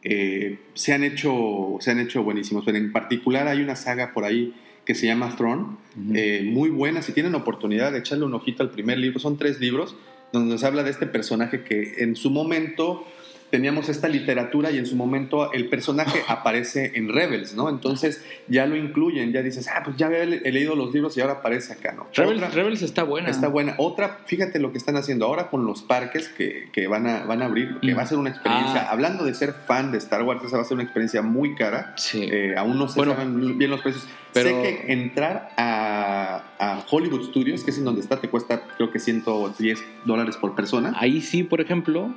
Eh, 0.05 0.59
se 0.75 0.93
han 0.93 1.03
hecho 1.03 1.79
se 1.81 1.91
han 1.91 1.99
hecho 1.99 2.23
buenísimos 2.23 2.65
pero 2.65 2.77
en 2.77 2.93
particular 2.93 3.49
hay 3.49 3.61
una 3.61 3.75
saga 3.75 4.13
por 4.13 4.25
ahí 4.25 4.55
que 4.85 4.95
se 4.95 5.07
llama 5.07 5.35
Throne 5.35 5.77
eh, 6.15 6.43
muy 6.45 6.69
buena 6.69 7.01
si 7.01 7.13
tienen 7.13 7.35
oportunidad 7.35 7.93
de 7.93 8.01
echarle 8.01 8.25
un 8.25 8.35
ojito 8.35 8.63
al 8.63 8.71
primer 8.71 8.99
libro 8.99 9.19
son 9.19 9.39
tres 9.39 9.61
libros 9.61 9.97
donde 10.33 10.53
nos 10.53 10.63
habla 10.63 10.83
de 10.83 10.91
este 10.91 11.07
personaje 11.07 11.65
que 11.65 11.95
en 11.99 12.17
su 12.17 12.31
momento 12.31 13.07
teníamos 13.55 13.89
esta 13.89 14.09
literatura 14.09 14.73
y 14.73 14.79
en 14.79 14.87
su 14.87 14.97
momento 14.97 15.53
el 15.53 15.69
personaje 15.69 16.25
aparece 16.27 16.91
en 16.97 17.09
Rebels, 17.09 17.55
¿no? 17.55 17.69
Entonces 17.69 18.21
ya 18.49 18.67
lo 18.67 18.75
incluyen, 18.75 19.31
ya 19.33 19.43
dices, 19.43 19.69
ah, 19.69 19.83
pues 19.85 19.97
ya 19.97 20.09
he, 20.09 20.27
leído 20.27 20.75
los 20.75 20.93
libros 20.93 21.17
y 21.17 21.21
ahora 21.21 21.35
aparece 21.35 21.73
acá, 21.73 21.93
¿no? 21.93 22.09
Rebels, 22.13 22.39
Otra- 22.43 22.51
Rebels 22.51 22.83
está 22.83 23.05
buena. 23.05 23.31
Está 23.31 23.47
buena. 23.47 23.77
Otra, 23.79 24.19
fíjate 24.27 24.59
lo 24.59 24.73
que 24.73 24.79
están 24.79 24.97
haciendo 24.97 25.27
ahora 25.27 25.51
con 25.51 25.67
los 25.67 25.83
parques 25.83 26.29
que, 26.31 26.69
que 26.73 26.89
van, 26.89 27.07
a, 27.07 27.25
van 27.27 27.43
a 27.43 27.45
abrir, 27.45 27.79
que 27.81 27.95
Mm. 27.95 27.97
va 27.99 28.03
a 28.03 28.07
ser 28.07 28.19
una 28.19 28.31
experiencia. 28.31 28.87
Ah. 28.89 28.91
Hablando 28.91 29.25
de 29.25 29.35
ser 29.35 29.53
fan 29.53 29.93
de 29.93 29.99
Star 29.99 30.25
Wars, 30.25 30.43
esa 30.45 30.57
va 30.57 30.63
a 30.63 30.65
ser 30.65 30.75
una 30.75 30.83
experiencia 30.83 31.23
muy 31.23 31.55
cara. 31.55 31.93
Sí. 31.97 32.25
Eh, 32.25 32.57
aún 32.57 32.77
no 32.77 32.89
se 32.89 32.97
Bueno, 32.97 33.13
saben 33.15 33.57
bien 33.57 33.71
los 33.71 33.83
precios. 33.83 34.09
pero- 34.33 34.49
Sé 34.49 34.55
que 34.85 34.93
entrar 34.93 35.51
a, 35.57 36.43
a 36.59 36.85
Hollywood 36.91 37.23
Studios, 37.29 37.63
que 37.63 37.71
es 37.71 37.79
en 37.79 37.85
donde 37.85 38.01
está, 38.01 38.21
te 38.21 38.29
cuesta 38.29 38.63
creo 38.77 38.91
que 38.91 38.99
110 38.99 39.79
dólares 40.05 40.37
por 40.39 40.57
persona. 40.57 40.93
Ahí 40.99 41.21
sí, 41.21 41.45
por 41.45 41.61
ejemplo, 41.61 42.13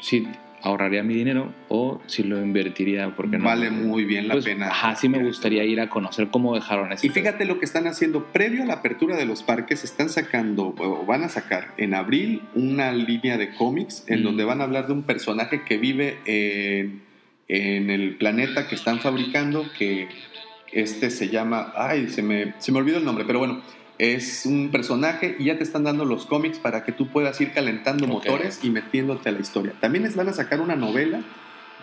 si 0.00 0.26
ahorraría 0.60 1.04
mi 1.04 1.14
dinero 1.14 1.52
o 1.68 2.00
si 2.06 2.24
lo 2.24 2.42
invertiría 2.42 3.14
porque 3.14 3.38
no 3.38 3.44
vale 3.44 3.70
muy 3.70 4.04
bien 4.04 4.26
la 4.26 4.34
Pues, 4.34 4.44
pena. 4.44 4.66
Ajá, 4.68 4.96
sí 4.96 5.08
me 5.08 5.22
gustaría 5.22 5.62
ir 5.64 5.80
a 5.80 5.88
conocer 5.88 6.28
cómo 6.30 6.54
dejaron 6.56 6.90
ese 6.92 7.06
Y 7.06 7.10
fíjate 7.10 7.44
lo 7.44 7.60
que 7.60 7.64
están 7.64 7.86
haciendo. 7.86 8.24
Previo 8.32 8.64
a 8.64 8.66
la 8.66 8.74
apertura 8.74 9.16
de 9.16 9.24
los 9.24 9.44
parques, 9.44 9.84
están 9.84 10.08
sacando, 10.08 10.74
o 10.76 11.06
van 11.06 11.22
a 11.22 11.28
sacar 11.28 11.74
en 11.76 11.94
abril 11.94 12.42
una 12.56 12.90
línea 12.92 13.38
de 13.38 13.54
cómics 13.54 14.04
en 14.08 14.20
Mm. 14.20 14.24
donde 14.24 14.44
van 14.44 14.60
a 14.60 14.64
hablar 14.64 14.88
de 14.88 14.94
un 14.94 15.04
personaje 15.04 15.62
que 15.62 15.78
vive 15.78 16.18
en, 16.26 17.02
en 17.46 17.90
el 17.90 18.16
planeta 18.16 18.66
que 18.66 18.74
están 18.74 18.98
fabricando, 18.98 19.64
que 19.78 20.08
este 20.72 21.10
se 21.10 21.28
llama, 21.28 21.72
ay, 21.76 22.08
se 22.08 22.22
me, 22.22 22.52
se 22.58 22.72
me 22.72 22.78
olvidó 22.78 22.98
el 22.98 23.04
nombre, 23.04 23.24
pero 23.26 23.38
bueno, 23.38 23.62
es 23.98 24.46
un 24.46 24.70
personaje 24.70 25.36
y 25.38 25.46
ya 25.46 25.58
te 25.58 25.64
están 25.64 25.84
dando 25.84 26.04
los 26.04 26.26
cómics 26.26 26.58
para 26.58 26.84
que 26.84 26.92
tú 26.92 27.08
puedas 27.08 27.40
ir 27.40 27.52
calentando 27.52 28.06
motores 28.06 28.60
y 28.62 28.70
metiéndote 28.70 29.28
a 29.28 29.32
la 29.32 29.40
historia. 29.40 29.72
También 29.80 30.04
les 30.04 30.14
van 30.14 30.28
a 30.28 30.32
sacar 30.32 30.60
una 30.60 30.76
novela 30.76 31.20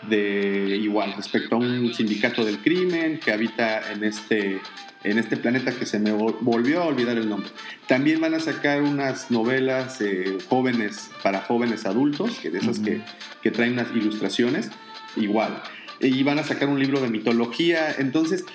de 0.09 0.77
igual 0.81 1.13
respecto 1.15 1.55
a 1.55 1.59
un 1.59 1.93
sindicato 1.93 2.45
del 2.45 2.59
crimen 2.59 3.19
que 3.19 3.31
habita 3.31 3.91
en 3.91 4.03
este 4.03 4.59
en 5.03 5.19
este 5.19 5.37
planeta 5.37 5.71
que 5.71 5.85
se 5.85 5.99
me 5.99 6.11
vol- 6.11 6.37
volvió 6.41 6.81
a 6.81 6.85
olvidar 6.85 7.15
el 7.17 7.29
nombre. 7.29 7.49
También 7.87 8.19
van 8.19 8.33
a 8.33 8.39
sacar 8.39 8.81
unas 8.81 9.29
novelas 9.29 10.01
eh, 10.01 10.37
jóvenes 10.49 11.11
para 11.21 11.41
jóvenes 11.41 11.85
adultos, 11.85 12.39
que 12.39 12.49
de 12.49 12.57
esas 12.57 12.79
que, 12.79 13.01
que 13.43 13.51
traen 13.51 13.73
unas 13.73 13.91
ilustraciones, 13.95 14.71
igual. 15.15 15.61
Y 15.99 16.23
van 16.23 16.39
a 16.39 16.43
sacar 16.43 16.69
un 16.69 16.79
libro 16.79 17.01
de 17.01 17.09
mitología. 17.09 17.93
Entonces, 17.99 18.45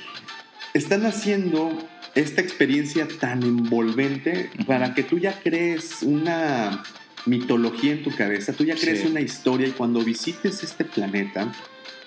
están 0.75 1.07
haciendo 1.07 1.71
esta 2.15 2.41
experiencia 2.41 3.07
tan 3.21 3.43
envolvente 3.43 4.51
para 4.67 4.95
que 4.95 5.03
tú 5.03 5.19
ya 5.19 5.39
crees 5.41 6.03
una 6.03 6.83
mitología 7.27 7.93
en 7.93 8.03
tu 8.03 8.11
cabeza, 8.15 8.53
tú 8.53 8.65
ya 8.65 8.75
crees 8.75 9.01
Sí. 9.01 9.07
una 9.09 9.21
historia 9.21 9.69
y 9.69 9.73
cuando 9.73 10.01
visites 10.03 10.63
este 10.65 10.85
planeta, 10.85 11.53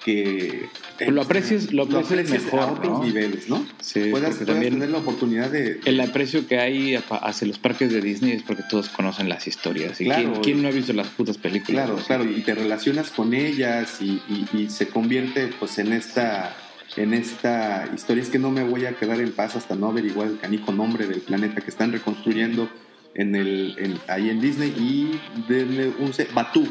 que 0.04 0.66
Pues 0.98 1.12
lo 1.12 1.22
aprecies- 1.24 1.72
lo 1.72 1.84
aprecies 1.84 2.44
mejor, 2.44 2.60
a 2.60 2.66
otros 2.74 3.00
¿no? 3.00 3.06
niveles, 3.06 3.48
¿no? 3.48 3.66
Sí, 3.80 4.10
puedas, 4.12 4.12
porque 4.12 4.12
puedas 4.12 4.46
también 4.46 4.74
tener 4.74 4.90
la 4.90 4.98
oportunidad 4.98 5.50
de... 5.50 5.80
el 5.86 6.02
aprecio 6.02 6.46
que 6.46 6.60
hay 6.60 6.96
hacia 7.22 7.48
los 7.48 7.58
parques 7.58 7.90
de 7.94 8.02
Disney 8.02 8.34
es 8.34 8.44
porque 8.44 8.64
todos 8.70 8.90
conocen 8.90 9.30
las 9.30 9.48
historias. 9.48 10.02
¿Y 10.02 10.06
Claro. 10.06 10.32
quién, 10.34 10.42
quién 10.44 10.62
no 10.62 10.68
ha 10.68 10.72
visto 10.72 10.92
las 10.92 11.08
putas 11.08 11.38
películas? 11.38 11.86
Claro, 11.86 12.04
claro, 12.06 12.26
y 12.30 12.42
te 12.42 12.54
relacionas 12.54 13.12
con 13.12 13.34
ellas 13.34 14.00
y, 14.02 14.22
y- 14.28 14.46
y 14.58 14.70
se 14.70 14.88
convierte 14.90 15.48
pues 15.58 15.78
en 15.80 15.94
esta 15.94 16.54
en 16.98 17.14
esta 17.14 17.88
historia. 17.94 18.24
Es 18.24 18.30
que 18.30 18.40
no 18.40 18.52
me 18.52 18.64
voy 18.64 18.86
a 18.86 18.94
quedar 18.98 19.20
en 19.20 19.32
paz 19.32 19.56
hasta 19.56 19.76
no 19.76 19.88
averiguar 19.88 20.28
el 20.28 20.40
canijo 20.40 20.72
nombre 20.72 21.08
del 21.08 21.22
planeta 21.22 21.62
que 21.62 21.70
están 21.70 21.92
reconstruyendo 21.92 22.70
en 23.16 23.36
el, 23.36 23.76
en- 23.78 24.00
ahí 24.08 24.30
en 24.30 24.42
Disney 24.42 24.70
y 24.70 25.20
denle 25.48 25.92
un 26.00 26.14
se- 26.14 26.28
Batú 26.34 26.68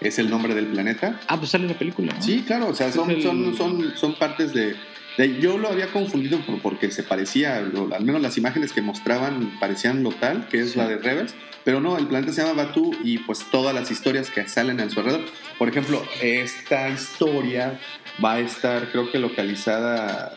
es 0.00 0.18
el 0.18 0.28
nombre 0.28 0.54
del 0.54 0.66
planeta. 0.66 1.20
Ah, 1.28 1.38
pues 1.38 1.50
sale 1.50 1.68
la 1.68 1.74
película, 1.74 2.12
¿no? 2.14 2.22
Sí, 2.22 2.42
claro, 2.46 2.68
o 2.68 2.74
sea, 2.74 2.90
son, 2.92 3.10
el- 3.10 3.22
son, 3.22 3.56
son, 3.56 3.92
son 3.96 4.14
partes 4.16 4.52
de, 4.52 4.74
de- 5.18 5.40
Yo 5.40 5.56
lo 5.58 5.68
había 5.68 5.92
confundido 5.92 6.40
por- 6.40 6.60
porque 6.60 6.90
se 6.90 7.04
parecía, 7.04 7.60
lo- 7.60 7.94
al 7.94 8.04
menos 8.04 8.20
las 8.20 8.36
imágenes 8.36 8.72
que 8.72 8.82
mostraban 8.82 9.56
parecían 9.60 10.02
lo 10.02 10.10
tal, 10.10 10.48
que 10.48 10.60
es 10.60 10.72
Sí. 10.72 10.78
la 10.78 10.88
de 10.88 10.96
Rebels, 10.98 11.32
pero 11.64 11.80
no, 11.80 11.96
el 11.96 12.08
planeta 12.08 12.32
se 12.32 12.42
llama 12.42 12.64
Batu 12.64 12.90
y 13.04 13.18
pues 13.18 13.46
todas 13.52 13.72
las 13.74 13.90
historias 13.92 14.30
que 14.30 14.46
salen 14.48 14.80
a 14.80 14.90
su 14.90 14.98
alrededor. 15.00 15.24
Por 15.58 15.68
ejemplo, 15.68 16.02
esta 16.20 16.88
historia 16.88 17.78
va 18.22 18.34
a 18.34 18.40
estar, 18.40 18.90
creo 18.90 19.10
que 19.10 19.18
localizada. 19.18 20.34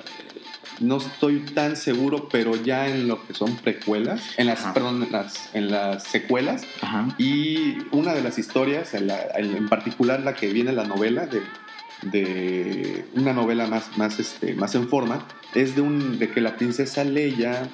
No 0.80 0.98
estoy 0.98 1.40
tan 1.40 1.76
seguro, 1.76 2.30
pero 2.30 2.56
ya 2.56 2.88
en 2.88 3.08
lo 3.08 3.26
que 3.26 3.34
son 3.34 3.56
precuelas, 3.56 4.22
en 4.38 4.46
las, 4.46 4.60
Ajá. 4.60 4.74
perdón, 4.76 5.02
en 5.02 5.12
las, 5.12 5.50
en 5.56 5.72
las 5.72 6.04
secuelas, 6.04 6.64
Ajá. 6.82 7.08
y 7.18 7.78
una 7.92 8.14
de 8.14 8.22
las 8.22 8.38
historias, 8.38 8.94
en, 8.94 9.08
la- 9.08 9.26
en 9.38 9.68
particular 9.70 10.20
la 10.20 10.36
que 10.36 10.50
viene 10.54 10.70
en 10.70 10.76
la 10.76 10.84
novela, 10.84 11.26
de, 11.26 11.42
de 12.04 13.06
una 13.16 13.34
novela 13.34 13.66
más, 13.66 13.98
más, 13.98 14.20
este, 14.20 14.54
más 14.54 14.76
en 14.76 14.88
forma, 14.88 15.26
es 15.56 15.76
de, 15.76 15.82
un, 15.82 16.20
de 16.20 16.30
que 16.30 16.42
la 16.42 16.56
princesa 16.58 17.04
Leia 17.04 17.68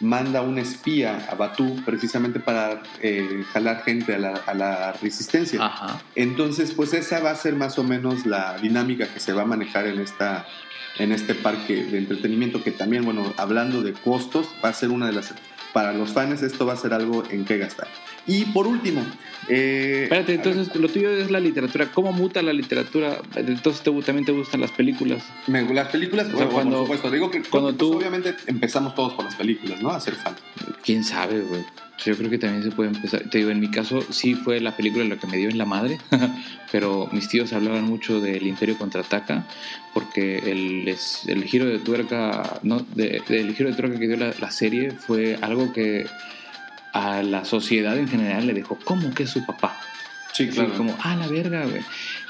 manda 0.00 0.42
un 0.42 0.58
espía 0.58 1.26
a 1.30 1.34
Batú 1.34 1.82
precisamente 1.84 2.40
para 2.40 2.82
eh, 3.00 3.44
jalar 3.52 3.82
gente 3.82 4.14
a 4.14 4.18
la, 4.18 4.34
a 4.46 4.54
la 4.54 4.92
resistencia. 4.92 5.64
Ajá. 5.64 6.00
Entonces, 6.14 6.72
pues 6.72 6.92
esa 6.92 7.20
va 7.20 7.30
a 7.30 7.36
ser 7.36 7.54
más 7.54 7.78
o 7.78 7.84
menos 7.84 8.26
la 8.26 8.58
dinámica 8.58 9.08
que 9.08 9.20
se 9.20 9.32
va 9.32 9.42
a 9.42 9.46
manejar 9.46 9.86
en 9.86 10.00
esta 10.00 10.46
en 10.98 11.12
este 11.12 11.34
parque 11.34 11.84
de 11.84 11.98
entretenimiento 11.98 12.62
que 12.62 12.70
también, 12.70 13.04
bueno, 13.04 13.34
hablando 13.36 13.82
de 13.82 13.92
costos, 13.92 14.48
va 14.64 14.70
a 14.70 14.72
ser 14.72 14.90
una 14.90 15.06
de 15.06 15.12
las 15.12 15.34
para 15.76 15.92
los 15.92 16.08
fans 16.10 16.40
esto 16.42 16.64
va 16.64 16.72
a 16.72 16.76
ser 16.76 16.94
algo 16.94 17.22
en 17.30 17.44
qué 17.44 17.58
gastar. 17.58 17.86
Y 18.26 18.46
por 18.46 18.66
último, 18.66 19.04
eh, 19.46 20.04
Espérate, 20.04 20.32
entonces 20.32 20.74
lo 20.74 20.88
tuyo 20.88 21.10
es 21.10 21.30
la 21.30 21.38
literatura. 21.38 21.90
¿Cómo 21.92 22.12
muta 22.12 22.40
la 22.40 22.54
literatura? 22.54 23.18
Entonces 23.34 23.82
te, 23.82 23.90
también 24.00 24.24
te 24.24 24.32
gustan 24.32 24.62
las 24.62 24.72
películas. 24.72 25.22
me- 25.46 25.62
las 25.74 25.88
películas, 25.88 26.32
O 26.32 26.38
sea, 26.38 26.46
cuando- 26.46 26.78
por 26.78 26.86
supuesto, 26.86 27.10
digo 27.10 27.30
que 27.30 27.42
cuando 27.42 27.68
pues, 27.68 27.78
tú- 27.78 27.98
obviamente 27.98 28.34
empezamos 28.46 28.94
todos 28.94 29.12
por 29.12 29.26
las 29.26 29.34
películas, 29.34 29.82
¿no? 29.82 29.90
A 29.90 30.00
ser 30.00 30.14
fan. 30.14 30.34
¿Quién 30.82 31.04
sabe, 31.04 31.40
güey? 31.42 31.62
Yo 32.04 32.14
creo 32.16 32.28
que 32.28 32.36
también 32.38 32.62
se 32.62 32.70
puede 32.70 32.90
empezar. 32.90 33.22
Te 33.30 33.38
digo, 33.38 33.50
en 33.50 33.60
mi 33.60 33.70
caso 33.70 34.00
sí 34.10 34.34
fue 34.34 34.60
la 34.60 34.76
película 34.76 35.04
lo 35.04 35.18
que 35.18 35.26
me 35.26 35.36
dio 35.38 35.48
en 35.50 35.56
la 35.58 35.64
madre, 35.66 35.98
pero 36.72 37.08
mis 37.12 37.28
tíos 37.28 37.52
hablaban 37.52 37.84
mucho 37.84 38.20
del 38.20 38.46
Imperio 38.46 38.76
contraataca, 38.76 39.46
porque 39.94 40.38
el, 40.50 40.94
el 41.26 41.44
giro 41.44 41.64
de 41.64 41.78
tuerca, 41.78 42.58
no, 42.62 42.80
de- 42.94 43.22
del 43.28 43.54
giro 43.54 43.70
de 43.70 43.76
tuerca 43.76 43.98
que 43.98 44.08
dio 44.08 44.16
la, 44.18 44.34
la 44.38 44.50
serie 44.50 44.90
fue 44.90 45.38
algo 45.40 45.65
que 45.72 46.06
a 46.92 47.22
la 47.22 47.44
sociedad 47.44 47.96
en 47.98 48.08
general 48.08 48.46
le 48.46 48.54
dejó, 48.54 48.78
¿cómo 48.84 49.12
que 49.14 49.24
es 49.24 49.30
su 49.30 49.44
papá? 49.44 49.78
Sí, 50.32 50.48
Así 50.50 50.60
como, 50.76 50.94
ah, 51.02 51.16
la 51.16 51.28
verga, 51.28 51.64
güey. 51.64 51.80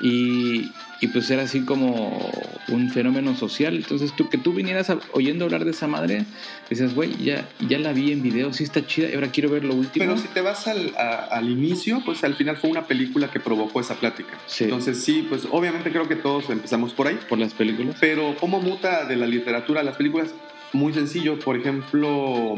Y, 0.00 0.70
y 1.00 1.08
pues 1.08 1.28
era 1.28 1.42
así 1.42 1.62
como 1.62 2.30
un 2.68 2.88
fenómeno 2.90 3.34
social. 3.34 3.74
Entonces, 3.74 4.12
tú 4.14 4.28
que 4.28 4.38
tú 4.38 4.52
vinieras 4.52 4.90
a- 4.90 5.00
oyendo 5.12 5.44
hablar 5.44 5.64
de 5.64 5.72
esa 5.72 5.88
madre, 5.88 6.24
decías, 6.70 6.94
güey, 6.94 7.16
ya, 7.16 7.48
ya 7.68 7.80
la 7.80 7.92
vi 7.92 8.12
en 8.12 8.22
video, 8.22 8.52
sí 8.52 8.62
está 8.62 8.86
chida, 8.86 9.08
y 9.10 9.14
ahora 9.14 9.32
quiero 9.32 9.50
ver 9.50 9.64
lo 9.64 9.74
último. 9.74 10.04
Pero 10.06 10.16
si 10.18 10.28
te 10.28 10.40
vas 10.40 10.68
al, 10.68 10.94
a- 10.96 11.24
al 11.32 11.50
inicio, 11.50 12.00
pues 12.04 12.22
al 12.22 12.36
final 12.36 12.56
fue 12.56 12.70
una 12.70 12.86
película 12.86 13.28
que 13.28 13.40
provocó 13.40 13.80
esa 13.80 13.96
plática. 13.96 14.38
Sí. 14.46 14.64
Entonces 14.64 15.02
sí, 15.02 15.26
pues 15.28 15.42
obviamente 15.50 15.90
creo 15.90 16.06
que 16.06 16.14
todos 16.14 16.48
empezamos 16.48 16.92
por 16.92 17.08
ahí. 17.08 17.18
por 17.28 17.38
las 17.40 17.54
películas. 17.54 17.96
Pero 17.98 18.36
¿cómo 18.38 18.60
muta 18.60 19.04
de 19.04 19.16
la 19.16 19.26
literatura 19.26 19.80
a 19.80 19.84
las 19.84 19.96
películas? 19.96 20.32
Muy 20.72 20.92
sencillo. 20.92 21.40
Por 21.40 21.56
ejemplo, 21.56 22.54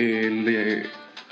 el 0.00 0.44
de- 0.44 0.86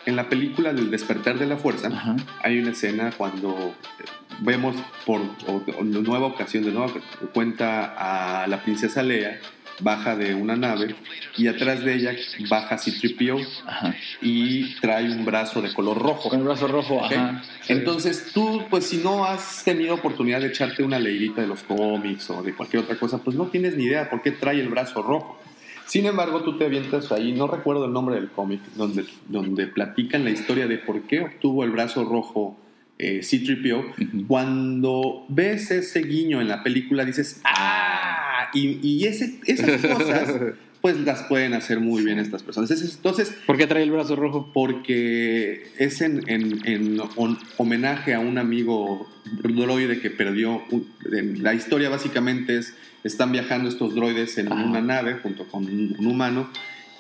en 0.07 0.17
la 0.17 0.29
película 0.29 0.73
del 0.73 0.91
despertar 0.91 1.39
de 1.39 1.47
la 1.47 1.57
fuerza 1.57 1.89
Ajá. 1.89 2.17
hay 2.43 2.59
una 2.59 2.71
escena 2.71 3.11
cuando 3.17 3.75
eh, 4.01 4.05
vemos 4.41 4.77
por 5.05 5.21
o- 5.47 5.63
nueva 5.85 6.27
ocasión, 6.27 6.65
de 6.65 6.73
nueva 6.73 6.93
cuenta 7.35 8.43
a 8.43 8.47
la 8.47 8.63
princesa 8.63 9.03
Leia 9.03 9.41
baja 9.81 10.17
de 10.17 10.35
una 10.35 10.57
nave 10.57 10.97
y 11.37 11.47
atrás 11.47 11.85
de 11.85 11.95
ella 11.95 12.13
baja 12.49 12.79
C-3PO 12.79 13.47
Ajá. 13.67 13.95
y 14.21 14.75
trae 14.81 15.05
un 15.05 15.25
brazo 15.25 15.63
de 15.63 15.73
color 15.73 15.97
rojo. 15.99 16.35
El 16.35 16.43
brazo 16.43 16.67
rojo, 16.67 17.05
ajá. 17.05 17.43
Sí. 17.63 17.75
Entonces 17.75 18.31
tú, 18.35 18.65
pues 18.71 18.87
si 18.87 18.97
no 18.97 19.25
has 19.25 19.63
tenido 19.63 19.95
oportunidad 19.95 20.41
de 20.41 20.49
echarte 20.49 20.83
una 20.83 20.99
leidita 20.99 21.43
de 21.43 21.47
los 21.47 21.63
cómics 21.63 22.29
o 22.31 22.43
de 22.43 22.55
cualquier 22.55 22.83
otra 22.85 22.97
cosa, 22.97 23.19
pues 23.19 23.37
no 23.37 23.47
tienes 23.47 23.77
ni 23.77 23.85
idea 23.85 24.11
por 24.11 24.21
qué 24.21 24.33
trae 24.33 24.59
el 24.61 24.69
brazo 24.69 25.01
rojo. 25.03 25.41
Sin 25.89 26.07
embargo, 26.07 26.43
tú 26.43 26.57
te 26.59 26.67
avientas 26.67 27.11
ahí, 27.13 27.33
no 27.33 27.47
recuerdo 27.49 27.87
el 27.87 27.93
nombre 27.93 28.15
del 28.17 28.29
cómic, 28.29 28.61
donde, 28.77 29.05
donde 29.29 29.67
platican 29.67 30.23
la 30.23 30.31
historia 30.31 30.67
de 30.67 30.79
por 30.79 31.03
qué 31.03 31.21
obtuvo 31.21 31.65
el 31.65 31.71
brazo 31.71 32.05
rojo 32.05 32.57
eh, 32.99 33.23
C-3PO. 33.23 33.79
Ujú. 34.19 34.27
Cuando 34.27 35.25
ves 35.29 35.71
ese 35.71 36.03
guiño 36.03 36.41
en 36.41 36.49
la 36.49 36.63
película, 36.63 37.05
dices, 37.05 37.41
¡ah! 37.45 38.51
Y, 38.55 38.79
y 38.87 39.05
ese- 39.07 39.41
esas 39.47 39.81
cosas, 39.87 40.35
pues 40.81 40.97
las 41.01 41.23
pueden 41.25 41.55
hacer 41.55 41.81
muy 41.81 42.05
bien 42.05 42.19
estas 42.19 42.43
personas. 42.43 42.71
Entonces, 42.71 43.35
¿Por 43.47 43.57
qué 43.57 43.67
trae 43.67 43.83
el 43.83 43.91
brazo 43.91 44.15
rojo? 44.17 44.51
porque 44.55 45.67
es 45.79 46.01
en, 46.01 46.23
en- 46.29 46.61
en 46.67 47.01
homenaje 47.57 48.15
a 48.15 48.21
un 48.21 48.39
amigo 48.39 49.09
droide 49.43 50.01
que 50.01 50.11
perdió. 50.11 50.63
un- 50.71 50.87
en- 51.13 51.43
la 51.43 51.55
historia 51.55 51.89
básicamente 51.89 52.59
es, 52.59 52.75
están 53.05 53.33
viajando 53.33 53.69
estos 53.69 53.95
droides 53.95 54.39
en 54.39 54.53
Ajá. 54.53 54.65
una 54.65 54.81
nave 54.81 55.15
junto 55.23 55.45
con 55.49 55.65
un, 55.65 55.97
un 55.99 56.07
humano 56.07 56.51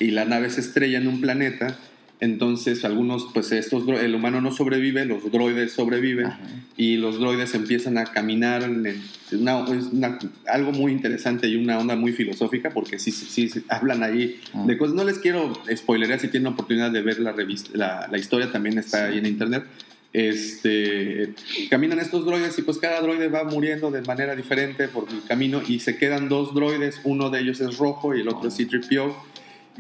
y 0.01 0.11
la 0.12 0.24
nave 0.24 0.51
se 0.51 0.61
estrella 0.61 0.99
en 0.99 1.09
un 1.09 1.20
planeta. 1.20 1.79
Entonces 2.20 2.84
algunos, 2.84 3.28
pues 3.32 3.52
estos, 3.52 3.86
el 3.88 4.14
humano 4.14 4.40
no 4.40 4.52
sobrevive, 4.52 5.04
los 5.04 5.30
droides 5.30 5.72
sobreviven 5.72 6.26
Ajá. 6.26 6.40
y 6.76 6.96
los 6.96 7.20
droides 7.20 7.54
empiezan 7.54 7.96
a 7.96 8.06
caminar. 8.06 8.64
En 8.64 8.86
una- 9.32 9.60
es 9.72 9.84
una- 9.92 10.18
algo 10.48 10.72
muy 10.72 10.90
interesante 10.90 11.46
y 11.46 11.54
una 11.56 11.78
onda 11.78 11.94
muy 11.94 12.12
filosófica 12.12 12.70
porque 12.70 12.98
sí, 12.98 13.12
sí, 13.12 13.26
sí, 13.30 13.48
sí, 13.48 13.64
hablan 13.68 14.02
ahí 14.02 14.40
Ah. 14.52 14.64
de 14.66 14.76
cosas. 14.76 14.94
No 14.96 15.04
les 15.04 15.18
quiero 15.18 15.52
spoilerear 15.76 16.18
si 16.18 16.26
tienen 16.28 16.44
la 16.44 16.50
oportunidad 16.50 16.90
de 16.90 17.02
ver 17.02 17.20
la 17.20 17.30
revista, 17.32 17.70
la, 17.74 18.08
la 18.10 18.18
historia 18.18 18.50
también 18.50 18.78
está 18.78 19.07
ahí 19.07 19.18
en 19.18 19.26
internet. 19.26 19.62
Este, 20.12 21.34
caminan 21.70 22.00
estos 22.00 22.24
droides 22.24 22.58
y 22.58 22.62
pues 22.62 22.78
cada 22.78 23.00
droide 23.00 23.28
va 23.28 23.45
muriendo 23.45 23.90
de 23.90 24.03
manera 24.03 24.34
diferente 24.34 24.88
por 24.88 25.07
el 25.11 25.22
camino 25.28 25.61
y 25.66 25.80
se 25.80 25.96
quedan 25.96 26.28
dos 26.28 26.54
droides, 26.54 27.00
uno 27.04 27.30
de 27.30 27.40
ellos 27.40 27.61
es 27.61 27.76
rojo 27.78 28.14
y 28.16 28.22
el 28.22 28.28
otro 28.28 28.49
es 28.49 28.54
C-3PO 28.54 29.14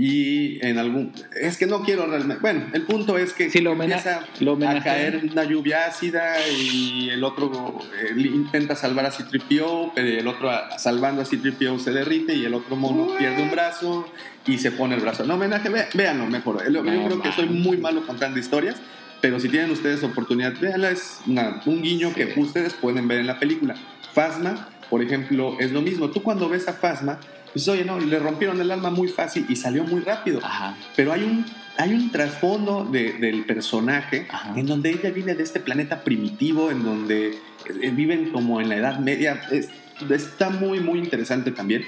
y 0.00 0.64
en 0.64 0.78
algún 0.78 1.12
es 1.40 1.56
que 1.56 1.66
no 1.66 1.82
quiero 1.82 2.06
realmente 2.06 2.40
bueno 2.40 2.66
el 2.72 2.82
punto 2.82 3.18
es 3.18 3.32
que 3.32 3.50
Sí, 3.50 3.60
lo 3.60 3.72
empieza 3.72 4.20
lo 4.38 4.52
a 4.54 4.80
caer 4.80 5.20
una 5.30 5.42
lluvia 5.42 5.86
ácida 5.86 6.34
y 6.48 7.08
el 7.10 7.24
otro 7.24 7.78
él 8.08 8.24
intenta 8.26 8.76
salvar 8.76 9.06
a 9.06 9.10
C-3PO 9.10 9.92
pero 9.96 10.06
el 10.20 10.28
otro 10.28 10.50
salvando 10.78 11.22
a 11.22 11.24
C-3PO 11.24 11.80
se 11.80 11.90
derrite 11.90 12.34
y 12.34 12.44
el 12.44 12.54
otro 12.54 12.76
mono 12.76 13.08
pierde 13.18 13.42
un 13.42 13.50
brazo 13.50 14.06
y 14.46 14.56
se 14.58 14.70
pone 14.70 14.94
el 14.94 15.00
brazo. 15.02 15.24
No 15.26 15.34
homenaje 15.34 15.68
véanlo 15.92 16.26
mejor. 16.26 16.64
Yo 16.72 16.82
No 16.82 17.04
creo 17.04 17.20
que 17.20 17.32
soy 17.32 17.48
muy 17.48 17.76
malo 17.76 18.06
contando 18.06 18.38
historias 18.38 18.76
pero 19.20 19.40
si 19.40 19.48
tienen 19.48 19.70
ustedes 19.72 20.04
oportunidad 20.04 20.54
véanla 20.60 20.90
es 20.92 21.18
una- 21.26 21.60
un 21.66 21.82
guiño 21.82 22.10
Sí. 22.10 22.14
que 22.14 22.40
ustedes 22.40 22.72
pueden 22.74 23.08
ver 23.08 23.18
en 23.18 23.26
la 23.26 23.40
película. 23.40 23.74
Fasma 24.14 24.68
por 24.88 25.02
ejemplo 25.02 25.56
es 25.58 25.72
lo 25.72 25.82
mismo. 25.82 26.08
Tú 26.10 26.22
cuando 26.22 26.48
ves 26.48 26.68
a 26.68 26.72
Fasma 26.72 27.18
dices 27.54 27.68
oye 27.68 27.84
no 27.84 27.98
le 27.98 28.18
rompieron 28.18 28.60
el 28.60 28.70
alma 28.70 28.90
muy 28.90 29.08
fácil 29.08 29.46
y 29.48 29.56
salió 29.56 29.84
muy 29.84 30.00
rápido 30.00 30.40
Ajá. 30.42 30.76
pero 30.96 31.12
hay 31.12 31.22
un, 31.24 31.44
hay 31.76 31.92
un 31.94 32.10
trasfondo 32.10 32.84
de- 32.90 33.14
del 33.14 33.44
personaje 33.44 34.26
Ajá. 34.30 34.52
en 34.56 34.66
donde 34.66 34.90
ella 34.90 35.10
viene 35.10 35.34
de 35.34 35.42
este 35.42 35.60
planeta 35.60 36.02
primitivo, 36.04 36.70
en 36.70 36.82
donde 36.84 37.38
eh, 37.82 37.90
viven 37.90 38.30
como 38.30 38.60
en 38.60 38.68
la 38.68 38.76
Edad 38.76 38.98
Media. 38.98 39.40
Es- 39.50 39.68
está 40.10 40.50
muy, 40.50 40.78
muy 40.80 40.98
interesante 41.00 41.50
también. 41.50 41.82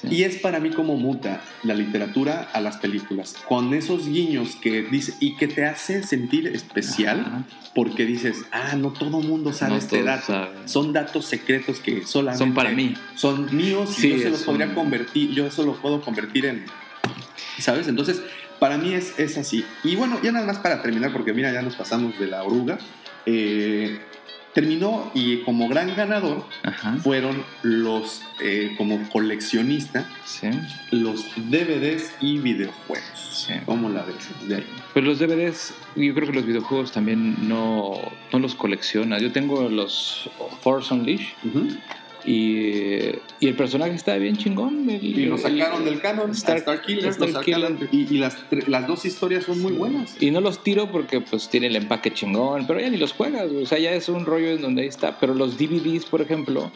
Sí. 0.00 0.08
Y 0.10 0.22
es 0.24 0.36
para 0.36 0.60
mí 0.60 0.70
como 0.70 0.96
muta 0.96 1.42
la 1.62 1.74
literatura 1.74 2.48
a 2.52 2.60
las 2.60 2.78
películas, 2.78 3.34
con 3.48 3.74
esos 3.74 4.08
guiños 4.08 4.56
que 4.56 4.82
dice 4.82 5.14
y 5.20 5.36
que 5.36 5.46
te 5.48 5.66
hace 5.66 6.02
sentir 6.02 6.46
especial, 6.46 7.20
Ajá. 7.20 7.44
porque 7.74 8.06
dices, 8.06 8.44
ah, 8.50 8.76
no 8.76 8.92
todo 8.92 9.20
mundo 9.20 9.52
sabe 9.52 9.72
No 9.72 9.76
este 9.78 10.02
dato. 10.02 10.26
saben. 10.28 10.68
Son 10.68 10.92
datos 10.92 11.26
secretos 11.26 11.80
que 11.80 12.06
solamente 12.06 12.38
Son 12.44 12.54
para 12.54 12.70
mí. 12.70 12.94
son 13.14 13.54
míos 13.54 13.98
y 13.98 14.00
Sí, 14.02 14.10
yo 14.12 14.18
se 14.18 14.30
los 14.30 14.42
podría 14.44 14.66
un- 14.68 14.74
convertir, 14.74 15.30
yo 15.32 15.46
eso 15.46 15.64
lo 15.64 15.74
puedo 15.74 16.00
convertir 16.00 16.46
en, 16.46 16.64
¿sabes? 17.58 17.86
Entonces, 17.88 18.22
para 18.58 18.78
mí 18.78 18.92
es, 18.94 19.18
es 19.18 19.36
así. 19.38 19.64
Y 19.84 19.96
bueno, 19.96 20.18
ya 20.22 20.32
nada 20.32 20.46
más 20.46 20.58
para 20.58 20.82
terminar, 20.82 21.12
porque 21.12 21.32
mira, 21.32 21.52
ya 21.52 21.62
nos 21.62 21.76
pasamos 21.76 22.18
de 22.18 22.26
la 22.26 22.42
oruga. 22.42 22.78
eh, 23.26 24.00
terminó 24.54 25.10
y 25.14 25.38
como 25.42 25.68
gran 25.68 25.94
ganador 25.94 26.44
Ajá. 26.62 26.96
fueron 27.02 27.44
los, 27.62 28.22
eh, 28.40 28.74
como 28.76 29.08
coleccionista, 29.10 30.06
Sí. 30.24 30.48
los 30.90 31.24
DVDs 31.36 32.12
y 32.20 32.38
videojuegos. 32.38 33.46
Sí. 33.46 33.54
¿Cómo 33.64 33.88
la 33.88 34.02
ves? 34.02 34.28
De 34.48 34.56
ahí. 34.56 34.66
Pero 34.92 35.06
los 35.06 35.18
DVDs, 35.18 35.72
yo 35.96 36.14
creo 36.14 36.26
que 36.28 36.34
los 36.34 36.44
videojuegos 36.46 36.92
también 36.92 37.48
no, 37.48 37.94
no 38.32 38.38
los 38.38 38.54
coleccionas. 38.54 39.22
Yo 39.22 39.30
tengo 39.32 39.68
los 39.68 40.28
Force 40.62 40.92
Unleashed 40.92 41.28
Ujú. 41.44 41.68
Y, 42.30 43.18
y 43.40 43.48
el 43.48 43.54
personaje 43.54 43.92
está 43.94 44.14
bien 44.16 44.36
chingón. 44.36 44.88
el- 44.88 45.04
Y 45.04 45.26
lo 45.26 45.36
el- 45.36 45.40
sacaron 45.40 45.84
del 45.84 46.00
canon, 46.00 46.30
Star- 46.30 46.58
Star, 46.58 46.80
Killer, 46.82 47.06
Star 47.06 47.44
y, 47.92 48.14
y 48.14 48.18
las, 48.18 48.36
las 48.66 48.86
dos 48.86 49.04
historias 49.04 49.44
son 49.44 49.60
muy 49.60 49.72
buenas. 49.72 50.16
Y 50.20 50.30
no 50.30 50.40
los 50.40 50.62
tiro 50.62 50.90
porque 50.90 51.20
pues 51.20 51.48
tiene 51.48 51.66
el 51.66 51.76
empaque 51.76 52.12
chingón, 52.12 52.66
pero 52.66 52.80
ya 52.80 52.88
ni 52.88 52.96
los 52.98 53.12
juegas, 53.12 53.50
o 53.50 53.66
sea, 53.66 53.78
ya 53.78 53.92
es 53.92 54.08
un 54.08 54.24
rollo 54.24 54.48
en 54.50 54.60
donde 54.62 54.82
ahí 54.82 54.88
está. 54.88 55.18
Pero 55.18 55.34
los 55.34 55.58
DVDs, 55.58 56.04
por 56.06 56.20
ejemplo, 56.22 56.70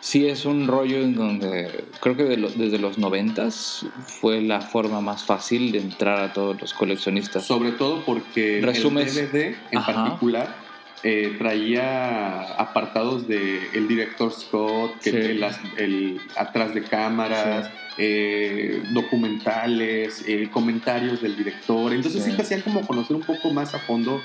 sí 0.00 0.26
es 0.26 0.44
un 0.44 0.66
rollo 0.66 0.98
en 0.98 1.14
donde 1.14 1.84
creo 2.00 2.16
que 2.16 2.24
de 2.24 2.36
lo- 2.36 2.50
desde 2.50 2.78
los 2.78 2.98
noventas 2.98 3.86
fue 4.06 4.40
la 4.42 4.60
forma 4.60 5.00
más 5.00 5.24
fácil 5.24 5.72
de 5.72 5.78
entrar 5.78 6.20
a 6.20 6.32
todos 6.32 6.60
los 6.60 6.72
coleccionistas. 6.74 7.44
Sobre 7.46 7.72
todo 7.72 8.02
porque 8.04 8.60
Resumes. 8.62 9.16
el 9.16 9.28
DVD 9.30 9.56
en 9.70 9.78
Ajá. 9.78 9.94
particular 10.04 10.69
eh, 11.02 11.34
traía 11.38 12.42
apartados 12.60 13.26
de 13.26 13.60
el 13.74 13.88
director 13.88 14.32
Scott, 14.32 14.98
que 15.00 15.10
Sí. 15.10 15.34
las- 15.38 15.58
el 15.78 16.20
atrás 16.36 16.74
de 16.74 16.82
cámaras, 16.82 17.70
eh, 17.96 18.82
documentales, 18.92 20.24
eh, 20.26 20.48
comentarios 20.52 21.22
del 21.22 21.36
director. 21.36 21.92
Entonces 21.92 22.24
sí. 22.24 22.32
Te 22.32 22.42
hacían 22.42 22.60
como 22.62 22.86
conocer 22.86 23.16
un 23.16 23.22
poco 23.22 23.50
más 23.50 23.74
a 23.74 23.78
fondo 23.80 24.20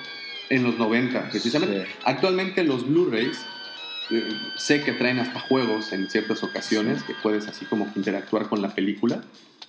en 0.49 0.63
los 0.63 0.77
90, 0.77 1.29
precisamente. 1.29 1.85
Actualmente 2.03 2.63
los 2.63 2.87
Blu-rays 2.87 3.39
sé 4.57 4.81
que 4.83 4.91
traen 4.91 5.19
hasta 5.19 5.39
juegos 5.39 5.91
en 5.91 6.09
ciertas 6.09 6.43
ocasiones 6.43 7.01
que 7.03 7.13
puedes 7.23 7.47
así 7.47 7.65
como 7.65 7.91
que 7.91 7.99
interactuar 7.99 8.47
con 8.49 8.61
la 8.61 8.69
película. 8.69 9.23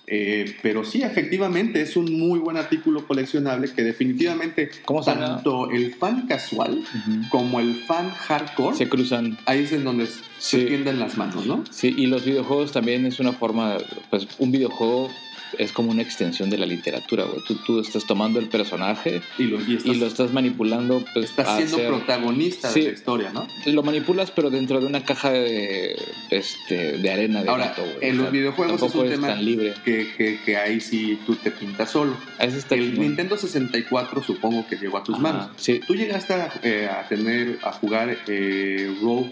Eh, 0.09 0.55
pero 0.61 0.85
sí, 0.85 1.03
efectivamente, 1.03 1.81
es 1.81 1.97
un 1.97 2.17
muy 2.17 2.39
buen 2.39 2.55
artículo 2.55 3.05
coleccionable 3.05 3.69
que 3.73 3.83
definitivamente 3.83 4.69
tanto 5.05 5.69
el 5.69 5.93
fan 5.93 6.27
casual 6.27 6.81
como 7.29 7.59
el 7.59 7.75
fan 7.85 8.09
hardcore, 8.11 8.77
Se 8.77 8.87
cruzan. 8.87 9.37
ahí 9.45 9.63
es 9.63 9.73
en 9.73 9.83
donde 9.83 10.07
se 10.39 10.65
tienden 10.65 10.99
las 10.99 11.17
manos, 11.17 11.45
¿no? 11.45 11.65
Sí, 11.69 11.93
y 11.97 12.05
los 12.07 12.23
videojuegos 12.23 12.71
también 12.71 13.05
es 13.05 13.19
una 13.19 13.33
forma, 13.33 13.77
pues 14.09 14.27
un 14.39 14.51
videojuego 14.51 15.09
es 15.57 15.71
como 15.71 15.91
una 15.91 16.01
extensión 16.01 16.49
de 16.49 16.57
la 16.57 16.65
literatura, 16.65 17.23
güey. 17.25 17.43
Tú, 17.45 17.55
tú 17.65 17.79
estás 17.79 18.05
tomando 18.05 18.39
el 18.39 18.47
personaje 18.49 19.21
Y 19.37 19.43
lo, 19.45 19.59
y 19.61 19.75
estás, 19.77 19.95
y 19.95 19.99
lo 19.99 20.05
estás 20.07 20.33
manipulando, 20.33 21.03
pues 21.13 21.29
estás 21.29 21.57
siendo 21.57 21.77
protagonista 21.87 22.69
Sí. 22.69 22.81
de 22.81 22.87
la 22.87 22.93
historia, 22.93 23.31
¿no? 23.33 23.47
Lo 23.65 23.83
manipulas, 23.83 24.31
pero 24.31 24.49
dentro 24.49 24.79
de 24.79 24.85
una 24.87 25.03
caja 25.03 25.31
de, 25.31 25.95
este, 26.29 26.97
de 26.97 27.11
arena 27.11 27.43
de 27.43 27.49
Ahora, 27.49 27.67
gato, 27.67 27.83
güey. 27.83 27.97
en 28.01 28.11
O 28.15 28.17
los 28.17 28.23
sea, 28.25 28.31
videojuegos 28.31 28.81
es 28.83 28.95
un 28.95 29.05
es 29.05 29.11
tema 29.11 29.27
tan 29.27 29.45
libre. 29.45 29.73
que, 29.83 30.07
que, 30.17 30.39
que 30.45 30.57
ahí 30.57 30.79
sí 30.81 31.19
tú 31.25 31.35
te 31.35 31.51
pintas 31.51 31.91
solo. 31.91 32.15
Está 32.39 32.75
El. 32.75 32.99
Nintendo 32.99 33.37
64 33.37 34.23
supongo 34.23 34.65
que 34.67 34.75
llegó 34.77 34.97
a 34.97 35.03
tus 35.03 35.15
Ajá, 35.15 35.23
manos. 35.23 35.49
Sí, 35.57 35.79
Tú 35.85 35.95
llegaste 35.95 36.33
a, 36.33 36.51
eh, 36.63 36.87
a 36.89 37.07
tener, 37.07 37.59
a 37.63 37.71
jugar 37.71 38.17
eh, 38.27 38.95
Rogue, 39.01 39.29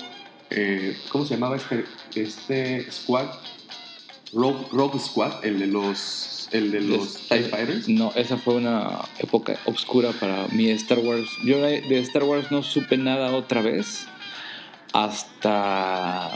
eh, 0.49 0.95
¿cómo 1.09 1.25
se 1.25 1.33
llamaba 1.35 1.55
este, 1.57 1.85
este 2.15 2.91
squad? 2.91 3.27
Rogue, 4.35 4.67
Rogue 4.71 4.99
Squad, 4.99 5.43
el 5.45 5.59
de 5.59 5.67
los, 5.67 6.49
el 6.51 6.69
de 6.71 6.81
los 6.81 7.15
Es- 7.15 7.27
TIE 7.29 7.43
Fighters. 7.49 7.87
No, 7.89 8.11
esa 8.15 8.37
fue 8.37 8.55
una 8.55 8.99
época 9.17 9.57
oscura 9.65 10.11
para 10.11 10.47
mí 10.49 10.69
Star 10.71 10.99
Wars. 10.99 11.27
Yo 11.43 11.59
de 11.61 11.81
de 11.81 11.99
Star 11.99 12.23
Wars 12.23 12.51
no 12.51 12.61
supe 12.61 12.97
nada 12.97 13.33
otra 13.35 13.61
vez 13.61 14.07
hasta 14.93 16.31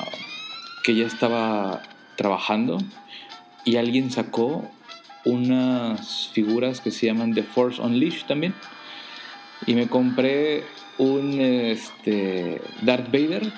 que 0.83 0.95
ya 0.95 1.05
estaba 1.05 1.81
trabajando 2.15 2.77
y 3.65 3.75
alguien 3.77 4.11
sacó 4.11 4.69
unas 5.25 6.29
figuras 6.33 6.79
que 6.81 6.91
se 6.91 7.05
llaman 7.07 7.33
The 7.33 7.43
Force 7.43 7.81
Unleashed 7.81 8.25
también. 8.27 8.53
Y 9.65 9.73
me 9.75 9.87
compré 9.87 10.63
un 10.97 11.39
este, 11.41 12.61
Darth 12.81 13.07
Vader 13.11 13.51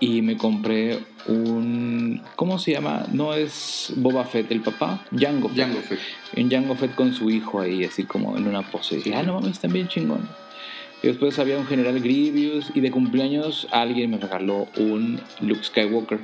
y 0.00 0.22
me 0.22 0.36
compré 0.36 0.98
un... 1.26 2.22
¿Cómo 2.36 2.58
se 2.58 2.72
llama? 2.72 3.06
No 3.12 3.34
es 3.34 3.92
Boba 3.96 4.24
Fett 4.24 4.50
el 4.50 4.60
papá, 4.60 5.04
Jango 5.16 5.48
Fett. 5.48 5.58
Jango 5.58 5.80
Fett. 5.80 5.98
Un 6.36 6.50
Jango 6.50 6.74
Fett 6.74 6.94
con 6.94 7.14
su 7.14 7.30
hijo 7.30 7.60
ahí, 7.60 7.84
así 7.84 8.04
como 8.04 8.36
en 8.36 8.46
una 8.46 8.62
pose. 8.62 8.96
Y 8.96 8.98
dije, 8.98 9.14
ah, 9.14 9.22
no 9.22 9.34
mames, 9.34 9.52
están 9.52 9.72
bien 9.72 9.88
chingón. 9.88 10.28
Y 11.02 11.08
después 11.08 11.38
había 11.38 11.58
un 11.58 11.66
General 11.66 11.98
Grievous 12.00 12.70
y 12.74 12.80
de 12.80 12.90
cumpleaños 12.90 13.68
alguien 13.70 14.10
me 14.10 14.18
regaló 14.18 14.66
un 14.76 15.20
Luke 15.40 15.62
Skywalker. 15.62 16.20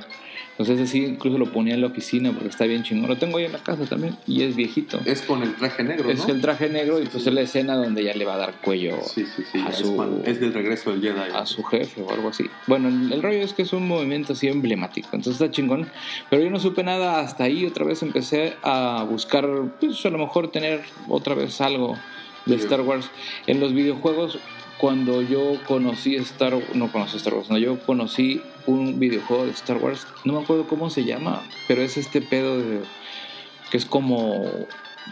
Entonces 0.57 0.87
así 0.87 1.03
incluso 1.03 1.37
lo 1.39 1.51
ponía 1.51 1.73
en 1.73 1.81
la 1.81 1.87
oficina 1.87 2.31
porque 2.31 2.49
está 2.49 2.65
bien 2.65 2.83
chingón. 2.83 3.09
Lo 3.09 3.17
tengo 3.17 3.37
ahí 3.39 3.45
en 3.45 3.53
la 3.53 3.59
casa 3.59 3.85
también 3.85 4.15
y 4.27 4.43
es 4.43 4.55
viejito. 4.55 4.99
Es 5.05 5.23
con 5.23 5.41
el 5.41 5.55
traje 5.55 5.83
negro, 5.83 6.09
Es 6.11 6.27
¿no? 6.27 6.33
el 6.35 6.41
traje 6.41 6.69
negro 6.69 7.01
y 7.01 7.05
pues 7.07 7.23
sí. 7.23 7.29
es 7.29 7.35
la 7.35 7.41
escena 7.41 7.75
donde 7.75 8.03
ya 8.03 8.13
le 8.13 8.23
va 8.23 8.35
a 8.35 8.37
dar 8.37 8.53
cuello 8.61 8.97
Sí, 9.03 9.25
sí, 9.35 9.43
sí. 9.51 9.59
a 9.59 9.71
su- 9.73 10.21
es 10.25 10.39
del 10.39 10.53
regreso 10.53 10.91
del 10.91 11.01
Jedi. 11.01 11.31
a 11.33 11.45
su 11.47 11.63
jefe 11.63 12.01
o 12.03 12.11
algo 12.11 12.29
así. 12.29 12.45
Bueno, 12.67 12.87
el, 12.89 13.11
el 13.13 13.23
rollo 13.23 13.39
es 13.39 13.53
que 13.53 13.63
es 13.63 13.73
un 13.73 13.87
movimiento 13.87 14.33
así 14.33 14.47
emblemático, 14.47 15.07
entonces 15.13 15.41
está 15.41 15.49
chingón. 15.49 15.89
Pero 16.29 16.43
yo 16.43 16.49
no 16.51 16.59
supe 16.59 16.83
nada 16.83 17.19
hasta 17.21 17.45
ahí, 17.45 17.65
otra 17.65 17.85
vez 17.85 18.03
empecé 18.03 18.53
a 18.61 19.05
buscar, 19.09 19.47
pues 19.79 20.05
a 20.05 20.09
lo 20.11 20.19
mejor 20.19 20.51
tener 20.51 20.81
otra 21.07 21.33
vez 21.33 21.59
algo 21.61 21.97
de. 22.45 22.55
Star 22.55 22.81
Wars. 22.81 23.09
En 23.47 23.59
los 23.59 23.73
videojuegos, 23.73 24.37
cuando 24.77 25.21
yo 25.21 25.57
conocí 25.67 26.15
Star 26.17 26.53
no 26.75 26.91
conocí 26.91 27.17
Star 27.17 27.33
Wars, 27.33 27.49
no, 27.49 27.57
yo 27.57 27.79
conocí 27.79 28.41
un 28.65 28.99
videojuego 28.99 29.45
de 29.45 29.51
Star 29.51 29.77
Wars, 29.77 30.07
no 30.23 30.33
me 30.33 30.43
acuerdo 30.43 30.67
cómo 30.67 30.89
se 30.89 31.03
llama, 31.03 31.43
pero 31.67 31.81
es 31.81 31.97
este 31.97 32.21
pedo 32.21 32.59
de 32.59 32.81
que 33.71 33.77
es 33.77 33.85
como 33.85 34.45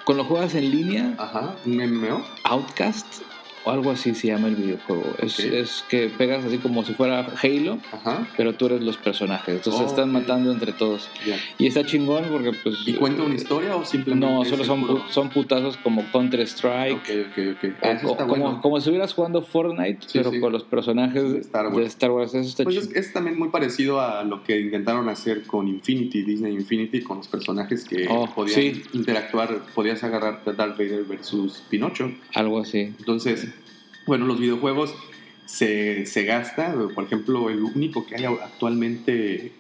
cuando 0.06 0.24
juegas 0.24 0.56
en 0.56 0.72
línea, 0.72 1.16
Ajá, 1.18 1.56
un 1.66 1.78
MMO. 1.78 2.26
Outcast 2.44 3.22
o 3.66 3.70
algo 3.72 3.92
así 3.92 4.14
se 4.16 4.28
llama 4.28 4.48
el 4.48 4.56
videojuego. 4.56 5.04
Es, 5.20 5.84
que 5.90 6.08
pegas 6.10 6.44
así 6.46 6.58
como 6.58 6.84
si 6.84 6.94
fuera 6.94 7.28
Halo, 7.42 7.78
Ajá, 7.92 8.28
pero 8.38 8.54
tú 8.56 8.68
eres 8.68 8.82
los 8.82 8.98
personajes. 8.98 9.56
Entonces 9.56 9.82
Oh, 9.82 9.86
están 9.88 10.12
matando 10.12 10.52
entre 10.52 10.74
todos. 10.74 11.10
ya. 11.26 11.38
Y 11.58 11.68
está 11.68 11.86
chingón 11.86 12.26
porque 12.32 12.52
pues... 12.54 12.76
¿Y 12.86 12.94
cuenta 12.94 13.24
una 13.24 13.36
historia 13.36 13.76
o 13.76 13.86
simplemente.? 13.86 14.26
No, 14.34 14.46
solo 14.46 14.64
son, 14.64 14.82
puro- 14.86 15.04
son 15.10 15.30
putazos 15.30 15.78
como 15.78 16.04
Counter 16.12 16.40
Strike. 16.42 16.98
Ok, 16.98 17.10
ok, 17.32 17.56
ok. 17.58 17.64
o 17.64 17.86
Ah, 17.86 17.92
está 17.92 18.08
como, 18.28 18.28
bueno. 18.28 18.62
como 18.62 18.78
si 18.78 18.82
estuvieras 18.82 19.14
jugando 19.14 19.42
Fortnite, 19.42 20.00
Sí, 20.08 20.18
pero 20.20 20.32
sí. 20.32 20.40
con 20.40 20.52
los 20.52 20.64
personajes 20.64 21.24
De 21.24 21.34
de 21.34 21.40
Star 21.40 21.66
Star 21.86 22.12
Wars. 22.12 22.34
Wars. 22.34 22.36
Eso 22.36 22.50
está 22.50 22.64
Pues 22.64 22.78
es, 22.78 22.92
es 22.96 23.14
también 23.14 23.38
muy 23.38 23.50
parecido 23.50 24.00
a 24.02 24.24
lo 24.24 24.44
que 24.44 24.60
intentaron 24.60 25.08
hacer 25.10 25.44
con 25.44 25.68
Infinity, 25.68 26.24
Disney 26.24 26.54
Infinity, 26.54 27.02
con 27.02 27.18
los 27.18 27.28
personajes 27.28 27.86
que 27.86 28.08
Oh, 28.10 28.28
podían 28.34 28.56
sí. 28.60 28.84
interactuar, 28.94 29.60
podías 29.76 30.04
agarrar 30.04 30.42
Darth 30.46 30.78
Vader 30.78 31.04
versus 31.04 31.64
Pinocho. 31.70 32.12
Algo 32.34 32.60
así. 32.60 32.94
Entonces, 33.00 33.48
bueno, 34.12 34.26
los 34.26 34.40
videojuegos 34.40 34.94
se, 35.46 36.06
se 36.06 36.24
gasta, 36.26 36.76
por 36.94 37.04
ejemplo, 37.06 37.50
el 37.50 37.64
único 37.64 38.06
que 38.06 38.16
hay 38.18 38.26
actualmente 38.26 39.54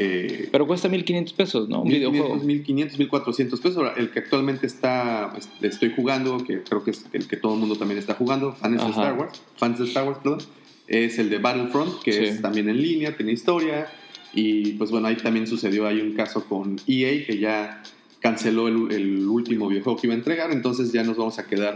Eh, 0.00 0.48
Pero 0.52 0.66
cuesta 0.66 0.88
1500 0.88 1.32
pesos, 1.34 1.68
¿no? 1.68 1.82
Un 1.82 1.88
1500, 1.88 2.12
videojuego. 2.12 2.44
1500, 2.44 2.98
1400 2.98 3.60
pesos. 3.60 3.76
Ahora, 3.78 3.94
El 3.96 4.10
que 4.12 4.20
actualmente 4.20 4.66
está, 4.66 5.32
este, 5.36 5.66
estoy 5.66 5.92
jugando, 5.96 6.38
que 6.46 6.62
creo 6.62 6.84
que 6.84 6.92
es 6.92 7.04
el 7.12 7.26
que 7.26 7.36
todo 7.36 7.54
el 7.54 7.60
mundo 7.60 7.74
también 7.76 7.98
está 7.98 8.14
jugando, 8.14 8.52
fans 8.52 8.80
de. 8.84 8.90
Star 8.90 9.18
Wars, 9.18 9.42
fans 9.56 9.78
de 9.80 9.84
Star 9.86 10.04
Wars, 10.06 10.18
perdón, 10.22 10.38
es 10.86 11.18
el 11.18 11.28
de 11.30 11.38
Battlefront, 11.38 12.00
que 12.04 12.12
Sí. 12.12 12.24
es 12.26 12.40
también 12.40 12.68
en 12.68 12.80
línea, 12.80 13.16
tiene 13.16 13.32
historia. 13.32 13.88
Y 14.32 14.72
pues 14.78 14.90
bueno, 14.90 15.08
ahí 15.08 15.16
también 15.16 15.46
sucedió, 15.46 15.86
hay 15.86 16.00
un 16.00 16.12
caso 16.14 16.44
con 16.44 16.76
EA 16.86 17.26
que 17.26 17.38
ya 17.38 17.82
canceló 18.20 18.68
el, 18.68 18.92
el 18.92 19.26
último 19.26 19.66
videojuego 19.68 19.98
que 19.98 20.06
iba 20.06 20.14
a 20.14 20.18
entregar, 20.18 20.50
entonces 20.52 20.92
ya 20.92 21.02
nos 21.02 21.16
vamos 21.16 21.38
a 21.40 21.46
quedar 21.46 21.74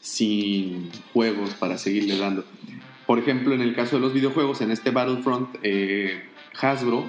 sin 0.00 0.90
juegos 1.12 1.50
para 1.54 1.78
seguirle 1.78 2.16
dando. 2.18 2.44
Por 3.06 3.18
ejemplo, 3.18 3.54
en 3.54 3.60
el 3.60 3.74
caso 3.74 3.96
de 3.96 4.02
los 4.02 4.14
videojuegos, 4.14 4.60
en 4.60 4.70
este 4.70 4.90
Battlefront, 4.90 5.56
eh, 5.62 6.22
Hasbro 6.60 7.04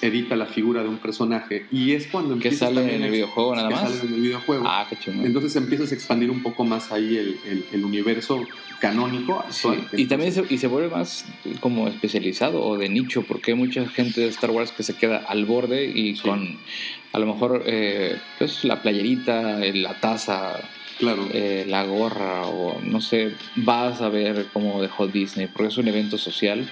edita 0.00 0.36
la 0.36 0.46
figura 0.46 0.82
de 0.82 0.88
un 0.88 0.96
personaje 0.96 1.66
y 1.70 1.92
es 1.92 2.06
cuando 2.06 2.30
Que 2.30 2.34
empiezas 2.48 2.60
sale 2.70 2.76
también 2.80 2.96
en 3.00 3.02
el 3.04 3.10
videojuego 3.12 3.54
nada 3.54 3.68
que 3.68 3.74
más. 3.74 3.90
sale 3.90 4.00
en 4.08 4.14
el 4.14 4.20
videojuego. 4.22 4.64
Ah, 4.66 4.86
qué 4.88 4.96
chingón. 4.96 5.26
Entonces 5.26 5.54
empiezas 5.56 5.92
a 5.92 5.94
expandir 5.94 6.30
un 6.30 6.42
poco 6.42 6.64
más 6.64 6.90
ahí 6.90 7.16
el, 7.18 7.36
el- 7.46 7.64
el 7.72 7.84
universo 7.84 8.42
canónico. 8.80 9.44
Sí, 9.50 9.68
y 9.98 10.06
también 10.06 10.32
se, 10.32 10.44
y 10.48 10.56
se 10.56 10.66
vuelve 10.66 10.88
más 10.88 11.26
como 11.60 11.88
especializado 11.88 12.62
o 12.64 12.78
de 12.78 12.88
nicho, 12.88 13.22
porque 13.22 13.50
hay 13.50 13.56
mucha 13.58 13.86
gente 13.86 14.22
de 14.22 14.28
Star 14.28 14.50
Wars 14.50 14.72
que 14.72 14.82
se 14.82 14.96
queda 14.96 15.18
al 15.28 15.44
borde 15.44 15.84
y 15.84 16.16
Sí. 16.16 16.22
con 16.22 16.56
a 17.12 17.18
lo 17.18 17.26
mejor 17.26 17.62
eh, 17.66 18.16
pues, 18.38 18.64
la 18.64 18.80
playerita, 18.80 19.58
la 19.74 20.00
taza, 20.00 20.58
claro, 21.00 21.26
eh, 21.32 21.64
la 21.66 21.84
gorra 21.84 22.46
o 22.46 22.80
no 22.82 23.00
sé, 23.00 23.32
vas 23.56 24.00
a 24.00 24.08
ver 24.08 24.46
cómo 24.52 24.80
dejó 24.80 25.08
Disney, 25.08 25.48
porque 25.48 25.68
es 25.68 25.78
un 25.78 25.88
evento 25.88 26.16
social. 26.18 26.70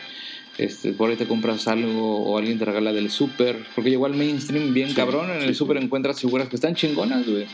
Este, 0.58 0.92
por 0.92 1.08
ahí 1.08 1.14
te 1.16 1.26
compras 1.26 1.68
algo 1.68 2.18
o 2.24 2.36
alguien 2.36 2.58
te 2.58 2.64
regala 2.64 2.92
del 2.92 3.10
súper, 3.12 3.64
porque 3.76 3.90
llegó 3.90 4.06
al 4.06 4.14
mainstream 4.14 4.74
bien 4.74 4.88
Sí, 4.88 4.94
cabrón. 4.96 5.30
En 5.30 5.40
sí, 5.42 5.46
el 5.46 5.54
súper 5.54 5.76
encuentras 5.76 6.20
figuras 6.20 6.48
que 6.48 6.56
están 6.56 6.74
chingonas, 6.74 7.24
güey. 7.28 7.46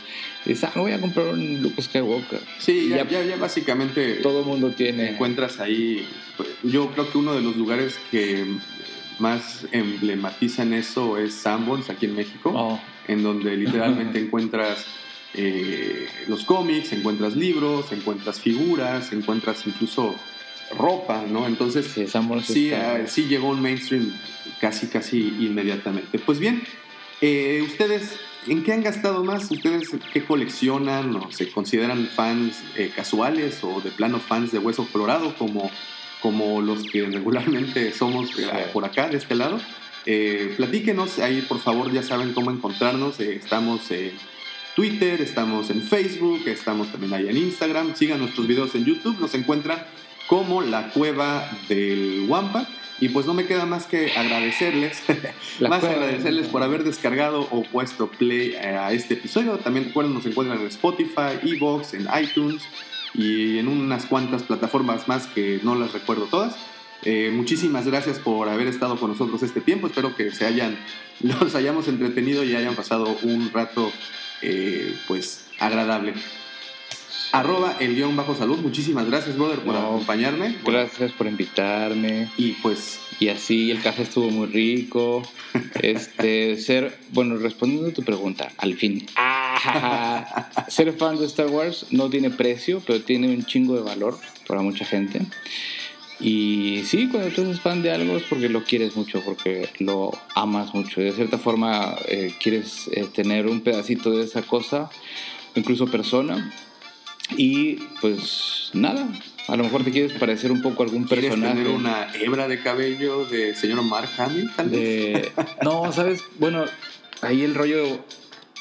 Dices, 0.43 0.63
ah, 0.63 0.71
me 0.75 0.81
voy 0.81 0.91
a 0.91 0.99
comprar 0.99 1.27
un 1.27 1.61
Luke 1.61 1.79
Skywalker. 1.83 2.39
sí, 2.57 2.89
ya, 2.89 3.07
ya- 3.07 3.35
básicamente 3.37 4.15
Todo 4.23 4.39
el 4.39 4.45
mundo 4.47 4.71
tiene. 4.71 5.11
encuentras 5.11 5.59
ahí. 5.59 6.03
Yo 6.63 6.89
creo 6.93 7.11
que 7.11 7.19
uno 7.19 7.35
de 7.35 7.41
los 7.43 7.55
lugares 7.55 7.99
que 8.09 8.43
más 9.19 9.67
emblematizan 9.71 10.73
eso 10.73 11.19
es 11.19 11.35
Sanborns 11.35 11.91
aquí 11.91 12.07
en 12.07 12.15
México. 12.15 12.51
Oh, 12.55 12.79
en 13.07 13.21
donde 13.21 13.55
literalmente 13.55 14.17
encuentras 14.25 14.83
eh, 15.37 16.07
los 16.27 16.45
cómics, 16.45 16.91
encuentras 16.93 17.35
libros, 17.35 17.91
encuentras 17.91 18.39
figuras, 18.39 19.11
encuentras 19.11 19.65
incluso 19.67 20.15
ropa, 20.77 21.23
¿no? 21.29 21.45
Entonces, 21.47 21.87
sí, 21.93 22.05
sí, 22.43 22.73
ah, 22.73 23.03
sí 23.07 23.25
llegó 23.25 23.49
un 23.49 23.61
mainstream 23.61 24.11
casi, 24.59 24.87
casi 24.87 25.19
inmediatamente. 25.39 26.19
Pues 26.19 26.39
bien, 26.39 26.63
eh, 27.21 27.61
ustedes, 27.63 28.17
¿en 28.47 28.63
qué 28.63 28.73
han 28.73 28.81
gastado 28.83 29.23
más? 29.23 29.49
¿Ustedes 29.51 29.89
qué 30.11 30.23
coleccionan 30.25 31.15
o 31.15 31.31
se 31.31 31.51
consideran 31.51 32.07
fans 32.07 32.61
eh, 32.75 32.91
casuales 32.95 33.63
o 33.63 33.81
de 33.81 33.91
plano 33.91 34.19
fans 34.19 34.51
de 34.51 34.59
Hueso 34.59 34.87
Colorado 34.91 35.35
como, 35.37 35.69
como 36.21 36.61
los 36.61 36.83
que 36.83 37.05
regularmente 37.11 37.93
somos 37.93 38.29
Sí. 38.29 38.43
por 38.73 38.85
acá, 38.85 39.07
de 39.09 39.17
este 39.17 39.35
lado? 39.35 39.59
Eh, 40.07 40.53
platíquenos, 40.57 41.19
ahí 41.19 41.41
por 41.41 41.59
favor 41.59 41.91
ya 41.91 42.03
saben 42.03 42.33
cómo 42.33 42.51
encontrarnos. 42.51 43.19
estamos 43.19 43.81
Twitter, 44.75 45.21
estamos 45.21 45.69
en 45.69 45.81
Facebook, 45.81 46.41
estamos 46.47 46.91
también 46.91 47.13
ahí 47.13 47.29
en 47.29 47.37
Instagram. 47.37 47.95
Sigan 47.95 48.19
nuestros 48.19 48.45
videos 48.45 48.75
en 48.75 48.83
YouTube, 48.83 49.17
nos 49.21 49.33
encuentran 49.33 49.81
como 50.27 50.61
la 50.61 50.89
cueva 50.89 51.49
del 51.69 52.25
Wampa. 52.27 52.67
Y 52.99 53.09
pues 53.09 53.25
no 53.25 53.33
me 53.33 53.45
queda 53.45 53.65
más 53.65 53.87
que 53.87 54.11
agradecerles, 54.13 55.01
más 55.61 55.83
agradecerles 55.83 56.47
por 56.47 56.63
haber 56.63 56.83
descargado 56.83 57.47
o 57.51 57.63
puesto 57.63 58.07
play 58.07 58.55
a 58.55 58.91
este 58.91 59.15
episodio. 59.15 59.57
También 59.57 59.85
recuerden, 59.85 60.13
nos 60.13 60.25
encuentran 60.25 60.59
en 60.59 60.67
Spotify, 60.67 61.39
Evox, 61.43 61.93
en 61.93 62.07
iTunes 62.21 62.63
y 63.13 63.59
en 63.59 63.69
unas 63.69 64.05
cuantas 64.05 64.43
plataformas 64.43 65.07
más 65.07 65.27
que 65.27 65.59
no 65.63 65.75
las 65.75 65.93
recuerdo 65.93 66.25
todas. 66.25 66.55
Eh, 67.03 67.31
muchísimas 67.33 67.85
gracias 67.85 68.19
por 68.19 68.49
haber 68.49 68.67
estado 68.67 68.97
con 68.97 69.11
nosotros 69.11 69.41
este 69.43 69.61
tiempo. 69.61 69.87
Espero 69.87 70.15
que 70.15 70.31
se 70.31 70.45
hayan, 70.45 70.77
los 71.21 71.55
hayamos 71.55 71.87
entretenido 71.87 72.43
y 72.43 72.55
hayan 72.55 72.75
pasado 72.75 73.17
un 73.23 73.51
rato 73.53 73.91
eh, 74.41 74.95
pues 75.07 75.45
agradable. 75.59 76.13
Arroba 77.31 77.75
el 77.79 77.95
guion 77.95 78.15
bajo 78.15 78.35
salud. 78.35 78.59
Muchísimas 78.59 79.07
gracias, 79.07 79.37
brother, 79.37 79.59
por 79.59 79.73
No, 79.73 79.87
acompañarme. 79.87 80.55
Gracias 80.65 81.11
por 81.11 81.27
invitarme. 81.27 82.29
Y 82.37 82.53
pues 82.53 82.99
Y 83.19 83.27
así, 83.29 83.71
el 83.71 83.81
café 83.81 84.03
estuvo 84.03 84.29
muy 84.29 84.47
rico. 84.47 85.21
Este, 85.81 86.57
ser, 86.57 86.97
bueno, 87.11 87.37
respondiendo 87.37 87.89
a 87.89 87.93
tu 87.93 88.03
pregunta, 88.03 88.51
al 88.57 88.75
fin. 88.75 89.05
Ah, 89.15 90.49
ser 90.67 90.91
fan 90.93 91.17
de 91.17 91.25
Star 91.25 91.47
Wars 91.47 91.87
no 91.91 92.09
tiene 92.09 92.29
precio, 92.29 92.81
pero 92.85 93.01
tiene 93.01 93.29
un 93.29 93.45
chingo 93.45 93.75
de 93.75 93.81
valor 93.81 94.17
para 94.47 94.61
mucha 94.61 94.83
gente. 94.83 95.21
Y 96.19 96.83
sí, 96.85 97.09
cuando 97.09 97.29
tú 97.29 97.41
eres 97.41 97.59
fan 97.59 97.81
de 97.81 97.91
algo 97.91 98.15
es 98.15 98.23
porque 98.23 98.47
lo 98.47 98.63
quieres 98.63 98.95
mucho, 98.95 99.21
porque 99.25 99.69
lo 99.79 100.11
amas 100.33 100.73
mucho. 100.73 101.01
De 101.01 101.11
cierta 101.11 101.37
forma 101.37 101.95
eh, 102.07 102.33
quieres 102.39 102.87
eh, 102.91 103.05
tener 103.13 103.47
un 103.47 103.61
pedacito 103.61 104.11
de 104.11 104.23
esa 104.23 104.41
cosa, 104.41 104.89
incluso 105.55 105.87
persona. 105.87 106.53
Y 107.37 107.75
pues 108.01 108.69
nada, 108.73 109.07
a 109.47 109.55
lo 109.55 109.63
mejor 109.63 109.83
te 109.83 109.91
quieres 109.91 110.13
parecer 110.13 110.51
un 110.51 110.61
poco 110.61 110.83
a 110.83 110.85
algún 110.85 111.03
¿Quieres 111.03 111.25
personaje. 111.25 111.55
tener 111.55 111.69
una 111.69 112.07
hebra 112.15 112.47
de 112.47 112.61
cabello 112.61 113.25
de 113.25 113.55
señor 113.55 113.83
Mark 113.83 114.09
Hamill? 114.17 114.49
tal 114.55 114.69
vez? 114.69 114.79
De... 114.79 115.31
No, 115.63 115.91
¿sabes? 115.91 116.23
Bueno, 116.39 116.65
ahí 117.21 117.41
el 117.41 117.55
rollo, 117.55 118.05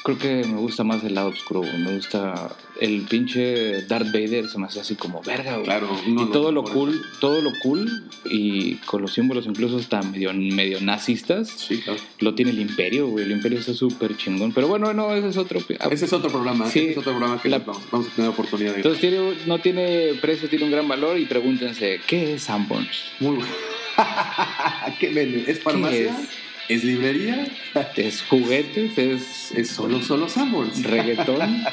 creo 0.05 0.17
que 0.19 0.45
me 0.47 0.59
gusta 0.59 0.85
más 0.85 1.03
el 1.03 1.15
lado 1.17 1.31
oscuro, 1.31 1.61
güey. 1.61 1.77
me 1.79 1.95
gusta 1.97 2.55
el 2.81 3.03
pinche 3.03 3.83
Darth 3.87 4.13
Vader, 4.13 4.49
se 4.49 4.59
me 4.59 4.67
hace 4.67 4.79
así 4.81 4.95
como 4.95 5.21
verga, 5.23 5.55
güey. 5.55 5.65
Claro, 5.65 5.89
uno 6.07 6.23
Y 6.23 6.27
todo 6.31 6.53
lo 6.53 6.63
cool, 6.63 7.03
todo 7.21 7.41
lo 7.41 7.51
cool 7.63 8.05
y 8.27 8.75
con 8.87 9.03
los 9.03 9.13
símbolos 9.15 9.47
incluso 9.47 9.79
hasta 9.79 10.03
medio, 10.03 10.33
medio 10.35 10.81
nazistas, 10.81 11.49
Sí, 11.49 11.79
claro. 11.81 11.99
lo 12.21 12.35
tiene 12.35 12.51
el 12.53 12.61
imperio, 12.61 13.09
güey. 13.09 13.25
El 13.25 13.33
imperio 13.33 13.59
está 13.59 13.75
súper 13.75 14.17
chingón. 14.17 14.53
Pero 14.53 14.69
bueno, 14.69 14.93
no, 14.95 15.13
ese 15.15 15.29
es 15.29 15.37
otro... 15.37 15.61
Ese 15.91 16.05
es 16.05 16.13
otro 16.13 16.31
programa, 16.31 16.69
Sí. 16.69 16.81
ese 16.81 16.91
es 16.93 16.99
otro 16.99 17.13
programa 17.13 17.41
que 17.41 17.49
La- 17.49 17.59
vamos, 17.59 17.83
vamos 17.91 18.09
a 18.09 18.15
tener 18.15 18.31
oportunidad 18.31 18.71
de 18.73 18.77
Entonces 18.77 19.01
tiene, 19.01 19.19
no 19.47 19.59
tiene 19.59 20.13
precio, 20.21 20.49
tiene 20.49 20.65
un 20.67 20.71
gran 20.71 20.87
valor 20.87 21.19
y 21.19 21.25
pregúntense, 21.25 22.01
¿qué 22.07 22.35
es 22.35 22.43
Sanborns? 22.43 22.89
Muy 23.21 23.37
bueno. 23.37 23.53
¿Qué 25.01 25.09
vende? 25.11 25.45
¿Es 25.51 25.61
farmacia? 25.61 26.15
¿Qué 26.17 26.23
¿Es 26.23 26.29
librería? 26.69 27.47
¿Es 27.97 28.23
juguetes? 28.23 28.97
¿Es, 28.99 29.53
Es 29.53 29.71
solo, 29.71 30.01
solo 30.03 30.29
Sanborns. 30.29 30.83
reggaetón? 30.85 31.65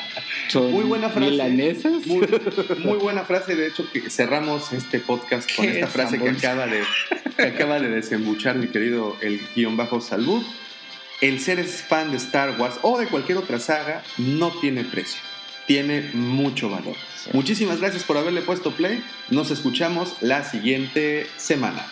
¿Son 0.47 0.71
Muy 0.71 0.83
buena 0.83 1.09
frase. 1.09 1.31
milanesas? 1.31 2.05
Muy, 2.05 2.27
muy 2.79 2.97
buena 2.97 3.23
frase, 3.23 3.55
de 3.55 3.67
hecho, 3.67 3.89
que 3.91 4.09
cerramos 4.09 4.73
este 4.73 4.99
podcast 4.99 5.49
con 5.55 5.65
¿Qué 5.65 5.73
esta 5.73 5.85
es 5.85 5.91
frase 5.91 6.19
que 6.19 6.29
acaba, 6.29 6.67
de, 6.67 6.81
que 7.37 7.43
acaba 7.43 7.79
de 7.79 7.89
desembuchar 7.89 8.55
mi 8.57 8.67
querido 8.67 9.15
el 9.21 9.39
guion 9.55 9.77
bajo 9.77 10.01
salud. 10.01 10.43
El 11.21 11.39
ser 11.39 11.59
es 11.59 11.83
fan 11.83 12.11
de 12.11 12.17
Star 12.17 12.59
Wars 12.59 12.75
o 12.81 12.97
de 12.97 13.05
cualquier 13.07 13.37
otra 13.37 13.59
saga 13.59 14.03
no 14.17 14.49
tiene 14.59 14.83
precio, 14.83 15.21
tiene 15.67 16.09
mucho 16.13 16.69
valor. 16.69 16.95
Sí. 17.15 17.29
Muchísimas 17.33 17.79
gracias 17.79 18.03
por 18.03 18.17
haberle 18.17 18.41
puesto 18.41 18.71
play. 18.71 19.03
Nos 19.29 19.51
escuchamos 19.51 20.15
la 20.21 20.43
siguiente 20.43 21.27
semana. 21.37 21.85